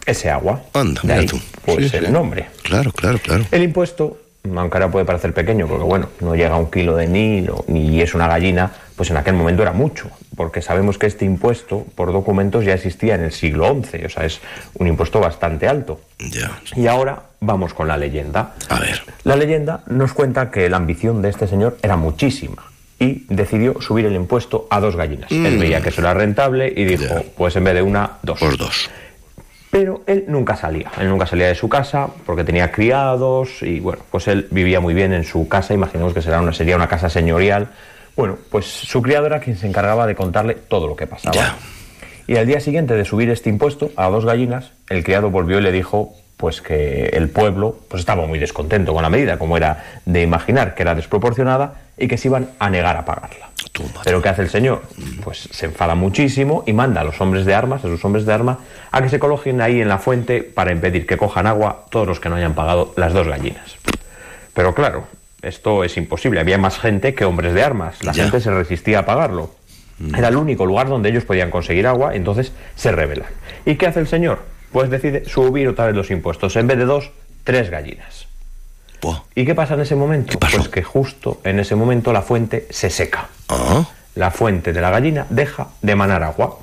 ese 0.07 0.31
agua. 0.31 0.63
Anda, 0.75 1.01
De 1.03 1.09
mira 1.09 1.21
ahí, 1.23 1.27
tú. 1.27 1.41
Pues 1.65 1.91
Sí, 1.91 1.97
el 1.97 2.07
sí. 2.07 2.13
nombre. 2.13 2.47
Claro, 2.63 2.93
claro, 2.93 3.19
claro. 3.19 3.45
El 3.51 3.65
impuesto, 3.65 4.17
aunque 4.57 4.77
ahora 4.77 4.91
puede 4.91 5.05
parecer 5.05 5.33
pequeño, 5.33 5.67
porque 5.67 5.85
bueno, 5.85 6.09
no 6.21 6.35
llega 6.35 6.55
a 6.55 6.59
un 6.59 6.71
kilo 6.71 6.97
de 6.97 7.07
nilo, 7.07 7.65
ni 7.69 8.01
es 8.01 8.15
una 8.15 8.29
gallina, 8.29 8.71
pues 8.97 9.11
en 9.11 9.17
aquel 9.17 9.35
momento 9.35 9.63
era 9.63 9.73
mucho, 9.73 10.11
porque 10.37 10.63
sabemos 10.63 10.99
que 10.99 11.07
este 11.07 11.25
impuesto, 11.25 11.87
por 11.95 12.13
documentos, 12.13 12.65
ya 12.65 12.75
existía 12.75 13.15
en 13.15 13.25
el 13.25 13.33
siglo 13.33 13.67
XI, 13.83 14.05
o 14.05 14.09
sea, 14.09 14.25
es 14.25 14.41
un 14.79 14.87
impuesto 14.87 15.21
bastante 15.21 15.69
alto. 15.69 16.01
Y 16.75 16.87
ahora 16.87 17.23
vamos 17.41 17.75
con 17.75 17.89
la 17.89 17.97
leyenda. 17.97 18.55
A 18.69 18.81
ver. 18.81 19.03
La 19.25 19.37
leyenda 19.37 19.83
nos 19.87 20.13
cuenta 20.13 20.51
que 20.51 20.69
la 20.71 20.77
ambición 20.79 21.23
de 21.23 21.29
este 21.31 21.47
señor 21.47 21.77
era 21.83 21.97
muchísima. 21.97 22.63
y 22.99 23.27
decidió 23.29 23.79
subir 23.83 24.07
el 24.07 24.15
impuesto 24.15 24.67
a 24.71 24.81
dos 24.81 24.97
gallinas. 24.97 25.31
Él 25.31 25.59
Mm. 25.59 25.61
veía 25.61 25.83
que 25.83 25.91
eso 25.91 26.01
era 26.01 26.15
rentable 26.15 26.73
y 26.75 26.87
dijo, 26.87 27.05
pues 27.37 27.55
en 27.57 27.65
vez 27.65 27.75
de 27.75 27.83
una, 27.83 28.13
dos. 28.23 28.39
Pues 28.41 28.57
dos. 28.57 28.89
Pero 29.77 30.01
él 30.07 30.25
nunca 30.27 30.57
salía, 30.57 30.91
él 30.99 31.11
nunca 31.11 31.27
salía 31.27 31.49
de 31.49 31.55
su 31.55 31.69
casa 31.69 32.09
porque 32.25 32.45
tenía 32.45 32.73
criados 32.73 33.63
y 33.63 33.79
bueno, 33.79 34.03
pues 34.11 34.27
él 34.27 34.49
vivía 34.51 34.81
muy 34.81 34.95
bien 34.95 35.13
en 35.13 35.23
su 35.23 35.49
casa, 35.49 35.75
imaginemos 35.75 36.15
que 36.15 36.23
será 36.23 36.41
una, 36.41 36.55
sería 36.55 36.77
una 36.77 36.89
casa 36.89 37.11
señorial. 37.11 37.69
Bueno, 38.17 38.39
pues 38.51 38.65
su 38.65 39.03
criado 39.03 39.27
era 39.27 39.39
quien 39.39 39.59
se 39.59 39.67
encargaba 39.67 40.07
de 40.07 40.15
contarle 40.15 40.55
todo 40.55 40.87
lo 40.87 40.97
que 40.97 41.07
pasaba. 41.07 41.57
Y 42.27 42.37
al 42.37 42.47
día 42.47 42.61
siguiente 42.61 42.95
de 42.95 43.05
subir 43.05 43.29
este 43.29 43.51
impuesto 43.51 43.91
a 43.97 44.09
dos 44.09 44.25
gallinas, 44.25 44.73
el 44.89 45.05
criado 45.05 45.29
volvió 45.31 45.59
y 45.59 45.63
le 45.63 45.73
dijo 45.73 46.15
pues 46.39 46.63
que 46.63 47.11
el 47.13 47.29
pueblo 47.29 47.77
pues 47.91 48.01
estaba 48.01 48.27
muy 48.27 48.39
descontento 48.39 48.95
con 48.95 49.03
la 49.03 49.11
medida, 49.11 49.39
como 49.39 49.59
era 49.59 49.85
de 50.07 50.23
imaginar 50.23 50.75
que 50.75 50.85
era 50.85 50.95
desproporcionada 50.95 51.83
y 51.99 52.09
que 52.09 52.19
se 52.19 52.29
iban 52.29 52.51
a 52.59 52.71
negar 52.71 52.97
a 52.97 53.05
pagarla. 53.05 53.51
Pero 54.05 54.23
¿qué 54.23 54.29
hace 54.29 54.43
el 54.43 54.49
señor? 54.49 54.83
Pues 55.25 55.49
se 55.51 55.67
enfada 55.67 55.95
muchísimo 55.95 56.65
y 56.67 56.73
manda 56.73 57.01
a 57.01 57.05
los 57.05 57.21
hombres 57.21 57.45
de 57.45 57.55
armas, 57.55 57.85
a 57.85 57.89
sus 57.89 58.05
hombres 58.05 58.27
de 58.27 58.33
armas, 58.33 58.59
a 58.91 59.03
que 59.03 59.09
se 59.09 59.19
coloquen 59.19 59.61
ahí 59.61 59.81
en 59.81 59.89
la 59.89 59.99
fuente 59.99 60.43
para 60.43 60.73
impedir 60.73 61.07
que 61.07 61.17
cojan 61.17 61.47
agua 61.47 61.85
todos 61.91 62.07
los 62.07 62.21
que 62.21 62.29
no 62.29 62.37
hayan 62.37 62.55
pagado 62.55 62.93
las 62.97 63.13
dos 63.13 63.29
gallinas. 63.29 63.77
Pero 64.55 64.75
claro, 64.75 65.07
esto 65.43 65.85
es 65.85 65.97
imposible. 65.97 66.41
Había 66.41 66.59
más 66.59 66.79
gente 66.79 67.15
que 67.15 67.25
hombres 67.25 67.55
de 67.55 67.63
armas. 67.63 68.03
La 68.03 68.15
gente 68.15 68.41
se 68.41 68.51
resistía 68.51 69.01
a 69.01 69.07
pagarlo. 69.07 69.51
Era 70.17 70.29
el 70.29 70.37
único 70.37 70.67
lugar 70.67 70.89
donde 70.89 71.09
ellos 71.09 71.25
podían 71.25 71.51
conseguir 71.51 71.87
agua, 71.87 72.15
entonces 72.15 72.53
se 72.75 72.93
rebelan. 72.93 73.29
¿Y 73.65 73.77
qué 73.77 73.87
hace 73.87 74.01
el 74.01 74.07
señor? 74.07 74.41
Pues 74.73 74.91
decide 74.91 75.25
subir 75.27 75.69
otra 75.69 75.87
vez 75.87 75.97
los 75.97 76.11
impuestos. 76.11 76.57
En 76.57 76.67
vez 76.67 76.77
de 76.79 76.85
dos, 76.85 77.11
tres 77.45 77.71
gallinas. 77.71 78.26
¿Y 79.35 79.45
qué 79.45 79.55
pasa 79.55 79.75
en 79.75 79.81
ese 79.81 79.95
momento? 79.95 80.39
Pues 80.39 80.69
que 80.69 80.83
justo 80.83 81.41
en 81.45 81.61
ese 81.61 81.75
momento 81.75 82.13
la 82.13 82.23
fuente 82.23 82.67
se 82.71 82.91
seca. 82.91 83.29
La 84.15 84.31
fuente 84.31 84.73
de 84.73 84.81
la 84.81 84.91
gallina 84.91 85.27
deja 85.31 85.69
de 85.83 85.95
manar 85.95 86.23
agua. 86.23 86.59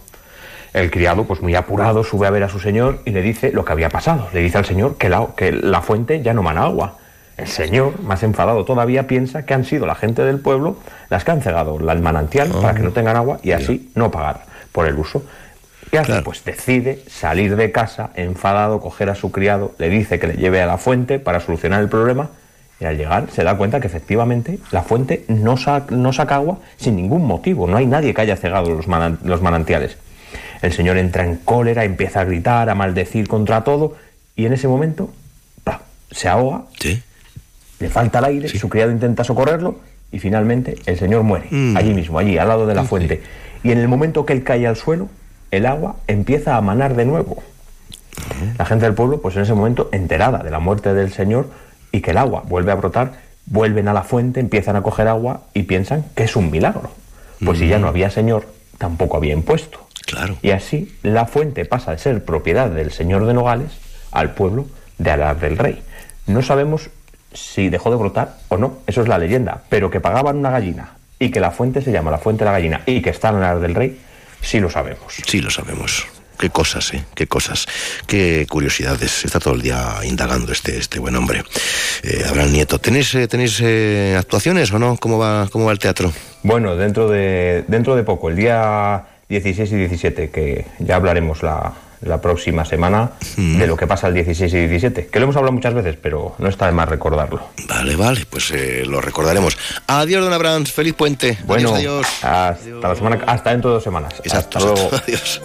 El 0.73 0.89
criado, 0.89 1.25
pues 1.25 1.41
muy 1.41 1.53
apurado, 1.53 2.03
sube 2.03 2.25
a 2.25 2.31
ver 2.31 2.43
a 2.43 2.49
su 2.49 2.59
señor 2.59 3.01
y 3.05 3.11
le 3.11 3.21
dice 3.21 3.51
lo 3.51 3.63
que 3.63 3.73
había 3.73 3.89
pasado. 3.89 4.27
Le 4.33 4.41
dice 4.41 4.57
al 4.57 4.65
señor 4.65 4.97
que 4.97 5.07
la, 5.07 5.27
que 5.37 5.51
la 5.51 5.81
fuente 5.81 6.21
ya 6.23 6.33
no 6.33 6.41
mana 6.41 6.63
agua. 6.63 6.97
El 7.37 7.47
señor, 7.47 7.99
más 8.01 8.23
enfadado 8.23 8.65
todavía, 8.65 9.07
piensa 9.07 9.45
que 9.45 9.53
han 9.53 9.65
sido 9.65 9.85
la 9.85 9.95
gente 9.95 10.23
del 10.23 10.39
pueblo 10.39 10.77
las 11.09 11.23
que 11.23 11.31
han 11.31 11.41
cegado 11.41 11.77
el 11.77 12.01
manantial 12.01 12.49
para 12.49 12.73
que 12.73 12.81
no 12.81 12.91
tengan 12.91 13.15
agua 13.15 13.39
y 13.43 13.51
así 13.51 13.91
no 13.95 14.11
pagar 14.11 14.45
por 14.71 14.87
el 14.87 14.97
uso. 14.97 15.23
¿Qué 15.91 15.99
hace? 15.99 16.21
Pues 16.23 16.43
decide 16.43 16.99
salir 17.07 17.55
de 17.55 17.71
casa 17.71 18.09
enfadado, 18.15 18.79
coger 18.79 19.09
a 19.09 19.15
su 19.15 19.31
criado, 19.31 19.73
le 19.77 19.89
dice 19.89 20.19
que 20.19 20.27
le 20.27 20.33
lleve 20.35 20.61
a 20.61 20.65
la 20.65 20.77
fuente 20.77 21.19
para 21.19 21.39
solucionar 21.39 21.81
el 21.81 21.89
problema 21.89 22.29
y 22.79 22.85
al 22.85 22.97
llegar 22.97 23.27
se 23.31 23.43
da 23.43 23.55
cuenta 23.55 23.79
que 23.79 23.87
efectivamente 23.87 24.59
la 24.71 24.81
fuente 24.81 25.23
no, 25.27 25.55
no 25.89 26.13
saca 26.13 26.35
agua 26.35 26.57
sin 26.77 26.95
ningún 26.95 27.25
motivo, 27.25 27.67
no 27.67 27.77
hay 27.77 27.85
nadie 27.85 28.13
que 28.13 28.21
haya 28.21 28.35
cegado 28.35 28.69
los, 28.71 28.87
manan- 28.87 29.19
los 29.23 29.41
manantiales. 29.41 29.97
El 30.61 30.71
señor 30.73 30.97
entra 30.97 31.23
en 31.25 31.35
cólera, 31.37 31.83
empieza 31.83 32.21
a 32.21 32.23
gritar, 32.23 32.69
a 32.69 32.75
maldecir 32.75 33.27
contra 33.27 33.63
todo 33.63 33.95
y 34.35 34.45
en 34.45 34.53
ese 34.53 34.67
momento 34.67 35.11
se 36.11 36.27
ahoga, 36.29 36.63
le 37.79 37.89
falta 37.89 38.19
el 38.19 38.25
aire, 38.25 38.47
su 38.47 38.69
criado 38.69 38.91
intenta 38.91 39.23
socorrerlo 39.23 39.79
y 40.11 40.19
finalmente 40.19 40.75
el 40.85 40.97
señor 40.97 41.23
muere, 41.23 41.47
allí 41.75 41.93
mismo, 41.93 42.19
allí, 42.19 42.37
al 42.37 42.47
lado 42.47 42.67
de 42.67 42.75
la 42.75 42.83
fuente. 42.83 43.23
Y 43.63 43.71
en 43.71 43.79
el 43.79 43.87
momento 43.87 44.23
que 44.25 44.33
él 44.33 44.43
cae 44.43 44.67
al 44.67 44.75
suelo, 44.75 45.09
el 45.53 45.67
agua 45.67 45.97
empieza 46.07 46.57
a 46.57 46.61
manar 46.61 46.95
de 46.95 47.05
nuevo. 47.05 47.43
La 48.57 48.65
gente 48.65 48.85
del 48.85 48.95
pueblo, 48.95 49.21
pues 49.21 49.35
en 49.35 49.43
ese 49.43 49.53
momento, 49.53 49.89
enterada 49.91 50.39
de 50.39 50.49
la 50.49 50.59
muerte 50.59 50.93
del 50.95 51.11
señor 51.13 51.47
y 51.91 52.01
que 52.01 52.11
el 52.11 52.17
agua 52.17 52.43
vuelve 52.47 52.71
a 52.71 52.75
brotar, 52.75 53.13
vuelven 53.45 53.87
a 53.87 53.93
la 53.93 54.01
fuente, 54.01 54.39
empiezan 54.39 54.75
a 54.75 54.81
coger 54.81 55.07
agua 55.07 55.41
y 55.53 55.63
piensan 55.63 56.05
que 56.15 56.23
es 56.23 56.35
un 56.35 56.49
milagro. 56.49 56.89
Pues 57.45 57.59
si 57.59 57.67
ya 57.67 57.77
no 57.77 57.87
había 57.87 58.09
señor, 58.09 58.47
tampoco 58.79 59.17
había 59.17 59.33
impuesto. 59.33 59.85
Claro. 60.07 60.37
Y 60.41 60.51
así 60.51 60.95
la 61.03 61.25
fuente 61.25 61.65
pasa 61.65 61.91
de 61.91 61.99
ser 61.99 62.25
propiedad 62.25 62.69
del 62.69 62.91
señor 62.91 63.25
de 63.27 63.33
Nogales 63.33 63.71
al 64.11 64.31
pueblo 64.31 64.65
de 64.97 65.11
Alar 65.11 65.39
del 65.39 65.57
Rey. 65.57 65.83
No 66.25 66.41
sabemos 66.41 66.89
si 67.33 67.69
dejó 67.69 67.91
de 67.91 67.97
brotar 67.97 68.37
o 68.49 68.57
no, 68.57 68.77
eso 68.87 69.01
es 69.01 69.07
la 69.07 69.17
leyenda, 69.17 69.61
pero 69.69 69.91
que 69.91 69.99
pagaban 69.99 70.37
una 70.37 70.49
gallina 70.49 70.93
y 71.19 71.29
que 71.29 71.39
la 71.39 71.51
fuente 71.51 71.81
se 71.81 71.91
llama 71.91 72.11
la 72.11 72.17
fuente 72.17 72.43
de 72.43 72.45
la 72.45 72.57
gallina 72.57 72.81
y 72.85 73.01
que 73.01 73.09
está 73.09 73.29
en 73.29 73.35
Alar 73.35 73.59
del 73.59 73.75
Rey, 73.75 73.99
sí 74.43 74.59
lo 74.59 74.69
sabemos. 74.69 75.13
Sí 75.25 75.39
lo 75.39 75.49
sabemos. 75.49 76.05
Qué 76.39 76.49
cosas, 76.49 76.93
¿eh? 76.93 77.03
Qué 77.15 77.27
cosas. 77.27 77.65
Qué 78.07 78.45
curiosidades. 78.49 79.23
Está 79.23 79.39
todo 79.39 79.53
el 79.53 79.61
día 79.61 79.99
indagando 80.03 80.51
este, 80.51 80.77
este 80.77 80.99
buen 80.99 81.15
hombre. 81.15 81.43
Eh, 82.03 82.23
Abraham 82.27 82.51
Nieto, 82.51 82.79
¿tenéis, 82.79 83.15
eh, 83.15 83.27
tenéis 83.27 83.61
eh, 83.61 84.15
actuaciones 84.17 84.71
o 84.73 84.79
no? 84.79 84.97
¿Cómo 84.97 85.17
va, 85.17 85.47
¿Cómo 85.51 85.65
va 85.65 85.71
el 85.71 85.79
teatro? 85.79 86.11
Bueno, 86.41 86.75
dentro 86.75 87.09
de, 87.09 87.63
dentro 87.67 87.95
de 87.95 88.03
poco, 88.03 88.29
el 88.29 88.35
día 88.35 89.05
16 89.29 89.71
y 89.71 89.75
17, 89.75 90.29
que 90.31 90.65
ya 90.79 90.95
hablaremos 90.95 91.43
la, 91.43 91.73
la 92.05 92.21
próxima 92.21 92.65
semana 92.65 93.11
de 93.37 93.67
lo 93.67 93.77
que 93.77 93.87
pasa 93.87 94.07
el 94.07 94.13
16 94.13 94.53
y 94.53 94.67
17, 94.67 95.07
que 95.07 95.19
lo 95.19 95.23
hemos 95.23 95.35
hablado 95.35 95.53
muchas 95.53 95.73
veces, 95.73 95.97
pero 96.01 96.35
no 96.37 96.47
está 96.47 96.65
de 96.65 96.71
más 96.71 96.89
recordarlo. 96.89 97.49
Vale, 97.67 97.95
vale, 97.95 98.25
pues 98.29 98.51
eh, 98.51 98.83
lo 98.85 99.01
recordaremos. 99.01 99.57
Adiós, 99.87 100.23
don 100.23 100.33
Abraham. 100.33 100.65
Feliz 100.65 100.93
puente. 100.93 101.37
Bueno, 101.45 101.75
adiós, 101.75 102.05
adiós. 102.23 102.75
hasta 102.75 102.87
la 102.87 102.95
semana, 102.95 103.19
hasta 103.25 103.51
dentro 103.51 103.69
de 103.71 103.75
dos 103.75 103.83
semanas. 103.83 104.13
Exacto, 104.23 104.57
hasta 104.57 104.69
luego. 104.71 104.87
exacto. 104.87 105.03
Adiós. 105.07 105.41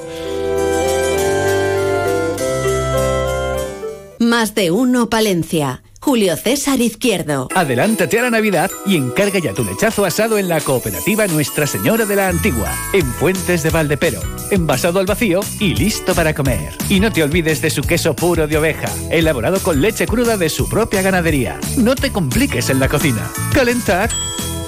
Más 4.20 4.54
de 4.54 4.70
uno 4.70 5.08
Palencia. 5.08 5.82
Julio 6.00 6.36
César 6.36 6.80
Izquierdo. 6.80 7.48
Adelántate 7.54 8.18
a 8.18 8.22
la 8.22 8.30
Navidad 8.30 8.70
y 8.86 8.96
encarga 8.96 9.38
ya 9.38 9.52
tu 9.52 9.64
lechazo 9.64 10.04
asado 10.04 10.38
en 10.38 10.48
la 10.48 10.60
cooperativa 10.60 11.26
Nuestra 11.26 11.66
Señora 11.66 12.06
de 12.06 12.16
la 12.16 12.28
Antigua, 12.28 12.72
en 12.92 13.04
Fuentes 13.04 13.62
de 13.62 13.70
Valdepero, 13.70 14.20
envasado 14.50 15.00
al 15.00 15.06
vacío 15.06 15.40
y 15.60 15.74
listo 15.74 16.14
para 16.14 16.34
comer. 16.34 16.72
Y 16.88 17.00
no 17.00 17.12
te 17.12 17.22
olvides 17.22 17.60
de 17.60 17.70
su 17.70 17.82
queso 17.82 18.14
puro 18.14 18.46
de 18.46 18.56
oveja, 18.56 18.88
elaborado 19.10 19.60
con 19.60 19.80
leche 19.80 20.06
cruda 20.06 20.36
de 20.36 20.48
su 20.48 20.68
propia 20.68 21.02
ganadería. 21.02 21.58
No 21.76 21.94
te 21.94 22.10
compliques 22.10 22.70
en 22.70 22.80
la 22.80 22.88
cocina. 22.88 23.30
Calentar 23.52 24.10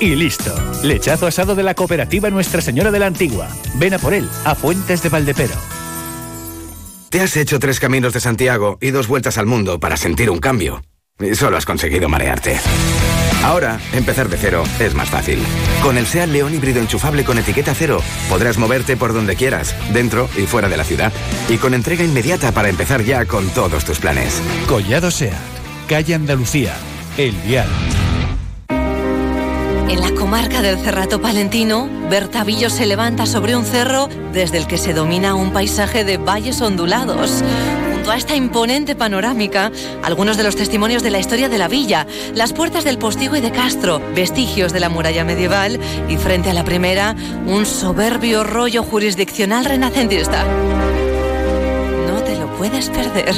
y 0.01 0.15
listo. 0.17 0.53
Lechazo 0.83 1.27
asado 1.27 1.55
de 1.55 1.63
la 1.63 1.75
cooperativa 1.75 2.31
Nuestra 2.31 2.61
Señora 2.61 2.91
de 2.91 2.99
la 2.99 3.07
Antigua. 3.07 3.49
Ven 3.75 3.95
a 3.95 3.99
por 3.99 4.15
él, 4.15 4.29
a 4.45 4.55
Fuentes 4.55 5.03
de 5.03 5.09
Valdepero. 5.09 5.55
Te 7.11 7.21
has 7.21 7.37
hecho 7.37 7.59
tres 7.59 7.81
caminos 7.81 8.13
de 8.13 8.21
Santiago 8.21 8.79
y 8.81 8.91
dos 8.91 9.09
vueltas 9.09 9.37
al 9.37 9.47
mundo 9.47 9.81
para 9.81 9.97
sentir 9.97 10.31
un 10.31 10.39
cambio. 10.39 10.83
Y 11.21 11.35
solo 11.35 11.57
has 11.57 11.67
conseguido 11.67 12.09
marearte. 12.09 12.59
Ahora, 13.45 13.81
empezar 13.93 14.29
de 14.29 14.37
cero 14.37 14.65
es 14.79 14.95
más 14.95 15.09
fácil. 15.09 15.43
Con 15.83 15.97
el 15.97 16.07
SEAT 16.07 16.29
León 16.29 16.55
híbrido 16.55 16.81
enchufable 16.81 17.25
con 17.25 17.39
etiqueta 17.39 17.75
cero, 17.75 18.03
podrás 18.29 18.59
moverte 18.59 18.97
por 18.97 19.15
donde 19.15 19.35
quieras, 19.35 19.75
dentro 19.93 20.29
y 20.37 20.43
fuera 20.43 20.69
de 20.69 20.77
la 20.77 20.85
ciudad. 20.85 21.13
Y 21.49 21.57
con 21.57 21.73
entrega 21.73 22.05
inmediata 22.05 22.53
para 22.53 22.69
empezar 22.69 23.03
ya 23.03 23.25
con 23.25 23.49
todos 23.51 23.85
tus 23.85 23.99
planes. 23.99 24.41
Collado 24.67 25.11
Seat, 25.11 25.33
calle 25.89 26.15
Andalucía, 26.15 26.75
El 27.17 27.33
Vial. 27.47 27.69
En 29.89 30.01
la 30.01 30.13
comarca 30.13 30.63
del 30.63 30.79
Cerrato 30.79 31.21
Palentino, 31.21 31.89
Bertavillo 32.09 32.71
se 32.71 32.87
levanta 32.87 33.27
sobre 33.27 33.57
un 33.57 33.65
cerro 33.65 34.09
desde 34.33 34.59
el 34.59 34.67
que 34.67 34.79
se 34.79 34.93
domina 34.93 35.35
un 35.35 35.53
paisaje 35.53 36.05
de 36.05 36.19
valles 36.19 36.61
ondulados. 36.61 37.43
Junto 38.11 38.17
a 38.17 38.27
esta 38.27 38.35
imponente 38.35 38.97
panorámica, 38.97 39.71
algunos 40.03 40.37
de 40.37 40.43
los 40.43 40.57
testimonios 40.57 41.05
de 41.05 41.13
la 41.13 41.21
historia 41.21 41.49
de 41.49 41.59
la 41.59 41.69
villa, 41.69 42.09
las 42.35 42.53
puertas 42.53 42.83
del 42.83 42.99
Postigo 42.99 43.37
y 43.37 43.41
de 43.41 43.53
Castro, 43.53 44.03
vestigios 44.17 44.73
de 44.73 44.81
la 44.81 44.89
muralla 44.89 45.23
medieval 45.23 45.79
y 46.09 46.17
frente 46.17 46.51
a 46.51 46.55
la 46.55 46.65
primera, 46.65 47.15
un 47.47 47.65
soberbio 47.67 48.43
rollo 48.43 48.83
jurisdiccional 48.83 49.65
renacentista. 49.65 50.45
No 52.09 52.21
te 52.25 52.37
lo 52.37 52.53
puedes 52.57 52.89
perder. 52.89 53.33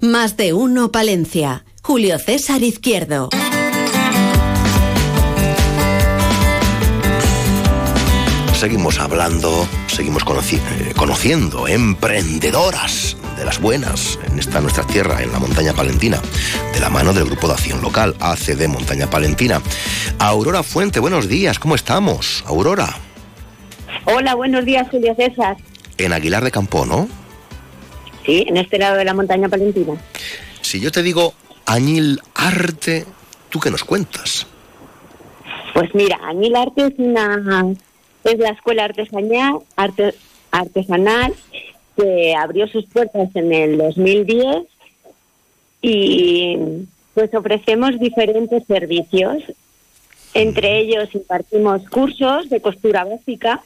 Más 0.00 0.36
de 0.36 0.52
uno 0.52 0.90
Palencia. 0.90 1.64
Julio 1.80 2.18
César 2.18 2.64
Izquierdo. 2.64 3.28
Seguimos 8.54 8.98
hablando, 8.98 9.68
seguimos 9.86 10.24
conoci- 10.24 10.60
eh, 10.80 10.92
conociendo 10.96 11.68
emprendedoras 11.68 13.16
de 13.42 13.46
las 13.46 13.60
buenas 13.60 14.20
en 14.24 14.38
esta 14.38 14.60
nuestra 14.60 14.86
tierra, 14.86 15.20
en 15.20 15.32
la 15.32 15.40
montaña 15.40 15.72
palentina, 15.72 16.20
de 16.72 16.78
la 16.78 16.88
mano 16.88 17.12
del 17.12 17.24
Grupo 17.24 17.48
de 17.48 17.54
Acción 17.54 17.82
Local, 17.82 18.14
ACD 18.20 18.68
Montaña 18.68 19.10
Palentina. 19.10 19.60
Aurora 20.20 20.62
Fuente, 20.62 21.00
buenos 21.00 21.28
días, 21.28 21.58
¿cómo 21.58 21.74
estamos? 21.74 22.44
Aurora, 22.46 22.88
Hola, 24.04 24.36
buenos 24.36 24.64
días, 24.64 24.86
Julio 24.92 25.12
César. 25.16 25.56
en 25.98 26.12
Aguilar 26.12 26.44
de 26.44 26.52
Campo, 26.52 26.86
¿no? 26.86 27.08
Sí, 28.24 28.44
en 28.46 28.56
este 28.58 28.78
lado 28.78 28.96
de 28.96 29.04
la 29.04 29.12
montaña 29.12 29.48
palentina. 29.48 29.94
Si 30.60 30.78
yo 30.78 30.92
te 30.92 31.02
digo 31.02 31.34
Añil 31.66 32.20
Arte, 32.36 33.06
¿tú 33.50 33.58
qué 33.58 33.72
nos 33.72 33.82
cuentas? 33.82 34.46
Pues 35.74 35.92
mira, 35.94 36.16
Añil 36.28 36.54
Arte 36.54 36.86
es 36.86 36.92
una 36.96 37.66
es 38.22 38.38
la 38.38 38.50
escuela 38.50 38.84
artesanal, 38.84 39.58
arte- 39.76 40.14
artesanal 40.52 41.34
que 41.96 42.34
abrió 42.34 42.66
sus 42.68 42.86
puertas 42.86 43.28
en 43.34 43.52
el 43.52 43.78
2010 43.78 44.64
y 45.82 46.56
pues 47.14 47.34
ofrecemos 47.34 47.98
diferentes 47.98 48.64
servicios 48.66 49.42
Entre 50.34 50.78
ellos 50.78 51.14
impartimos 51.14 51.82
cursos 51.90 52.48
de 52.48 52.60
costura 52.60 53.04
básica, 53.04 53.62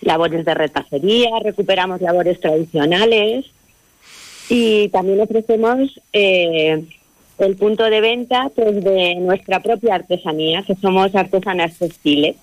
labores 0.00 0.44
de 0.44 0.54
retacería, 0.54 1.30
recuperamos 1.40 2.00
labores 2.00 2.40
tradicionales 2.40 3.46
y 4.48 4.88
también 4.88 5.20
ofrecemos 5.20 6.00
eh, 6.12 6.84
el 7.38 7.56
punto 7.56 7.84
de 7.84 8.00
venta 8.00 8.50
pues, 8.54 8.82
de 8.82 9.14
nuestra 9.16 9.60
propia 9.60 9.94
artesanía, 9.94 10.62
que 10.62 10.74
somos 10.74 11.14
artesanas 11.14 11.78
textiles. 11.78 12.36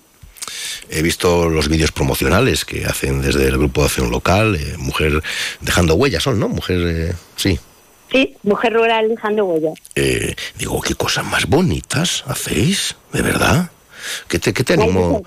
He 0.90 1.02
visto 1.02 1.48
los 1.48 1.68
vídeos 1.68 1.92
promocionales 1.92 2.64
que 2.64 2.84
hacen 2.86 3.22
desde 3.22 3.46
el 3.46 3.58
grupo 3.58 3.82
de 3.82 3.86
acción 3.86 4.10
local, 4.10 4.56
eh, 4.56 4.76
Mujer 4.78 5.22
dejando 5.60 5.94
huellas, 5.94 6.22
son, 6.22 6.38
¿no? 6.38 6.48
Mujer, 6.48 6.78
eh, 6.86 7.14
sí. 7.36 7.58
Sí, 8.10 8.36
Mujer 8.42 8.72
Rural 8.72 9.08
dejando 9.08 9.44
huellas. 9.44 9.74
Eh, 9.94 10.34
digo, 10.56 10.80
qué 10.80 10.94
cosas 10.94 11.24
más 11.24 11.46
bonitas 11.46 12.24
hacéis, 12.26 12.96
de 13.12 13.22
verdad. 13.22 13.70
¿Qué 14.28 14.38
te, 14.38 14.54
qué 14.54 14.64
te 14.64 14.74
animó, 14.74 15.22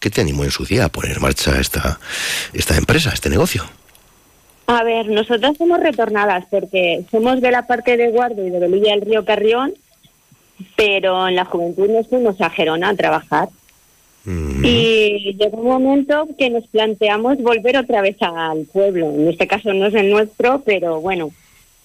¿qué 0.00 0.10
te 0.10 0.20
animó 0.20 0.44
en 0.44 0.50
su 0.50 0.64
día 0.64 0.86
a 0.86 0.88
poner 0.88 1.16
en 1.16 1.22
marcha 1.22 1.60
esta, 1.60 2.00
esta 2.52 2.76
empresa, 2.76 3.10
este 3.12 3.30
negocio? 3.30 3.64
A 4.66 4.82
ver, 4.82 5.08
nosotras 5.08 5.56
somos 5.58 5.78
retornadas 5.80 6.46
porque 6.50 7.04
somos 7.10 7.40
de 7.40 7.50
la 7.50 7.66
parte 7.66 7.96
de 7.96 8.10
Guardo 8.10 8.44
y 8.44 8.50
de 8.50 8.58
Belilla 8.58 8.92
del 8.92 9.02
Río 9.02 9.24
Carrión, 9.24 9.74
pero 10.74 11.28
en 11.28 11.36
la 11.36 11.44
juventud 11.44 11.88
nos 11.88 12.08
fuimos 12.08 12.40
a 12.40 12.50
Gerona 12.50 12.88
a 12.90 12.96
trabajar. 12.96 13.48
Y 14.26 15.36
llegó 15.38 15.58
un 15.58 15.66
momento 15.66 16.26
que 16.38 16.48
nos 16.48 16.66
planteamos 16.68 17.38
volver 17.42 17.76
otra 17.76 18.00
vez 18.00 18.16
al 18.20 18.64
pueblo. 18.64 19.10
En 19.10 19.28
este 19.28 19.46
caso 19.46 19.72
no 19.74 19.86
es 19.86 19.94
el 19.94 20.10
nuestro, 20.10 20.62
pero 20.64 21.00
bueno, 21.00 21.30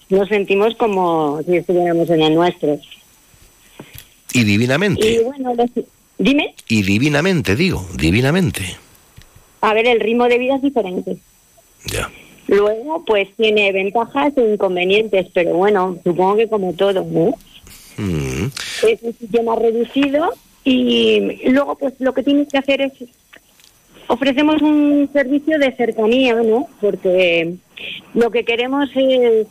nos 0.08 0.28
sentimos 0.28 0.74
como 0.76 1.42
si 1.42 1.56
estuviéramos 1.56 2.08
en 2.08 2.22
el 2.22 2.34
nuestro. 2.34 2.78
Y 4.32 4.44
divinamente. 4.44 5.06
Y 5.06 5.18
bueno, 5.22 5.52
dime. 6.16 6.54
Y 6.68 6.82
divinamente, 6.82 7.56
digo, 7.56 7.86
divinamente. 7.96 8.62
A 9.60 9.74
ver, 9.74 9.86
el 9.86 10.00
ritmo 10.00 10.26
de 10.26 10.38
vida 10.38 10.56
es 10.56 10.62
diferente. 10.62 11.18
Ya. 11.86 12.10
Luego, 12.46 13.04
pues 13.04 13.28
tiene 13.36 13.70
ventajas 13.72 14.32
e 14.36 14.52
inconvenientes, 14.52 15.26
pero 15.34 15.54
bueno, 15.54 15.98
supongo 16.02 16.36
que 16.36 16.48
como 16.48 16.72
todo, 16.72 17.04
¿no? 17.04 17.34
Es 17.98 19.02
un 19.02 19.12
sitio 19.12 19.42
más 19.42 19.58
reducido 19.58 20.32
y 20.64 21.48
luego, 21.50 21.76
pues 21.76 21.94
lo 21.98 22.12
que 22.12 22.22
tienes 22.22 22.48
que 22.48 22.58
hacer 22.58 22.80
es 22.82 22.92
ofrecemos 24.10 24.60
un 24.60 25.08
servicio 25.12 25.56
de 25.58 25.72
cercanía, 25.76 26.34
¿no? 26.34 26.68
Porque 26.80 27.54
lo 28.12 28.30
que 28.30 28.44
queremos 28.44 28.90
es 28.96 29.46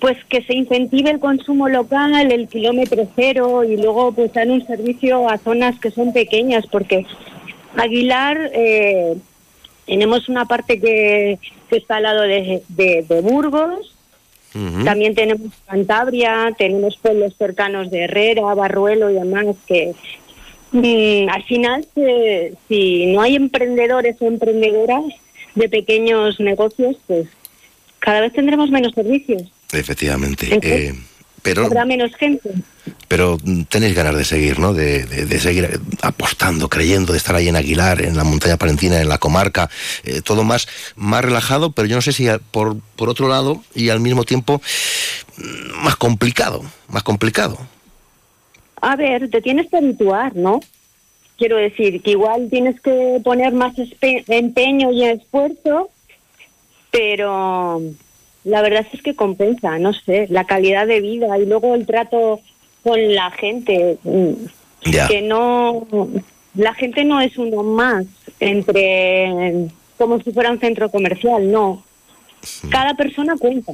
pues 0.00 0.16
que 0.28 0.42
se 0.42 0.56
incentive 0.56 1.10
el 1.10 1.20
consumo 1.20 1.68
local, 1.68 2.32
el 2.32 2.48
kilómetro 2.48 3.08
cero 3.14 3.62
y 3.62 3.76
luego 3.76 4.12
pues 4.12 4.32
dar 4.32 4.50
un 4.50 4.66
servicio 4.66 5.28
a 5.28 5.38
zonas 5.38 5.78
que 5.78 5.92
son 5.92 6.12
pequeñas 6.12 6.66
porque 6.66 7.06
Aguilar 7.76 8.50
eh, 8.52 9.16
tenemos 9.86 10.28
una 10.28 10.44
parte 10.44 10.80
que, 10.80 11.38
que 11.70 11.76
está 11.76 11.96
al 11.96 12.02
lado 12.04 12.22
de, 12.22 12.62
de 12.68 13.20
Burgos, 13.20 13.94
también 14.84 15.14
tenemos 15.14 15.52
Cantabria, 15.66 16.54
tenemos 16.56 16.96
pueblos 16.96 17.34
cercanos 17.38 17.90
de 17.90 18.04
Herrera, 18.04 18.54
Barruelo 18.54 19.10
y 19.10 19.14
demás 19.14 19.46
que 19.66 19.94
mm, 20.72 21.28
al 21.28 21.42
final 21.44 21.86
si 22.68 23.06
no 23.06 23.20
hay 23.20 23.36
emprendedores 23.36 24.16
o 24.20 24.26
emprendedoras 24.26 25.04
de 25.54 25.68
pequeños 25.68 26.38
negocios, 26.40 26.96
pues 27.06 27.28
cada 27.98 28.20
vez 28.20 28.32
tendremos 28.32 28.70
menos 28.70 28.92
servicios. 28.94 29.42
Efectivamente. 29.72 30.48
Eh, 30.62 30.94
pero, 31.48 31.66
Habrá 31.66 31.84
menos 31.84 32.14
gente. 32.16 32.50
pero 33.08 33.38
mm, 33.42 33.62
tenéis 33.62 33.94
ganas 33.94 34.16
de 34.16 34.24
seguir, 34.24 34.58
¿no? 34.58 34.74
De, 34.74 35.04
de- 35.04 35.24
de 35.26 35.40
seguir 35.40 35.80
apostando, 36.02 36.68
creyendo, 36.68 37.12
de 37.12 37.18
estar 37.18 37.34
ahí 37.34 37.48
en 37.48 37.56
Aguilar, 37.56 38.02
en 38.02 38.16
la 38.16 38.24
montaña 38.24 38.56
palentina, 38.58 39.00
en 39.00 39.08
la 39.08 39.18
comarca, 39.18 39.70
eh, 40.04 40.20
todo 40.22 40.44
más, 40.44 40.68
más 40.96 41.24
relajado, 41.24 41.72
pero 41.72 41.86
yo 41.88 41.96
no 41.96 42.02
sé 42.02 42.12
si 42.12 42.26
por, 42.50 42.76
por 42.96 43.08
otro 43.08 43.28
lado 43.28 43.62
y 43.74 43.88
al 43.88 44.00
mismo 44.00 44.24
tiempo 44.24 44.60
mm, 45.38 45.82
más 45.84 45.96
complicado, 45.96 46.62
más 46.88 47.02
complicado. 47.02 47.58
A 48.80 48.94
ver, 48.96 49.28
te 49.30 49.40
tienes 49.40 49.68
que 49.70 49.76
habituar, 49.78 50.36
¿no? 50.36 50.60
Quiero 51.38 51.56
decir 51.56 52.02
que 52.02 52.10
igual 52.12 52.48
tienes 52.50 52.80
que 52.80 53.20
poner 53.24 53.52
más 53.52 53.72
empeño 54.00 54.90
y 54.92 55.04
esfuerzo, 55.04 55.88
pero 56.90 57.80
la 58.48 58.62
verdad 58.62 58.86
es 58.92 59.02
que 59.02 59.14
compensa, 59.14 59.78
no 59.78 59.92
sé, 59.92 60.26
la 60.30 60.44
calidad 60.44 60.86
de 60.86 61.00
vida 61.00 61.38
y 61.38 61.46
luego 61.46 61.74
el 61.74 61.86
trato 61.86 62.40
con 62.82 63.14
la 63.14 63.30
gente, 63.30 63.98
mm, 64.02 64.32
Ya. 64.90 65.08
que 65.08 65.22
no, 65.22 65.86
la 66.54 66.74
gente 66.74 67.04
no 67.04 67.20
es 67.20 67.36
uno 67.36 67.62
más 67.62 68.06
entre 68.40 69.68
como 69.96 70.20
si 70.22 70.30
fuera 70.32 70.50
un 70.52 70.60
centro 70.60 70.88
comercial, 70.90 71.50
no. 71.50 71.82
Cada 72.70 72.94
persona 72.94 73.34
cuenta. 73.38 73.72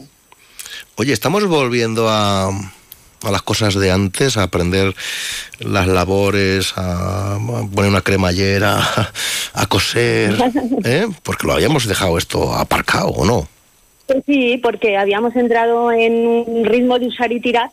Oye, 0.96 1.12
estamos 1.12 1.46
volviendo 1.46 2.08
a, 2.08 2.48
a 2.48 3.30
las 3.30 3.42
cosas 3.42 3.74
de 3.74 3.90
antes, 3.90 4.36
a 4.38 4.44
aprender 4.44 4.94
las 5.58 5.86
labores, 5.86 6.72
a, 6.76 7.34
a 7.34 7.38
poner 7.74 7.90
una 7.90 8.00
cremallera, 8.00 8.80
a 9.52 9.66
coser, 9.66 10.36
¿eh? 10.84 11.06
Porque 11.22 11.46
lo 11.46 11.52
habíamos 11.52 11.86
dejado 11.86 12.16
esto 12.16 12.54
aparcado, 12.54 13.08
¿o 13.08 13.24
no? 13.26 13.46
Pues 14.06 14.22
sí, 14.26 14.58
porque 14.62 14.96
habíamos 14.96 15.34
entrado 15.36 15.90
en 15.92 16.26
un 16.26 16.64
ritmo 16.64 16.98
de 16.98 17.06
usar 17.06 17.32
y 17.32 17.40
tirar 17.40 17.70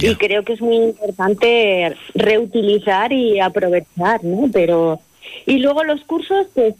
y 0.00 0.14
creo 0.16 0.44
que 0.44 0.52
es 0.52 0.60
muy 0.60 0.76
importante 0.76 1.96
reutilizar 2.14 3.12
y 3.12 3.40
aprovechar, 3.40 4.22
¿no? 4.22 4.48
Pero 4.52 5.00
y 5.46 5.58
luego 5.58 5.82
los 5.84 6.02
cursos, 6.04 6.46
pues 6.54 6.74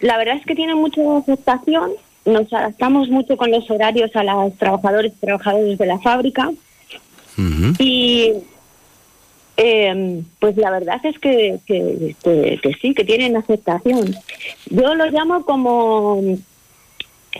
la 0.00 0.16
verdad 0.18 0.36
es 0.36 0.44
que 0.44 0.54
tienen 0.54 0.76
mucha 0.76 1.00
aceptación. 1.16 1.92
Nos 2.24 2.52
adaptamos 2.52 3.08
mucho 3.08 3.36
con 3.36 3.50
los 3.50 3.70
horarios 3.70 4.14
a 4.14 4.22
los 4.24 4.56
trabajadores 4.58 5.12
y 5.16 5.20
trabajadores 5.20 5.78
de 5.78 5.86
la 5.86 5.98
fábrica 5.98 6.50
y 7.78 8.32
eh, 9.56 10.22
pues 10.38 10.56
la 10.56 10.70
verdad 10.70 11.00
es 11.04 11.18
que, 11.18 11.58
que, 11.66 12.14
que- 12.22 12.58
que 12.62 12.72
sí, 12.80 12.94
que 12.94 13.04
tienen 13.04 13.36
aceptación. 13.36 14.14
Yo 14.70 14.94
lo 14.94 15.06
llamo 15.06 15.44
como 15.44 16.22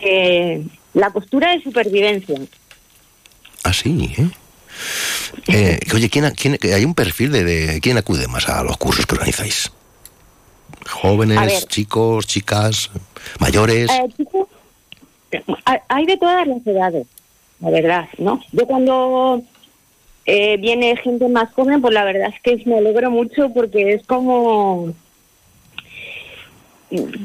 eh, 0.01 0.65
la 0.95 1.11
postura 1.11 1.53
de 1.53 1.63
supervivencia. 1.63 2.39
Así, 3.63 4.13
¿eh? 4.19 4.29
Eh, 5.49 5.79
que, 5.89 5.97
oye, 5.97 6.09
¿quién, 6.11 6.31
quién- 6.35 6.59
hay 6.75 6.85
un 6.85 6.95
perfil 6.95 7.33
de, 7.33 7.45
de 7.45 7.81
quién 7.81 7.97
acude 7.99 8.27
más 8.29 8.49
a 8.49 8.63
los 8.65 8.77
cursos 8.77 9.07
que 9.07 9.15
organizáis? 9.15 9.71
Jóvenes, 10.89 11.67
chicos, 11.69 12.27
chicas, 12.27 12.91
mayores. 13.39 13.89
Eh, 13.91 14.09
chicos, 14.17 14.49
hay 15.89 16.07
de 16.07 16.17
todas 16.17 16.47
las 16.47 16.67
edades, 16.67 17.07
la 17.61 17.71
verdad, 17.71 18.09
¿no? 18.19 18.41
Yo 18.51 18.67
cuando 18.67 19.43
eh, 20.27 20.57
viene 20.57 20.97
gente 20.97 21.29
más 21.29 21.53
joven, 21.53 21.81
pues 21.81 21.95
la 21.95 22.05
verdad 22.05 22.33
es 22.35 22.41
que 22.43 22.69
me 22.69 22.79
alegro 22.79 23.11
mucho 23.11 23.51
porque 23.55 23.95
es 23.95 24.05
como 24.07 24.93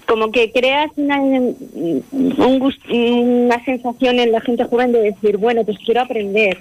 como 0.05 0.31
que 0.31 0.51
creas 0.51 0.91
una, 0.95 1.19
un 1.21 2.73
una 2.89 3.65
sensación 3.65 4.19
en 4.19 4.31
la 4.31 4.41
gente 4.41 4.63
joven 4.65 4.91
de 4.91 5.01
decir, 5.01 5.37
bueno, 5.37 5.63
pues 5.63 5.77
quiero 5.85 6.01
aprender. 6.01 6.59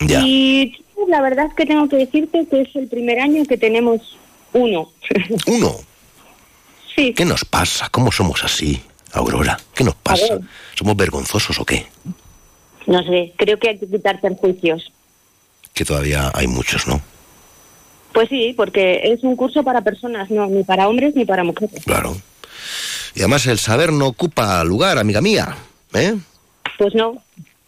Y 0.00 0.72
chicos, 0.72 1.08
la 1.08 1.20
verdad 1.20 1.46
es 1.46 1.54
que 1.54 1.66
tengo 1.66 1.88
que 1.88 1.96
decirte 1.96 2.46
que 2.46 2.62
es 2.62 2.76
el 2.76 2.88
primer 2.88 3.20
año 3.20 3.44
que 3.44 3.56
tenemos 3.56 4.16
uno. 4.52 4.90
Uno. 5.46 5.76
Sí. 6.94 7.14
¿Qué 7.14 7.24
nos 7.24 7.44
pasa? 7.44 7.88
¿Cómo 7.90 8.12
somos 8.12 8.44
así, 8.44 8.82
Aurora? 9.12 9.58
¿Qué 9.74 9.82
nos 9.82 9.94
pasa? 9.94 10.38
¿Somos 10.74 10.94
vergonzosos 10.96 11.58
o 11.58 11.64
qué? 11.64 11.86
No 12.86 13.02
sé, 13.02 13.32
creo 13.36 13.58
que 13.58 13.70
hay 13.70 13.78
que 13.78 13.86
quitar 13.86 14.20
perjuicios. 14.20 14.92
Que 15.72 15.84
todavía 15.86 16.30
hay 16.34 16.46
muchos, 16.46 16.86
¿no? 16.86 17.00
Pues 18.12 18.28
sí, 18.28 18.54
porque 18.56 19.00
es 19.04 19.22
un 19.22 19.36
curso 19.36 19.62
para 19.62 19.80
personas, 19.82 20.30
no, 20.30 20.46
ni 20.46 20.64
para 20.64 20.88
hombres 20.88 21.14
ni 21.14 21.24
para 21.24 21.44
mujeres. 21.44 21.84
Claro. 21.84 22.16
Y 23.14 23.20
además 23.20 23.46
el 23.46 23.58
saber 23.58 23.92
no 23.92 24.06
ocupa 24.06 24.62
lugar, 24.64 24.98
amiga 24.98 25.20
mía. 25.20 25.56
¿Eh? 25.94 26.14
Pues 26.78 26.94
no. 26.94 27.22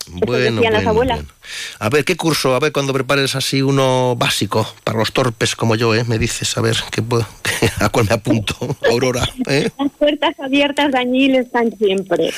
Eso 0.07 0.19
Bueno, 0.27 0.57
decían 0.57 0.73
las 0.73 0.85
bueno, 0.85 0.91
abuelas. 0.91 1.17
bueno. 1.19 1.35
A 1.79 1.89
ver, 1.89 2.05
¿qué 2.05 2.17
curso? 2.17 2.55
A 2.55 2.61
ver, 2.61 2.73
cuando 2.73 2.93
prepares 2.93 3.35
así 3.35 3.63
uno 3.63 4.15
básico 4.17 4.67
para 4.85 4.99
los 4.99 5.13
torpes 5.13 5.57
como 5.57 5.75
yo, 5.77 5.95
¿eh? 5.95 6.05
Me 6.05 6.19
dices, 6.19 6.57
a 6.57 6.61
ver, 6.61 6.77
¿qué 6.91 7.01
puedo, 7.03 7.27
¿a 7.81 7.89
cuál 7.89 8.07
me 8.09 8.15
apunto, 8.15 8.55
Aurora? 8.91 9.29
¿eh? 9.49 9.71
Las 9.79 9.91
puertas 9.99 10.35
abiertas 10.41 10.93
de 10.93 10.99
Añil 10.99 11.35
están 11.37 11.77
siempre. 11.79 12.33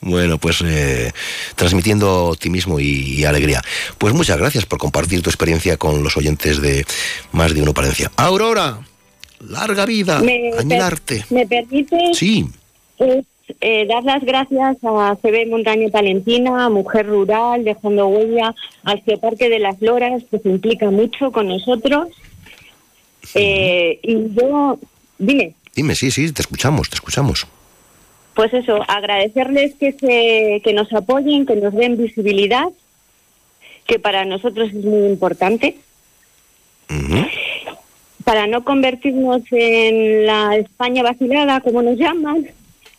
Bueno, 0.00 0.38
pues 0.38 0.62
eh, 0.64 1.12
transmitiendo 1.56 2.26
optimismo 2.26 2.80
y, 2.80 2.86
y 3.20 3.24
alegría. 3.24 3.62
Pues 3.98 4.14
muchas 4.14 4.38
gracias 4.38 4.66
por 4.66 4.78
compartir 4.78 5.22
tu 5.22 5.30
experiencia 5.30 5.76
con 5.76 6.02
los 6.02 6.16
oyentes 6.16 6.60
de 6.60 6.86
Más 7.32 7.54
de 7.54 7.62
Uno 7.62 7.74
Palencia. 7.74 8.10
Aurora, 8.16 8.80
larga 9.40 9.84
vida, 9.86 10.20
¿Me, 10.20 10.52
añilarte. 10.58 11.24
¿me 11.30 11.46
permite? 11.46 12.14
Sí, 12.14 12.46
Es 12.98 13.24
eh, 13.60 13.86
dar 13.86 14.04
las 14.04 14.22
gracias 14.22 14.78
a 14.82 15.16
CB 15.16 15.48
Montaña 15.48 15.88
Palentina, 15.90 16.66
a 16.66 16.68
Mujer 16.68 17.06
Rural, 17.06 17.64
Dejando 17.64 18.08
Huella, 18.08 18.54
al 18.84 19.02
Geoparque 19.02 19.48
de 19.48 19.58
las 19.58 19.80
Loras, 19.80 20.22
que 20.30 20.38
se 20.38 20.48
implica 20.48 20.90
mucho 20.90 21.32
con 21.32 21.48
nosotros. 21.48 22.08
Eh, 23.34 23.98
y 24.02 24.34
yo, 24.34 24.78
dime. 25.18 25.54
Dime, 25.74 25.94
sí, 25.94 26.10
sí, 26.10 26.32
te 26.32 26.42
escuchamos, 26.42 26.88
te 26.88 26.96
escuchamos. 26.96 27.46
Pues 28.34 28.54
eso, 28.54 28.82
agradecerles 28.88 29.74
que, 29.74 29.92
se, 29.92 30.60
que 30.62 30.72
nos 30.72 30.92
apoyen, 30.92 31.46
que 31.46 31.56
nos 31.56 31.74
den 31.74 31.96
visibilidad, 31.96 32.68
que 33.86 33.98
para 33.98 34.24
nosotros 34.24 34.68
es 34.68 34.84
muy 34.84 35.08
importante. 35.08 35.76
Para 38.24 38.46
no 38.46 38.64
convertirnos 38.64 39.42
en 39.50 40.26
la 40.26 40.56
España 40.56 41.02
vacilada, 41.02 41.60
como 41.60 41.82
nos 41.82 41.96
llaman. 41.96 42.48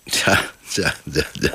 Ya, 0.26 0.52
ya, 0.76 0.96
ya, 1.06 1.26
ya. 1.42 1.52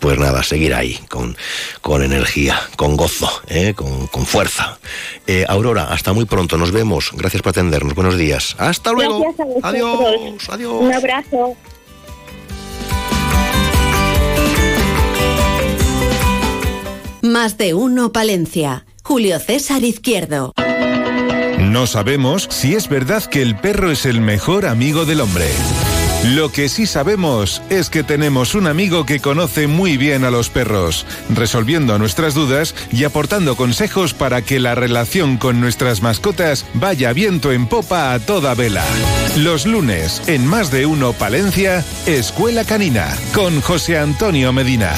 Pues 0.00 0.18
nada, 0.18 0.42
seguir 0.42 0.74
ahí, 0.74 0.98
con, 1.08 1.36
con 1.80 2.02
energía, 2.02 2.60
con 2.76 2.96
gozo, 2.96 3.30
¿eh? 3.48 3.74
con, 3.74 4.06
con 4.08 4.26
fuerza. 4.26 4.78
Eh, 5.26 5.44
Aurora, 5.48 5.84
hasta 5.84 6.12
muy 6.12 6.24
pronto, 6.24 6.56
nos 6.58 6.72
vemos. 6.72 7.10
Gracias 7.14 7.42
por 7.42 7.50
atendernos. 7.50 7.94
Buenos 7.94 8.16
días. 8.16 8.56
Hasta 8.58 8.92
luego. 8.92 9.20
Gracias 9.20 9.40
a 9.40 9.44
vosotros. 9.44 9.72
Adiós, 9.72 10.48
adiós. 10.50 10.74
Un 10.80 10.92
abrazo. 10.92 11.56
Más 17.22 17.58
de 17.58 17.74
uno 17.74 18.12
Palencia. 18.12 18.86
Julio 19.02 19.38
César 19.38 19.84
Izquierdo. 19.84 20.52
No 21.60 21.86
sabemos 21.86 22.48
si 22.50 22.74
es 22.74 22.88
verdad 22.88 23.24
que 23.24 23.42
el 23.42 23.56
perro 23.56 23.90
es 23.90 24.06
el 24.06 24.20
mejor 24.20 24.66
amigo 24.66 25.04
del 25.04 25.20
hombre. 25.20 25.46
Lo 26.24 26.52
que 26.52 26.68
sí 26.68 26.86
sabemos 26.86 27.62
es 27.70 27.88
que 27.88 28.02
tenemos 28.02 28.54
un 28.54 28.66
amigo 28.66 29.06
que 29.06 29.20
conoce 29.20 29.66
muy 29.66 29.96
bien 29.96 30.24
a 30.24 30.30
los 30.30 30.50
perros, 30.50 31.06
resolviendo 31.30 31.98
nuestras 31.98 32.34
dudas 32.34 32.74
y 32.92 33.04
aportando 33.04 33.56
consejos 33.56 34.12
para 34.12 34.42
que 34.42 34.60
la 34.60 34.74
relación 34.74 35.38
con 35.38 35.62
nuestras 35.62 36.02
mascotas 36.02 36.66
vaya 36.74 37.14
viento 37.14 37.52
en 37.52 37.66
popa 37.66 38.12
a 38.12 38.18
toda 38.18 38.54
vela. 38.54 38.84
Los 39.38 39.64
lunes, 39.64 40.20
en 40.26 40.46
Más 40.46 40.70
de 40.70 40.84
Uno 40.84 41.14
Palencia, 41.14 41.82
Escuela 42.04 42.66
Canina, 42.66 43.16
con 43.34 43.62
José 43.62 43.96
Antonio 43.96 44.52
Medina. 44.52 44.92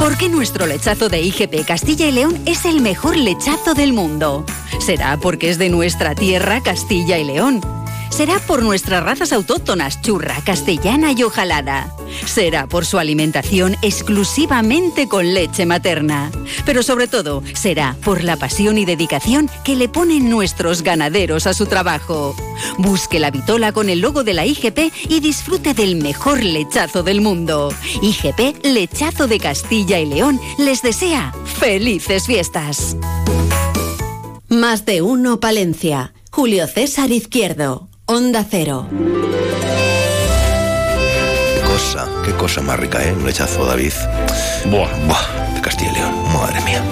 ¿Por 0.00 0.16
qué 0.16 0.30
nuestro 0.30 0.66
lechazo 0.66 1.10
de 1.10 1.20
IGP 1.20 1.66
Castilla 1.66 2.06
y 2.06 2.12
León 2.12 2.40
es 2.46 2.64
el 2.64 2.80
mejor 2.80 3.18
lechazo 3.18 3.74
del 3.74 3.92
mundo? 3.92 4.46
¿Será 4.80 5.18
porque 5.18 5.50
es 5.50 5.58
de 5.58 5.68
nuestra 5.68 6.14
tierra, 6.14 6.62
Castilla 6.62 7.18
y 7.18 7.24
León? 7.24 7.60
¿Será 8.14 8.38
por 8.38 8.62
nuestras 8.62 9.02
razas 9.02 9.32
autóctonas, 9.32 10.00
churra, 10.00 10.36
castellana 10.46 11.10
y 11.10 11.24
ojalada? 11.24 11.92
¿Será 12.26 12.68
por 12.68 12.86
su 12.86 13.00
alimentación 13.00 13.76
exclusivamente 13.82 15.08
con 15.08 15.34
leche 15.34 15.66
materna? 15.66 16.30
Pero 16.64 16.84
sobre 16.84 17.08
todo, 17.08 17.42
será 17.54 17.96
por 18.04 18.22
la 18.22 18.36
pasión 18.36 18.78
y 18.78 18.84
dedicación 18.84 19.50
que 19.64 19.74
le 19.74 19.88
ponen 19.88 20.30
nuestros 20.30 20.82
ganaderos 20.82 21.48
a 21.48 21.54
su 21.54 21.66
trabajo. 21.66 22.36
Busque 22.78 23.18
la 23.18 23.32
vitola 23.32 23.72
con 23.72 23.90
el 23.90 23.98
logo 23.98 24.22
de 24.22 24.34
la 24.34 24.46
IGP 24.46 24.92
y 25.08 25.18
disfrute 25.18 25.74
del 25.74 25.96
mejor 25.96 26.40
lechazo 26.40 27.02
del 27.02 27.20
mundo. 27.20 27.74
IGP 28.00 28.64
Lechazo 28.64 29.26
de 29.26 29.40
Castilla 29.40 29.98
y 29.98 30.06
León 30.06 30.40
les 30.56 30.82
desea 30.82 31.34
felices 31.58 32.26
fiestas. 32.26 32.96
Más 34.48 34.86
de 34.86 35.02
uno 35.02 35.40
Palencia. 35.40 36.14
Julio 36.30 36.68
César 36.68 37.10
Izquierdo. 37.10 37.88
Onda 38.06 38.44
Cero. 38.48 38.86
Qué 41.54 41.60
cosa, 41.66 42.06
qué 42.22 42.32
cosa 42.32 42.60
más 42.60 42.78
rica, 42.78 43.02
¿eh? 43.02 43.12
Un 43.12 43.24
lechazo, 43.24 43.64
David. 43.64 43.92
Buah. 44.66 44.90
Buah, 45.06 45.54
de 45.54 45.60
Castilla 45.62 45.90
y 45.90 45.94
León. 45.94 46.32
Madre 46.34 46.60
mía. 46.60 46.82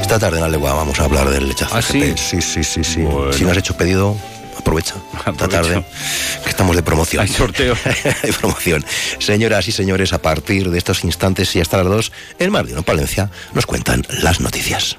Esta 0.00 0.20
tarde 0.20 0.36
en 0.36 0.42
la 0.42 0.48
legua 0.48 0.72
vamos 0.74 1.00
a 1.00 1.04
hablar 1.04 1.28
del 1.28 1.48
lechazo. 1.48 1.74
¿Ah, 1.74 1.82
sí? 1.82 2.14
Sí, 2.16 2.40
sí, 2.40 2.62
sí, 2.62 2.84
sí. 2.84 3.04
Si 3.32 3.44
no 3.44 3.50
has 3.50 3.56
hecho 3.56 3.76
pedido, 3.76 4.16
aprovecha. 4.56 4.94
Esta 5.26 5.48
tarde, 5.48 5.84
que 6.44 6.50
estamos 6.50 6.76
de 6.76 6.84
promoción. 6.84 7.22
Hay 7.22 7.28
sorteo. 7.28 7.74
Hay 8.22 8.30
promoción. 8.30 8.84
Señoras 9.18 9.66
y 9.66 9.72
señores, 9.72 10.12
a 10.12 10.22
partir 10.22 10.70
de 10.70 10.78
estos 10.78 11.02
instantes 11.02 11.56
y 11.56 11.60
hasta 11.60 11.78
las 11.78 11.86
dos, 11.86 12.12
el 12.38 12.52
Mar 12.52 12.66
de 12.66 12.80
Palencia 12.82 13.28
nos 13.54 13.66
cuentan 13.66 14.06
las 14.22 14.40
noticias. 14.40 14.96